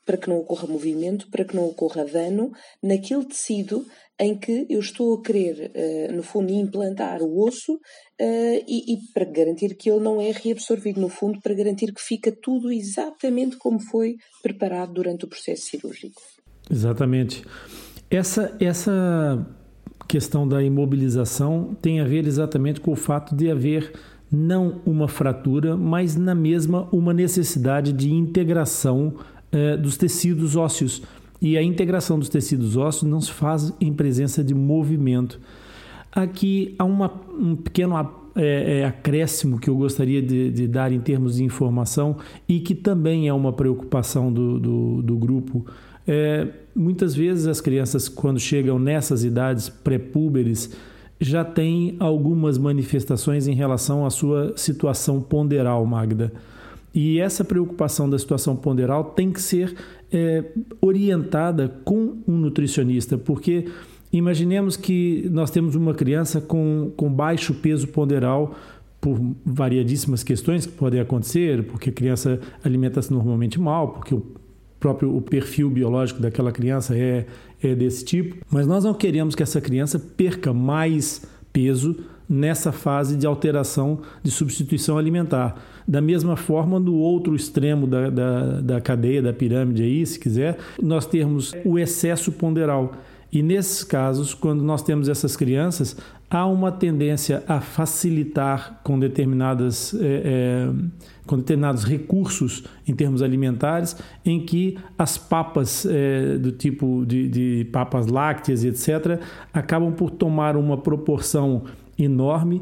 para 0.06 0.18
que 0.18 0.30
não 0.30 0.38
ocorra 0.38 0.68
movimento, 0.68 1.28
para 1.30 1.44
que 1.44 1.56
não 1.56 1.66
ocorra 1.66 2.06
dano 2.06 2.52
naquele 2.82 3.26
tecido 3.26 3.86
em 4.20 4.38
que 4.38 4.66
eu 4.70 4.80
estou 4.80 5.16
a 5.16 5.22
querer, 5.22 5.72
uh, 5.76 6.16
no 6.16 6.24
fundo, 6.24 6.54
implantar 6.54 7.22
o 7.22 7.44
osso 7.46 7.74
uh, 7.74 7.80
e, 8.20 8.94
e, 8.94 8.98
para 9.14 9.26
garantir 9.26 9.76
que 9.76 9.90
ele 9.90 10.00
não 10.00 10.22
é 10.22 10.32
reabsorvido, 10.32 11.02
no 11.02 11.10
fundo, 11.10 11.42
para 11.42 11.54
garantir 11.54 11.94
que 11.94 12.02
fica 12.02 12.32
tudo 12.32 12.72
exatamente 12.72 13.58
como 13.58 13.80
foi 13.80 14.16
preparado 14.42 14.94
durante 14.94 15.26
o 15.26 15.28
processo 15.28 15.64
cirúrgico. 15.64 16.22
Exatamente. 16.72 17.44
Essa, 18.10 18.56
essa 18.60 19.46
questão 20.08 20.48
da 20.48 20.64
imobilização 20.64 21.76
tem 21.82 22.00
a 22.00 22.06
ver 22.06 22.26
exatamente 22.26 22.80
com 22.80 22.92
o 22.92 22.96
fato 22.96 23.36
de 23.36 23.52
haver 23.52 23.92
não 24.32 24.82
uma 24.86 25.08
fratura, 25.08 25.76
mas 25.78 26.16
na 26.16 26.34
mesma 26.34 26.88
uma 26.92 27.14
necessidade 27.14 27.94
de 27.94 28.12
integração 28.12 29.16
eh, 29.56 29.78
dos 29.78 29.96
tecidos 29.96 30.58
ósseos. 30.58 31.02
E 31.42 31.58
a 31.58 31.64
integração 31.64 32.20
dos 32.20 32.28
tecidos 32.28 32.76
ósseos 32.76 33.10
não 33.10 33.22
se 33.22 33.32
faz 33.32 33.72
em 33.80 33.94
presença 33.94 34.44
de 34.44 34.54
movimento. 34.54 35.40
Aqui 36.12 36.76
há 36.78 36.84
uma, 36.84 37.10
um 37.40 37.56
pequeno 37.56 37.96
é, 38.36 38.80
é, 38.80 38.86
acréscimo 38.86 39.58
que 39.58 39.70
eu 39.70 39.78
gostaria 39.78 40.22
de, 40.22 40.52
de, 40.52 40.68
dar 40.68 40.92
em 40.92 41.00
termos 41.00 41.38
de 41.38 41.44
informação 41.46 42.18
e 42.50 42.60
que 42.60 42.76
também 42.76 43.30
é 43.30 43.34
uma 43.34 43.54
preocupação 43.54 44.30
do, 44.30 44.60
do, 44.60 45.02
do 45.02 45.16
grupo. 45.16 45.66
É, 46.06 46.50
muitas 46.76 47.16
vezes 47.16 47.48
as 47.48 47.62
crianças, 47.62 48.10
quando 48.10 48.42
chegam 48.42 48.78
nessas 48.78 49.24
idades 49.24 49.70
pré-púberes, 49.70 50.76
já 51.18 51.46
tem 51.46 51.96
algumas 51.98 52.58
manifestações 52.58 53.48
em 53.48 53.54
relação 53.54 54.06
à 54.06 54.10
sua 54.10 54.52
situação 54.58 55.22
ponderal, 55.22 55.86
Magda. 55.86 56.34
E 56.96 57.20
essa 57.20 57.44
preocupação 57.44 58.10
da 58.10 58.18
situação 58.18 58.56
ponderal 58.56 59.04
tem 59.04 59.30
que 59.30 59.42
ser 59.42 59.76
é, 60.12 60.46
orientada 60.80 61.68
com 61.84 62.20
um 62.26 62.38
nutricionista, 62.38 63.18
porque 63.18 63.66
imaginemos 64.14 64.78
que 64.78 65.30
nós 65.30 65.52
temos 65.52 65.76
uma 65.76 65.94
criança 65.94 66.40
com, 66.40 66.94
com 66.96 67.12
baixo 67.12 67.54
peso 67.54 67.90
ponderal 67.90 68.56
por 69.02 69.20
variadíssimas 69.46 70.24
questões 70.24 70.66
que 70.66 70.72
podem 70.72 71.02
acontecer, 71.02 71.64
porque 71.66 71.90
a 71.90 71.94
criança 71.94 72.40
alimenta-se 72.64 73.12
normalmente 73.12 73.60
mal, 73.60 73.90
porque 73.90 74.16
o 74.16 74.26
próprio 74.80 75.14
o 75.14 75.22
perfil 75.22 75.70
biológico 75.70 76.22
daquela 76.22 76.52
criança 76.52 76.98
é, 76.98 77.26
é 77.62 77.76
desse 77.76 78.06
tipo, 78.06 78.38
mas 78.50 78.66
nós 78.66 78.86
não 78.86 78.94
queremos 78.94 79.36
que 79.36 79.44
essa 79.44 79.60
criança 79.60 80.00
perca 80.00 80.54
mais 80.54 81.24
peso 81.52 81.98
nessa 82.28 82.72
fase 82.72 83.16
de 83.16 83.26
alteração 83.26 84.00
de 84.24 84.32
substituição 84.32 84.98
alimentar. 84.98 85.56
Da 85.88 86.02
mesma 86.02 86.36
forma, 86.36 86.80
no 86.80 86.96
outro 86.96 87.36
extremo 87.36 87.86
da, 87.86 88.10
da, 88.10 88.62
da 88.62 88.82
cadeia, 88.82 89.22
da 89.22 89.34
pirâmide 89.34 89.84
aí, 89.84 90.06
se 90.06 90.20
quiser, 90.20 90.58
nós 90.82 91.06
temos 91.06 91.54
o 91.64 91.78
excesso 91.78 92.32
ponderal. 92.32 92.94
E 93.32 93.44
nesses 93.44 93.84
casos, 93.84 94.34
quando 94.34 94.64
nós 94.64 94.82
temos 94.82 95.10
essas 95.10 95.36
crianças, 95.36 95.98
há 96.30 96.46
uma 96.46 96.72
tendência 96.72 97.44
a 97.48 97.60
facilitar 97.60 98.80
com 98.84 98.98
determinadas 98.98 99.94
é, 99.94 100.22
é, 100.26 100.70
com 101.26 101.38
determinados 101.38 101.84
recursos 101.84 102.64
em 102.88 102.94
termos 102.94 103.22
alimentares, 103.22 103.98
em 104.24 104.40
que 104.40 104.78
as 104.98 105.18
papas 105.18 105.86
é, 105.86 106.38
do 106.38 106.52
tipo 106.52 107.04
de, 107.06 107.28
de 107.28 107.68
papas 107.72 108.08
lácteas, 108.08 108.64
etc., 108.64 109.20
acabam 109.54 109.92
por 109.92 110.12
tomar 110.12 110.56
uma 110.56 110.78
proporção 110.78 111.64
enorme, 111.98 112.62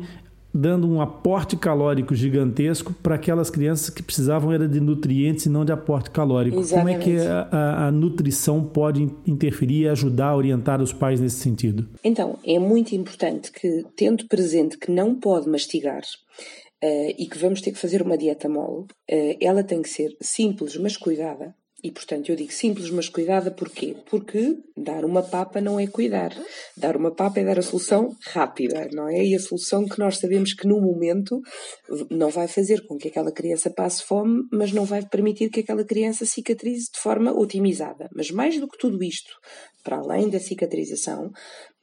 dando 0.54 0.88
um 0.88 1.02
aporte 1.02 1.58
calórico 1.58 2.14
gigantesco 2.14 2.94
para 3.02 3.16
aquelas 3.16 3.50
crianças 3.50 3.90
que 3.90 4.04
precisavam 4.04 4.52
era 4.52 4.68
de 4.68 4.80
nutrientes 4.80 5.48
e 5.48 5.50
não 5.50 5.66
de 5.66 5.72
aporte 5.72 6.12
calórico. 6.12 6.60
Exatamente. 6.60 7.00
Como 7.00 7.18
é 7.18 7.22
que 7.22 7.28
a, 7.28 7.48
a, 7.52 7.88
a, 7.88 7.92
nutrição 7.92 8.64
pode 8.64 9.10
interferir 9.26 9.82
e 9.82 9.90
ajudar 9.90 10.28
a 10.28 10.36
orientar 10.36 10.82
os 10.82 10.94
pais 10.94 11.20
nesse 11.20 11.38
sentido? 11.38 11.90
Então, 12.04 12.38
é 12.46 12.60
muito 12.60 12.94
importante 12.94 13.52
que, 13.52 13.84
tendo 13.96 14.28
presente 14.28 14.78
que 14.78 14.92
não 14.92 15.16
pode 15.16 15.50
mastigar, 15.50 16.02
Uh, 16.84 17.16
e 17.18 17.28
que 17.28 17.38
vamos 17.38 17.62
ter 17.62 17.72
que 17.72 17.78
fazer 17.78 18.02
uma 18.02 18.18
dieta 18.18 18.50
mole, 18.50 18.82
uh, 19.10 19.38
ela 19.40 19.64
tem 19.64 19.82
que 19.82 19.88
ser 19.88 20.18
simples, 20.20 20.76
mas 20.76 20.98
cuidada, 20.98 21.56
e, 21.84 21.92
portanto, 21.92 22.30
eu 22.30 22.36
digo 22.38 22.54
simples, 22.54 22.90
mas 22.90 23.10
cuidada 23.10 23.52
porquê? 23.52 23.94
Porque 24.10 24.58
dar 24.78 25.04
uma 25.04 25.22
papa 25.22 25.60
não 25.60 25.78
é 25.78 25.86
cuidar. 25.86 26.34
Dar 26.78 26.96
uma 26.96 27.12
papa 27.12 27.42
é 27.42 27.44
dar 27.44 27.60
a 27.60 27.62
solução 27.62 28.16
rápida, 28.28 28.88
não 28.94 29.10
é? 29.10 29.22
E 29.26 29.36
a 29.36 29.40
solução 29.40 29.86
que 29.86 30.00
nós 30.00 30.18
sabemos 30.18 30.54
que 30.54 30.66
no 30.66 30.80
momento 30.80 31.42
não 32.10 32.30
vai 32.30 32.48
fazer 32.48 32.88
com 32.88 32.98
que 32.98 33.10
aquela 33.10 33.34
criança 33.34 33.70
passe 33.70 34.02
fome, 34.02 34.44
mas 34.50 34.72
não 34.72 34.86
vai 34.86 35.06
permitir 35.06 35.50
que 35.50 35.60
aquela 35.60 35.84
criança 35.84 36.26
cicatrize 36.26 36.90
de 36.90 37.00
forma 37.02 37.38
otimizada. 37.38 38.10
Mas 38.16 38.32
mais 38.32 38.58
do 38.58 38.68
que 38.70 38.78
tudo 38.78 39.04
isto, 39.04 39.34
para 39.84 39.98
além 39.98 40.30
da 40.30 40.40
cicatrização, 40.40 41.32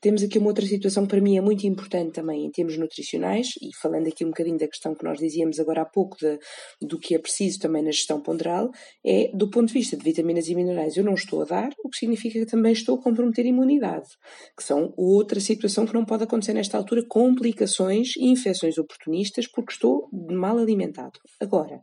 temos 0.00 0.22
aqui 0.22 0.38
uma 0.38 0.48
outra 0.48 0.64
situação 0.64 1.04
que 1.04 1.10
para 1.10 1.20
mim 1.20 1.36
é 1.36 1.40
muito 1.40 1.66
importante 1.66 2.12
também 2.12 2.44
em 2.44 2.50
termos 2.50 2.76
nutricionais, 2.78 3.48
e 3.60 3.74
falando 3.80 4.08
aqui 4.08 4.24
um 4.24 4.28
bocadinho 4.28 4.58
da 4.58 4.66
questão 4.66 4.94
que 4.94 5.04
nós 5.04 5.18
dizíamos 5.18 5.60
agora 5.60 5.82
há 5.82 5.84
pouco 5.84 6.16
de, 6.18 6.38
do 6.80 6.98
que 6.98 7.14
é 7.14 7.18
preciso 7.18 7.58
também 7.58 7.82
na 7.82 7.90
gestão 7.90 8.20
ponderal, 8.20 8.70
é 9.04 9.30
do 9.34 9.50
ponto 9.50 9.68
de 9.68 9.74
vista 9.74 9.96
de 9.96 10.04
vitaminas 10.04 10.48
e 10.48 10.54
minerais 10.54 10.96
eu 10.96 11.04
não 11.04 11.14
estou 11.14 11.42
a 11.42 11.44
dar, 11.44 11.70
o 11.84 11.88
que 11.88 11.98
significa 11.98 12.38
que 12.38 12.46
também 12.46 12.72
estou 12.72 12.98
a 12.98 13.02
comprometer 13.02 13.46
imunidade, 13.46 14.08
que 14.56 14.64
são 14.64 14.92
outra 14.96 15.40
situação 15.40 15.86
que 15.86 15.94
não 15.94 16.04
pode 16.04 16.24
acontecer 16.24 16.54
nesta 16.54 16.76
altura, 16.76 17.04
complicações 17.08 18.16
e 18.16 18.30
infecções 18.30 18.78
oportunistas 18.78 19.46
porque 19.46 19.72
estou 19.72 20.08
mal 20.12 20.58
alimentado. 20.58 21.18
Agora, 21.40 21.82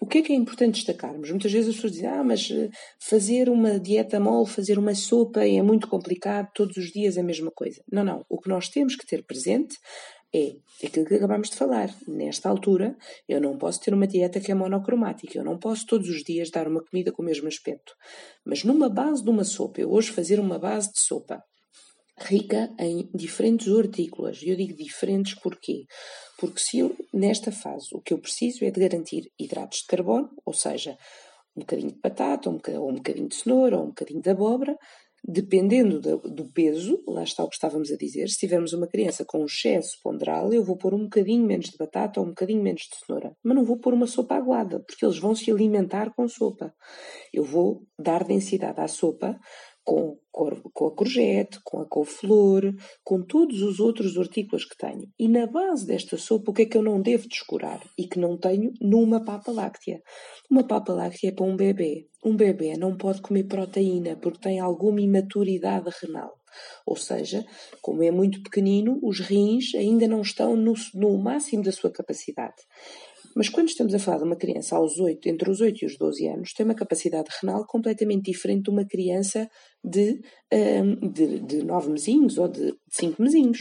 o 0.00 0.06
que 0.06 0.18
é 0.18 0.22
que 0.22 0.32
é 0.32 0.36
importante 0.36 0.74
destacarmos? 0.74 1.30
Muitas 1.30 1.52
vezes 1.52 1.70
as 1.70 1.74
pessoas 1.76 1.92
dizem, 1.92 2.08
ah, 2.08 2.22
mas 2.22 2.50
eh, 2.50 2.68
fazer 2.98 3.48
uma 3.48 3.78
dieta 3.78 4.20
mole, 4.20 4.46
fazer 4.46 4.78
uma 4.78 4.94
sopa 4.94 5.46
é 5.46 5.62
muito 5.62 5.88
complicado, 5.88 6.50
todos 6.54 6.76
os 6.76 6.90
dias 6.90 7.16
é 7.16 7.20
a 7.20 7.24
mesma 7.24 7.50
coisa. 7.50 7.82
Não, 7.90 8.04
não. 8.04 8.24
O 8.28 8.40
que 8.40 8.48
nós 8.48 8.68
temos 8.68 8.96
que 8.96 9.06
ter 9.06 9.24
presente 9.24 9.76
é 10.34 10.56
aquilo 10.84 11.06
que 11.06 11.14
acabamos 11.14 11.48
de 11.48 11.56
falar. 11.56 11.94
Nesta 12.08 12.48
altura, 12.48 12.96
eu 13.28 13.40
não 13.40 13.56
posso 13.56 13.80
ter 13.80 13.94
uma 13.94 14.06
dieta 14.06 14.40
que 14.40 14.50
é 14.50 14.54
monocromática, 14.54 15.38
eu 15.38 15.44
não 15.44 15.58
posso 15.58 15.86
todos 15.86 16.08
os 16.08 16.22
dias 16.22 16.50
dar 16.50 16.66
uma 16.66 16.84
comida 16.84 17.12
com 17.12 17.22
o 17.22 17.24
mesmo 17.24 17.46
aspecto. 17.46 17.94
Mas 18.44 18.64
numa 18.64 18.88
base 18.88 19.22
de 19.22 19.30
uma 19.30 19.44
sopa, 19.44 19.80
eu 19.80 19.92
hoje 19.92 20.10
fazer 20.10 20.40
uma 20.40 20.58
base 20.58 20.92
de 20.92 20.98
sopa 20.98 21.42
rica 22.18 22.72
em 22.78 23.08
diferentes 23.14 23.68
hortícolas. 23.68 24.40
Eu 24.42 24.56
digo 24.56 24.76
diferentes 24.76 25.34
porquê? 25.34 25.84
Porque 26.38 26.60
se 26.60 26.78
eu, 26.78 26.96
nesta 27.12 27.50
fase, 27.50 27.88
o 27.92 28.00
que 28.00 28.12
eu 28.12 28.18
preciso 28.18 28.64
é 28.64 28.70
de 28.70 28.80
garantir 28.80 29.30
hidratos 29.38 29.80
de 29.80 29.86
carbono, 29.86 30.30
ou 30.44 30.52
seja, 30.52 30.96
um 31.56 31.60
bocadinho 31.60 31.92
de 31.92 32.00
batata, 32.00 32.48
ou 32.48 32.90
um 32.90 32.94
bocadinho 32.94 33.28
de 33.28 33.34
cenoura, 33.34 33.78
ou 33.78 33.84
um 33.84 33.88
bocadinho 33.88 34.20
de 34.20 34.30
abóbora, 34.30 34.76
dependendo 35.26 36.00
do, 36.00 36.18
do, 36.18 36.52
peso, 36.52 37.02
lá 37.08 37.22
está 37.22 37.42
o 37.42 37.48
que 37.48 37.54
estávamos 37.54 37.90
a 37.90 37.96
dizer, 37.96 38.28
se 38.28 38.36
tivermos 38.36 38.74
uma 38.74 38.86
criança 38.86 39.24
com 39.24 39.38
um 39.40 39.46
excesso 39.46 39.96
ponderal, 40.02 40.52
eu 40.52 40.62
vou 40.62 40.76
pôr 40.76 40.92
um 40.92 41.04
bocadinho 41.04 41.46
menos 41.46 41.70
de 41.70 41.78
batata 41.78 42.20
ou 42.20 42.26
um 42.26 42.30
bocadinho 42.30 42.62
menos 42.62 42.82
de 42.82 42.96
cenoura, 42.98 43.34
mas 43.42 43.56
não 43.56 43.64
vou 43.64 43.78
pôr 43.78 43.94
uma 43.94 44.06
sopa 44.06 44.34
aguada, 44.34 44.80
porque 44.80 45.04
eles 45.04 45.18
vão 45.18 45.34
se 45.34 45.50
alimentar 45.50 46.12
com 46.14 46.28
sopa. 46.28 46.74
Eu 47.32 47.42
vou 47.42 47.86
dar 47.98 48.22
densidade 48.22 48.80
à 48.80 48.86
sopa 48.86 49.38
com, 49.84 50.18
com 50.32 50.86
a 50.86 50.90
courgette, 50.90 51.60
com 51.62 51.80
a 51.80 51.86
couve-flor, 51.86 52.74
com 53.04 53.22
todos 53.22 53.62
os 53.62 53.78
outros 53.78 54.16
hortícolas 54.16 54.64
que 54.64 54.76
tenho. 54.76 55.08
E 55.18 55.28
na 55.28 55.46
base 55.46 55.86
desta 55.86 56.16
sopa, 56.16 56.50
o 56.50 56.54
que 56.54 56.62
é 56.62 56.66
que 56.66 56.76
eu 56.76 56.82
não 56.82 57.00
devo 57.00 57.28
descurar 57.28 57.80
e 57.98 58.08
que 58.08 58.18
não 58.18 58.38
tenho 58.38 58.72
numa 58.80 59.22
papa 59.22 59.52
láctea? 59.52 60.02
Uma 60.50 60.66
papa 60.66 60.92
láctea 60.92 61.28
é 61.28 61.32
para 61.32 61.44
um 61.44 61.54
bebê. 61.54 62.08
Um 62.24 62.34
bebê 62.34 62.76
não 62.76 62.96
pode 62.96 63.20
comer 63.20 63.44
proteína 63.44 64.16
porque 64.16 64.40
tem 64.40 64.58
alguma 64.58 65.00
imaturidade 65.00 65.90
renal. 66.02 66.34
Ou 66.86 66.96
seja, 66.96 67.44
como 67.82 68.02
é 68.02 68.10
muito 68.10 68.42
pequenino, 68.42 68.98
os 69.02 69.20
rins 69.20 69.74
ainda 69.74 70.08
não 70.08 70.22
estão 70.22 70.56
no, 70.56 70.72
no 70.94 71.18
máximo 71.18 71.62
da 71.62 71.72
sua 71.72 71.90
capacidade. 71.90 72.62
Mas 73.34 73.48
quando 73.48 73.68
estamos 73.68 73.94
a 73.94 73.98
falar 73.98 74.18
de 74.18 74.24
uma 74.24 74.36
criança 74.36 74.76
aos 74.76 74.98
8, 74.98 75.28
entre 75.28 75.50
os 75.50 75.60
8 75.60 75.82
e 75.82 75.86
os 75.86 75.98
12 75.98 76.26
anos, 76.28 76.52
tem 76.52 76.64
uma 76.64 76.74
capacidade 76.74 77.28
renal 77.40 77.66
completamente 77.66 78.30
diferente 78.30 78.64
de 78.64 78.70
uma 78.70 78.84
criança 78.84 79.48
de, 79.82 80.20
de, 81.12 81.40
de 81.40 81.64
9 81.64 81.90
mesinhos 81.90 82.38
ou 82.38 82.48
de 82.48 82.74
5 82.90 83.20
mesinhos. 83.20 83.58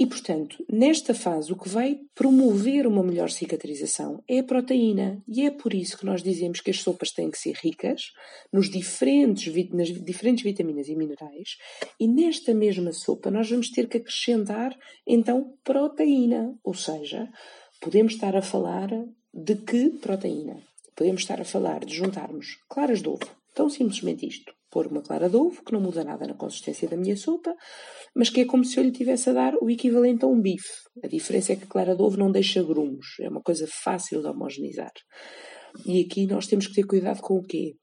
E, 0.00 0.06
portanto, 0.06 0.64
nesta 0.70 1.12
fase, 1.12 1.52
o 1.52 1.56
que 1.56 1.68
vai 1.68 1.98
promover 2.14 2.86
uma 2.86 3.02
melhor 3.02 3.30
cicatrização 3.30 4.22
é 4.28 4.38
a 4.38 4.44
proteína. 4.44 5.20
E 5.26 5.44
é 5.44 5.50
por 5.50 5.74
isso 5.74 5.98
que 5.98 6.06
nós 6.06 6.22
dizemos 6.22 6.60
que 6.60 6.70
as 6.70 6.80
sopas 6.80 7.10
têm 7.10 7.28
que 7.28 7.38
ser 7.38 7.56
ricas 7.56 8.12
nos 8.52 8.70
diferentes, 8.70 9.52
nas 9.72 9.88
diferentes 9.88 10.44
vitaminas 10.44 10.86
e 10.86 10.94
minerais. 10.94 11.56
E 11.98 12.06
nesta 12.06 12.54
mesma 12.54 12.92
sopa, 12.92 13.28
nós 13.28 13.50
vamos 13.50 13.70
ter 13.70 13.88
que 13.88 13.96
acrescentar, 13.96 14.72
então, 15.04 15.52
proteína. 15.64 16.56
Ou 16.62 16.74
seja, 16.74 17.28
podemos 17.80 18.14
estar 18.14 18.36
a 18.36 18.42
falar 18.42 18.90
de 19.32 19.56
que 19.56 19.90
proteína? 19.90 20.62
Podemos 20.96 21.22
estar 21.22 21.40
a 21.40 21.44
falar 21.44 21.84
de 21.84 21.94
juntarmos 21.94 22.58
claras 22.68 23.00
de 23.00 23.08
ovo, 23.08 23.28
tão 23.54 23.70
simplesmente 23.70 24.26
isto. 24.26 24.52
Pôr 24.70 24.86
uma 24.86 25.00
clara 25.00 25.30
de 25.30 25.36
ovo, 25.36 25.64
que 25.64 25.72
não 25.72 25.80
muda 25.80 26.04
nada 26.04 26.26
na 26.26 26.34
consistência 26.34 26.88
da 26.88 26.96
minha 26.96 27.16
sopa, 27.16 27.54
mas 28.14 28.28
que 28.28 28.40
é 28.40 28.44
como 28.44 28.64
se 28.64 28.78
eu 28.78 28.84
lhe 28.84 28.92
tivesse 28.92 29.30
a 29.30 29.32
dar 29.32 29.54
o 29.62 29.70
equivalente 29.70 30.24
a 30.24 30.28
um 30.28 30.40
bife. 30.40 30.72
A 31.02 31.06
diferença 31.06 31.52
é 31.52 31.56
que 31.56 31.64
a 31.64 31.68
clara 31.68 31.96
de 31.96 32.02
ovo 32.02 32.18
não 32.18 32.30
deixa 32.30 32.62
grumos, 32.62 33.06
é 33.20 33.28
uma 33.28 33.40
coisa 33.40 33.66
fácil 33.66 34.20
de 34.20 34.28
homogeneizar. 34.28 34.92
E 35.86 36.04
aqui 36.04 36.26
nós 36.26 36.46
temos 36.46 36.66
que 36.66 36.74
ter 36.74 36.86
cuidado 36.86 37.20
com 37.22 37.34
o 37.34 37.42
quê? 37.42 37.76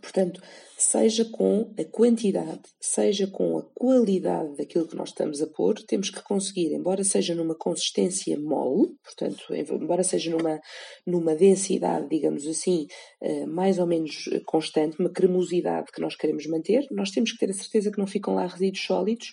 Portanto, 0.00 0.40
seja 0.76 1.24
com 1.24 1.72
a 1.78 1.84
quantidade, 1.84 2.60
seja 2.80 3.26
com 3.26 3.58
a 3.58 3.62
qualidade 3.74 4.56
daquilo 4.56 4.86
que 4.86 4.96
nós 4.96 5.10
estamos 5.10 5.40
a 5.40 5.46
pôr, 5.46 5.74
temos 5.86 6.10
que 6.10 6.22
conseguir, 6.22 6.72
embora 6.72 7.04
seja 7.04 7.34
numa 7.34 7.54
consistência 7.54 8.38
mole, 8.38 8.94
portanto, 9.04 9.54
embora 9.54 10.02
seja 10.02 10.30
numa, 10.30 10.60
numa 11.06 11.34
densidade, 11.36 12.08
digamos 12.08 12.46
assim, 12.46 12.86
eh, 13.22 13.46
mais 13.46 13.78
ou 13.78 13.86
menos 13.86 14.28
constante, 14.46 14.98
uma 14.98 15.10
cremosidade 15.10 15.92
que 15.92 16.00
nós 16.00 16.16
queremos 16.16 16.46
manter, 16.46 16.84
nós 16.90 17.10
temos 17.10 17.32
que 17.32 17.38
ter 17.38 17.50
a 17.50 17.54
certeza 17.54 17.90
que 17.90 17.98
não 17.98 18.06
ficam 18.06 18.34
lá 18.34 18.46
resíduos 18.46 18.84
sólidos 18.84 19.32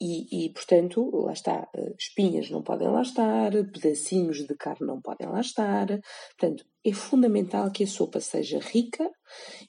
e, 0.00 0.46
e, 0.46 0.52
portanto, 0.52 1.10
lá 1.12 1.32
está, 1.32 1.68
eh, 1.74 1.94
espinhas 1.98 2.50
não 2.50 2.62
podem 2.62 2.88
lá 2.88 3.02
estar, 3.02 3.50
pedacinhos 3.72 4.46
de 4.46 4.54
carne 4.56 4.86
não 4.86 5.00
podem 5.00 5.28
lá 5.28 5.40
estar. 5.40 5.86
Portanto, 6.38 6.64
é 6.84 6.92
fundamental 6.92 7.70
que 7.72 7.82
a 7.82 7.86
sopa 7.86 8.20
seja 8.20 8.60
rica 8.60 9.10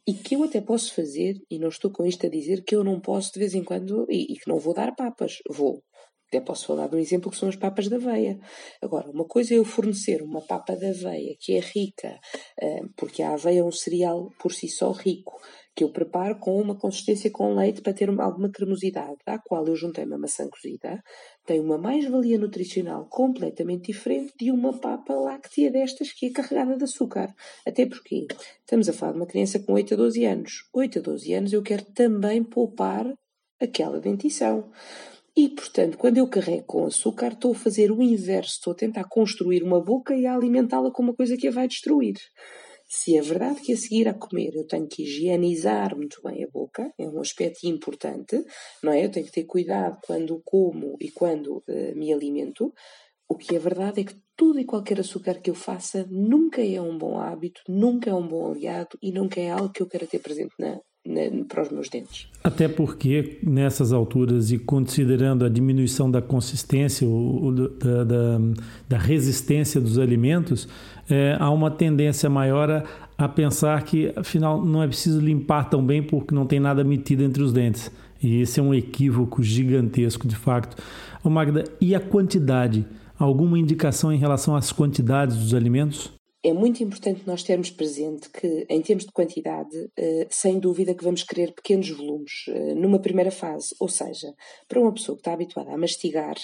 e 0.08 0.14
que 0.14 0.36
eu 0.36 0.44
até 0.44 0.62
posso 0.62 0.94
fazer, 0.94 1.36
e 1.50 1.58
não 1.58 1.70
estou 1.70 1.92
com 1.92 2.06
isto 2.06 2.26
a 2.28 2.30
dizer 2.30 2.64
que 2.64 2.76
eu 2.76 2.84
não 2.84 3.00
posso 3.00 3.34
de 3.34 3.40
vez 3.40 3.56
em 3.56 3.64
quando, 3.64 4.06
e, 4.10 4.34
e 4.34 4.38
que 4.38 4.48
não 4.48 4.60
vou 4.60 4.74
dar 4.74 4.96
papas, 4.96 5.40
vou. 5.50 5.84
Até 6.28 6.40
posso 6.40 6.68
falar 6.68 6.88
de 6.88 6.96
um 6.96 7.00
exemplo 7.00 7.32
que 7.32 7.38
são 7.38 7.50
as 7.50 7.56
papas 7.56 7.88
da 7.88 7.96
aveia. 7.96 8.40
Agora, 8.84 9.10
uma 9.10 9.26
coisa 9.26 9.56
é 9.56 9.58
eu 9.58 9.66
fornecer 9.66 10.22
uma 10.22 10.46
papa 10.46 10.76
da 10.76 10.90
aveia 10.90 11.36
que 11.40 11.54
é 11.54 11.60
rica, 11.60 12.20
eh, 12.62 12.82
porque 12.96 13.24
a 13.24 13.34
aveia 13.34 13.62
é 13.62 13.64
um 13.64 13.72
cereal 13.72 14.30
por 14.40 14.54
si 14.54 14.68
só 14.70 14.92
rico, 14.92 15.42
que 15.80 15.84
eu 15.86 15.90
preparo 15.90 16.38
com 16.40 16.60
uma 16.60 16.76
consistência 16.76 17.32
com 17.32 17.56
leite 17.56 17.82
para 17.82 17.94
ter 17.94 18.10
alguma 18.10 18.50
cremosidade, 18.50 19.16
à 19.26 19.40
qual 19.40 19.66
eu 19.66 19.78
juntei 19.78 20.04
uma 20.04 20.18
maçã 20.18 20.46
cozida, 20.50 21.02
tem 21.46 21.62
uma 21.62 21.78
mais-valia 21.78 22.38
nutricional 22.38 23.06
completamente 23.06 23.94
diferente 23.94 24.34
de 24.38 24.52
uma 24.52 24.78
papa 24.78 25.14
láctea 25.14 25.72
destas 25.72 26.12
que 26.12 26.26
é 26.26 26.32
carregada 26.32 26.76
de 26.76 26.84
açúcar. 26.84 27.34
Até 27.66 27.86
porque 27.86 28.28
estamos 28.60 28.90
a 28.90 28.94
falar 28.94 29.14
de 29.14 29.20
uma 29.20 29.26
criança 29.26 29.58
com 29.58 29.72
8 29.72 29.94
a 29.94 29.98
12 29.98 30.26
anos. 30.26 30.52
8 30.74 31.00
a 31.00 31.02
12 31.02 31.34
anos 31.34 31.54
eu 31.54 31.64
quero 31.64 31.86
também 31.86 32.44
poupar 32.44 33.14
aquela 33.58 34.02
dentição. 34.02 34.70
E, 35.34 35.48
portanto, 35.48 35.98
quando 35.98 36.18
eu 36.18 36.28
carrego 36.28 36.66
com 36.66 36.86
açúcar, 36.86 37.32
estou 37.32 37.54
a 37.54 37.56
fazer 37.56 37.90
o 37.90 38.04
inverso, 38.04 38.56
estou 38.56 38.74
a 38.74 38.76
tentar 38.76 39.06
construir 39.06 39.64
uma 39.64 39.80
boca 39.80 40.14
e 40.14 40.26
a 40.26 40.36
alimentá-la 40.36 40.92
com 40.92 41.04
uma 41.04 41.16
coisa 41.16 41.38
que 41.38 41.48
a 41.48 41.52
vai 41.52 41.70
destruir. 41.70 42.18
Se 42.91 43.16
é 43.16 43.22
verdade 43.22 43.61
que 43.61 43.74
a 43.74 43.78
seguir 43.78 44.07
a 44.07 44.16
comer 44.16 44.56
eu 44.56 44.66
tenho 44.66 44.88
que 44.88 45.03
higienizar 45.03 45.95
muito 45.95 46.20
bem 46.24 46.44
a 46.44 46.48
boca, 46.48 46.91
é 46.98 47.07
um 47.07 47.22
aspecto 47.22 47.68
importante, 47.68 48.44
não 48.82 48.91
é? 48.91 49.06
Eu 49.06 49.11
tenho 49.11 49.28
que 49.28 49.32
ter 49.32 49.44
cuidado 49.44 49.99
quando 50.03 50.41
como 50.44 50.98
e 50.99 51.11
quando 51.11 51.57
uh, 51.57 51.95
me 51.95 52.11
alimento. 52.11 52.74
O 53.30 53.38
que 53.38 53.56
é 53.56 53.60
verdade 53.60 54.02
é 54.02 54.03
que 54.06 54.20
tudo 54.36 54.60
e 54.60 54.66
qualquer 54.66 54.99
açúcar 54.99 55.40
que 55.40 55.52
eu 55.52 55.56
faça 55.56 56.07
nunca 56.10 56.66
é 56.66 56.82
um 56.82 56.98
bom 56.98 57.20
hábito, 57.20 57.61
nunca 57.70 58.10
é 58.10 58.14
um 58.14 58.28
bom 58.28 58.52
aliado 58.52 58.98
e 59.03 59.11
nunca 59.11 59.40
é 59.40 59.52
algo 59.52 59.72
que 59.72 59.84
eu 59.84 59.88
quero 59.88 60.07
ter 60.07 60.18
presente 60.18 60.56
na, 60.57 60.82
para 61.48 61.64
os 61.64 61.70
meus 61.72 61.90
dentes. 61.90 62.28
Até 62.44 62.68
porque 62.68 63.40
nessas 63.44 63.92
alturas 63.92 64.52
e 64.52 64.60
considerando 64.60 65.44
a 65.44 65.50
diminuição 65.50 66.10
da 66.10 66.22
consistência, 66.22 67.08
o, 67.08 67.52
da, 67.52 68.04
da, 68.04 68.40
da, 68.88 68.98
resistência 68.98 69.82
dos 69.82 69.98
alimentos, 69.98 70.68
é, 71.10 71.36
há 71.40 71.50
uma 71.50 71.72
tendência 71.72 72.30
maior 72.30 72.70
a, 72.70 72.84
a 73.18 73.28
pensar 73.28 73.82
que 73.84 74.14
afinal 74.16 74.64
não 74.64 74.84
é 74.84 74.88
preciso 74.88 75.20
limpar 75.20 75.70
tão 75.70 75.86
bem 75.86 76.04
porque 76.04 76.36
não 76.36 76.46
tem 76.46 76.60
nada 76.60 76.84
metido 76.84 77.24
entre 77.24 77.42
os 77.42 77.52
dentes. 77.52 77.92
E 78.22 78.42
esse 78.42 78.60
é 78.60 78.64
um 78.64 78.74
equívoco 78.74 79.42
gigantesco, 79.42 80.28
de 80.28 80.36
facto. 80.36 80.82
Ô 81.24 81.30
Magda, 81.30 81.64
e 81.80 81.96
a 81.96 82.00
quantidade? 82.00 82.86
Alguma 83.18 83.60
indicação 83.60 84.14
em 84.14 84.18
relação 84.18 84.56
às 84.56 84.72
quantidades 84.72 85.36
dos 85.36 85.54
alimentos? 85.54 86.19
É 86.41 86.53
muito 86.53 86.82
importante 86.82 87.24
nós 87.28 87.44
termos 87.44 87.70
presente 87.70 88.30
que, 88.30 88.66
em 88.70 88.82
termos 88.82 89.06
de 89.06 89.11
quantidade, 89.11 89.91
eh, 89.98 90.26
sem 90.30 90.57
dúvida 90.57 90.95
que 90.95 91.03
vamos 91.03 91.22
querer 91.22 91.52
pequenos 91.52 91.90
volumes 91.90 92.45
eh, 92.48 92.76
numa 92.76 92.98
primeira 92.98 93.30
fase. 93.30 93.76
Ou 93.78 93.90
seja, 93.90 94.34
para 94.66 94.80
uma 94.80 94.94
pessoa 94.94 95.18
que 95.18 95.20
está 95.20 95.34
habituada 95.34 95.74
a 95.74 95.78
mastigar, 95.78 96.38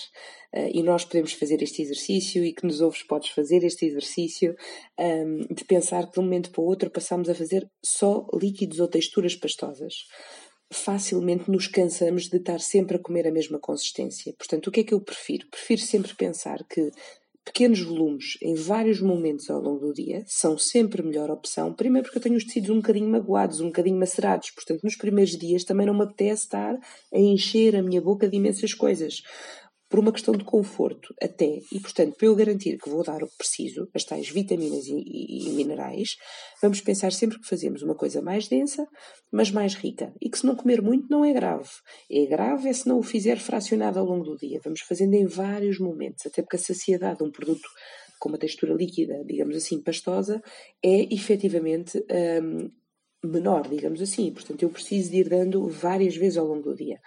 eh, 0.51 0.69
e 0.73 0.84
nós 0.84 1.05
podemos 1.05 1.31
fazer 1.31 1.61
este 1.61 1.81
exercício, 1.81 2.43
e 2.43 2.51
que 2.53 2.65
nos 2.65 2.81
ouves 2.81 3.03
podes 3.03 3.30
fazer 3.30 3.63
este 3.63 3.85
exercício, 3.85 4.53
ehm, 4.97 5.47
de 5.49 5.63
pensar 5.63 6.07
que 6.07 6.13
de 6.13 6.19
um 6.19 6.23
momento 6.23 6.51
para 6.51 6.61
o 6.61 6.65
outro 6.65 6.91
passamos 6.91 7.30
a 7.30 7.35
fazer 7.35 7.65
só 7.81 8.27
líquidos 8.34 8.81
ou 8.81 8.89
texturas 8.89 9.35
pastosas 9.35 9.93
facilmente 10.73 11.49
nos 11.49 11.67
cansamos 11.67 12.27
de 12.27 12.38
estar 12.38 12.59
sempre 12.59 12.97
a 12.97 12.99
comer 12.99 13.27
a 13.27 13.31
mesma 13.31 13.59
consistência. 13.59 14.34
Portanto, 14.34 14.67
o 14.67 14.72
que 14.72 14.81
é 14.81 14.84
que 14.84 14.93
eu 14.93 14.99
prefiro? 14.99 15.47
Prefiro 15.49 15.81
sempre 15.81 16.15
pensar 16.15 16.63
que 16.67 16.91
pequenos 17.45 17.80
volumes 17.81 18.38
em 18.41 18.55
vários 18.55 18.99
momentos 18.99 19.49
ao 19.49 19.61
longo 19.61 19.85
do 19.85 19.93
dia 19.93 20.23
são 20.26 20.57
sempre 20.57 21.01
a 21.01 21.05
melhor 21.05 21.30
opção. 21.30 21.72
Primeiro 21.72 22.05
porque 22.05 22.17
eu 22.17 22.22
tenho 22.22 22.35
os 22.35 22.43
tecidos 22.43 22.72
um 22.72 22.77
bocadinho 22.77 23.07
magoados, 23.07 23.61
um 23.61 23.67
bocadinho 23.67 23.97
macerados. 23.97 24.49
Portanto, 24.49 24.84
nos 24.84 24.95
primeiros 24.95 25.38
dias 25.38 25.63
também 25.63 25.85
não 25.85 25.93
me 25.93 26.03
apetece 26.03 26.45
estar 26.45 26.76
a 27.13 27.19
encher 27.19 27.76
a 27.76 27.84
minha 27.84 28.01
boca 28.01 28.27
de 28.27 28.35
imensas 28.35 28.73
coisas 28.73 29.22
por 29.90 29.99
uma 29.99 30.12
questão 30.12 30.34
de 30.34 30.44
conforto 30.44 31.14
até, 31.22 31.60
e 31.72 31.80
portanto, 31.80 32.16
para 32.18 32.28
eu 32.28 32.36
garantir 32.36 32.78
que 32.78 32.90
vou 32.90 33.03
dar 33.03 33.22
o 33.22 33.28
que 33.28 33.38
preciso, 33.38 33.88
as 33.94 34.03
tais 34.03 34.30
vitaminas 34.30 34.86
e, 34.88 34.95
e, 34.95 35.48
e, 35.48 35.53
minerais, 35.53 36.16
vamos 36.62 36.82
pensar 36.82 37.12
sempre 37.12 37.40
que 37.40 37.48
fazemos 37.48 37.82
uma 37.84 37.95
coisa 37.95 38.22
mais 38.22 38.48
densa, 38.48 38.88
mas 39.32 39.52
mais 39.52 39.76
rica. 39.76 40.14
E 40.22 40.30
que 40.30 40.40
se 40.40 40.45
não 40.45 40.56
comer 40.56 40.82
muito 40.82 41.07
não 41.10 41.24
é 41.24 41.32
grave. 41.34 41.70
É 42.10 42.26
grave 42.26 42.70
é 42.70 42.74
se 42.74 42.88
não 42.88 42.99
o 42.99 43.03
fizer 43.03 43.38
fracionado 43.38 43.99
ao 43.99 44.06
longo 44.06 44.24
do 44.24 44.38
dia. 44.38 44.60
Vamos 44.64 44.82
fazendo 44.82 45.14
em 45.14 45.26
vários 45.26 45.80
momentos, 45.80 46.26
até 46.26 46.41
porque 46.41 46.56
a 46.56 46.60
saciedade 46.60 47.20
de 47.20 47.24
um 47.24 47.32
produto 47.32 47.68
com 48.20 48.30
uma 48.30 48.38
textura 48.38 48.74
líquida, 48.74 49.24
digamos 49.26 49.56
assim, 49.56 49.82
pastosa, 49.82 50.41
é 50.84 51.14
efetivamente 51.14 52.03
hum, 52.41 52.72
menor, 53.27 53.68
digamos 53.68 54.02
assim. 54.02 54.31
Portanto, 54.34 54.64
eu 54.64 54.69
preciso 54.69 55.11
de 55.11 55.18
ir 55.18 55.30
dando 55.30 55.68
várias 55.69 56.15
vezes 56.15 56.38
ao 56.38 56.45
longo 56.45 56.64
do 56.64 56.76
dia. 56.76 56.99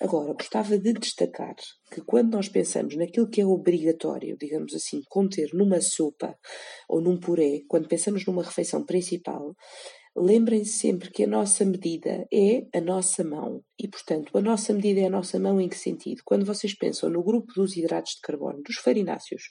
Agora, 0.00 0.32
gostava 0.32 0.78
de 0.78 0.92
destacar 0.92 1.54
que 1.90 2.00
quando 2.00 2.32
nós 2.32 2.48
pensamos 2.48 2.96
naquilo 2.96 3.28
que 3.28 3.40
é 3.40 3.46
obrigatório, 3.46 4.36
digamos 4.38 4.74
assim, 4.74 5.00
conter 5.08 5.50
numa 5.52 5.80
sopa 5.80 6.34
ou 6.88 7.00
num 7.00 7.18
puré, 7.18 7.60
quando 7.68 7.88
pensamos 7.88 8.26
numa 8.26 8.42
refeição 8.42 8.84
principal, 8.84 9.54
lembrem-se 10.16 10.72
sempre 10.72 11.10
que 11.10 11.24
a 11.24 11.26
nossa 11.26 11.64
medida 11.64 12.26
é 12.32 12.66
a 12.74 12.80
nossa 12.80 13.24
mão. 13.24 13.62
E, 13.78 13.88
portanto, 13.88 14.36
a 14.36 14.40
nossa 14.40 14.72
medida 14.72 15.00
é 15.00 15.06
a 15.06 15.10
nossa 15.10 15.38
mão 15.38 15.60
em 15.60 15.68
que 15.68 15.76
sentido? 15.76 16.22
Quando 16.24 16.44
vocês 16.44 16.74
pensam 16.74 17.10
no 17.10 17.22
grupo 17.22 17.52
dos 17.54 17.76
hidratos 17.76 18.12
de 18.12 18.20
carbono, 18.20 18.62
dos 18.62 18.76
farináceos, 18.76 19.42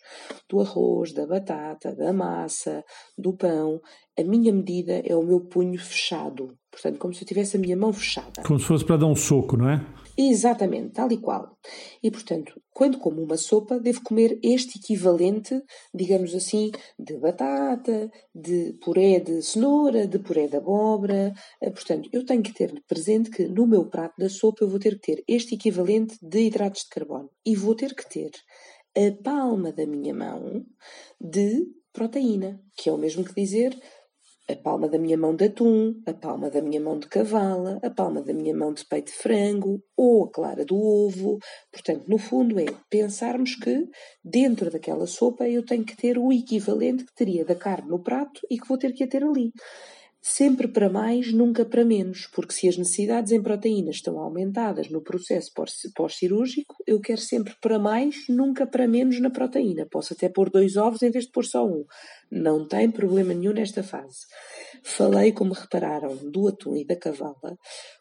do 0.49 0.61
arroz, 0.61 1.13
da 1.13 1.27
batata, 1.27 1.95
da 1.95 2.13
massa, 2.13 2.83
do 3.17 3.35
pão, 3.35 3.81
a 4.17 4.23
minha 4.23 4.53
medida 4.53 5.01
é 5.05 5.15
o 5.15 5.23
meu 5.23 5.41
punho 5.41 5.79
fechado. 5.79 6.55
Portanto, 6.71 6.97
como 6.97 7.13
se 7.13 7.23
eu 7.23 7.27
tivesse 7.27 7.57
a 7.57 7.59
minha 7.59 7.75
mão 7.75 7.91
fechada. 7.91 8.43
Como 8.45 8.59
se 8.59 8.65
fosse 8.65 8.85
para 8.85 8.97
dar 8.97 9.07
um 9.07 9.15
soco, 9.15 9.57
não 9.57 9.69
é? 9.69 9.85
Exatamente, 10.23 10.93
tal 10.93 11.11
e 11.11 11.17
qual. 11.17 11.57
E, 12.03 12.11
portanto, 12.11 12.61
quando 12.71 12.99
como 12.99 13.23
uma 13.23 13.37
sopa, 13.37 13.79
devo 13.79 14.03
comer 14.03 14.39
este 14.43 14.77
equivalente, 14.77 15.59
digamos 15.91 16.35
assim, 16.35 16.69
de 16.99 17.17
batata, 17.17 18.11
de 18.33 18.77
puré 18.83 19.19
de 19.19 19.41
cenoura, 19.41 20.05
de 20.05 20.19
puré 20.19 20.47
de 20.47 20.57
abóbora. 20.57 21.33
Eh, 21.59 21.71
portanto, 21.71 22.07
eu 22.13 22.23
tenho 22.23 22.43
que 22.43 22.53
ter 22.53 22.71
presente 22.87 23.31
que 23.31 23.47
no 23.47 23.65
meu 23.65 23.89
prato 23.89 24.13
da 24.19 24.29
sopa 24.29 24.63
eu 24.63 24.69
vou 24.69 24.79
ter 24.79 24.99
que 24.99 25.15
ter 25.15 25.23
este 25.27 25.55
equivalente 25.55 26.15
de 26.21 26.41
hidratos 26.41 26.83
de 26.83 26.89
carbono. 26.89 27.31
E 27.43 27.55
vou 27.55 27.73
ter 27.73 27.95
que 27.95 28.07
ter 28.07 28.31
a 28.95 29.23
palma 29.23 29.71
da 29.71 29.87
minha 29.87 30.13
mão 30.13 30.63
de 31.19 31.65
proteína, 31.91 32.61
que 32.75 32.89
é 32.89 32.93
o 32.93 32.97
mesmo 32.97 33.23
que 33.23 33.33
dizer 33.33 33.75
a 34.49 34.55
palma 34.55 34.87
da 34.89 34.97
minha 34.97 35.17
mão 35.17 35.35
de 35.35 35.45
atum, 35.45 36.01
a 36.05 36.13
palma 36.13 36.49
da 36.49 36.61
minha 36.61 36.81
mão 36.81 36.99
de 36.99 37.07
cavala, 37.07 37.79
a 37.83 37.89
palma 37.89 38.21
da 38.21 38.33
minha 38.33 38.55
mão 38.55 38.73
de 38.73 38.85
peito 38.85 39.11
de 39.11 39.17
frango 39.17 39.81
ou 39.95 40.25
a 40.25 40.31
clara 40.31 40.65
do 40.65 40.75
ovo. 40.75 41.37
Portanto, 41.71 42.05
no 42.07 42.17
fundo 42.17 42.59
é 42.59 42.65
pensarmos 42.89 43.55
que 43.55 43.87
dentro 44.23 44.69
daquela 44.69 45.07
sopa 45.07 45.47
eu 45.47 45.65
tenho 45.65 45.85
que 45.85 45.95
ter 45.95 46.17
o 46.17 46.31
equivalente 46.31 47.05
que 47.05 47.13
teria 47.13 47.45
da 47.45 47.55
carne 47.55 47.89
no 47.89 48.03
prato 48.03 48.41
e 48.49 48.57
que 48.57 48.67
vou 48.67 48.77
ter 48.77 48.93
que 48.93 49.03
a 49.03 49.07
ter 49.07 49.23
ali 49.23 49.51
sempre 50.21 50.67
para 50.67 50.87
mais, 50.87 51.33
nunca 51.33 51.65
para 51.65 51.83
menos, 51.83 52.27
porque 52.27 52.53
se 52.53 52.67
as 52.67 52.77
necessidades 52.77 53.31
em 53.31 53.41
proteínas 53.41 53.95
estão 53.95 54.19
aumentadas 54.19 54.87
no 54.87 55.01
processo 55.01 55.51
pós-cirúrgico, 55.95 56.75
eu 56.85 57.01
quero 57.01 57.19
sempre 57.19 57.55
para 57.59 57.79
mais, 57.79 58.27
nunca 58.29 58.67
para 58.67 58.87
menos 58.87 59.19
na 59.19 59.31
proteína. 59.31 59.87
Posso 59.89 60.13
até 60.13 60.29
pôr 60.29 60.51
dois 60.51 60.77
ovos 60.77 61.01
em 61.01 61.09
vez 61.09 61.25
de 61.25 61.31
pôr 61.31 61.43
só 61.43 61.65
um. 61.65 61.83
Não 62.31 62.67
tem 62.67 62.91
problema 62.91 63.33
nenhum 63.33 63.53
nesta 63.53 63.81
fase. 63.81 64.27
Falei, 64.83 65.31
como 65.31 65.53
repararam, 65.53 66.15
do 66.15 66.47
atum 66.47 66.75
e 66.75 66.85
da 66.85 66.95
cavala, 66.95 67.57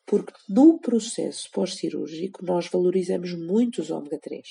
porque 0.06 0.32
no 0.46 0.78
processo 0.78 1.48
pós-cirúrgico 1.50 2.44
nós 2.44 2.68
valorizamos 2.68 3.32
muito 3.32 3.80
os 3.80 3.90
ômega 3.90 4.18
3, 4.20 4.46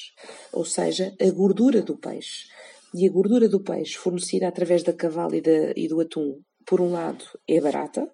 ou 0.53 0.65
seja, 0.65 1.13
a 1.21 1.29
gordura 1.29 1.83
do 1.83 1.95
peixe. 1.95 2.47
E 2.95 3.07
a 3.07 3.11
gordura 3.11 3.47
do 3.47 3.61
peixe 3.61 3.95
fornecida 3.95 4.47
através 4.47 4.81
da 4.81 4.91
cavala 4.91 5.37
e, 5.37 5.41
da, 5.41 5.73
e 5.75 5.87
do 5.87 5.99
atum 5.99 6.41
por 6.69 6.81
um 6.81 6.91
lado, 6.91 7.25
é 7.47 7.59
barata 7.59 8.07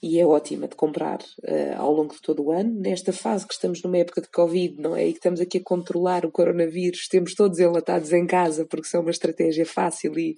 e 0.00 0.20
é 0.20 0.24
ótima 0.24 0.68
de 0.68 0.76
comprar 0.76 1.18
uh, 1.18 1.76
ao 1.76 1.92
longo 1.92 2.14
de 2.14 2.22
todo 2.22 2.40
o 2.40 2.52
ano. 2.52 2.72
Nesta 2.72 3.12
fase 3.12 3.44
que 3.44 3.52
estamos 3.52 3.82
numa 3.82 3.98
época 3.98 4.22
de 4.22 4.28
Covid, 4.28 4.80
não 4.80 4.94
é? 4.94 5.08
E 5.08 5.10
que 5.10 5.18
estamos 5.18 5.40
aqui 5.40 5.58
a 5.58 5.64
controlar 5.64 6.24
o 6.24 6.30
coronavírus, 6.30 7.08
temos 7.08 7.34
todos 7.34 7.58
enlatados 7.58 8.12
em 8.12 8.24
casa 8.24 8.64
porque 8.64 8.86
são 8.86 9.00
uma 9.00 9.10
estratégia 9.10 9.66
fácil 9.66 10.16
e, 10.16 10.36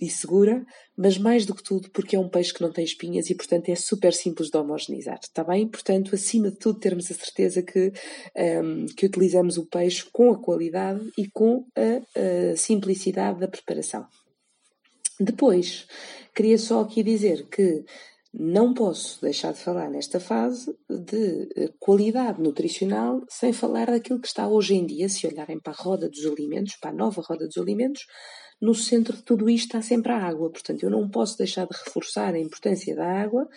e 0.00 0.10
segura, 0.10 0.66
mas 0.96 1.16
mais 1.16 1.46
do 1.46 1.54
que 1.54 1.62
tudo 1.62 1.88
porque 1.92 2.16
é 2.16 2.18
um 2.18 2.28
peixe 2.28 2.52
que 2.52 2.62
não 2.62 2.72
tem 2.72 2.84
espinhas 2.84 3.30
e, 3.30 3.34
portanto, 3.36 3.68
é 3.68 3.76
super 3.76 4.12
simples 4.12 4.50
de 4.50 4.56
homogeneizar, 4.56 5.20
está 5.22 5.44
bem? 5.44 5.68
Portanto, 5.68 6.16
acima 6.16 6.50
de 6.50 6.56
tudo, 6.56 6.80
termos 6.80 7.08
a 7.12 7.14
certeza 7.14 7.62
que, 7.62 7.92
um, 8.34 8.40
ehm, 8.42 8.86
que 8.86 9.06
utilizamos 9.06 9.56
o 9.56 9.66
peixe 9.66 10.04
com 10.12 10.32
a 10.32 10.38
qualidade 10.42 11.00
e 11.16 11.28
com 11.28 11.64
a, 11.76 12.50
a 12.52 12.56
simplicidade 12.56 13.38
da 13.38 13.46
preparação. 13.46 14.04
Depois, 15.24 15.86
queria 16.34 16.58
só 16.58 16.82
aqui 16.82 17.02
dizer 17.02 17.48
que 17.48 17.84
não 18.32 18.74
posso 18.74 19.22
deixar 19.22 19.52
de 19.52 19.60
falar 19.60 19.88
nesta 19.88 20.18
fase 20.18 20.76
de 20.90 21.48
eh, 21.56 21.70
qualidade 21.78 22.42
nutricional 22.42 23.22
sem 23.28 23.52
falar 23.52 23.86
daquilo 23.86 24.20
que 24.20 24.26
está 24.26 24.48
hoje 24.48 24.74
em 24.74 24.84
dia, 24.84 25.08
se 25.08 25.26
olharem 25.26 25.58
para 25.60 25.72
a 25.72 25.76
roda 25.76 26.08
dos 26.10 26.26
alimentos, 26.26 26.76
para 26.76 26.90
a 26.90 26.94
nova 26.94 27.22
roda 27.22 27.46
dos 27.46 27.56
alimentos, 27.56 28.06
no 28.60 28.74
centro 28.74 29.16
de 29.16 29.22
tudo 29.22 29.48
isto 29.48 29.66
está 29.66 29.80
sempre 29.80 30.12
a 30.12 30.18
água. 30.18 30.50
Portanto, 30.50 30.82
eu 30.82 30.90
não 30.90 31.08
posso 31.08 31.38
deixar 31.38 31.66
de 31.66 31.76
reforçar 31.84 32.34
a 32.34 32.38
importância 32.38 32.94
da 32.94 33.06
água, 33.06 33.48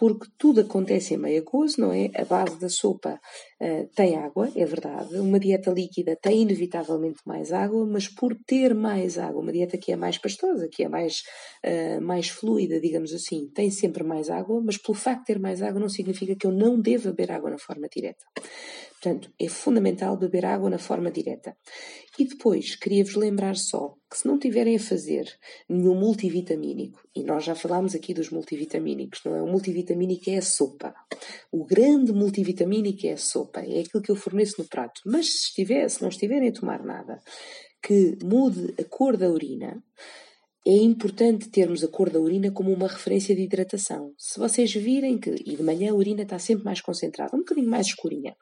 porque 0.00 0.28
tudo 0.38 0.62
acontece 0.62 1.12
em 1.12 1.18
meio 1.18 1.44
gozo, 1.44 1.78
não 1.78 1.92
é? 1.92 2.10
A 2.16 2.24
base 2.24 2.58
da 2.58 2.70
sopa 2.70 3.20
uh, 3.60 3.86
tem 3.94 4.16
água, 4.16 4.50
é 4.56 4.64
verdade. 4.64 5.14
Uma 5.18 5.38
dieta 5.38 5.70
líquida 5.70 6.16
tem 6.16 6.40
inevitavelmente 6.40 7.20
mais 7.26 7.52
água, 7.52 7.84
mas 7.84 8.08
por 8.08 8.34
ter 8.46 8.74
mais 8.74 9.18
água, 9.18 9.42
uma 9.42 9.52
dieta 9.52 9.76
que 9.76 9.92
é 9.92 9.96
mais 9.96 10.16
pastosa, 10.16 10.70
que 10.72 10.84
é 10.84 10.88
mais, 10.88 11.20
uh, 11.66 12.00
mais 12.00 12.30
fluida, 12.30 12.80
digamos 12.80 13.12
assim, 13.12 13.50
tem 13.54 13.70
sempre 13.70 14.02
mais 14.02 14.30
água, 14.30 14.62
mas 14.64 14.78
pelo 14.78 14.96
facto 14.96 15.20
de 15.20 15.26
ter 15.26 15.38
mais 15.38 15.60
água 15.60 15.78
não 15.78 15.90
significa 15.90 16.34
que 16.34 16.46
eu 16.46 16.50
não 16.50 16.80
deva 16.80 17.10
beber 17.10 17.32
água 17.32 17.50
na 17.50 17.58
forma 17.58 17.86
direta. 17.94 18.24
Portanto, 19.00 19.32
é 19.40 19.48
fundamental 19.48 20.14
beber 20.14 20.44
água 20.44 20.68
na 20.68 20.78
forma 20.78 21.10
direta. 21.10 21.56
E 22.18 22.26
depois, 22.26 22.76
queria-vos 22.76 23.14
lembrar 23.14 23.56
só 23.56 23.94
que 24.10 24.18
se 24.18 24.28
não 24.28 24.38
tiverem 24.38 24.76
a 24.76 24.80
fazer 24.80 25.26
nenhum 25.66 25.94
multivitamínico, 25.98 27.00
e 27.16 27.22
nós 27.22 27.44
já 27.44 27.54
falámos 27.54 27.94
aqui 27.94 28.12
dos 28.12 28.28
multivitamínicos, 28.28 29.20
não 29.24 29.34
é? 29.34 29.42
O 29.42 29.46
multivitamínico 29.46 30.28
é 30.28 30.36
a 30.36 30.42
sopa. 30.42 30.94
O 31.50 31.64
grande 31.64 32.12
multivitamínico 32.12 33.06
é 33.06 33.12
a 33.12 33.16
sopa, 33.16 33.60
é 33.60 33.80
aquilo 33.80 34.02
que 34.02 34.10
eu 34.10 34.16
forneço 34.16 34.56
no 34.58 34.68
prato. 34.68 35.00
Mas 35.06 35.28
se, 35.28 35.48
estiver, 35.48 35.88
se 35.88 36.02
não 36.02 36.10
estiverem 36.10 36.50
a 36.50 36.52
tomar 36.52 36.84
nada 36.84 37.22
que 37.82 38.18
mude 38.22 38.74
a 38.78 38.84
cor 38.84 39.16
da 39.16 39.30
urina, 39.30 39.82
é 40.66 40.76
importante 40.76 41.48
termos 41.48 41.82
a 41.82 41.88
cor 41.88 42.10
da 42.10 42.20
urina 42.20 42.50
como 42.50 42.70
uma 42.70 42.86
referência 42.86 43.34
de 43.34 43.42
hidratação. 43.42 44.12
Se 44.18 44.38
vocês 44.38 44.70
virem 44.74 45.18
que, 45.18 45.30
e 45.30 45.56
de 45.56 45.62
manhã 45.62 45.90
a 45.90 45.94
urina 45.94 46.22
está 46.22 46.38
sempre 46.38 46.64
mais 46.64 46.82
concentrada, 46.82 47.34
um 47.34 47.40
bocadinho 47.40 47.70
mais 47.70 47.86
escurinha, 47.86 48.36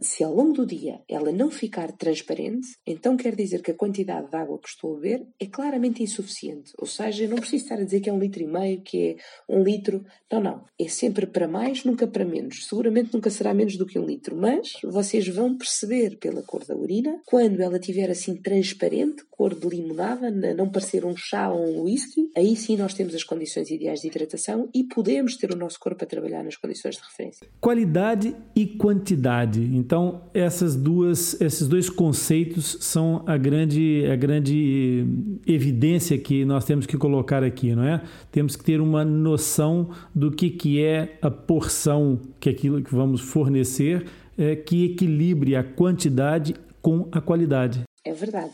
se 0.00 0.22
ao 0.22 0.34
longo 0.34 0.52
do 0.52 0.66
dia 0.66 1.00
ela 1.08 1.32
não 1.32 1.50
ficar 1.50 1.92
transparente, 1.92 2.68
então 2.86 3.16
quer 3.16 3.34
dizer 3.34 3.62
que 3.62 3.70
a 3.70 3.74
quantidade 3.74 4.30
de 4.30 4.36
água 4.36 4.58
que 4.58 4.68
estou 4.68 4.92
a 4.92 5.00
beber 5.00 5.26
é 5.38 5.46
claramente 5.46 6.02
insuficiente. 6.02 6.72
Ou 6.78 6.86
seja, 6.86 7.24
eu 7.24 7.28
não 7.28 7.36
preciso 7.36 7.64
estar 7.64 7.78
a 7.78 7.84
dizer 7.84 8.00
que 8.00 8.08
é 8.08 8.12
um 8.12 8.18
litro 8.18 8.42
e 8.42 8.46
meio, 8.46 8.80
que 8.82 9.10
é 9.10 9.16
um 9.48 9.62
litro. 9.62 10.04
Não, 10.30 10.40
não. 10.40 10.64
É 10.78 10.88
sempre 10.88 11.26
para 11.26 11.48
mais, 11.48 11.84
nunca 11.84 12.06
para 12.06 12.24
menos. 12.24 12.66
Seguramente 12.66 13.12
nunca 13.12 13.30
será 13.30 13.52
menos 13.52 13.76
do 13.76 13.86
que 13.86 13.98
um 13.98 14.06
litro, 14.06 14.36
mas 14.36 14.72
vocês 14.84 15.26
vão 15.28 15.56
perceber 15.56 16.16
pela 16.18 16.42
cor 16.42 16.64
da 16.64 16.76
urina, 16.76 17.20
quando 17.26 17.60
ela 17.60 17.76
estiver 17.76 18.10
assim 18.10 18.36
transparente, 18.36 19.24
cor 19.30 19.54
de 19.54 19.68
limonada, 19.68 20.30
não 20.54 20.70
parecer 20.70 21.04
um 21.04 21.16
chá 21.16 21.50
ou 21.50 21.66
um 21.66 21.82
whisky, 21.82 22.30
aí 22.36 22.54
sim 22.56 22.76
nós 22.76 22.94
temos 22.94 23.14
as 23.14 23.24
condições 23.24 23.70
ideais 23.70 24.00
de 24.00 24.08
hidratação 24.08 24.68
e 24.74 24.84
podemos 24.84 25.36
ter 25.36 25.52
o 25.52 25.56
nosso 25.56 25.78
corpo 25.80 26.04
a 26.04 26.06
trabalhar 26.06 26.44
nas 26.44 26.56
condições 26.56 26.96
de 26.96 27.02
referência. 27.02 27.46
Qualidade 27.60 28.36
e 28.54 28.66
quantidade. 28.66 29.60
Então, 29.80 30.20
essas 30.34 30.76
duas, 30.76 31.40
esses 31.40 31.66
dois 31.66 31.88
conceitos 31.88 32.76
são 32.80 33.22
a 33.26 33.38
grande, 33.38 34.04
a 34.12 34.14
grande 34.14 35.06
evidência 35.46 36.18
que 36.18 36.44
nós 36.44 36.66
temos 36.66 36.84
que 36.84 36.98
colocar 36.98 37.42
aqui, 37.42 37.74
não 37.74 37.84
é? 37.84 38.02
Temos 38.30 38.56
que 38.56 38.62
ter 38.62 38.78
uma 38.78 39.06
noção 39.06 39.88
do 40.14 40.30
que, 40.30 40.50
que 40.50 40.84
é 40.84 41.16
a 41.22 41.30
porção 41.30 42.20
que 42.38 42.50
aquilo 42.50 42.82
que 42.82 42.94
vamos 42.94 43.22
fornecer, 43.22 44.04
é, 44.36 44.54
que 44.54 44.84
equilibre 44.84 45.56
a 45.56 45.64
quantidade 45.64 46.54
com 46.82 47.08
a 47.10 47.20
qualidade. 47.22 47.80
É 48.04 48.12
verdade. 48.12 48.52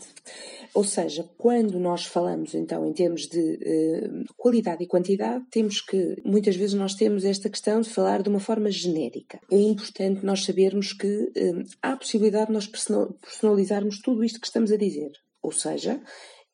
Ou 0.77 0.83
seja, 0.83 1.27
quando 1.39 1.79
nós 1.79 2.05
falamos 2.05 2.53
então 2.53 2.85
em 2.85 2.93
termos 2.93 3.25
de 3.25 3.39
uh, 3.39 4.33
qualidade 4.37 4.83
e 4.83 4.87
quantidade, 4.87 5.43
temos 5.49 5.81
que, 5.81 6.21
muitas 6.23 6.55
vezes 6.55 6.75
nós 6.75 6.93
temos 6.93 7.25
esta 7.25 7.49
questão 7.49 7.81
de 7.81 7.89
falar 7.89 8.21
de 8.21 8.29
uma 8.29 8.39
forma 8.39 8.69
genérica. 8.69 9.39
É 9.51 9.57
importante 9.57 10.23
nós 10.23 10.45
sabermos 10.45 10.93
que 10.93 11.07
uh, 11.07 11.63
há 11.81 11.93
a 11.93 11.97
possibilidade 11.97 12.45
de 12.45 12.53
nós 12.53 12.67
personalizarmos 12.67 13.99
tudo 14.03 14.23
isto 14.23 14.39
que 14.39 14.45
estamos 14.45 14.71
a 14.71 14.77
dizer. 14.77 15.13
Ou 15.41 15.51
seja, 15.51 15.99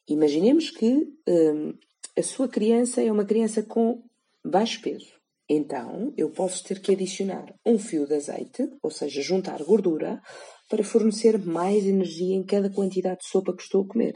imaginemos 0.07 0.69
que 0.69 0.89
uh, 0.93 1.77
a 2.17 2.23
sua 2.23 2.47
criança 2.47 3.01
é 3.01 3.11
uma 3.11 3.25
criança 3.25 3.61
com 3.61 4.03
baixo 4.41 4.81
peso. 4.81 5.11
Então, 5.49 6.13
eu 6.15 6.29
posso 6.29 6.63
ter 6.63 6.79
que 6.79 6.93
adicionar 6.93 7.53
um 7.65 7.77
fio 7.77 8.07
de 8.07 8.15
azeite, 8.15 8.69
ou 8.81 8.89
seja, 8.89 9.21
juntar 9.21 9.61
gordura, 9.63 10.21
para 10.73 10.83
fornecer 10.83 11.37
mais 11.37 11.85
energia 11.85 12.35
em 12.35 12.41
cada 12.41 12.67
quantidade 12.67 13.19
de 13.19 13.27
sopa 13.27 13.55
que 13.55 13.61
estou 13.61 13.83
a 13.83 13.87
comer. 13.87 14.15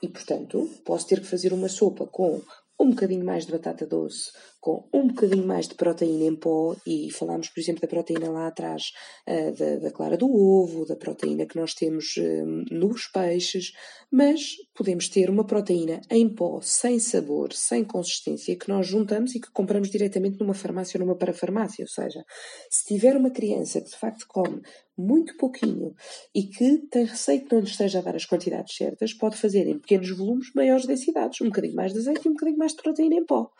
E, 0.00 0.08
portanto, 0.08 0.70
posso 0.86 1.06
ter 1.06 1.20
que 1.20 1.26
fazer 1.26 1.52
uma 1.52 1.68
sopa 1.68 2.06
com 2.06 2.40
um 2.80 2.88
bocadinho 2.88 3.26
mais 3.26 3.44
de 3.44 3.52
batata 3.52 3.86
doce, 3.86 4.32
com 4.64 4.82
um 4.94 5.08
bocadinho 5.08 5.46
mais 5.46 5.68
de 5.68 5.74
proteína 5.74 6.24
em 6.24 6.34
pó, 6.34 6.74
e 6.86 7.10
falámos, 7.10 7.50
por 7.50 7.60
exemplo, 7.60 7.82
da 7.82 7.86
proteína 7.86 8.30
lá 8.30 8.46
atrás, 8.46 8.92
uh, 9.28 9.52
da, 9.54 9.76
da, 9.76 9.90
clara 9.90 10.16
do 10.16 10.26
ovo, 10.26 10.86
da 10.86 10.96
proteína 10.96 11.44
que 11.44 11.56
nós 11.56 11.74
temos 11.74 12.16
uh, 12.16 12.74
nos 12.74 13.06
peixes, 13.06 13.72
mas 14.10 14.54
podemos 14.74 15.06
ter 15.10 15.28
uma 15.28 15.46
proteína 15.46 16.00
em 16.10 16.26
pó, 16.34 16.62
sem 16.62 16.98
sabor, 16.98 17.52
sem 17.52 17.84
consistência, 17.84 18.56
que 18.56 18.70
nós 18.70 18.86
juntamos 18.86 19.34
e 19.34 19.40
que 19.40 19.52
compramos 19.52 19.90
diretamente 19.90 20.40
numa 20.40 20.54
farmácia 20.54 20.98
ou 20.98 21.04
numa 21.04 21.18
parafarmácia. 21.18 21.84
Ou 21.84 21.88
seja, 21.88 22.24
se 22.70 22.86
tiver 22.86 23.18
uma 23.18 23.30
criança 23.30 23.82
que 23.82 23.90
de 23.90 23.96
facto 23.96 24.24
come 24.26 24.62
muito 24.96 25.36
pouquinho 25.36 25.94
e 26.34 26.44
que 26.44 26.78
tem 26.90 27.04
receio 27.04 27.44
que 27.44 27.52
não 27.52 27.60
lhe 27.60 27.68
esteja 27.68 27.98
a 27.98 28.02
dar 28.02 28.16
as 28.16 28.24
quantidades 28.24 28.74
certas, 28.74 29.12
pode 29.12 29.36
fazer 29.36 29.66
em 29.66 29.78
pequenos 29.78 30.08
volumes 30.16 30.50
maiores 30.54 30.86
densidades, 30.86 31.42
um 31.42 31.46
bocadinho 31.46 31.74
mais 31.74 31.92
de 31.92 31.98
azeite 31.98 32.22
e 32.24 32.30
um 32.30 32.32
bocadinho 32.32 32.56
mais 32.58 32.72
de 32.72 32.82
proteína 32.82 33.16
em 33.16 33.26
pó. 33.26 33.50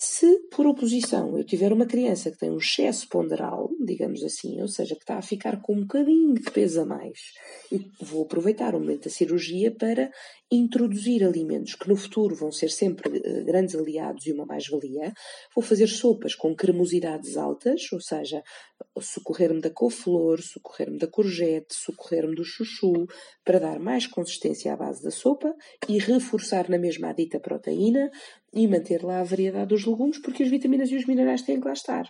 Se, 0.00 0.38
por 0.52 0.64
oposição, 0.64 1.36
eu 1.36 1.42
tiver 1.42 1.72
uma 1.72 1.84
criança 1.84 2.30
que 2.30 2.38
tem 2.38 2.50
um 2.50 2.58
excesso 2.58 3.08
ponderal, 3.08 3.68
digamos 3.84 4.22
assim, 4.22 4.60
ou 4.62 4.68
seja, 4.68 4.94
que 4.94 5.02
está 5.02 5.18
a 5.18 5.22
ficar 5.22 5.60
com 5.60 5.74
um 5.74 5.80
bocadinho 5.80 6.34
de 6.34 6.48
peso 6.52 6.82
a 6.82 6.84
mais, 6.84 7.18
e 7.72 7.90
vou 8.00 8.22
aproveitar 8.22 8.76
o 8.76 8.78
momento 8.78 9.06
da 9.06 9.10
cirurgia 9.10 9.72
para 9.72 10.08
introduzir 10.50 11.24
alimentos 11.24 11.74
que 11.74 11.88
no 11.88 11.96
futuro 11.96 12.34
vão 12.36 12.52
ser 12.52 12.70
sempre 12.70 13.18
uh, 13.18 13.44
grandes 13.44 13.74
aliados 13.74 14.24
e 14.26 14.32
uma 14.32 14.46
mais-valia, 14.46 15.12
vou 15.52 15.64
fazer 15.64 15.88
sopas 15.88 16.34
com 16.34 16.54
cremosidades 16.54 17.36
altas, 17.36 17.92
ou 17.92 18.00
seja, 18.00 18.42
socorrer-me 19.00 19.60
da 19.60 19.68
couve-flor, 19.68 20.40
socorrer-me 20.40 20.98
da 20.98 21.06
courgette, 21.06 21.74
socorrer-me 21.74 22.36
do 22.36 22.44
chuchu, 22.44 23.06
para 23.44 23.58
dar 23.58 23.78
mais 23.80 24.06
consistência 24.06 24.72
à 24.72 24.76
base 24.76 25.02
da 25.02 25.10
sopa 25.10 25.52
e 25.88 25.98
reforçar 25.98 26.68
na 26.70 26.78
mesma 26.78 27.10
a 27.10 27.12
dita 27.12 27.40
proteína, 27.40 28.10
e 28.52 28.66
manter 28.66 29.02
lá 29.04 29.20
a 29.20 29.24
variedade 29.24 29.68
dos 29.68 29.84
legumes, 29.84 30.18
porque 30.18 30.42
as 30.42 30.48
vitaminas 30.48 30.90
e 30.90 30.96
os 30.96 31.06
minerais 31.06 31.42
têm 31.42 31.60
que 31.60 31.66
lá 31.66 31.72
estar. 31.72 32.08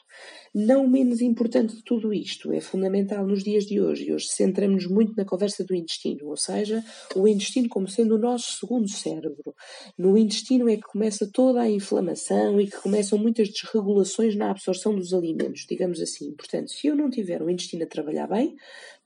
Não 0.54 0.88
menos 0.88 1.20
importante 1.20 1.76
de 1.76 1.82
tudo 1.82 2.12
isto, 2.12 2.52
é 2.52 2.60
fundamental 2.60 3.26
nos 3.26 3.42
dias 3.42 3.64
de 3.64 3.80
hoje, 3.80 4.06
e 4.06 4.12
hoje 4.12 4.28
centramos-nos 4.28 4.90
muito 4.90 5.14
na 5.16 5.24
conversa 5.24 5.64
do 5.64 5.74
intestino, 5.74 6.28
ou 6.28 6.36
seja, 6.36 6.82
o 7.14 7.26
intestino 7.26 7.68
como 7.68 7.88
sendo 7.88 8.14
o 8.14 8.18
nosso 8.18 8.58
segundo 8.58 8.88
cérebro. 8.88 9.54
No 9.98 10.16
intestino 10.16 10.68
é 10.68 10.76
que 10.76 10.82
começa 10.82 11.28
toda 11.32 11.60
a 11.60 11.70
inflamação 11.70 12.60
e 12.60 12.66
que 12.66 12.80
começam 12.80 13.18
muitas 13.18 13.48
desregulações 13.48 14.36
na 14.36 14.50
absorção 14.50 14.94
dos 14.94 15.12
alimentos, 15.12 15.66
digamos 15.68 16.00
assim. 16.00 16.32
Portanto, 16.34 16.70
se 16.70 16.86
eu 16.86 16.96
não 16.96 17.10
tiver 17.10 17.42
o 17.42 17.50
intestino 17.50 17.84
a 17.84 17.86
trabalhar 17.86 18.28
bem, 18.28 18.54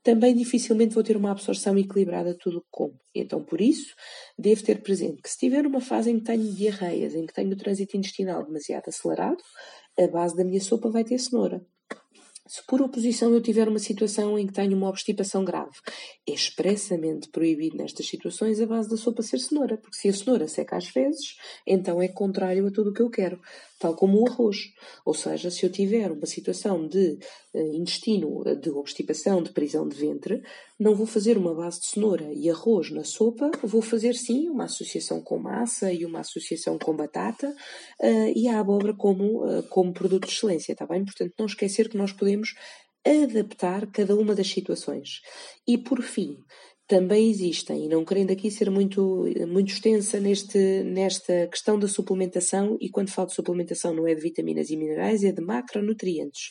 também 0.02 0.34
dificilmente 0.34 0.94
vou 0.94 1.02
ter 1.02 1.16
uma 1.16 1.30
absorção 1.30 1.76
equilibrada 1.78 2.32
de 2.32 2.38
tudo 2.38 2.60
que 2.60 2.68
como. 2.70 2.98
Então, 3.14 3.44
por 3.44 3.60
isso, 3.60 3.94
devo 4.38 4.62
ter 4.62 4.82
presente 4.82 5.22
que 5.22 5.30
se 5.30 5.38
tiver 5.38 5.66
uma 5.66 5.80
fase 5.80 6.10
em 6.10 6.18
que 6.18 6.24
tenho 6.24 6.52
diarreias, 6.52 7.14
em 7.14 7.26
que 7.26 7.32
tenho 7.32 7.52
o 7.52 7.56
trânsito 7.56 7.96
intestinal 7.96 8.44
demasiado 8.44 8.88
acelerado, 8.88 9.42
a 9.98 10.06
base 10.08 10.36
da 10.36 10.44
minha 10.44 10.60
sopa 10.60 10.90
vai 10.90 11.04
ter 11.04 11.18
cenoura. 11.18 11.64
Se 12.48 12.60
por 12.66 12.82
oposição 12.82 13.32
eu 13.32 13.40
tiver 13.40 13.68
uma 13.68 13.78
situação 13.78 14.36
em 14.38 14.46
que 14.46 14.52
tenho 14.52 14.76
uma 14.76 14.88
obstipação 14.88 15.44
grave, 15.44 15.70
é 16.28 16.32
expressamente 16.32 17.30
proibido 17.30 17.76
nestas 17.76 18.06
situações 18.06 18.60
a 18.60 18.66
base 18.66 18.90
da 18.90 18.96
sopa 18.96 19.22
ser 19.22 19.38
cenoura, 19.38 19.78
porque 19.78 19.96
se 19.96 20.08
a 20.08 20.12
cenoura 20.12 20.48
seca 20.48 20.76
às 20.76 20.88
vezes, 20.88 21.36
então 21.66 22.02
é 22.02 22.08
contrário 22.08 22.66
a 22.66 22.70
tudo 22.70 22.90
o 22.90 22.92
que 22.92 23.00
eu 23.00 23.08
quero 23.08 23.40
tal 23.82 23.96
como 23.96 24.20
o 24.20 24.28
arroz. 24.28 24.72
Ou 25.04 25.12
seja, 25.12 25.50
se 25.50 25.66
eu 25.66 25.70
tiver 25.70 26.10
uma 26.12 26.24
situação 26.24 26.86
de 26.86 27.18
uh, 27.52 27.74
intestino, 27.74 28.44
de 28.60 28.70
obstipação, 28.70 29.42
de 29.42 29.52
prisão 29.52 29.88
de 29.88 29.96
ventre, 29.96 30.40
não 30.78 30.94
vou 30.94 31.06
fazer 31.06 31.36
uma 31.36 31.52
base 31.52 31.80
de 31.80 31.86
cenoura 31.86 32.32
e 32.32 32.48
arroz 32.48 32.90
na 32.92 33.02
sopa, 33.02 33.50
vou 33.62 33.82
fazer 33.82 34.14
sim 34.14 34.48
uma 34.48 34.64
associação 34.64 35.20
com 35.20 35.36
massa 35.38 35.92
e 35.92 36.06
uma 36.06 36.20
associação 36.20 36.78
com 36.78 36.94
batata 36.94 37.48
uh, 38.00 38.32
e 38.34 38.48
a 38.48 38.60
abóbora 38.60 38.94
como, 38.94 39.44
uh, 39.44 39.62
como 39.64 39.92
produto 39.92 40.26
de 40.26 40.32
excelência, 40.32 40.72
está 40.72 40.86
bem? 40.86 41.04
Portanto, 41.04 41.34
não 41.36 41.46
esquecer 41.46 41.88
que 41.88 41.96
nós 41.96 42.12
podemos 42.12 42.54
adaptar 43.04 43.90
cada 43.90 44.14
uma 44.14 44.32
das 44.32 44.46
situações. 44.46 45.20
E 45.66 45.76
por 45.76 46.02
fim, 46.02 46.36
também 46.92 47.30
existem, 47.30 47.86
e 47.86 47.88
não 47.88 48.04
querendo 48.04 48.32
aqui 48.32 48.50
ser 48.50 48.70
muito, 48.70 49.24
muito 49.48 49.72
extensa 49.72 50.20
neste, 50.20 50.82
nesta 50.82 51.48
questão 51.48 51.78
da 51.78 51.88
suplementação, 51.88 52.76
e 52.82 52.90
quando 52.90 53.08
falo 53.08 53.28
de 53.28 53.34
suplementação 53.34 53.94
não 53.94 54.06
é 54.06 54.14
de 54.14 54.20
vitaminas 54.20 54.68
e 54.68 54.76
minerais, 54.76 55.24
é 55.24 55.32
de 55.32 55.40
macronutrientes. 55.40 56.50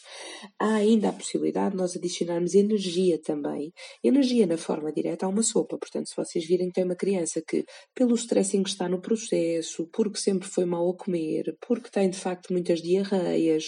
Há 0.57 0.77
ainda 0.77 1.09
a 1.09 1.13
possibilidade 1.13 1.73
de 1.73 1.77
nós 1.77 1.95
adicionarmos 1.95 2.55
energia 2.55 3.21
também, 3.21 3.71
energia 4.03 4.47
na 4.47 4.57
forma 4.57 4.91
direta 4.91 5.27
a 5.27 5.29
uma 5.29 5.43
sopa. 5.43 5.77
Portanto, 5.77 6.09
se 6.09 6.15
vocês 6.15 6.43
virem 6.43 6.69
que 6.69 6.73
tem 6.73 6.85
uma 6.85 6.95
criança 6.95 7.39
que, 7.47 7.63
pelo 7.93 8.15
stress 8.15 8.57
em 8.57 8.63
que 8.63 8.69
está 8.69 8.89
no 8.89 8.99
processo, 8.99 9.87
porque 9.93 10.17
sempre 10.17 10.47
foi 10.47 10.65
mal 10.65 10.89
a 10.89 10.97
comer, 10.97 11.55
porque 11.67 11.91
tem 11.91 12.09
de 12.09 12.17
facto 12.17 12.51
muitas 12.51 12.81
diarreias, 12.81 13.65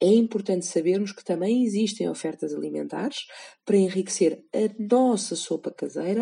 é 0.00 0.08
importante 0.08 0.64
sabermos 0.64 1.12
que 1.12 1.22
também 1.22 1.64
existem 1.64 2.08
ofertas 2.08 2.54
alimentares 2.54 3.18
para 3.66 3.76
enriquecer 3.76 4.42
a 4.54 4.82
nossa 4.82 5.36
sopa 5.36 5.70
caseira 5.70 6.13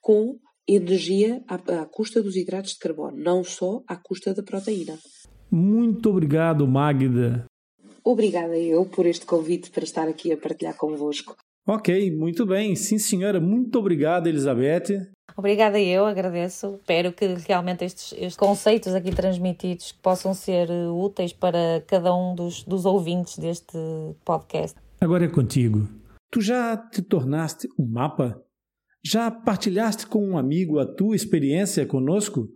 com 0.00 0.38
energia 0.66 1.42
à, 1.48 1.54
à 1.54 1.86
custa 1.86 2.22
dos 2.22 2.36
hidratos 2.36 2.72
de 2.72 2.78
carbono, 2.78 3.16
não 3.16 3.44
só 3.44 3.82
à 3.86 3.96
custa 3.96 4.34
da 4.34 4.42
proteína. 4.42 4.98
Muito 5.50 6.10
obrigado, 6.10 6.66
Magda. 6.66 7.46
Obrigada 8.02 8.58
eu 8.58 8.84
por 8.84 9.06
este 9.06 9.24
convite 9.24 9.70
para 9.70 9.84
estar 9.84 10.08
aqui 10.08 10.32
a 10.32 10.36
partilhar 10.36 10.76
convosco. 10.76 11.36
Ok, 11.66 12.10
muito 12.10 12.44
bem. 12.44 12.76
Sim, 12.76 12.98
senhora. 12.98 13.40
Muito 13.40 13.78
obrigado, 13.78 14.26
Elizabeth. 14.26 15.08
Obrigada 15.36 15.80
eu, 15.80 16.04
agradeço. 16.04 16.74
Espero 16.76 17.12
que 17.12 17.24
realmente 17.48 17.84
estes, 17.84 18.12
estes, 18.12 18.36
conceitos 18.36 18.94
aqui 18.94 19.10
transmitidos 19.10 19.90
possam 19.90 20.34
ser 20.34 20.68
úteis 20.70 21.32
para 21.32 21.82
cada 21.86 22.14
um 22.14 22.34
dos, 22.34 22.62
dos 22.64 22.84
ouvintes 22.84 23.38
deste 23.38 23.78
podcast. 24.24 24.76
Agora 25.00 25.24
é 25.24 25.28
contigo. 25.28 25.88
Tu 26.30 26.40
já 26.40 26.76
te 26.76 27.00
tornaste 27.00 27.66
um 27.78 27.86
mapa? 27.86 28.40
Já 29.06 29.30
partilhaste 29.30 30.06
com 30.06 30.26
um 30.26 30.38
amigo 30.38 30.78
a 30.78 30.86
tua 30.86 31.14
experiência 31.14 31.84
conosco? 31.84 32.48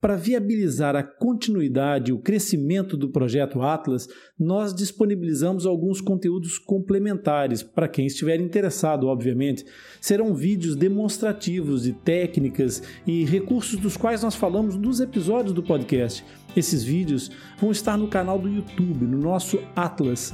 Para 0.00 0.16
viabilizar 0.16 0.96
a 0.96 1.02
continuidade 1.02 2.10
e 2.10 2.14
o 2.14 2.18
crescimento 2.18 2.96
do 2.96 3.10
projeto 3.10 3.60
Atlas, 3.60 4.08
nós 4.38 4.74
disponibilizamos 4.74 5.66
alguns 5.66 6.00
conteúdos 6.00 6.58
complementares 6.58 7.62
para 7.62 7.88
quem 7.88 8.06
estiver 8.06 8.40
interessado, 8.40 9.06
obviamente. 9.06 9.66
Serão 10.00 10.34
vídeos 10.34 10.76
demonstrativos 10.76 11.82
de 11.82 11.92
técnicas 11.92 12.82
e 13.06 13.24
recursos 13.24 13.78
dos 13.78 13.98
quais 13.98 14.22
nós 14.22 14.34
falamos 14.34 14.76
nos 14.76 15.00
episódios 15.00 15.52
do 15.52 15.62
podcast. 15.62 16.24
Esses 16.56 16.82
vídeos 16.82 17.30
vão 17.58 17.70
estar 17.70 17.98
no 17.98 18.08
canal 18.08 18.38
do 18.38 18.48
YouTube, 18.48 19.04
no 19.04 19.18
nosso 19.18 19.58
Atlas. 19.74 20.32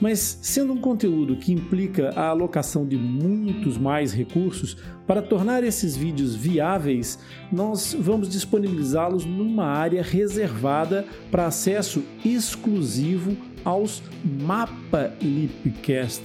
Mas, 0.00 0.38
sendo 0.42 0.72
um 0.72 0.80
conteúdo 0.80 1.36
que 1.36 1.52
implica 1.52 2.10
a 2.10 2.28
alocação 2.28 2.86
de 2.86 2.96
muitos 2.96 3.78
mais 3.78 4.12
recursos, 4.12 4.76
para 5.06 5.22
tornar 5.22 5.62
esses 5.62 5.96
vídeos 5.96 6.34
viáveis, 6.34 7.18
nós 7.52 7.96
vamos 7.98 8.28
disponibilizá-los 8.28 9.24
numa 9.24 9.66
área 9.66 10.02
reservada 10.02 11.04
para 11.30 11.46
acesso 11.46 12.02
exclusivo 12.24 13.36
aos 13.64 14.02
Mapa 14.42 15.12
Lipcast, 15.22 16.22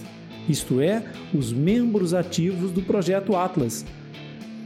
isto 0.47 0.81
é, 0.81 1.03
os 1.33 1.53
membros 1.53 2.13
ativos 2.13 2.71
do 2.71 2.81
projeto 2.81 3.35
Atlas. 3.35 3.85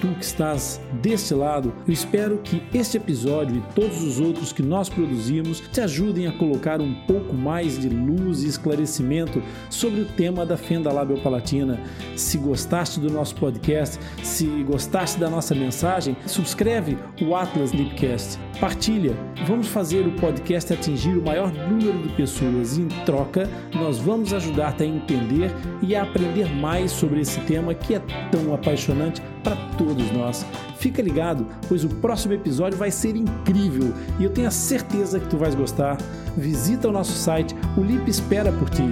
tu 0.00 0.08
que 0.14 0.24
estás 0.24 0.80
deste 1.02 1.34
lado, 1.34 1.72
eu 1.86 1.92
espero 1.92 2.38
que 2.38 2.62
este 2.72 2.96
episódio 2.96 3.56
e 3.56 3.74
todos 3.74 4.02
os 4.02 4.18
outros 4.18 4.52
que 4.52 4.62
nós 4.62 4.88
produzimos 4.88 5.60
te 5.60 5.80
ajudem 5.80 6.26
a 6.26 6.32
colocar 6.32 6.80
um 6.80 6.94
pouco 7.06 7.34
mais 7.34 7.78
de 7.78 7.88
luz 7.88 8.42
e 8.42 8.48
esclarecimento 8.48 9.42
sobre 9.68 10.00
o 10.00 10.06
tema 10.06 10.46
da 10.46 10.56
fenda 10.56 10.92
labiopalatina. 10.92 11.78
Se 12.16 12.38
gostaste 12.38 12.98
do 12.98 13.10
nosso 13.10 13.34
podcast, 13.36 13.98
se 14.22 14.46
gostaste 14.64 15.20
da 15.20 15.28
nossa 15.28 15.54
mensagem, 15.54 16.16
subscreve 16.26 16.96
o 17.20 17.36
Atlas 17.36 17.72
Lipcast, 17.72 18.38
partilha. 18.58 19.14
Vamos 19.46 19.68
fazer 19.68 20.06
o 20.06 20.12
podcast 20.12 20.72
atingir 20.72 21.16
o 21.16 21.24
maior 21.24 21.52
número 21.52 22.02
de 22.02 22.08
pessoas 22.14 22.78
em 22.78 22.88
troca 23.04 23.48
nós 23.74 23.98
vamos 23.98 24.32
ajudar-te 24.32 24.82
a 24.82 24.86
entender 24.86 25.50
e 25.82 25.94
a 25.94 26.02
aprender 26.02 26.46
mais 26.56 26.90
sobre 26.90 27.20
esse 27.20 27.40
tema 27.42 27.74
que 27.74 27.94
é 27.94 28.00
tão 28.30 28.54
apaixonante 28.54 29.22
para 29.42 29.56
todos 29.76 30.10
nós. 30.12 30.44
Fica 30.76 31.02
ligado, 31.02 31.46
pois 31.68 31.84
o 31.84 31.88
próximo 31.88 32.34
episódio 32.34 32.78
vai 32.78 32.90
ser 32.90 33.16
incrível 33.16 33.92
e 34.18 34.24
eu 34.24 34.30
tenho 34.30 34.48
a 34.48 34.50
certeza 34.50 35.20
que 35.20 35.28
tu 35.28 35.36
vais 35.36 35.54
gostar. 35.54 35.98
Visita 36.36 36.88
o 36.88 36.92
nosso 36.92 37.12
site, 37.12 37.54
o 37.76 37.82
Lip 37.82 38.08
espera 38.08 38.52
por 38.52 38.70
ti. 38.70 38.84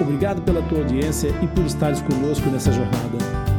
Obrigado 0.00 0.42
pela 0.42 0.62
tua 0.62 0.78
audiência 0.78 1.28
e 1.42 1.46
por 1.46 1.64
estares 1.64 2.02
conosco 2.02 2.48
nessa 2.50 2.72
jornada. 2.72 3.55